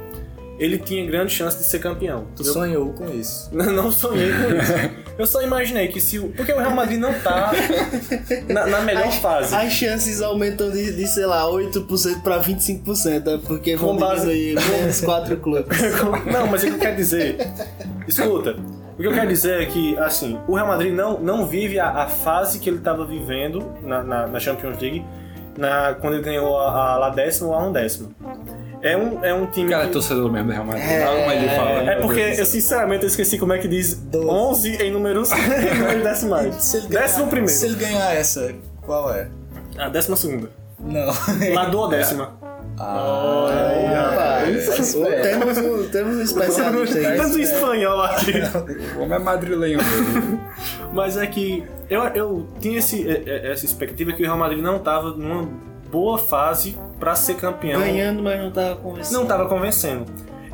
ele 0.58 0.78
tinha 0.78 1.04
grande 1.04 1.32
chance 1.32 1.58
de 1.58 1.64
ser 1.64 1.80
campeão. 1.80 2.26
Tu 2.36 2.42
Eu- 2.42 2.52
sonhou 2.52 2.92
com 2.92 3.10
isso. 3.10 3.50
Não, 3.54 3.66
não 3.72 3.90
sonhei 3.90 4.30
com 4.30 4.54
isso. 4.56 4.72
Eu 5.18 5.26
só 5.26 5.42
imaginei 5.42 5.88
que 5.88 6.00
se 6.00 6.18
o... 6.18 6.28
Porque 6.30 6.52
o 6.52 6.58
Real 6.58 6.72
Madrid 6.72 6.98
não 6.98 7.12
tá 7.20 7.52
na, 8.48 8.66
na 8.66 8.80
melhor 8.80 9.12
fase. 9.12 9.54
As 9.54 9.72
chances 9.72 10.20
aumentam 10.20 10.70
de, 10.72 10.92
de, 10.92 11.06
sei 11.06 11.24
lá, 11.24 11.44
8% 11.44 12.20
pra 12.22 12.40
25%, 12.42 13.24
né? 13.24 13.40
porque 13.46 13.76
vão 13.76 13.96
base- 13.96 14.28
aí 14.28 14.54
menos 14.54 15.00
4 15.02 15.36
clubes. 15.36 15.78
Não, 16.32 16.48
mas 16.48 16.64
o 16.64 16.66
que 16.66 16.72
eu 16.72 16.78
quero 16.80 16.96
dizer. 16.96 17.36
Escuta, 18.08 18.56
o 18.94 19.00
que 19.02 19.06
eu 19.06 19.12
quero 19.12 19.28
dizer 19.28 19.60
é 19.62 19.66
que, 19.66 19.98
assim, 19.98 20.38
o 20.48 20.54
Real 20.54 20.66
Madrid 20.68 20.92
não, 20.94 21.18
não 21.20 21.46
vive 21.46 21.78
a, 21.78 21.88
a 21.90 22.06
fase 22.08 22.58
que 22.58 22.68
ele 22.70 22.78
estava 22.78 23.04
vivendo 23.04 23.72
na, 23.82 24.02
na, 24.02 24.26
na 24.26 24.40
Champions 24.40 24.78
League 24.80 25.04
na, 25.58 25.94
quando 26.00 26.14
ele 26.14 26.22
ganhou 26.22 26.58
a, 26.58 26.92
a 26.94 26.96
lá 26.98 27.10
décimo 27.10 27.50
ou 27.50 27.54
a 27.54 27.62
um 27.66 27.72
décimo. 27.72 28.14
É 28.82 28.94
um, 28.96 29.24
é 29.24 29.32
um 29.32 29.46
time. 29.46 29.68
O 29.68 29.70
cara 29.70 29.84
é 29.84 29.86
que- 29.86 29.92
torcedor 29.94 30.30
mesmo 30.30 30.48
do 30.48 30.52
Real 30.52 30.64
Madrid. 30.66 30.84
É, 30.84 31.26
mas 31.26 31.38
ele 31.42 31.48
fala, 31.56 31.70
é 31.70 32.00
porque 32.02 32.20
eu 32.20 32.44
sinceramente 32.44 33.02
eu 33.04 33.08
esqueci 33.08 33.38
como 33.38 33.52
é 33.54 33.58
que 33.58 33.66
diz 33.66 33.94
Doze. 33.94 34.28
11 34.28 34.76
em 34.82 34.90
números, 34.92 35.30
em 35.32 35.78
números 35.78 36.02
decimais. 36.02 36.54
Se 36.56 36.76
ele 36.76 36.88
ganhar- 36.88 37.00
Décimo 37.02 37.26
primeiro. 37.28 37.52
Se 37.58 37.64
ele 37.66 37.76
ganhar 37.76 38.14
essa, 38.14 38.52
qual 38.82 39.10
é? 39.14 39.28
A 39.78 39.88
décima 39.88 40.16
segunda. 40.16 40.50
Não. 40.78 41.06
Lá 41.54 41.64
do 41.64 41.86
décima. 41.88 42.32
Rapaz, 44.52 44.94
temos, 45.22 45.58
um, 45.58 45.88
temos 45.90 46.16
um 46.16 46.22
especialista 46.22 46.98
aí. 46.98 47.16
Tanto 47.16 47.38
em 47.38 47.42
espanhol 47.42 48.00
aqui. 48.02 48.32
O 48.96 49.02
homem 49.02 49.16
é 49.16 49.18
madrilenho 49.18 49.78
mesmo. 49.78 50.40
Mas 50.92 51.16
é 51.16 51.26
que 51.26 51.64
eu, 51.90 52.02
eu 52.08 52.48
tinha 52.60 52.78
esse, 52.78 53.08
é- 53.08 53.22
é- 53.26 53.52
essa 53.52 53.64
expectativa 53.64 54.12
que 54.12 54.22
o 54.22 54.26
Real 54.26 54.38
Madrid 54.38 54.60
não 54.62 54.76
estava 54.76 55.10
numa 55.10 55.48
boa 55.90 56.18
fase 56.18 56.76
para 56.98 57.14
ser 57.14 57.34
campeão. 57.36 57.80
Ganhando, 57.80 58.22
mas 58.22 58.40
não 58.40 58.50
tava 58.50 58.76
convencendo. 58.76 59.14
Não 59.14 59.22
estava 59.22 59.48
convencendo. 59.48 60.04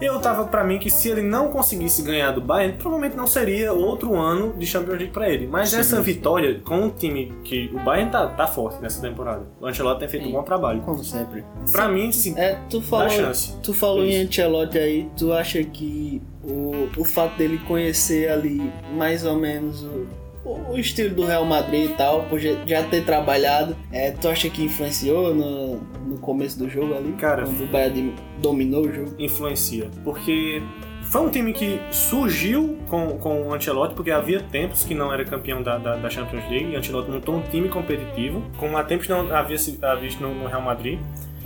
Eu 0.00 0.18
tava 0.18 0.44
para 0.46 0.64
mim 0.64 0.78
que 0.78 0.88
se 0.90 1.08
ele 1.10 1.20
não 1.22 1.48
conseguisse 1.48 2.02
ganhar 2.02 2.30
do 2.32 2.40
Bayern, 2.40 2.76
provavelmente 2.78 3.16
não 3.16 3.26
seria 3.26 3.72
outro 3.72 4.16
ano 4.16 4.54
de 4.56 4.66
Champions 4.66 4.98
League 4.98 5.12
para 5.12 5.28
ele. 5.28 5.46
Mas 5.46 5.74
essa 5.74 6.00
vitória 6.00 6.58
com 6.64 6.76
um 6.84 6.90
time 6.90 7.32
que 7.44 7.70
o 7.74 7.78
Bayern 7.80 8.10
tá, 8.10 8.26
tá 8.28 8.46
forte 8.46 8.80
nessa 8.80 9.00
temporada. 9.00 9.42
O 9.60 9.66
Ancelotti 9.66 10.00
tem 10.00 10.08
feito 10.08 10.28
um 10.28 10.32
bom 10.32 10.42
trabalho. 10.42 10.80
Como 10.80 11.04
sempre. 11.04 11.44
Para 11.70 11.88
mim, 11.88 12.08
assim, 12.08 12.34
É, 12.38 12.58
tu 12.70 12.80
falou, 12.80 13.10
chance. 13.10 13.54
tu 13.62 13.74
falou 13.74 14.02
em 14.04 14.10
Isso. 14.22 14.26
Ancelotti 14.40 14.78
aí, 14.78 15.08
tu 15.16 15.32
acha 15.32 15.62
que 15.62 16.22
o, 16.42 16.88
o 16.96 17.04
fato 17.04 17.36
dele 17.36 17.58
conhecer 17.68 18.30
ali 18.30 18.72
mais 18.96 19.24
ou 19.26 19.36
menos 19.36 19.82
o, 19.82 20.06
o 20.44 20.78
estilo 20.78 21.14
do 21.14 21.24
Real 21.24 21.44
Madrid 21.44 21.90
e 21.90 21.94
tal, 21.94 22.22
por 22.24 22.38
já, 22.38 22.82
ter 22.84 23.04
trabalhado, 23.04 23.76
é, 23.92 24.10
tu 24.10 24.28
acha 24.28 24.48
que 24.48 24.64
influenciou 24.64 25.34
no, 25.34 25.76
no 26.06 26.18
começo 26.18 26.58
do 26.58 26.68
jogo 26.68 26.94
ali? 26.94 27.12
Cara, 27.12 27.44
quando 27.44 27.64
o 27.64 27.66
Bayern 27.66 28.14
dominou 28.38 28.86
o 28.86 28.92
jogo? 28.92 29.14
influencia. 29.18 29.90
Porque 30.02 30.62
foi 31.02 31.20
um 31.22 31.30
time 31.30 31.52
que 31.52 31.80
surgiu 31.90 32.78
com, 32.88 33.18
com 33.18 33.48
o 33.48 33.54
Ancelotti, 33.54 33.94
porque 33.94 34.10
havia 34.10 34.40
tempos 34.40 34.84
que 34.84 34.94
não 34.94 35.12
era 35.12 35.24
campeão 35.24 35.62
da, 35.62 35.76
da, 35.76 35.96
da 35.96 36.08
Champions 36.08 36.48
League, 36.48 36.72
e 36.72 36.76
o 36.76 36.78
Ancelotti 36.78 37.10
montou 37.10 37.34
um 37.36 37.42
time 37.42 37.68
competitivo, 37.68 38.42
como 38.56 38.76
há 38.76 38.84
tempos 38.84 39.08
não 39.08 39.34
havia 39.34 39.58
se 39.58 39.78
havia 39.82 40.00
visto 40.00 40.22
no, 40.22 40.34
no 40.34 40.46
Real 40.46 40.62
Madrid, 40.62 40.98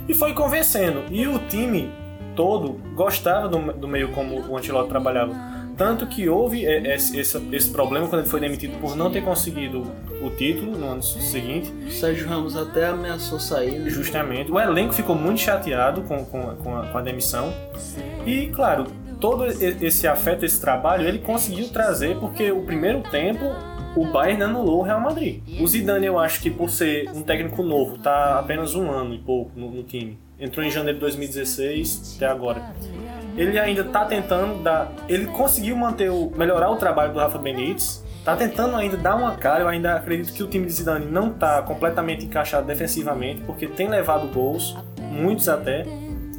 e 0.07 0.13
foi 0.13 0.33
convencendo. 0.33 1.03
E 1.11 1.27
o 1.27 1.39
time 1.47 1.91
todo 2.35 2.79
gostava 2.93 3.47
do, 3.47 3.73
do 3.73 3.87
meio 3.87 4.09
como 4.09 4.39
o 4.47 4.57
Ancelotti 4.57 4.89
trabalhava. 4.89 5.33
Tanto 5.77 6.07
que 6.07 6.27
houve 6.29 6.65
é, 6.65 6.95
esse, 6.95 7.17
esse, 7.19 7.37
esse 7.51 7.69
problema 7.69 8.07
quando 8.07 8.21
ele 8.21 8.29
foi 8.29 8.39
demitido 8.39 8.79
por 8.79 8.95
não 8.95 9.11
ter 9.11 9.21
conseguido 9.23 9.83
o 10.21 10.29
título 10.29 10.77
no 10.77 10.87
ano 10.87 11.03
seguinte. 11.03 11.71
O 11.85 11.91
Sérgio 11.91 12.27
Ramos 12.27 12.55
até 12.55 12.87
ameaçou 12.87 13.39
sair, 13.39 13.79
né? 13.79 13.89
Justamente. 13.89 14.51
O 14.51 14.59
elenco 14.59 14.93
ficou 14.93 15.15
muito 15.15 15.41
chateado 15.41 16.01
com, 16.03 16.23
com, 16.25 16.49
a- 16.49 16.53
com, 16.55 16.77
a, 16.77 16.87
com 16.87 16.97
a 16.97 17.01
demissão. 17.01 17.53
E, 18.25 18.47
claro, 18.47 18.85
todo 19.19 19.45
esse 19.45 20.07
afeto, 20.07 20.45
esse 20.45 20.59
trabalho, 20.61 21.07
ele 21.07 21.19
conseguiu 21.19 21.67
trazer 21.69 22.15
porque 22.17 22.51
o 22.51 22.61
primeiro 22.63 23.01
tempo 23.01 23.43
o 23.95 24.05
Bayern 24.05 24.43
anulou 24.43 24.79
o 24.79 24.81
Real 24.81 24.99
Madrid. 24.99 25.41
O 25.61 25.67
Zidane, 25.67 26.05
eu 26.05 26.19
acho 26.19 26.41
que 26.41 26.49
por 26.49 26.69
ser 26.69 27.09
um 27.13 27.21
técnico 27.21 27.63
novo, 27.63 27.97
tá 27.97 28.39
apenas 28.39 28.75
um 28.75 28.89
ano 28.91 29.13
e 29.13 29.17
pouco 29.19 29.51
no, 29.55 29.69
no 29.71 29.83
time. 29.83 30.17
Entrou 30.39 30.65
em 30.65 30.69
janeiro 30.69 30.95
de 30.97 31.01
2016 31.01 32.15
até 32.17 32.25
agora. 32.27 32.73
Ele 33.37 33.59
ainda 33.59 33.83
tá 33.83 34.05
tentando 34.05 34.63
dar. 34.63 34.91
Ele 35.07 35.25
conseguiu 35.27 35.75
manter 35.75 36.09
o. 36.09 36.31
melhorar 36.35 36.69
o 36.69 36.77
trabalho 36.77 37.13
do 37.13 37.19
Rafa 37.19 37.37
Benítez. 37.37 38.03
Tá 38.23 38.35
tentando 38.35 38.75
ainda 38.75 38.97
dar 38.97 39.15
uma 39.15 39.35
cara. 39.35 39.61
Eu 39.63 39.67
ainda 39.67 39.95
acredito 39.95 40.33
que 40.33 40.41
o 40.41 40.47
time 40.47 40.65
de 40.65 40.71
Zidane 40.71 41.05
não 41.05 41.31
tá 41.31 41.61
completamente 41.61 42.25
encaixado 42.25 42.65
defensivamente, 42.65 43.41
porque 43.41 43.67
tem 43.67 43.87
levado 43.87 44.27
gols, 44.27 44.75
muitos 44.99 45.47
até. 45.47 45.85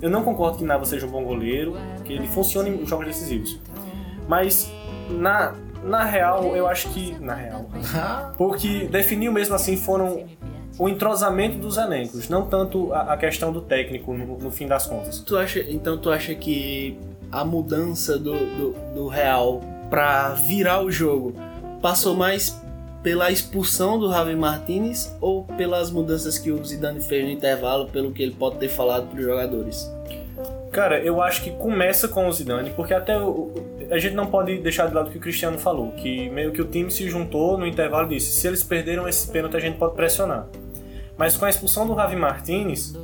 Eu 0.02 0.10
não 0.10 0.22
concordo 0.22 0.58
que 0.58 0.64
Nava 0.64 0.84
seja 0.84 1.06
um 1.06 1.10
bom 1.10 1.22
goleiro, 1.22 1.76
que 2.04 2.12
ele 2.12 2.26
funcione 2.26 2.70
em 2.70 2.86
jogos 2.86 3.06
decisivos. 3.06 3.60
Mas 4.28 4.70
na, 5.08 5.54
na 5.84 6.04
real, 6.04 6.56
eu 6.56 6.66
acho 6.66 6.88
que. 6.88 7.16
Na 7.20 7.34
real. 7.34 7.70
Porque 8.36 8.88
definiu 8.90 9.32
mesmo 9.32 9.54
assim 9.54 9.76
foram 9.76 10.24
o 10.78 10.88
entrosamento 10.88 11.56
dos 11.58 11.76
elencos, 11.76 12.28
não 12.28 12.46
tanto 12.46 12.92
a, 12.92 13.12
a 13.14 13.16
questão 13.16 13.52
do 13.52 13.60
técnico 13.60 14.12
no, 14.12 14.38
no 14.38 14.50
fim 14.50 14.66
das 14.66 14.86
contas. 14.86 15.20
Tu 15.20 15.36
acha, 15.36 15.60
então 15.68 15.96
tu 15.96 16.10
acha 16.10 16.34
que 16.34 16.98
a 17.32 17.44
mudança 17.44 18.18
do, 18.18 18.32
do, 18.32 18.74
do 18.94 19.08
Real 19.08 19.60
pra 19.90 20.30
virar 20.30 20.82
o 20.82 20.90
jogo 20.90 21.34
passou 21.80 22.14
mais 22.14 22.60
pela 23.02 23.30
expulsão 23.30 23.98
do 23.98 24.10
Javi 24.10 24.34
Martinez 24.34 25.14
ou 25.20 25.44
pelas 25.44 25.90
mudanças 25.90 26.38
que 26.38 26.50
o 26.50 26.64
Zidane 26.64 27.00
fez 27.00 27.24
no 27.24 27.30
intervalo, 27.30 27.86
pelo 27.86 28.10
que 28.10 28.22
ele 28.22 28.32
pode 28.32 28.56
ter 28.56 28.68
falado 28.68 29.06
pros 29.08 29.24
jogadores? 29.24 29.88
Cara, 30.72 30.98
eu 31.00 31.22
acho 31.22 31.42
que 31.42 31.50
começa 31.52 32.08
com 32.08 32.26
o 32.28 32.32
Zidane, 32.32 32.70
porque 32.70 32.92
até 32.92 33.18
o- 33.18 33.50
a 33.90 33.98
gente 33.98 34.14
não 34.14 34.26
pode 34.26 34.58
deixar 34.58 34.88
de 34.88 34.94
lado 34.94 35.08
o 35.08 35.10
que 35.12 35.18
o 35.18 35.20
Cristiano 35.20 35.56
falou, 35.58 35.92
que 35.92 36.28
meio 36.30 36.50
que 36.52 36.60
o 36.60 36.64
time 36.64 36.90
se 36.90 37.08
juntou 37.08 37.56
no 37.56 37.66
intervalo 37.66 38.10
e 38.12 38.16
disse, 38.16 38.32
se 38.40 38.46
eles 38.48 38.62
perderam 38.64 39.08
esse 39.08 39.30
pênalti 39.30 39.56
a 39.56 39.60
gente 39.60 39.78
pode 39.78 39.94
pressionar. 39.94 40.46
Mas 41.18 41.36
com 41.36 41.44
a 41.44 41.50
expulsão 41.50 41.86
do 41.86 41.94
Javi 41.94 42.16
Martinez, 42.16 42.94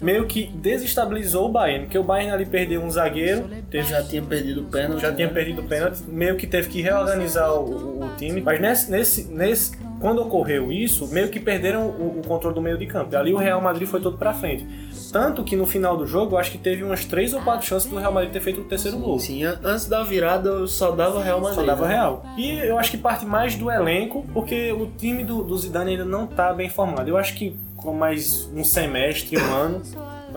meio 0.00 0.26
que 0.26 0.46
desestabilizou 0.46 1.48
o 1.48 1.52
Bayern, 1.52 1.84
porque 1.86 1.98
o 1.98 2.04
Bayern 2.04 2.32
ali 2.32 2.46
perdeu 2.46 2.82
um 2.82 2.90
zagueiro, 2.90 3.48
teve 3.70 3.88
Já 3.88 4.02
tinha 4.02 4.22
perdido 4.22 4.62
o 4.62 4.64
pênalti. 4.64 5.00
já 5.02 5.12
tinha 5.12 5.26
né? 5.28 5.32
perdido 5.34 5.62
o 5.62 5.64
pênalti, 5.64 6.02
meio 6.06 6.36
que 6.36 6.46
teve 6.46 6.68
que 6.68 6.80
reorganizar 6.80 7.52
o, 7.52 7.64
o- 8.00 8.04
o 8.04 8.08
time. 8.16 8.40
Mas 8.40 8.60
nesse, 8.60 8.90
nesse, 8.90 9.24
nesse, 9.24 9.72
quando 10.00 10.20
ocorreu 10.22 10.70
isso, 10.70 11.06
meio 11.08 11.28
que 11.28 11.40
perderam 11.40 11.86
o, 11.86 12.20
o 12.20 12.22
controle 12.26 12.54
do 12.54 12.60
meio 12.60 12.76
de 12.78 12.86
campo. 12.86 13.12
E 13.12 13.16
ali 13.16 13.32
o 13.32 13.36
Real 13.36 13.60
Madrid 13.60 13.88
foi 13.88 14.00
todo 14.00 14.16
pra 14.18 14.32
frente. 14.34 14.66
Tanto 15.12 15.42
que 15.44 15.56
no 15.56 15.64
final 15.66 15.96
do 15.96 16.06
jogo, 16.06 16.34
eu 16.34 16.38
acho 16.38 16.50
que 16.50 16.58
teve 16.58 16.82
umas 16.82 17.04
três 17.04 17.32
ou 17.32 17.40
quatro 17.40 17.66
chances 17.66 17.88
do 17.88 17.96
Real 17.96 18.12
Madrid 18.12 18.32
ter 18.32 18.40
feito 18.40 18.60
o 18.60 18.64
terceiro 18.64 18.98
gol. 18.98 19.18
Sim, 19.18 19.44
an- 19.44 19.58
antes 19.64 19.86
da 19.86 20.02
virada 20.02 20.48
eu 20.50 20.66
só 20.66 20.90
dava 20.90 21.22
Real 21.22 21.40
Madrid. 21.40 21.60
Só 21.60 21.64
dava 21.66 21.86
né? 21.86 21.94
Real. 21.94 22.24
E 22.36 22.50
eu 22.58 22.76
acho 22.78 22.90
que 22.90 22.98
parte 22.98 23.24
mais 23.24 23.54
do 23.54 23.70
elenco, 23.70 24.26
porque 24.34 24.72
o 24.72 24.86
time 24.98 25.24
do, 25.24 25.42
do 25.42 25.56
Zidane 25.56 25.92
ainda 25.92 26.04
não 26.04 26.26
tá 26.26 26.52
bem 26.52 26.68
formado. 26.68 27.08
Eu 27.08 27.16
acho 27.16 27.34
que 27.34 27.56
com 27.76 27.92
mais 27.94 28.50
um 28.54 28.64
semestre, 28.64 29.38
um 29.38 29.54
ano, 29.54 29.82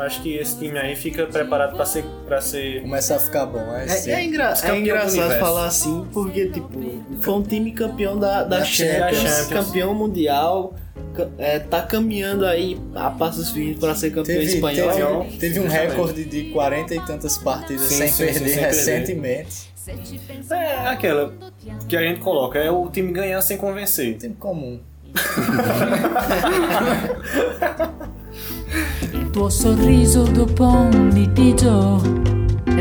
acho 0.02 0.22
que 0.22 0.36
esse 0.36 0.58
time 0.58 0.78
aí 0.78 0.96
fica 0.96 1.26
preparado 1.26 1.76
pra 1.76 1.86
ser, 1.86 2.04
pra 2.26 2.42
ser 2.42 2.82
Começa 2.82 3.16
a 3.16 3.20
ficar 3.20 3.46
bom. 3.46 3.60
É, 3.76 3.86
É, 3.86 3.88
sim. 3.88 4.12
é, 4.12 4.24
engra- 4.24 4.54
é 4.64 4.72
do 4.72 4.76
engraçado 4.78 5.40
falar 5.40 5.66
assim, 5.68 6.06
porque, 6.14 6.48
tipo, 6.50 6.70
foi 7.22 7.34
um 7.34 7.44
time 7.44 7.72
campeão 7.72 8.18
da, 8.18 8.44
da, 8.44 8.60
Da 8.60 8.66
Champions, 8.66 9.18
Champions. 9.18 9.48
campeão 9.66 9.94
mundial, 9.94 10.74
é, 11.38 11.60
tá 11.60 11.82
caminhando 11.82 12.46
aí 12.46 12.80
a 12.96 13.10
passos 13.12 13.52
firmes 13.52 13.78
para 13.80 13.94
ser 13.96 14.10
campeão 14.12 14.38
Teve, 14.40 14.54
espanhol. 14.56 15.24
teve, 15.26 15.38
teve 15.38 15.60
um 15.60 15.68
recorde 15.68 16.26
de 16.26 16.44
40 16.52 16.96
e 16.96 17.00
tantas 17.06 17.38
partidas 17.38 17.88
Sim, 17.88 17.98
sem, 17.98 18.08
sim, 18.08 18.14
sim, 18.14 18.26
perder 18.34 18.40
sem 18.50 18.56
perder. 18.56 18.68
recentemente. 18.68 19.70
É 20.52 20.88
aquela 20.88 21.34
que 21.88 21.98
a 21.98 22.02
gente 22.02 22.20
coloca, 22.20 22.60
é 22.60 22.70
o 22.70 22.88
time 22.90 23.12
ganhar 23.12 23.42
sem 23.42 23.58
convencer. 23.58 24.18
Tempo 24.18 24.36
comum. 24.38 24.80
Il 29.12 29.30
tuo 29.32 29.50
sorriso 29.50 30.24
dopo 30.24 30.68
un 30.68 31.10
litigio 31.14 32.02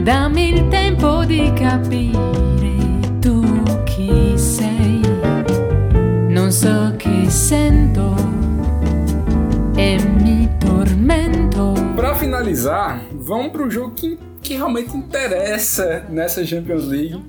dammi 0.03 0.55
il 0.55 0.69
tempo 0.69 1.25
di 1.25 1.53
capire 1.55 2.77
tu 3.21 3.43
chi 3.85 4.33
sei. 4.37 5.01
Non 6.29 6.51
so 6.51 6.95
che 6.97 7.29
sento 7.29 8.15
e 9.75 10.08
Pra 11.99 12.15
finalizar, 12.15 13.05
vamos 13.13 13.51
pro 13.51 13.69
jogo 13.69 13.93
que, 13.93 14.17
que 14.41 14.55
realmente 14.55 14.97
interessa 14.97 16.07
nessa 16.09 16.47
Champions 16.47 16.85
League. 16.87 17.21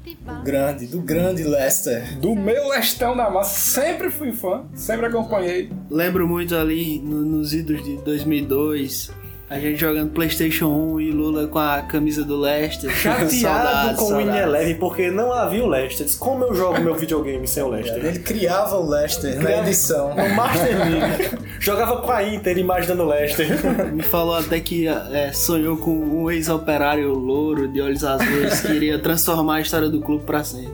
Grande, 0.44 0.86
do 0.86 1.02
grande 1.02 1.44
Leicester. 1.44 2.20
Do 2.20 2.36
meu 2.36 2.68
Lestão 2.70 3.18
da 3.18 3.32
Massa, 3.32 3.58
sempre 3.82 4.12
fui 4.12 4.32
fã, 4.32 4.62
sempre 4.76 5.08
acompanhei. 5.08 5.72
Lembro 5.90 6.28
muito 6.28 6.56
ali 6.56 7.00
no- 7.04 7.26
nos 7.26 7.52
idos 7.52 7.84
de 7.84 7.98
2002, 7.98 9.12
a 9.50 9.60
gente 9.60 9.78
jogando 9.80 10.12
PlayStation 10.12 10.68
1 10.68 11.02
e 11.02 11.12
Lula 11.12 11.48
com 11.48 11.58
a 11.58 11.82
camisa 11.82 12.24
do 12.24 12.38
Leicester. 12.40 12.92
Chateado 12.96 13.32
Saudades, 13.32 14.00
com 14.00 14.14
o. 14.14 14.22
Eleven 14.22 14.76
porque 14.76 15.10
não 15.10 15.34
havia 15.34 15.64
o 15.64 15.68
Leicester. 15.68 16.06
Disse, 16.06 16.20
Como 16.20 16.44
eu 16.44 16.54
jogo 16.54 16.80
meu 16.82 16.94
videogame 16.96 17.48
sem 17.48 17.64
o 17.64 17.70
Leicester? 17.70 18.06
Ele 18.06 18.20
criava 18.20 18.76
o 18.78 18.88
Leicester 18.88 19.36
na 19.38 19.42
Criava- 19.42 19.68
edição. 19.68 20.10
No 20.16 20.30
Master 20.36 20.78
League. 20.78 21.38
Jogava 21.60 21.98
com 22.02 22.12
a 22.12 22.24
Inter 22.24 22.58
imaginando 22.60 23.04
o 23.04 23.08
Leicester. 23.08 23.48
Me 23.92 24.04
falou 24.04 24.36
até 24.36 24.60
que 24.60 24.88
é, 24.88 25.32
sonhou 25.34 25.78
com 25.78 25.92
um 25.92 26.30
ex-operário 26.30 27.12
louro 27.14 27.68
de 27.68 27.82
olhos 27.82 28.04
azuis 28.04 28.62
que 28.62 28.72
iria 28.74 29.00
transformar 29.00 29.56
a 29.56 29.62
história 29.62 29.90
do 29.90 30.00
clube 30.00 30.24
pra 30.26 30.44
sempre. 30.44 30.74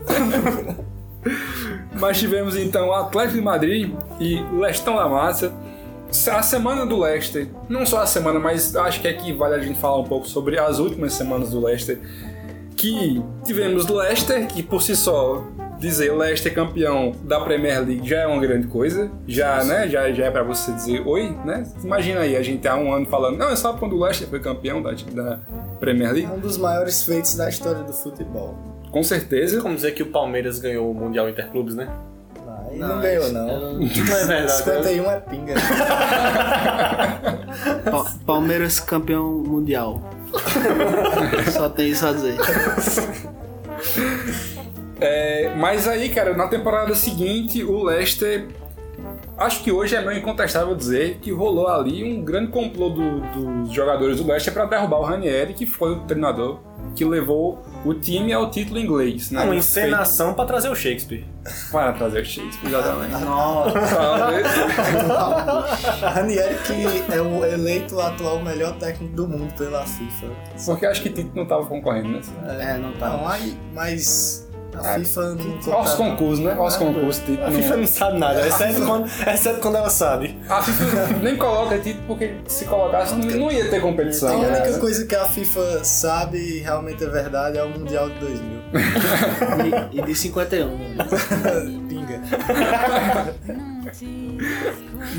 Mas 2.00 2.20
tivemos 2.20 2.56
então 2.58 2.90
o 2.90 2.94
Atlético 2.94 3.36
de 3.38 3.42
Madrid 3.42 3.94
e 4.20 4.42
Lestão 4.60 4.96
da 4.98 5.08
Massa. 5.08 5.52
A 6.28 6.42
semana 6.42 6.86
do 6.86 7.00
Leicester, 7.00 7.48
não 7.68 7.86
só 7.86 8.02
a 8.02 8.06
semana, 8.06 8.40
mas 8.40 8.76
acho 8.76 9.02
que 9.02 9.08
aqui 9.08 9.34
vale 9.34 9.56
a 9.56 9.60
gente 9.60 9.80
falar 9.80 10.00
um 10.00 10.04
pouco 10.04 10.28
sobre 10.28 10.58
as 10.58 10.80
últimas 10.80 11.14
semanas 11.14 11.52
do 11.52 11.64
Leicester. 11.64 12.00
Que 12.76 13.24
tivemos 13.44 13.88
Leicester, 13.88 14.48
que 14.48 14.62
por 14.62 14.82
si 14.82 14.96
só 14.96 15.44
dizer 15.80 16.14
Leicester 16.14 16.54
campeão 16.54 17.14
da 17.24 17.40
Premier 17.40 17.86
League 17.86 18.08
já 18.08 18.22
é 18.22 18.28
uma 18.28 18.40
grande 18.40 18.68
coisa. 18.68 19.12
Já, 19.28 19.64
né? 19.64 19.88
Já, 19.88 20.12
já 20.12 20.26
é 20.26 20.32
pra 20.32 20.44
você 20.44 20.72
dizer 20.72 21.06
oi, 21.06 21.36
né? 21.46 21.66
Imagina 21.84 22.22
aí, 22.22 22.36
a 22.36 22.42
gente 22.42 22.68
há 22.68 22.76
um 22.76 22.94
ano 22.94 23.06
falando, 23.06 23.38
não, 23.38 23.50
é 23.50 23.56
só 23.56 23.74
quando 23.74 23.96
o 23.96 24.04
Leicester 24.04 24.28
foi 24.28 24.40
campeão 24.40 24.82
da, 24.82 24.92
da 24.92 25.40
Premier 25.80 26.14
League. 26.14 26.32
Um 26.32 26.40
dos 26.40 26.58
maiores 26.58 27.04
feitos 27.04 27.36
da 27.36 27.50
história 27.50 27.84
do 27.84 27.94
futebol. 27.94 28.58
Com 28.92 29.04
certeza. 29.04 29.62
Como 29.62 29.76
dizer 29.76 29.92
que 29.92 30.04
o 30.04 30.08
Palmeiras 30.08 30.60
ganhou 30.60 30.90
o 30.90 30.94
Mundial 30.94 31.30
Interclubes, 31.30 31.76
né? 31.76 31.90
Aí 32.76 32.80
não, 32.90 33.02
ganhou, 33.02 33.32
não. 33.32 33.74
Não 33.80 34.18
é 34.18 34.26
verdade. 34.26 34.52
51 34.52 35.12
é 35.12 35.20
pinga. 35.22 35.54
Pa- 37.90 38.12
Palmeiras 38.26 38.80
campeão 38.80 39.32
mundial. 39.32 40.02
Só 41.52 41.70
tem 41.70 41.90
isso 41.90 42.06
a 42.06 42.12
dizer. 42.12 42.36
É, 45.00 45.54
mas 45.58 45.88
aí, 45.88 46.10
cara, 46.10 46.36
na 46.36 46.48
temporada 46.48 46.94
seguinte, 46.96 47.64
o 47.64 47.84
Leicester. 47.84 48.48
Acho 49.38 49.62
que 49.64 49.72
hoje 49.72 49.96
é 49.96 50.02
meio 50.06 50.20
incontestável 50.20 50.74
dizer 50.74 51.18
que 51.22 51.30
rolou 51.30 51.68
ali 51.68 52.02
um 52.06 52.24
grande 52.24 52.52
complô 52.52 52.90
do- 52.90 53.20
dos 53.20 53.72
jogadores 53.74 54.18
do 54.18 54.26
Leicester 54.26 54.54
para 54.54 54.64
derrubar 54.66 55.00
o 55.00 55.04
Ranieri, 55.04 55.54
que 55.54 55.66
foi 55.66 55.92
o 55.92 56.00
treinador 56.02 56.60
que 56.96 57.06
levou 57.06 57.64
o 57.84 57.94
time 57.94 58.34
ao 58.34 58.50
título 58.50 58.80
inglês. 58.80 59.32
Né? 59.32 59.44
Uma 59.44 59.56
encenação 59.56 60.34
pra 60.34 60.46
trazer 60.46 60.70
o 60.70 60.76
Shakespeare. 60.76 61.26
Para 61.72 61.94
trazer 61.94 62.22
o 62.22 62.26
Shakespeare, 62.26 62.70
exatamente. 62.70 63.24
Nossa. 63.24 63.80
Talvez. 63.96 64.48
Ranieri 66.02 66.56
que 66.66 67.14
é 67.14 67.22
o 67.22 67.46
eleito 67.46 68.00
atual 68.00 68.42
melhor 68.42 68.78
técnico 68.80 69.16
do 69.16 69.28
mundo 69.28 69.54
pela 69.56 69.86
FIFA. 69.86 70.28
Porque 70.66 70.86
acho 70.86 71.02
que 71.02 71.10
Tito 71.10 71.32
não 71.36 71.46
tava 71.46 71.66
concorrendo, 71.66 72.10
né? 72.10 72.22
É, 72.60 72.78
não 72.78 72.94
tá. 72.94 73.10
Não, 73.10 73.28
aí, 73.28 73.56
mas 73.74 74.45
a 74.84 74.92
É. 74.96 75.00
FIFA 75.00 75.22
não 75.22 75.38
contrata- 75.38 75.96
concursos, 75.98 76.40
né? 76.46 76.54
Aos 76.58 76.76
concursos, 76.76 77.24
Tito. 77.26 77.42
A 77.44 77.46
não- 77.46 77.52
FIFA 77.54 77.78
não 77.78 77.88
sabe 77.88 78.20
nada, 78.20 78.48
exceto 78.48 78.86
quando, 78.86 79.06
exceto 79.06 79.60
quando 79.62 79.76
ela 79.78 79.90
sabe. 79.90 80.38
A 80.50 80.62
FIFA 80.62 81.08
nem 81.22 81.36
coloca 81.38 81.78
Tito 81.80 82.00
porque 82.08 82.36
se 82.48 82.66
colocasse 82.66 83.16
não, 83.16 83.26
não 83.40 83.52
ia 83.52 83.70
ter 83.70 83.78
A 83.78 83.82
competição. 83.82 84.40
única 84.40 84.70
né? 84.72 84.78
coisa 84.78 85.06
que 85.06 85.16
a 85.16 85.26
FIFA 85.26 85.84
sabe 85.84 86.38
e 86.38 86.60
realmente 86.60 87.04
é 87.04 87.08
verdade 87.08 87.58
é 87.58 87.64
o 87.64 87.70
Mundial 87.70 88.10
de 88.10 88.20
2000. 88.20 88.56
E, 89.94 89.98
e 90.00 90.02
de 90.02 90.16
51. 90.16 90.70
Pinga. 91.88 92.22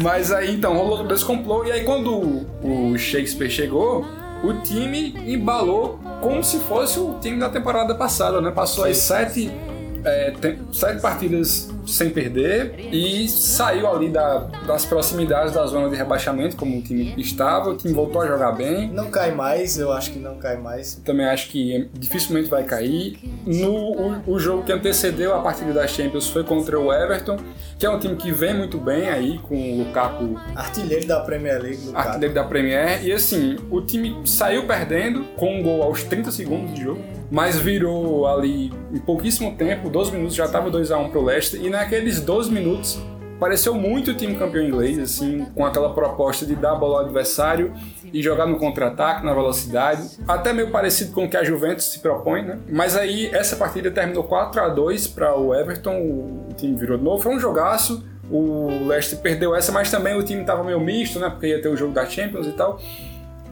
Mas 0.02 0.32
aí 0.32 0.54
então 0.54 0.74
rolou 0.76 0.98
todo 0.98 1.14
esse 1.14 1.24
complô 1.24 1.64
e 1.64 1.72
aí 1.72 1.84
quando 1.84 2.12
o 2.14 2.46
o 2.92 2.98
Shakespeare 2.98 3.48
chegou, 3.50 4.04
o 4.43 4.53
time 4.62 5.14
embalou 5.26 5.99
como 6.20 6.43
se 6.43 6.59
fosse 6.61 6.99
o 6.99 7.14
time 7.20 7.39
da 7.39 7.49
temporada 7.49 7.95
passada, 7.95 8.41
né? 8.41 8.51
Passou 8.51 8.84
as 8.84 8.99
sete, 8.99 9.51
é, 10.07 10.30
tem- 10.40 10.59
sete 10.72 11.00
partidas 11.02 11.68
sem 11.86 12.11
perder 12.11 12.74
e 12.92 13.28
saiu 13.28 13.86
ali 13.88 14.09
da- 14.09 14.38
das 14.66 14.84
proximidades 14.84 15.52
da 15.52 15.66
zona 15.66 15.88
de 15.88 15.96
rebaixamento, 15.96 16.57
como 16.57 16.78
o 16.78 16.82
time 16.82 17.14
estava, 17.18 17.70
o 17.70 17.76
time 17.76 17.92
voltou 17.92 18.22
a 18.22 18.26
jogar 18.26 18.52
bem. 18.52 18.88
Não 18.92 19.11
cai 19.11 19.32
mais, 19.32 19.78
eu 19.78 19.92
acho 19.92 20.11
que 20.12 20.18
não 20.18 20.36
cai 20.36 20.57
mais. 20.57 20.94
Também 21.04 21.26
acho 21.26 21.48
que 21.50 21.88
dificilmente 21.94 22.48
vai 22.48 22.64
cair. 22.64 23.18
No, 23.44 23.72
o, 23.74 24.22
o 24.34 24.38
jogo 24.38 24.62
que 24.64 24.72
antecedeu 24.72 25.34
a 25.34 25.40
partida 25.40 25.72
da 25.72 25.86
Champions 25.86 26.28
foi 26.28 26.42
contra 26.44 26.78
o 26.78 26.92
Everton, 26.92 27.36
que 27.78 27.84
é 27.86 27.90
um 27.90 27.98
time 27.98 28.16
que 28.16 28.32
vem 28.32 28.54
muito 28.54 28.78
bem 28.78 29.09
aí, 29.09 29.38
com 29.38 29.54
o 29.54 29.78
Lukaku 29.84 30.36
Artilheiro 30.54 31.07
da 31.07 31.20
Premier 31.20 31.61
League, 31.61 31.92
caso. 31.92 31.96
artilheiro 32.09 32.34
da 32.34 32.44
Premier. 32.44 33.04
E 33.04 33.12
assim, 33.12 33.57
o 33.70 33.80
time 33.80 34.16
saiu 34.24 34.66
perdendo 34.66 35.24
com 35.36 35.61
um 35.61 35.62
gol 35.62 35.82
aos 35.82 36.02
30 36.04 36.30
segundos 36.30 36.74
de 36.74 36.82
jogo, 36.82 37.00
mas 37.31 37.59
virou 37.59 38.27
ali 38.27 38.72
em 38.93 38.99
pouquíssimo 38.99 39.55
tempo, 39.57 39.89
12 39.91 40.12
minutos, 40.12 40.35
já 40.35 40.45
estava 40.47 40.70
2x1 40.70 41.11
pro 41.11 41.22
Leicester. 41.24 41.61
E 41.62 41.68
naqueles 41.70 42.20
12 42.20 42.51
minutos 42.51 42.99
pareceu 43.39 43.74
muito 43.74 44.12
o 44.12 44.14
time 44.14 44.35
campeão 44.35 44.64
inglês, 44.64 44.99
assim, 44.99 45.45
com 45.55 45.64
aquela 45.66 45.93
proposta 45.93 46.47
de 46.47 46.55
dar 46.55 46.72
a 46.72 46.74
bola 46.74 47.01
ao 47.01 47.05
adversário 47.05 47.72
e 48.12 48.22
jogar 48.22 48.47
no 48.47 48.57
contra-ataque, 48.59 49.27
na 49.27 49.35
velocidade. 49.35 50.09
Até 50.27 50.53
meio 50.55 50.70
parecido 50.70 51.12
com 51.12 51.24
o 51.24 51.29
que 51.29 51.37
a 51.37 51.45
Juventus 51.45 51.85
se 51.85 51.99
propõe, 51.99 52.43
né? 52.43 52.59
Mas 52.70 52.97
aí 52.97 53.27
essa 53.35 53.57
partida 53.57 53.91
terminou 53.91 54.24
4 54.24 54.61
a 54.62 54.68
2 54.68 55.09
para 55.09 55.37
o 55.39 55.55
Everton, 55.55 55.97
o 56.01 56.49
time 56.57 56.74
virou 56.77 56.97
de 56.97 57.05
novo, 57.05 57.22
foi 57.22 57.35
um 57.35 57.41
jogaço. 57.41 58.03
O 58.31 58.87
Leicester 58.87 59.18
perdeu 59.20 59.55
essa, 59.55 59.70
mas 59.70 59.91
também 59.91 60.16
o 60.16 60.22
time 60.22 60.41
estava 60.41 60.64
meio 60.64 60.81
misto, 60.81 61.18
né? 61.20 61.29
Porque 61.29 61.47
ia 61.49 61.61
ter 61.61 61.68
o 61.68 61.77
jogo 61.77 61.93
da 61.93 62.07
Champions 62.07 62.47
e 62.47 62.53
tal. 62.53 62.81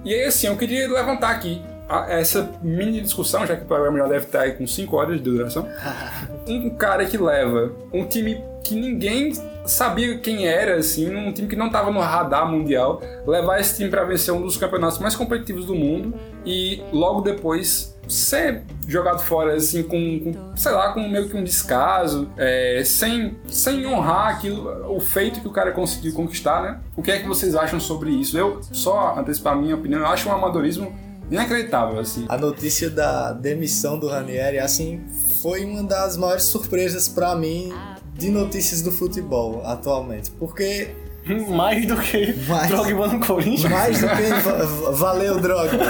E 0.04 0.14
aí, 0.14 0.24
assim, 0.24 0.46
eu 0.46 0.56
queria 0.56 0.88
levantar 0.90 1.30
aqui 1.30 1.62
a- 1.62 1.73
essa 2.08 2.50
mini 2.62 3.00
discussão, 3.00 3.46
já 3.46 3.56
que 3.56 3.64
o 3.64 3.66
programa 3.66 3.98
já 3.98 4.06
deve 4.06 4.24
estar 4.26 4.40
aí 4.40 4.52
com 4.52 4.66
5 4.66 4.96
horas 4.96 5.16
de 5.16 5.22
duração. 5.22 5.68
Um 6.46 6.68
cara 6.68 7.06
que 7.06 7.16
leva 7.16 7.72
um 7.90 8.04
time 8.04 8.38
que 8.62 8.74
ninguém 8.74 9.32
sabia 9.64 10.18
quem 10.18 10.46
era, 10.46 10.76
assim, 10.76 11.14
um 11.14 11.32
time 11.32 11.48
que 11.48 11.56
não 11.56 11.68
estava 11.68 11.90
no 11.90 12.00
radar 12.00 12.50
mundial, 12.50 13.00
levar 13.26 13.60
esse 13.60 13.76
time 13.76 13.88
para 13.88 14.04
vencer 14.04 14.32
um 14.32 14.42
dos 14.42 14.56
campeonatos 14.56 14.98
mais 14.98 15.16
competitivos 15.16 15.64
do 15.64 15.74
mundo 15.74 16.14
e 16.44 16.82
logo 16.92 17.22
depois 17.22 17.94
ser 18.08 18.62
jogado 18.86 19.22
fora, 19.22 19.54
assim, 19.54 19.82
com, 19.82 20.20
com, 20.20 20.56
sei 20.56 20.72
lá, 20.72 20.92
com 20.92 21.08
meio 21.08 21.28
que 21.28 21.36
um 21.36 21.42
descaso, 21.42 22.28
é, 22.36 22.82
sem, 22.84 23.36
sem 23.46 23.86
honrar 23.86 24.28
aquilo, 24.28 24.94
o 24.94 25.00
feito 25.00 25.40
que 25.40 25.48
o 25.48 25.50
cara 25.50 25.72
conseguiu 25.72 26.12
conquistar, 26.12 26.62
né? 26.62 26.80
O 26.96 27.02
que 27.02 27.10
é 27.10 27.18
que 27.18 27.26
vocês 27.26 27.54
acham 27.54 27.80
sobre 27.80 28.10
isso? 28.10 28.36
Eu, 28.36 28.60
só 28.72 29.18
antecipar 29.18 29.54
a 29.54 29.56
minha 29.56 29.74
opinião, 29.74 30.00
eu 30.00 30.06
acho 30.06 30.28
um 30.28 30.32
amadorismo 30.32 30.94
inacreditável, 31.30 31.98
assim. 32.00 32.24
A 32.28 32.36
notícia 32.36 32.88
da 32.90 33.32
demissão 33.32 33.98
do 33.98 34.08
Ranieri, 34.08 34.58
assim, 34.58 35.00
foi 35.42 35.64
uma 35.64 35.82
das 35.82 36.16
maiores 36.16 36.44
surpresas 36.44 37.08
pra 37.08 37.34
mim 37.34 37.72
de 38.16 38.30
notícias 38.30 38.80
do 38.82 38.92
futebol 38.92 39.62
atualmente. 39.64 40.30
Porque 40.32 40.88
Mais 41.56 41.86
do 41.86 41.96
que 41.96 42.34
Mais. 42.46 42.68
Drogba 42.68 43.08
no 43.08 43.18
Corinthians. 43.26 43.72
mais 43.72 43.98
do 43.98 44.06
que 44.08 44.22
va- 44.42 44.64
va- 44.64 44.90
valeu 44.90 45.40
droga. 45.40 45.70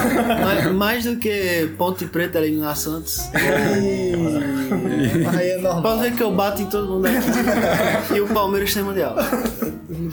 Mais, 0.40 0.72
mais 0.72 1.04
do 1.04 1.16
que 1.16 1.74
Ponte 1.76 2.06
Preta 2.06 2.38
eliminar 2.38 2.76
Santos. 2.76 3.18
E... 3.82 4.12
Aí 5.36 5.50
é 5.50 5.58
normal. 5.58 5.82
Pode 5.82 6.02
ver 6.02 6.16
que 6.16 6.22
eu 6.22 6.32
bato 6.32 6.62
em 6.62 6.66
todo 6.66 6.88
mundo 6.88 7.06
aqui. 7.06 8.14
e 8.14 8.20
o 8.20 8.28
Palmeiras 8.28 8.72
tem 8.72 8.82
mundial. 8.82 9.16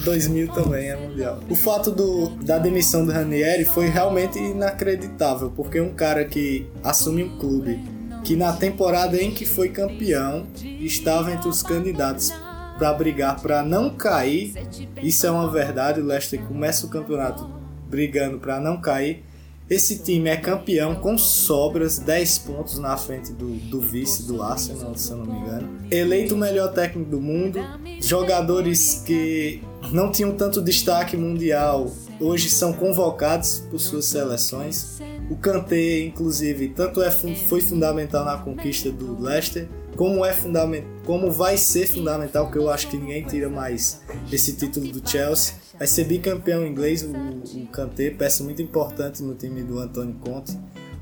2000 0.04 0.48
também 0.50 0.90
é 0.90 0.96
mundial. 0.96 1.40
O 1.50 1.56
fato 1.56 1.92
do, 1.92 2.30
da 2.44 2.58
demissão 2.58 3.06
do 3.06 3.12
Ranieri 3.12 3.66
foi 3.66 3.88
realmente 3.88 4.38
inacreditável, 4.40 5.52
porque 5.56 5.80
um 5.80 5.94
cara 5.94 6.26
que 6.26 6.68
assume 6.84 7.24
um 7.24 7.38
clube 7.38 7.80
que 8.24 8.36
na 8.36 8.54
temporada 8.54 9.22
em 9.22 9.32
que 9.32 9.46
foi 9.46 9.70
campeão 9.70 10.46
estava 10.80 11.32
entre 11.32 11.50
os 11.50 11.64
candidatos 11.64 12.32
para 12.78 12.93
brigar 12.93 13.39
para 13.39 13.64
não 13.64 13.92
cair, 13.92 14.54
isso 15.01 15.26
é 15.26 15.32
uma 15.32 15.50
verdade. 15.50 16.01
O 16.01 16.05
Leicester 16.05 16.39
começa 16.42 16.86
o 16.86 16.89
campeonato 16.89 17.47
brigando 17.88 18.39
para 18.39 18.60
não 18.60 18.80
cair. 18.80 19.24
Esse 19.72 20.00
time 20.00 20.30
é 20.30 20.36
campeão 20.36 20.96
com 20.96 21.18
sobras, 21.18 21.98
10 21.98 22.39
pontos 22.39 22.78
na 22.78 22.98
frente 22.98 23.32
do, 23.32 23.52
do 23.70 23.80
vice 23.80 24.28
do 24.28 24.43
Arsenal, 24.43 24.98
se 24.98 25.12
eu 25.12 25.20
não 25.20 25.26
me 25.26 25.39
engano. 25.39 25.70
Eleito 25.89 26.36
o 26.36 26.38
melhor 26.38 26.74
técnico 26.74 27.10
do 27.10 27.22
mundo, 27.22 27.58
jogadores 28.02 29.02
que 29.06 29.64
não 29.93 30.12
tinham 30.12 30.36
tanto 30.36 30.62
destaque 30.62 31.16
mundial 31.16 31.89
hoje 32.20 32.50
são 32.50 32.74
convocados 32.74 33.64
por 33.72 33.80
suas 33.80 34.04
seleções. 34.04 35.00
O 35.30 35.38
Kanté, 35.38 36.02
inclusive, 36.02 36.68
tanto 36.76 37.02
é, 37.02 37.10
foi 37.10 37.62
fundamental 37.62 38.26
na 38.26 38.38
conquista 38.39 38.92
do 38.92 39.22
Leicester, 39.22 39.70
como, 39.96 40.26
é 40.26 40.34
fundament, 40.34 40.84
como 41.06 41.32
vai 41.32 41.56
ser 41.56 41.88
fundamental, 41.88 42.52
que 42.52 42.58
eu 42.58 42.70
acho 42.70 42.89
que 42.89 42.98
ninguém 42.98 43.24
tira 43.24 43.48
mais 43.48 44.02
esse 44.30 44.52
título 44.54 44.88
do 44.88 45.10
Chelsea. 45.10 45.61
Vai 45.82 45.87
ser 45.87 46.03
bicampeão 46.03 46.63
inglês, 46.63 47.01
o, 47.01 47.09
o 47.12 47.66
Kanté, 47.66 48.12
peça 48.12 48.43
muito 48.43 48.62
importante 48.62 49.24
no 49.24 49.33
time 49.33 49.63
do 49.63 49.79
Antônio 49.79 50.13
Conte. 50.24 50.55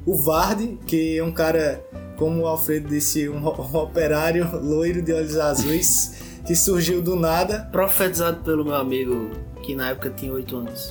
O 0.06 0.16
Vardy, 0.16 0.80
que 0.88 1.18
é 1.18 1.22
um 1.22 1.34
cara, 1.34 1.84
como 2.16 2.44
o 2.44 2.48
Alfredo 2.48 2.88
disse, 2.88 3.28
um, 3.28 3.44
um 3.44 3.76
operário 3.76 4.50
loiro 4.64 5.02
de 5.02 5.12
olhos 5.12 5.36
azuis, 5.36 6.22
que 6.48 6.56
surgiu 6.56 7.02
do 7.02 7.18
nada. 7.18 7.68
Profetizado 7.74 8.42
pelo 8.42 8.64
meu 8.64 8.76
amigo, 8.76 9.32
que 9.62 9.76
na 9.76 9.90
época 9.90 10.12
tinha 10.12 10.32
8 10.32 10.56
anos. 10.56 10.90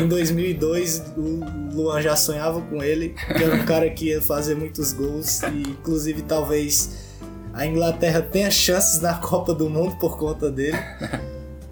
em 0.00 0.06
2002 0.06 1.02
o 1.16 1.74
Luan 1.74 2.00
já 2.00 2.14
sonhava 2.14 2.60
com 2.60 2.84
ele, 2.84 3.16
que 3.36 3.42
era 3.42 3.56
um 3.56 3.64
cara 3.66 3.90
que 3.90 4.10
ia 4.10 4.22
fazer 4.22 4.54
muitos 4.54 4.92
gols 4.92 5.42
e 5.42 5.70
inclusive 5.70 6.22
talvez 6.22 7.16
a 7.52 7.66
Inglaterra 7.66 8.22
tenha 8.22 8.48
chances 8.48 9.00
na 9.00 9.14
Copa 9.14 9.52
do 9.52 9.68
Mundo 9.68 9.96
por 9.96 10.16
conta 10.16 10.52
dele. 10.52 10.78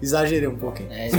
Exagerei 0.03 0.47
um 0.49 0.57
pouquinho. 0.57 0.89
É, 0.91 1.09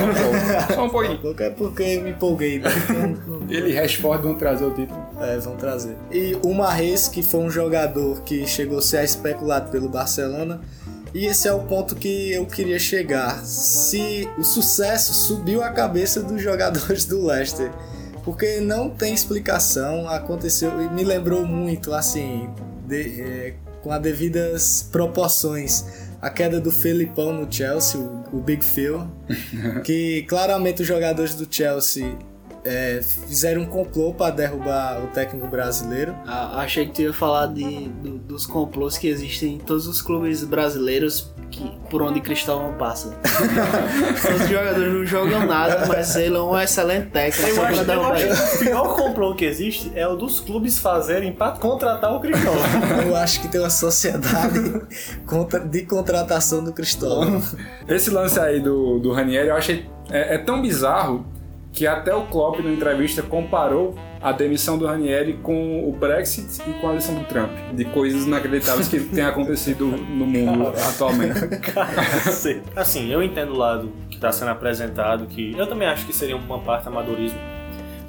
Só 0.74 0.84
um 0.84 0.90
pouquinho. 0.90 1.18
Pouco 1.18 1.42
é 1.42 1.50
porque 1.50 1.82
eu 1.82 2.02
me 2.02 2.10
empolguei. 2.10 2.58
né? 2.58 2.68
Ele 3.48 3.70
e 3.70 3.74
Rashford 3.74 4.22
vão 4.22 4.34
trazer 4.34 4.64
o 4.64 4.70
título. 4.72 5.00
É, 5.20 5.38
vão 5.38 5.56
trazer. 5.56 5.96
E 6.12 6.36
o 6.42 6.52
Marres, 6.54 7.08
que 7.08 7.22
foi 7.22 7.40
um 7.40 7.50
jogador 7.50 8.20
que 8.22 8.46
chegou 8.46 8.78
a 8.78 8.82
ser 8.82 9.02
especulado 9.02 9.70
pelo 9.70 9.88
Barcelona. 9.88 10.60
E 11.14 11.26
esse 11.26 11.48
é 11.48 11.52
o 11.52 11.60
ponto 11.60 11.94
que 11.94 12.32
eu 12.32 12.44
queria 12.44 12.78
chegar. 12.78 13.42
Se 13.44 14.28
o 14.36 14.44
sucesso 14.44 15.14
subiu 15.14 15.62
a 15.62 15.70
cabeça 15.70 16.20
dos 16.22 16.42
jogadores 16.42 17.04
do 17.06 17.24
Leicester. 17.26 17.70
Porque 18.24 18.58
não 18.60 18.88
tem 18.90 19.12
explicação, 19.14 20.08
aconteceu 20.08 20.82
e 20.82 20.88
me 20.88 21.04
lembrou 21.04 21.46
muito, 21.46 21.92
assim, 21.92 22.48
de- 22.88 23.20
é, 23.20 23.54
com 23.82 23.92
as 23.92 24.00
devidas 24.00 24.88
proporções, 24.90 25.84
a 26.24 26.30
queda 26.30 26.58
do 26.58 26.72
Felipão 26.72 27.34
no 27.34 27.52
Chelsea, 27.52 28.00
o, 28.00 28.24
o 28.32 28.40
Big 28.40 28.64
Phil, 28.64 29.06
que 29.84 30.22
claramente 30.22 30.80
os 30.80 30.88
jogadores 30.88 31.34
do 31.34 31.46
Chelsea 31.48 32.16
é, 32.64 33.00
fizeram 33.02 33.62
um 33.62 33.66
complô 33.66 34.12
para 34.14 34.34
derrubar 34.34 35.02
o 35.02 35.08
técnico 35.08 35.46
brasileiro. 35.46 36.14
Ah, 36.26 36.60
achei 36.60 36.86
que 36.86 36.92
tu 36.92 37.02
ia 37.02 37.12
falar 37.12 37.46
de, 37.46 37.88
do- 37.88 38.18
dos 38.18 38.46
complôs 38.46 38.96
que 38.98 39.06
existem 39.08 39.54
em 39.54 39.58
todos 39.58 39.86
os 39.86 40.00
clubes 40.00 40.42
brasileiros 40.44 41.32
que, 41.50 41.70
por 41.90 42.02
onde 42.02 42.20
Cristóvão 42.20 42.72
passa. 42.74 43.14
os 44.42 44.48
jogadores 44.48 44.92
não 44.92 45.04
jogam 45.06 45.46
nada, 45.46 45.84
mas 45.86 46.16
ele 46.16 46.36
é 46.36 46.40
um 46.40 46.58
excelente 46.58 47.10
técnico. 47.10 47.48
Eu 47.50 47.62
acho, 47.64 47.82
eu 47.82 48.02
acho 48.32 48.56
o 48.56 48.58
pior 48.58 48.94
complô 48.96 49.34
que 49.34 49.44
existe 49.44 49.92
é 49.94 50.06
o 50.08 50.16
dos 50.16 50.40
clubes 50.40 50.78
fazerem 50.78 51.32
pra 51.32 51.52
contratar 51.52 52.12
o 52.14 52.20
Cristóvão. 52.20 52.60
Eu 53.06 53.14
acho 53.16 53.40
que 53.40 53.48
tem 53.48 53.60
uma 53.60 53.70
sociedade 53.70 54.82
contra- 55.26 55.60
de 55.60 55.82
contratação 55.82 56.64
do 56.64 56.72
Cristóvão. 56.72 57.42
Esse 57.86 58.10
lance 58.10 58.40
aí 58.40 58.60
do, 58.60 58.98
do 58.98 59.12
Ranieri 59.12 59.48
eu 59.48 59.56
achei 59.56 59.86
é, 60.10 60.34
é 60.34 60.38
tão 60.38 60.60
bizarro 60.60 61.24
que 61.74 61.88
até 61.88 62.14
o 62.14 62.22
Klopp 62.26 62.60
na 62.60 62.70
entrevista 62.70 63.20
comparou 63.20 63.96
a 64.22 64.30
demissão 64.30 64.78
do 64.78 64.86
Ranieri 64.86 65.34
com 65.42 65.86
o 65.86 65.92
Brexit 65.92 66.62
e 66.70 66.72
com 66.74 66.86
a 66.86 66.90
eleição 66.90 67.16
do 67.16 67.24
Trump, 67.24 67.50
de 67.74 67.84
coisas 67.86 68.24
inacreditáveis 68.24 68.88
que 68.88 69.00
têm 69.00 69.24
acontecido 69.24 69.84
no 69.84 70.24
mundo 70.24 70.68
atualmente. 70.68 71.40
assim, 72.76 73.12
eu 73.12 73.22
entendo 73.22 73.52
o 73.52 73.58
lado 73.58 73.92
que 74.08 74.14
está 74.14 74.30
sendo 74.30 74.52
apresentado, 74.52 75.26
que 75.26 75.52
eu 75.58 75.66
também 75.66 75.88
acho 75.88 76.06
que 76.06 76.12
seria 76.12 76.36
uma 76.36 76.60
parte 76.60 76.86
amadorismo. 76.86 77.38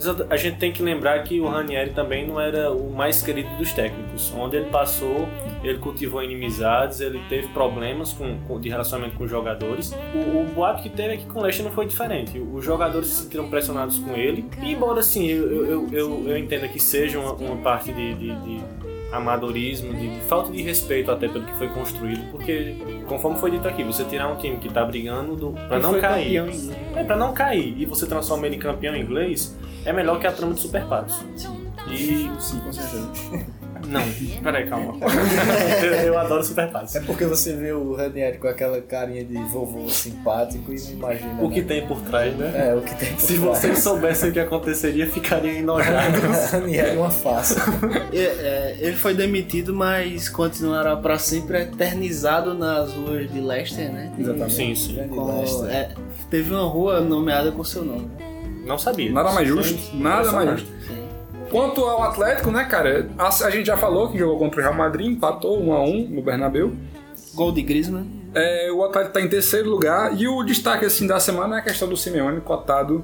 A- 0.08 0.38
gente 0.38 0.58
tem 0.58 0.72
que 0.72 0.82
lembrar 0.84 1.22
que 1.24 1.40
o 1.40 1.48
Ranieri 1.48 1.92
também 1.92 2.28
não 2.28 2.40
era 2.40 2.72
o 2.72 2.92
mais 2.92 3.22
querido 3.22 3.50
dos 3.58 3.72
técnicos. 3.74 4.34
Onde 4.38 4.58
ele 4.58 4.66
passou, 4.70 5.28
ele 5.64 5.78
cultivou 5.80 6.24
inimizades, 6.24 7.00
ele 7.00 7.20
teve 7.30 7.48
problemas 7.50 8.14
com, 8.14 8.38
com- 8.48 8.60
de 8.60 8.70
relacionamento 8.70 9.18
com 9.18 9.24
os 9.24 9.30
jogadores. 9.32 9.94
O, 10.14 10.40
o 10.40 10.46
boato 10.54 10.84
que 10.84 10.90
teve 10.90 11.16
aqui 11.16 11.26
com 11.26 11.40
o 11.40 11.44
Leicester 11.44 11.66
não 11.66 11.72
foi 11.74 11.86
diferente. 11.86 12.40
Os 12.40 12.64
jogadores 12.64 13.08
se 13.10 13.24
sentiram 13.24 13.50
pressionados 13.50 14.00
com 14.00 14.14
ele. 14.16 14.46
E 14.62 14.72
embora 14.72 15.00
assim, 15.00 15.26
eu, 15.28 15.66
eu, 15.66 15.88
eu, 15.92 16.24
eu, 16.28 16.38
entenda 16.38 16.68
que 16.68 16.80
seja 16.82 17.20
uma, 17.20 17.34
uma 17.34 17.56
parte 17.58 17.92
de- 17.94 18.14
de- 18.16 18.36
de 18.42 18.62
amadorismo, 19.12 19.94
de, 19.94 20.16
de 20.16 20.22
falta 20.22 20.52
de 20.52 20.62
respeito 20.62 21.10
até 21.12 21.28
pelo 21.28 21.46
que 21.46 21.54
foi 21.54 21.70
construído, 21.70 22.30
porque 22.32 22.76
conforme 23.08 23.38
foi 23.40 23.52
dito 23.52 23.68
aqui, 23.68 23.84
você 23.84 24.04
tirar 24.04 24.28
um 24.28 24.36
time 24.36 24.58
que 24.58 24.68
tá 24.68 24.84
brigando 24.84 25.36
do, 25.36 25.52
pra 25.52 25.78
Ele 25.78 25.84
não 25.84 26.00
cair, 26.02 26.40
campeão 26.42 26.76
é 26.96 27.04
para 27.04 27.16
não 27.16 27.34
cair 27.34 27.76
e 27.78 27.86
você 27.86 28.06
transforma 28.06 28.46
ele 28.48 28.58
em 28.58 28.60
campeão 28.60 28.96
inglês, 28.96 29.58
é 29.86 29.94
melhor 29.94 30.20
que 30.20 30.28
a 30.28 30.32
trama 30.32 30.54
de 30.54 30.60
Super 30.62 30.84
Patos. 30.86 31.24
E 31.90 32.30
Sim, 32.40 32.60
com 32.60 32.74
certeza. 32.74 33.12
não, 33.88 34.02
peraí, 34.42 34.68
calma. 34.68 34.96
eu, 36.04 36.18
adoro 36.18 36.44
Super 36.44 36.72
Patos. 36.72 36.96
É 36.96 37.02
porque 37.02 37.26
você 37.26 37.54
vê 37.54 37.72
o 37.72 37.94
Ranieri 37.94 38.40
com 38.40 38.48
aquela 38.48 38.82
carinha 38.82 39.24
de 39.24 39.36
vovô 39.36 39.88
simpático 39.88 40.74
e 40.74 40.80
não 40.82 40.92
imagina. 40.92 41.44
O 41.44 41.52
que 41.52 41.62
né? 41.62 41.68
tem 41.68 41.88
por 41.88 42.02
trás, 42.02 42.36
né? 42.36 42.70
É, 42.70 42.74
o 42.74 42.82
que 42.82 42.96
tem 42.96 43.14
por 43.14 43.20
Se 43.22 43.40
trás. 43.40 43.40
vocês 43.60 43.80
soubessem 43.80 44.32
o 44.32 44.34
que 44.34 44.40
aconteceria, 44.40 45.08
ficariam 45.08 45.54
enojados. 45.56 46.20
Ranieri 46.52 46.90
é 46.90 46.94
uma 46.94 47.12
farsa. 47.12 47.62
É, 48.12 48.18
é, 48.18 48.78
ele 48.80 48.96
foi 48.96 49.14
demitido, 49.14 49.76
mas 49.76 50.28
continuará 50.28 50.98
para 50.98 51.20
sempre 51.20 51.62
eternizado 51.62 52.56
nas 52.56 52.92
ruas 52.92 53.32
de 53.32 53.40
Leicester, 53.40 53.92
né? 53.92 54.12
Exatamente. 54.18 54.54
Sim, 54.54 54.74
sim. 54.76 55.08
Com- 55.10 55.68
é, 55.68 55.90
teve 56.32 56.52
uma 56.52 56.68
rua 56.68 57.02
nomeada 57.02 57.52
com 57.52 57.64
seu 57.64 57.86
nome. 57.86 58.10
Não 58.66 58.78
sabia. 58.78 59.12
Nada 59.12 59.32
mais 59.32 59.48
justo, 59.48 59.96
nada 59.96 60.32
mais 60.32 60.50
justo. 60.52 60.68
Quanto 61.52 61.82
ao 61.86 62.02
Atlético, 62.04 62.52
né, 62.52 62.66
cara, 62.66 63.08
a, 63.18 63.28
a 63.28 63.50
gente 63.50 63.68
já 63.68 63.78
falou 63.78 64.10
que 64.12 64.18
jogou 64.18 64.38
contra 64.40 64.60
o 64.60 64.64
Real 64.64 64.74
Madrid, 64.76 65.08
empatou 65.08 65.62
1 65.62 65.74
a 65.74 65.84
1 65.84 66.08
no 66.10 66.22
Bernabéu. 66.22 66.74
Gol 67.36 67.52
de 67.52 67.62
Griezmann. 67.62 68.06
É, 68.34 68.72
o 68.72 68.84
Atlético 68.84 69.18
está 69.18 69.22
em 69.22 69.30
terceiro 69.30 69.70
lugar 69.70 70.20
e 70.20 70.28
o 70.28 70.44
destaque 70.44 70.86
assim 70.86 71.06
da 71.06 71.20
semana 71.20 71.58
é 71.58 71.60
a 71.60 71.62
questão 71.62 71.88
do 71.88 71.96
Simeone 71.96 72.42
cotado 72.42 73.04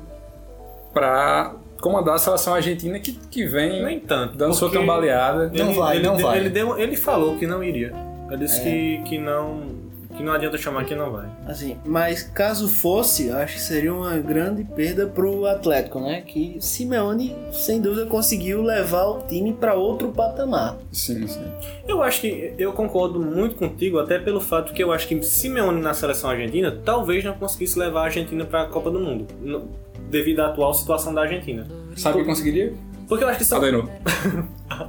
para 0.93 1.53
comandar 1.79 2.15
a 2.15 2.17
seleção 2.17 2.53
argentina 2.53 2.99
que, 2.99 3.13
que 3.13 3.45
vem 3.45 3.83
Nem 3.83 3.99
tanto. 3.99 4.37
dando 4.37 4.53
sua 4.53 4.69
cambaleada. 4.71 5.51
Não 5.53 5.73
vai, 5.73 5.97
ele, 5.97 6.05
não 6.05 6.13
ele, 6.15 6.23
vai. 6.23 6.37
Ele, 6.37 6.49
deu- 6.49 6.77
ele 6.77 6.95
falou 6.97 7.37
que 7.37 7.47
não 7.47 7.63
iria. 7.63 7.93
Ele 8.29 8.37
disse 8.37 8.61
que, 8.61 9.01
que 9.05 9.17
não. 9.17 9.80
Que 10.15 10.23
não 10.23 10.33
adianta 10.33 10.57
chamar 10.57 10.85
que 10.85 10.93
não 10.95 11.11
vai. 11.11 11.27
Assim, 11.47 11.77
mas 11.85 12.23
caso 12.23 12.67
fosse, 12.67 13.27
eu 13.27 13.37
acho 13.37 13.55
que 13.55 13.61
seria 13.61 13.93
uma 13.93 14.17
grande 14.17 14.63
perda 14.63 15.07
pro 15.07 15.45
Atlético, 15.45 15.99
né? 15.99 16.21
Que 16.21 16.57
Simeone, 16.59 17.35
sem 17.51 17.81
dúvida, 17.81 18.05
conseguiu 18.05 18.61
levar 18.61 19.05
o 19.05 19.21
time 19.27 19.53
para 19.53 19.73
outro 19.75 20.09
patamar. 20.09 20.77
Sim, 20.91 21.25
sim. 21.27 21.43
Eu 21.87 22.01
acho 22.03 22.21
que 22.21 22.53
eu 22.57 22.73
concordo 22.73 23.19
muito 23.19 23.55
contigo, 23.55 23.99
até 23.99 24.19
pelo 24.19 24.39
fato 24.41 24.73
que 24.73 24.83
eu 24.83 24.91
acho 24.91 25.07
que 25.07 25.21
Simeone 25.23 25.81
na 25.81 25.93
seleção 25.93 26.29
argentina 26.29 26.77
talvez 26.83 27.23
não 27.23 27.33
conseguisse 27.33 27.77
levar 27.79 28.01
a 28.01 28.05
Argentina 28.05 28.45
para 28.45 28.63
a 28.63 28.65
Copa 28.67 28.91
do 28.91 28.99
Mundo, 28.99 29.27
no- 29.41 29.67
devido 30.09 30.41
à 30.41 30.47
atual 30.47 30.73
situação 30.73 31.13
da 31.13 31.21
Argentina. 31.21 31.65
Sabe 31.95 32.17
quem 32.17 32.25
conseguiria? 32.25 32.73
Porque 33.11 33.25
eu 33.25 33.27
acho 33.27 33.39
que 33.39 33.43
são. 33.43 33.57
Adenou. 33.57 33.89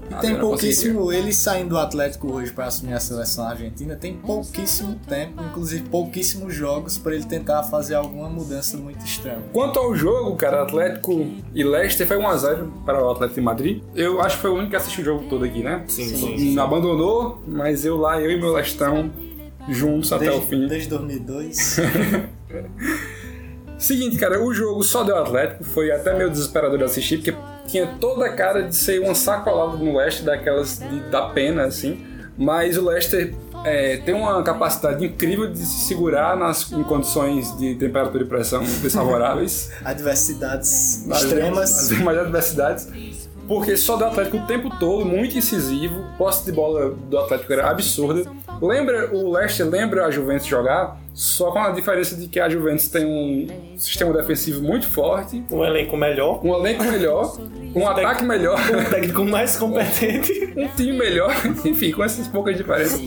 E 0.08 0.14
tem 0.22 0.38
pouquíssimo, 0.38 1.12
ele 1.12 1.32
saindo 1.32 1.70
do 1.70 1.76
Atlético 1.78 2.32
hoje 2.32 2.52
para 2.52 2.66
assumir 2.66 2.92
a 2.92 3.00
seleção 3.00 3.48
argentina, 3.48 3.96
tem 3.96 4.14
pouquíssimo 4.16 4.94
tempo, 5.08 5.42
inclusive 5.42 5.88
pouquíssimos 5.88 6.54
jogos 6.54 6.96
para 6.96 7.16
ele 7.16 7.24
tentar 7.24 7.64
fazer 7.64 7.96
alguma 7.96 8.28
mudança 8.28 8.76
muito 8.76 9.04
extrema. 9.04 9.42
Quanto 9.52 9.80
ao 9.80 9.92
jogo, 9.96 10.36
cara, 10.36 10.62
Atlético 10.62 11.26
e 11.52 11.64
Leicester 11.64 12.06
foi 12.06 12.16
1x0 12.16 12.84
para 12.86 13.04
o 13.04 13.10
Atlético 13.10 13.40
de 13.40 13.44
Madrid. 13.44 13.82
Eu 13.92 14.20
acho 14.20 14.36
que 14.36 14.42
foi 14.42 14.50
o 14.52 14.54
único 14.54 14.70
que 14.70 14.76
assistiu 14.76 15.02
o 15.02 15.04
jogo 15.04 15.24
todo 15.28 15.44
aqui, 15.44 15.64
né? 15.64 15.82
Sim, 15.88 16.04
Sim. 16.04 16.16
sim. 16.16 16.38
sim. 16.38 16.54
Não 16.54 16.62
abandonou, 16.62 17.42
mas 17.44 17.84
eu 17.84 17.96
lá, 17.96 18.20
eu 18.20 18.30
e 18.30 18.40
meu 18.40 18.52
Lestrão, 18.52 19.10
juntos 19.68 20.12
até 20.12 20.30
o 20.30 20.34
Desde, 20.34 20.46
fim. 20.46 20.68
desde 20.68 20.88
2002. 20.90 21.80
Seguinte, 23.82 24.16
cara, 24.16 24.40
o 24.40 24.54
jogo 24.54 24.84
só 24.84 25.02
deu 25.02 25.18
Atlético, 25.18 25.64
foi 25.64 25.90
até 25.90 26.16
meio 26.16 26.30
desesperador 26.30 26.78
de 26.78 26.84
assistir, 26.84 27.16
porque 27.16 27.34
tinha 27.66 27.86
toda 28.00 28.26
a 28.26 28.32
cara 28.32 28.62
de 28.62 28.74
ser 28.74 29.00
uma 29.00 29.14
sacolada 29.14 29.76
no 29.76 29.96
Leicester, 29.96 30.24
daquelas 30.24 30.78
de 30.78 31.00
dar 31.10 31.30
pena, 31.30 31.64
assim. 31.64 32.04
Mas 32.36 32.76
o 32.78 32.84
Leicester 32.86 33.34
é, 33.64 33.98
tem 33.98 34.14
uma 34.14 34.42
capacidade 34.42 35.04
incrível 35.04 35.50
de 35.50 35.58
se 35.58 35.86
segurar 35.86 36.36
nas, 36.36 36.72
em 36.72 36.82
condições 36.82 37.56
de 37.58 37.74
temperatura 37.74 38.24
e 38.24 38.26
pressão 38.26 38.62
desfavoráveis. 38.62 39.70
Adversidades 39.84 41.06
As- 41.10 41.22
extremas. 41.22 41.78
As 41.78 41.88
demais 41.88 42.18
adversidades. 42.18 42.88
Porque 43.46 43.76
só 43.76 43.96
do 43.96 44.04
Atlético 44.04 44.38
o 44.38 44.46
tempo 44.46 44.70
todo, 44.78 45.04
muito 45.04 45.36
incisivo. 45.36 46.02
Posse 46.16 46.44
de 46.44 46.52
bola 46.52 46.90
do 47.08 47.18
Atlético 47.18 47.52
era 47.52 47.68
absurda. 47.70 48.30
Lembra, 48.60 49.12
o 49.12 49.32
Leicester 49.32 49.68
lembra 49.68 50.06
a 50.06 50.10
Juventus 50.10 50.46
jogar, 50.46 50.96
só 51.14 51.50
com 51.50 51.58
a 51.58 51.70
diferença 51.70 52.16
de 52.16 52.26
que 52.26 52.40
a 52.40 52.48
Juventus 52.48 52.88
tem 52.88 53.04
um 53.04 53.76
sistema 53.76 54.12
defensivo 54.12 54.62
muito 54.62 54.86
forte, 54.86 55.44
Um 55.50 55.64
elenco 55.64 55.96
melhor, 55.96 56.44
um 56.44 56.54
elenco 56.54 56.84
melhor, 56.84 57.36
um 57.74 57.86
ataque 57.86 58.24
melhor, 58.24 58.58
um 58.58 58.84
técnico 58.90 59.24
mais 59.24 59.56
competente. 59.56 60.52
um 60.56 60.68
time 60.68 60.92
melhor, 60.92 61.34
enfim, 61.64 61.92
com 61.92 62.02
essas 62.02 62.26
poucas 62.28 62.56
diferenças. 62.56 63.00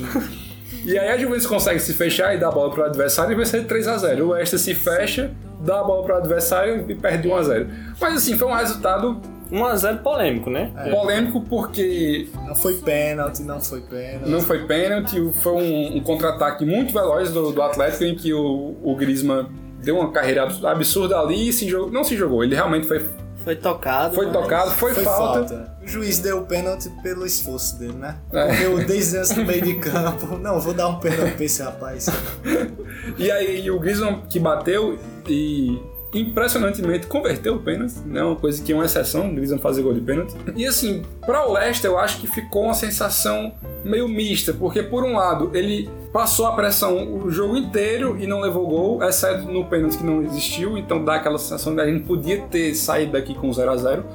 E 0.86 1.00
aí 1.00 1.10
a 1.10 1.18
Juventus 1.18 1.48
consegue 1.48 1.80
se 1.80 1.94
fechar 1.96 2.36
e 2.36 2.38
dar 2.38 2.50
a 2.50 2.52
bola 2.52 2.72
pro 2.72 2.84
adversário 2.84 3.32
e 3.32 3.36
vencer 3.36 3.62
de 3.62 3.68
3 3.68 3.88
a 3.88 3.98
0 3.98 4.28
O 4.28 4.34
Leicester 4.34 4.60
se 4.60 4.76
fecha, 4.76 5.32
dá 5.60 5.80
a 5.80 5.84
bola 5.84 6.04
pro 6.04 6.16
adversário 6.16 6.86
e 6.88 6.94
perde 6.94 7.24
de 7.24 7.28
1 7.28 7.36
a 7.36 7.44
0 7.44 7.68
Mas 8.00 8.18
assim, 8.18 8.38
foi 8.38 8.48
um 8.48 8.54
resultado 8.54 9.20
1x0 9.52 10.00
polêmico, 10.02 10.50
né? 10.50 10.72
Polêmico 10.92 11.42
porque 11.42 12.28
Não 12.48 12.56
foi 12.56 12.74
pênalti, 12.76 13.42
não 13.44 13.60
foi 13.62 13.82
pênalti. 13.82 14.30
não 14.30 14.42
foi 14.42 14.66
pênalti, 14.66 15.32
foi 15.42 15.54
um, 15.54 15.98
um 15.98 16.04
contra-ataque 16.04 16.66
muito 16.66 16.92
veloz 16.94 17.32
do, 17.32 17.52
do 17.52 17.62
Atlético 17.62 18.04
em 18.04 18.16
que 18.16 18.34
o, 18.34 18.76
o 18.84 18.96
Griezmann 18.96 19.48
deu 19.84 19.98
uma 20.00 20.12
carreira 20.12 20.44
abs- 20.44 20.64
absurda 20.66 21.20
ali 21.20 21.50
e 21.50 21.54
se 21.54 21.70
jogou, 21.70 21.92
não 21.92 22.04
se 22.04 22.16
jogou, 22.18 22.44
ele 22.44 22.56
realmente 22.56 22.88
foi, 22.88 23.08
Foi 23.44 23.56
tocado. 23.56 24.16
foi 24.16 24.32
tocado, 24.32 24.72
foi, 24.72 24.94
Foi 24.96 25.04
falta. 25.04 25.48
falta. 25.48 25.76
O 25.84 25.88
juiz 25.88 26.18
deu 26.18 26.40
o 26.40 26.46
pênalti 26.48 26.90
pelo 27.04 27.24
esforço 27.28 27.78
dele, 27.78 27.94
né? 27.94 28.16
É. 28.34 28.48
Correu 28.48 28.84
10 28.84 29.14
anos 29.16 29.36
no 29.36 29.46
meio 29.46 29.62
de 29.62 29.76
campo. 29.76 30.36
Não, 30.40 30.60
vou 30.60 30.74
dar 30.74 30.88
um 30.88 30.96
pênalti 31.00 31.36
pra 31.36 31.46
esse 31.46 31.62
rapaz. 31.62 32.08
E 33.20 33.30
aí 33.30 33.70
o 33.70 33.80
Griezmann 33.80 34.24
que 34.28 34.40
bateu 34.40 34.98
e 35.28 35.80
impressionantemente 36.20 37.08
converteu 37.08 37.56
o 37.56 37.60
pênalti, 37.60 38.00
né? 38.06 38.24
Uma 38.24 38.36
coisa 38.36 38.62
que 38.64 38.72
é 38.72 38.76
uma 38.76 38.86
exceção, 38.86 39.30
o 39.30 39.34
Griezmann 39.34 39.60
fazer 39.60 39.82
gol 39.82 39.94
de 39.94 40.02
pênalti. 40.02 40.36
E 40.56 40.66
assim, 40.66 41.04
para 41.26 41.48
o 41.48 41.54
Leicester 41.54 41.92
eu 41.92 42.00
acho 42.00 42.20
que 42.20 42.28
ficou 42.28 42.64
uma 42.64 42.74
sensação 42.74 43.54
meio 43.84 44.08
mista, 44.08 44.54
porque 44.54 44.82
por 44.82 45.04
um 45.04 45.14
lado 45.14 45.52
ele 45.54 45.90
passou 46.12 46.48
a 46.48 46.54
pressão 46.54 47.14
o 47.14 47.30
jogo 47.30 47.58
inteiro 47.58 48.18
e 48.20 48.26
não 48.26 48.40
levou 48.40 48.68
gol, 48.68 49.04
exceto 49.04 49.46
no 49.46 49.66
pênalti 49.66 49.98
que 49.98 50.04
não 50.04 50.24
existiu, 50.24 50.78
então 50.78 51.04
dá 51.04 51.16
aquela 51.16 51.38
sensação 51.38 51.76
de 51.76 51.82
a 51.82 51.86
gente 51.86 52.06
podia 52.06 52.42
ter 52.44 52.74
saído 52.74 53.12
daqui 53.12 53.36
com 53.36 53.52
0 53.52 53.72
a 53.72 53.78
0 53.78 54.06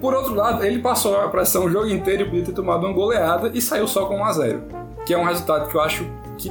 Por 0.00 0.14
outro 0.14 0.34
lado, 0.34 0.64
ele 0.64 0.80
passou 0.80 1.16
a 1.16 1.28
pressão 1.28 1.64
o 1.64 1.70
jogo 1.70 1.86
inteiro 1.86 2.22
e 2.22 2.26
podia 2.26 2.44
ter 2.44 2.52
tomado 2.52 2.84
uma 2.84 2.92
goleada 2.92 3.50
e 3.54 3.60
saiu 3.60 3.86
só 3.86 4.06
com 4.06 4.16
1 4.16 4.24
a 4.24 4.32
0 4.32 4.62
que 5.06 5.12
é 5.12 5.18
um 5.18 5.24
resultado 5.24 5.68
que 5.68 5.76
eu 5.76 5.80
acho 5.80 6.06
que 6.38 6.50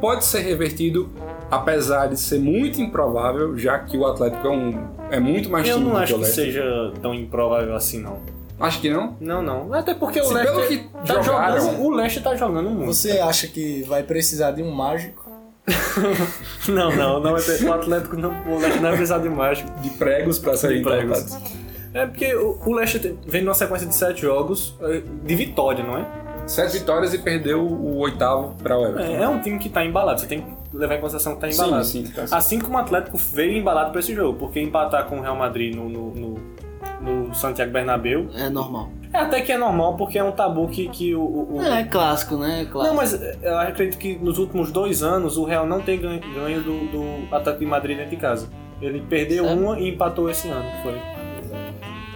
pode 0.00 0.24
ser 0.24 0.40
revertido, 0.40 1.08
apesar 1.50 2.06
de 2.08 2.16
ser 2.18 2.38
muito 2.40 2.80
improvável, 2.80 3.56
já 3.56 3.78
que 3.78 3.96
o 3.96 4.06
Atlético 4.06 4.46
é, 4.46 4.50
um, 4.50 4.88
é 5.10 5.20
muito 5.20 5.48
mais 5.50 5.66
Eu 5.68 5.78
não 5.80 5.90
do 5.92 5.96
acho 5.96 6.14
que 6.14 6.20
o 6.20 6.22
que 6.22 6.30
seja 6.30 6.92
tão 7.02 7.14
improvável 7.14 7.74
assim, 7.74 8.00
não. 8.00 8.18
Acho 8.60 8.80
que 8.80 8.90
não. 8.90 9.16
Não, 9.20 9.40
não. 9.40 9.72
Até 9.72 9.94
porque 9.94 10.20
o 10.20 10.24
Se 10.24 10.34
Leicester 10.34 10.56
pelo 10.66 10.68
que 10.68 11.06
tá 11.06 11.22
jogaram- 11.22 11.60
jogando, 11.60 11.80
o 11.82 11.90
Leicester 11.90 12.22
tá 12.24 12.34
jogando 12.34 12.70
muito. 12.70 12.86
Você 12.92 13.12
acha 13.20 13.46
que 13.46 13.82
vai 13.84 14.02
precisar 14.02 14.50
de 14.50 14.62
um 14.62 14.70
mágico? 14.72 15.28
Não, 16.68 16.94
não, 16.94 17.20
não 17.20 17.32
vai 17.32 17.42
ter, 17.42 17.62
o 17.64 17.72
Atlético 17.72 18.16
não, 18.16 18.30
o 18.46 18.52
Leicester 18.58 18.76
não 18.76 18.82
vai 18.88 18.92
precisar 18.92 19.18
de 19.18 19.28
mágico. 19.28 19.70
De 19.80 19.90
pregos 19.90 20.38
para 20.38 20.56
serem 20.56 20.78
De 20.78 20.84
pregos. 20.84 21.18
importados. 21.20 21.52
É 21.94 22.06
porque 22.06 22.34
o, 22.34 22.58
o 22.66 22.74
Leicester 22.74 23.00
tem- 23.02 23.18
vem 23.26 23.42
numa 23.42 23.54
sequência 23.54 23.86
de 23.86 23.94
sete 23.94 24.22
jogos 24.22 24.74
eh, 24.82 25.02
de 25.24 25.34
vitória, 25.34 25.82
não 25.84 25.96
é? 25.98 26.06
Sete 26.48 26.78
vitórias 26.78 27.12
e 27.14 27.18
perdeu 27.18 27.60
o 27.62 27.98
oitavo 27.98 28.54
para 28.62 28.76
o 28.78 28.86
Everton. 28.86 29.12
É, 29.12 29.22
é 29.22 29.28
um 29.28 29.38
time 29.40 29.58
que 29.58 29.68
tá 29.68 29.84
embalado, 29.84 30.18
você 30.20 30.26
tem 30.26 30.40
que 30.40 30.76
levar 30.76 30.96
em 30.96 31.00
consideração 31.00 31.34
que 31.34 31.40
tá 31.42 31.52
Sim, 31.52 31.58
embalado. 31.62 31.84
sim, 31.84 32.04
tá 32.04 32.26
sim. 32.26 32.34
Assim 32.34 32.58
como 32.58 32.76
o 32.76 32.80
Atlético 32.80 33.16
veio 33.18 33.58
embalado 33.58 33.90
pra 33.90 34.00
esse 34.00 34.14
jogo, 34.14 34.38
porque 34.38 34.60
empatar 34.60 35.04
com 35.06 35.18
o 35.18 35.20
Real 35.20 35.36
Madrid 35.36 35.74
no, 35.74 35.88
no, 35.88 36.10
no- 36.14 36.58
no 37.00 37.32
Santiago 37.34 37.70
Bernabéu 37.70 38.26
É 38.34 38.48
normal. 38.50 38.88
é 39.12 39.18
até 39.18 39.40
que 39.42 39.52
é 39.52 39.58
normal, 39.58 39.96
porque 39.96 40.18
é 40.18 40.24
um 40.24 40.32
tabu 40.32 40.66
que, 40.68 40.88
que 40.88 41.14
o, 41.14 41.20
o- 41.20 41.56
o- 41.58 41.62
É 41.62 41.84
clássico, 41.84 42.36
né? 42.36 42.66
Clássico. 42.70 42.94
Não, 42.94 42.94
mas 42.94 43.12
eu 43.42 43.58
acredito 43.58 43.98
que 43.98 44.16
nos 44.16 44.38
últimos 44.38 44.72
dois 44.72 45.02
anos 45.02 45.36
o 45.36 45.44
Real 45.44 45.66
não 45.66 45.80
tem 45.80 46.00
ganho, 46.00 46.20
ganho 46.34 46.62
do, 46.62 46.86
do 46.90 47.34
Atlético 47.34 47.60
de 47.64 47.70
Madrid 47.70 47.96
dentro 47.98 48.10
de 48.10 48.16
casa. 48.16 48.48
Ele 48.80 49.00
perdeu 49.08 49.44
Sério? 49.44 49.60
uma 49.62 49.78
e 49.78 49.88
empatou 49.90 50.28
esse 50.30 50.48
ano, 50.48 50.64
foi. 50.82 50.94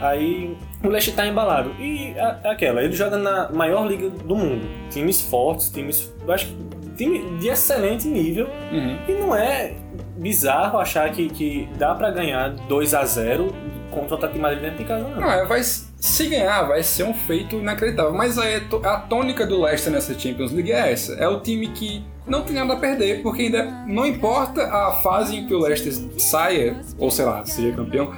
Aí 0.03 0.57
o 0.83 0.89
Leicester 0.89 1.15
tá 1.15 1.27
embalado. 1.27 1.71
E 1.79 2.15
a- 2.19 2.41
é 2.45 2.51
aquela, 2.51 2.83
ele 2.83 2.93
joga 2.95 3.17
na 3.17 3.51
maior 3.53 3.87
liga 3.87 4.11
do 4.11 4.37
mundo. 4.37 4.67
Times 4.91 5.21
fortes, 5.23 5.71
times. 5.71 6.13
Eu 6.27 6.33
acho 6.35 6.49
time 6.97 7.39
de 7.39 7.49
excelente 7.49 8.09
nível. 8.09 8.49
Uhum. 8.73 8.99
E 9.09 9.13
não 9.13 9.35
é 9.35 9.75
bizarro 10.17 10.79
achar 10.79 11.11
que, 11.11 11.29
que 11.29 11.69
dá 11.79 11.95
pra 11.95 12.11
ganhar 12.11 12.51
2 12.51 12.95
a 12.95 13.05
0 13.05 13.53
contra 13.91 14.13
o 14.13 14.15
Atlético 14.15 14.35
de 14.35 14.41
Madrid 14.41 14.61
dentro 14.63 14.79
de 14.79 14.85
casa, 14.85 15.07
não. 15.09 15.21
Não, 15.21 15.31
é, 15.31 15.45
vai, 15.45 15.63
se 15.63 16.27
ganhar, 16.29 16.63
vai 16.63 16.83
ser 16.83 17.03
um 17.05 17.13
feito 17.15 17.57
inacreditável. 17.57 18.13
Mas 18.15 18.39
aí, 18.39 18.63
a 18.85 18.97
tônica 18.99 19.47
do 19.47 19.61
Leicester 19.63 19.93
nessa 19.93 20.19
Champions 20.19 20.51
League 20.53 20.73
é 20.73 20.93
essa. 20.93 21.13
É 21.15 21.29
o 21.29 21.41
time 21.41 21.69
que 21.69 22.03
não 22.27 22.43
tem 22.43 22.55
nada 22.55 22.73
a 22.73 22.77
perder, 22.77 23.21
porque 23.23 23.43
ainda 23.43 23.65
não 23.87 24.07
importa 24.07 24.63
a 24.65 24.93
fase 25.03 25.37
em 25.37 25.47
que 25.47 25.53
o 25.55 25.59
Leicester 25.61 25.93
saia, 26.19 26.77
ou 26.99 27.11
sei 27.11 27.25
lá, 27.27 27.45
seja 27.45 27.75
campeão, 27.77 28.11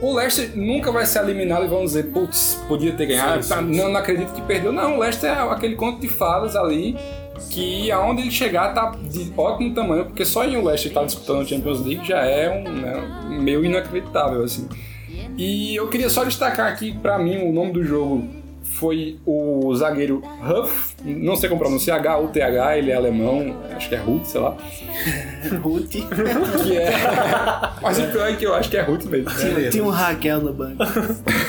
o 0.00 0.14
Leicester 0.14 0.52
nunca 0.54 0.92
vai 0.92 1.04
ser 1.04 1.20
eliminado 1.20 1.64
e 1.64 1.68
vão 1.68 1.84
dizer, 1.84 2.04
putz, 2.12 2.62
podia 2.68 2.92
ter 2.92 3.06
ganhado, 3.06 3.42
Sim, 3.42 3.48
tá, 3.48 3.56
sim, 3.56 3.76
não, 3.76 3.88
não 3.90 4.00
acredito 4.00 4.32
que 4.32 4.42
perdeu. 4.42 4.72
Não, 4.72 4.96
o 4.96 5.00
Leicester 5.00 5.30
é 5.30 5.40
aquele 5.40 5.74
conto 5.74 6.00
de 6.00 6.08
fadas 6.08 6.54
ali 6.54 6.96
que 7.50 7.90
aonde 7.90 8.22
ele 8.22 8.30
chegar 8.30 8.74
tá 8.74 8.96
de 9.00 9.32
ótimo 9.36 9.74
tamanho, 9.74 10.04
porque 10.04 10.24
só 10.24 10.44
em 10.44 10.56
o 10.56 10.64
Leicester 10.64 10.90
estar 10.90 11.04
disputando 11.04 11.42
a 11.42 11.44
Champions 11.44 11.84
League 11.84 12.06
já 12.06 12.18
é 12.18 12.50
um 12.50 12.70
né, 12.70 13.38
meio 13.40 13.64
inacreditável 13.64 14.42
assim. 14.44 14.68
E 15.36 15.76
eu 15.76 15.88
queria 15.88 16.10
só 16.10 16.24
destacar 16.24 16.70
aqui, 16.72 16.92
pra 16.98 17.18
mim, 17.18 17.36
o 17.38 17.52
nome 17.52 17.72
do 17.72 17.84
jogo 17.84 18.28
foi 18.78 19.18
o 19.26 19.74
zagueiro 19.74 20.22
Huff, 20.40 20.94
não 21.04 21.34
sei 21.34 21.48
como 21.48 21.60
pronunciar, 21.60 21.98
H-U-T-H, 21.98 22.78
ele 22.78 22.92
é 22.92 22.94
alemão, 22.94 23.56
acho 23.74 23.88
que 23.88 23.94
é 23.96 23.98
Ruth, 23.98 24.24
sei 24.24 24.40
lá, 24.40 24.56
Ruth. 25.60 25.88
que 25.90 26.76
é... 26.76 26.90
Mas 27.82 27.98
o 27.98 28.06
pior 28.06 28.28
é 28.28 28.36
que 28.36 28.46
eu 28.46 28.54
acho 28.54 28.70
que 28.70 28.76
é 28.76 28.82
Ruth 28.82 29.04
mesmo. 29.06 29.30
Tinha, 29.30 29.70
tinha 29.70 29.84
um 29.84 29.90
Raquel 29.90 30.40
no 30.40 30.52
banco. 30.52 30.78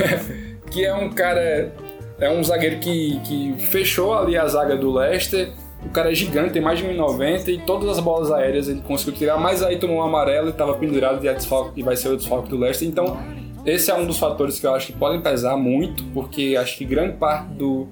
que 0.72 0.84
é 0.84 0.94
um 0.94 1.12
cara, 1.12 1.72
é 2.20 2.30
um 2.30 2.44
zagueiro 2.44 2.80
que, 2.80 3.20
que 3.24 3.56
fechou 3.68 4.18
ali 4.18 4.36
a 4.36 4.48
zaga 4.48 4.76
do 4.76 4.92
Leicester, 4.92 5.52
o 5.86 5.90
cara 5.90 6.12
é 6.12 6.16
gigante, 6.16 6.54
tem 6.54 6.62
mais 6.62 6.80
de 6.80 6.86
1,90 6.86 7.48
e 7.48 7.58
todas 7.60 7.90
as 7.90 8.00
bolas 8.00 8.32
aéreas 8.32 8.68
ele 8.68 8.82
conseguiu 8.82 9.14
tirar, 9.14 9.38
mas 9.38 9.62
aí 9.62 9.78
tomou 9.78 9.98
um 9.98 10.04
amarelo 10.04 10.48
e 10.48 10.50
estava 10.50 10.74
pendurado 10.74 11.24
e, 11.24 11.28
é 11.28 11.34
desfalque, 11.34 11.80
e 11.80 11.84
vai 11.84 11.96
ser 11.96 12.10
o 12.10 12.18
desfalque 12.18 12.50
do 12.50 12.58
Leicester, 12.58 12.88
então 12.88 13.18
esse 13.66 13.92
é 13.92 13.96
um 13.96 14.06
dos 14.06 14.18
fatores 14.18 14.60
que 14.60 14.66
eu 14.66 14.74
acho 14.74 14.88
que 14.88 14.94
podem 14.94 15.22
pesar 15.22 15.58
muito, 15.58 16.04
porque 16.14 16.56
acho 16.60 16.78
que 16.78 16.86
grande 16.86 17.18
parte 17.18 17.48
do, 17.54 17.88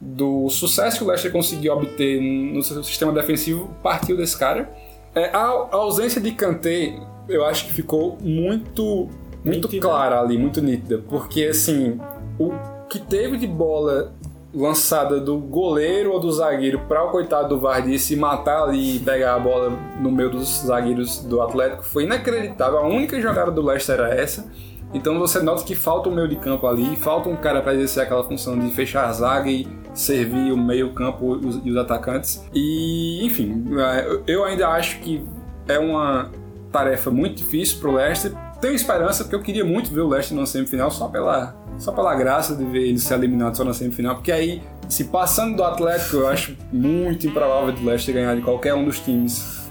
do 0.00 0.48
sucesso 0.48 0.98
que 0.98 1.04
o 1.04 1.06
Leicester 1.06 1.30
conseguiu 1.32 1.72
obter 1.74 2.20
no 2.20 2.62
seu 2.62 2.82
sistema 2.82 3.12
defensivo 3.12 3.70
partiu 3.82 4.16
desse 4.16 4.38
cara. 4.38 4.70
É, 5.14 5.26
a, 5.26 5.38
a 5.40 5.76
ausência 5.76 6.20
de 6.20 6.32
Kanté, 6.32 6.98
eu 7.28 7.44
acho 7.44 7.66
que 7.66 7.72
ficou 7.72 8.18
muito, 8.20 9.08
muito 9.44 9.68
Nítida. 9.68 9.80
clara 9.80 10.20
ali, 10.20 10.38
muito 10.38 10.60
nítida, 10.60 11.02
porque 11.08 11.44
assim, 11.44 12.00
o 12.38 12.52
que 12.88 12.98
teve 12.98 13.36
de 13.36 13.46
bola 13.46 14.12
lançada 14.54 15.18
do 15.18 15.38
goleiro 15.38 16.12
ou 16.12 16.20
do 16.20 16.30
zagueiro 16.30 16.80
para 16.80 17.02
o 17.04 17.10
coitado 17.10 17.48
do 17.48 17.58
Vardy 17.60 17.98
se 17.98 18.14
matar 18.16 18.64
ali 18.64 18.96
e 18.96 18.98
pegar 18.98 19.34
a 19.34 19.38
bola 19.38 19.70
no 19.98 20.10
meio 20.10 20.28
dos 20.28 20.62
zagueiros 20.66 21.20
do 21.24 21.40
Atlético 21.40 21.82
foi 21.84 22.04
inacreditável. 22.04 22.78
A 22.78 22.86
única 22.86 23.18
jogada 23.20 23.50
do 23.50 23.62
Leicester 23.62 23.98
era 23.98 24.14
essa. 24.14 24.50
Então 24.94 25.18
você 25.18 25.40
nota 25.40 25.64
que 25.64 25.74
falta 25.74 26.08
um 26.08 26.14
meio 26.14 26.28
de 26.28 26.36
campo 26.36 26.66
ali, 26.66 26.96
falta 26.96 27.28
um 27.28 27.36
cara 27.36 27.62
para 27.62 27.74
exercer 27.74 28.02
aquela 28.02 28.24
função 28.24 28.58
de 28.58 28.70
fechar 28.70 29.06
a 29.06 29.12
zaga 29.12 29.50
e 29.50 29.66
servir 29.94 30.52
o 30.52 30.56
meio 30.56 30.92
campo 30.92 31.38
e 31.42 31.46
os, 31.46 31.60
e 31.64 31.70
os 31.70 31.76
atacantes. 31.76 32.44
E, 32.52 33.24
enfim, 33.24 33.64
é, 33.78 34.20
eu 34.26 34.44
ainda 34.44 34.68
acho 34.68 34.98
que 35.00 35.24
é 35.68 35.78
uma 35.78 36.30
tarefa 36.70 37.10
muito 37.10 37.36
difícil 37.36 37.78
pro 37.78 37.94
Leicester. 37.94 38.32
Tenho 38.60 38.74
esperança 38.74 39.24
porque 39.24 39.36
eu 39.36 39.42
queria 39.42 39.64
muito 39.64 39.92
ver 39.92 40.00
o 40.00 40.08
Leicester 40.08 40.36
na 40.38 40.46
semifinal 40.46 40.90
só 40.90 41.08
pela, 41.08 41.54
só 41.78 41.92
pela 41.92 42.14
graça 42.14 42.54
de 42.54 42.64
ver 42.64 42.88
ele 42.88 42.98
ser 42.98 43.14
eliminado 43.14 43.56
só 43.56 43.64
na 43.64 43.74
semifinal, 43.74 44.14
porque 44.14 44.30
aí, 44.30 44.62
se 44.88 45.04
passando 45.04 45.56
do 45.56 45.64
Atlético, 45.64 46.16
eu 46.16 46.28
acho 46.28 46.56
muito 46.72 47.26
improvável 47.26 47.72
do 47.72 47.84
Leicester 47.84 48.14
ganhar 48.14 48.36
de 48.36 48.42
qualquer 48.42 48.74
um 48.74 48.84
dos 48.84 49.00
times 49.00 49.61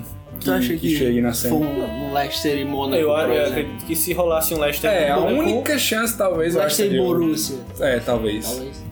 que, 0.42 0.46
Tu 0.46 0.52
acha 0.52 0.74
que 0.74 0.80
que, 0.80 0.98
chegue 0.98 1.22
na 1.22 1.34
semi. 1.34 1.58
for 1.58 1.66
um, 1.66 2.06
um 2.10 2.14
Leicester 2.14 2.58
e 2.58 2.66
Mônaco, 2.66 3.02
Eu, 3.02 3.10
eu 3.10 3.46
acredito 3.48 3.86
que 3.86 3.96
se 3.96 4.14
rolasse 4.14 4.54
um 4.54 4.60
Leicester 4.60 4.92
É, 4.92 5.10
a 5.12 5.18
Mônaco, 5.20 5.40
única 5.40 5.78
chance 5.78 6.18
talvez 6.18 6.56
Leicester 6.56 6.92
e 6.94 6.98
Borussia. 6.98 7.58
É, 7.80 8.00
talvez. 8.00 8.46
Talvez. 8.50 8.84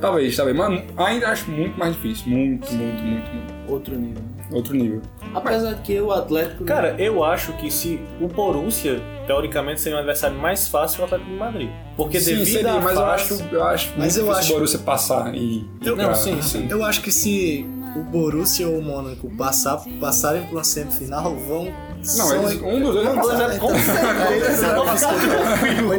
Talvez, 0.00 0.36
talvez. 0.36 0.56
Mas 0.56 0.84
ainda 0.96 1.28
acho 1.28 1.50
muito 1.50 1.76
mais 1.78 1.94
difícil. 1.94 2.28
Muito, 2.28 2.72
muito, 2.72 3.02
muito, 3.02 3.26
muito. 3.34 3.54
Outro 3.68 3.98
nível. 3.98 4.22
Outro 4.52 4.74
nível. 4.74 5.02
Apesar 5.34 5.74
de 5.74 5.82
que 5.82 6.00
o 6.00 6.10
Atlético... 6.12 6.64
Cara, 6.64 6.94
eu 6.98 7.22
acho 7.22 7.52
que 7.54 7.70
se 7.70 8.00
o 8.20 8.28
Borussia, 8.28 8.98
teoricamente, 9.26 9.80
seria 9.80 9.96
um 9.96 9.98
adversário 9.98 10.38
mais 10.38 10.68
fácil 10.68 10.96
que 10.96 11.02
o 11.02 11.04
Atlético 11.04 11.30
de 11.30 11.36
Madrid. 11.36 11.68
Porque 11.96 12.18
Sim, 12.20 12.36
devido 12.36 12.46
seria, 12.54 12.80
mas 12.80 12.94
eu 12.96 13.04
acho, 13.04 13.42
eu 13.52 13.64
acho 13.64 13.92
Mas 13.98 14.16
eu 14.16 14.22
difícil 14.24 14.30
acho- 14.40 14.50
o 14.52 14.54
Borussia 14.54 14.78
passar 14.78 15.34
e... 15.34 15.66
Eu- 15.84 15.96
pra- 15.96 16.06
não, 16.06 16.14
sim, 16.14 16.40
sim. 16.40 16.66
Eu 16.70 16.82
acho 16.84 17.02
que 17.02 17.12
se 17.12 17.66
o 17.96 18.02
Borussia 18.02 18.68
ou 18.68 18.78
o 18.78 18.82
Mônaco 18.82 19.28
passar, 19.36 19.82
passarem 20.00 20.42
para 20.42 20.52
uma 20.52 20.64
semifinal, 20.64 21.34
vão. 21.36 21.64
Não, 21.98 22.04
são- 22.04 22.48
eles, 22.48 22.62
um 22.62 22.80
dos 22.80 22.94
dois 22.94 23.06
dois 23.08 23.16
passar. 23.26 23.50
é 23.54 23.58
com 23.58 23.72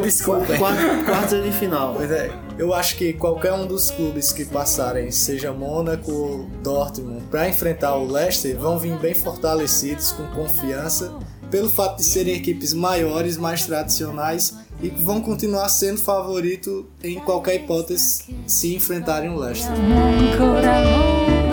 Desculpa. 0.00 0.56
Quarta- 0.58 1.04
Quartas 1.04 1.44
de 1.44 1.52
final. 1.52 1.94
Pois 1.96 2.10
é, 2.10 2.30
eu 2.58 2.72
acho 2.72 2.96
que 2.96 3.12
qualquer 3.12 3.52
um 3.52 3.66
dos 3.66 3.90
clubes 3.90 4.32
que 4.32 4.44
passarem, 4.44 5.10
seja 5.10 5.52
Mônaco 5.52 6.10
ou 6.10 6.46
Dortmund, 6.62 7.22
para 7.30 7.48
enfrentar 7.48 7.96
o 7.96 8.10
Leicester, 8.10 8.56
vão 8.58 8.78
vir 8.78 8.96
bem 8.98 9.12
fortalecidos, 9.14 10.12
com 10.12 10.26
confiança, 10.28 11.12
pelo 11.50 11.68
fato 11.68 11.98
de 11.98 12.04
serem 12.04 12.34
equipes 12.34 12.72
maiores, 12.72 13.36
mais 13.36 13.66
tradicionais 13.66 14.54
e 14.82 14.88
que 14.88 15.02
vão 15.02 15.20
continuar 15.20 15.68
sendo 15.68 15.98
favorito 16.00 16.88
em 17.04 17.18
qualquer 17.20 17.56
hipótese 17.56 18.24
se 18.46 18.74
enfrentarem 18.74 19.28
o 19.30 19.36
Leicester. 19.38 19.74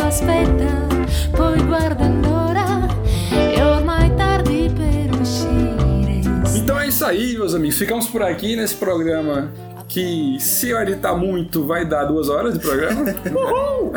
Aspetta, 0.08 0.88
poi 1.36 1.62
guarda 1.64 2.06
allora, 2.06 2.88
è 3.30 3.62
ormai 3.62 4.10
tardi 4.16 4.72
per 4.74 5.20
uscire. 5.20 6.22
Então 6.56 6.80
é 6.80 6.88
isso 6.88 7.04
aí, 7.04 7.38
meus 7.38 7.54
amigos. 7.54 7.78
Ficamos 7.78 8.08
por 8.08 8.24
aqui 8.24 8.56
nesse 8.56 8.76
programa 8.76 9.52
que 9.90 10.38
se 10.40 10.70
eu 10.70 10.80
editar 10.80 11.14
muito 11.14 11.68
vai 11.68 11.86
dar 11.86 12.06
duas 12.06 12.30
horas 12.30 12.54
de 12.54 12.60
programa. 12.62 13.02
Uhul! 13.36 13.92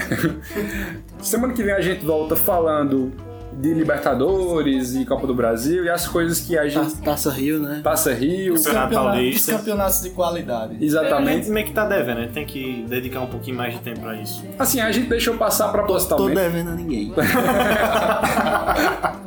Semana 1.23 1.53
que 1.53 1.62
vem 1.62 1.74
a 1.74 1.81
gente 1.81 2.05
volta 2.05 2.35
falando 2.35 3.12
de 3.61 3.74
Libertadores 3.74 4.95
e 4.95 5.05
Copa 5.05 5.27
do 5.27 5.35
Brasil 5.35 5.85
e 5.85 5.89
as 5.91 6.07
coisas 6.09 6.41
que 6.41 6.57
a 6.57 6.69
gente. 6.69 6.97
Taça 6.97 7.31
Rio, 7.31 7.61
né? 7.61 7.81
Taça 7.82 8.12
Rio. 8.15 8.55
Campeonato 8.55 8.89
Os 8.89 8.95
Paulista. 9.03 9.53
campeonatos 9.53 10.03
de 10.03 10.11
qualidade. 10.11 10.70
A 10.70 10.73
gente 10.74 10.85
Exatamente. 10.85 11.51
meio 11.51 11.66
que 11.66 11.73
tá 11.73 11.85
devendo, 11.87 12.20
né? 12.20 12.31
Tem 12.32 12.47
que 12.47 12.85
dedicar 12.89 13.20
um 13.20 13.27
pouquinho 13.27 13.57
mais 13.57 13.74
de 13.74 13.81
tempo 13.81 14.01
pra 14.01 14.16
isso. 14.20 14.43
Assim, 14.59 14.81
a 14.81 14.91
gente 14.91 15.09
deixou 15.09 15.35
passar 15.37 15.66
Tô 15.66 15.73
propositalmente. 15.73 16.35
devendo 16.41 16.70
a 16.70 16.74
ninguém. 16.74 17.12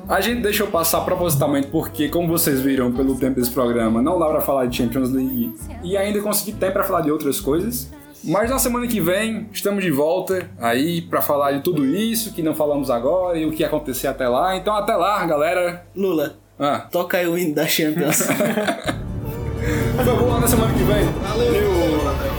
A 0.08 0.20
gente 0.22 0.42
deixou 0.42 0.68
passar 0.68 1.02
propositalmente 1.02 1.68
porque, 1.68 2.10
como 2.10 2.28
vocês 2.28 2.60
viram 2.62 2.92
pelo 2.92 3.16
tempo 3.16 3.40
desse 3.40 3.50
programa, 3.52 4.02
não 4.02 4.20
dá 4.20 4.28
pra 4.28 4.42
falar 4.42 4.66
de 4.66 4.76
Champions 4.78 5.10
League 5.12 5.54
e 5.82 5.96
ainda 5.98 6.20
consegui 6.22 6.52
tempo 6.52 6.74
pra 6.74 6.84
falar 6.84 7.02
de 7.02 7.12
outras 7.12 7.40
coisas. 7.40 7.90
Mas 8.24 8.50
na 8.50 8.58
semana 8.58 8.88
que 8.88 9.02
vem 9.02 9.48
estamos 9.52 9.84
de 9.84 9.92
volta 9.92 10.50
aí 10.60 11.02
pra 11.02 11.22
falar 11.22 11.52
de 11.52 11.62
tudo 11.62 11.86
isso 11.86 12.34
que 12.34 12.42
não 12.42 12.56
falamos 12.56 12.90
agora 12.90 13.38
e 13.38 13.46
o 13.46 13.52
que 13.52 13.64
acontecer 13.64 14.08
até 14.08 14.28
lá. 14.28 14.56
Então 14.56 14.74
até 14.76 14.96
lá, 14.96 15.26
galera. 15.26 15.86
Lula, 15.96 16.36
Ah, 16.58 16.88
toca 16.92 17.18
aí 17.18 17.28
o 17.28 17.38
hino 17.38 17.54
da 17.54 17.68
Champions. 17.68 18.22
por 19.98 20.06
favor, 20.06 20.40
na 20.40 20.48
semana 20.48 20.74
que 20.74 20.84
vem. 20.84 21.04
Valeu! 21.22 22.33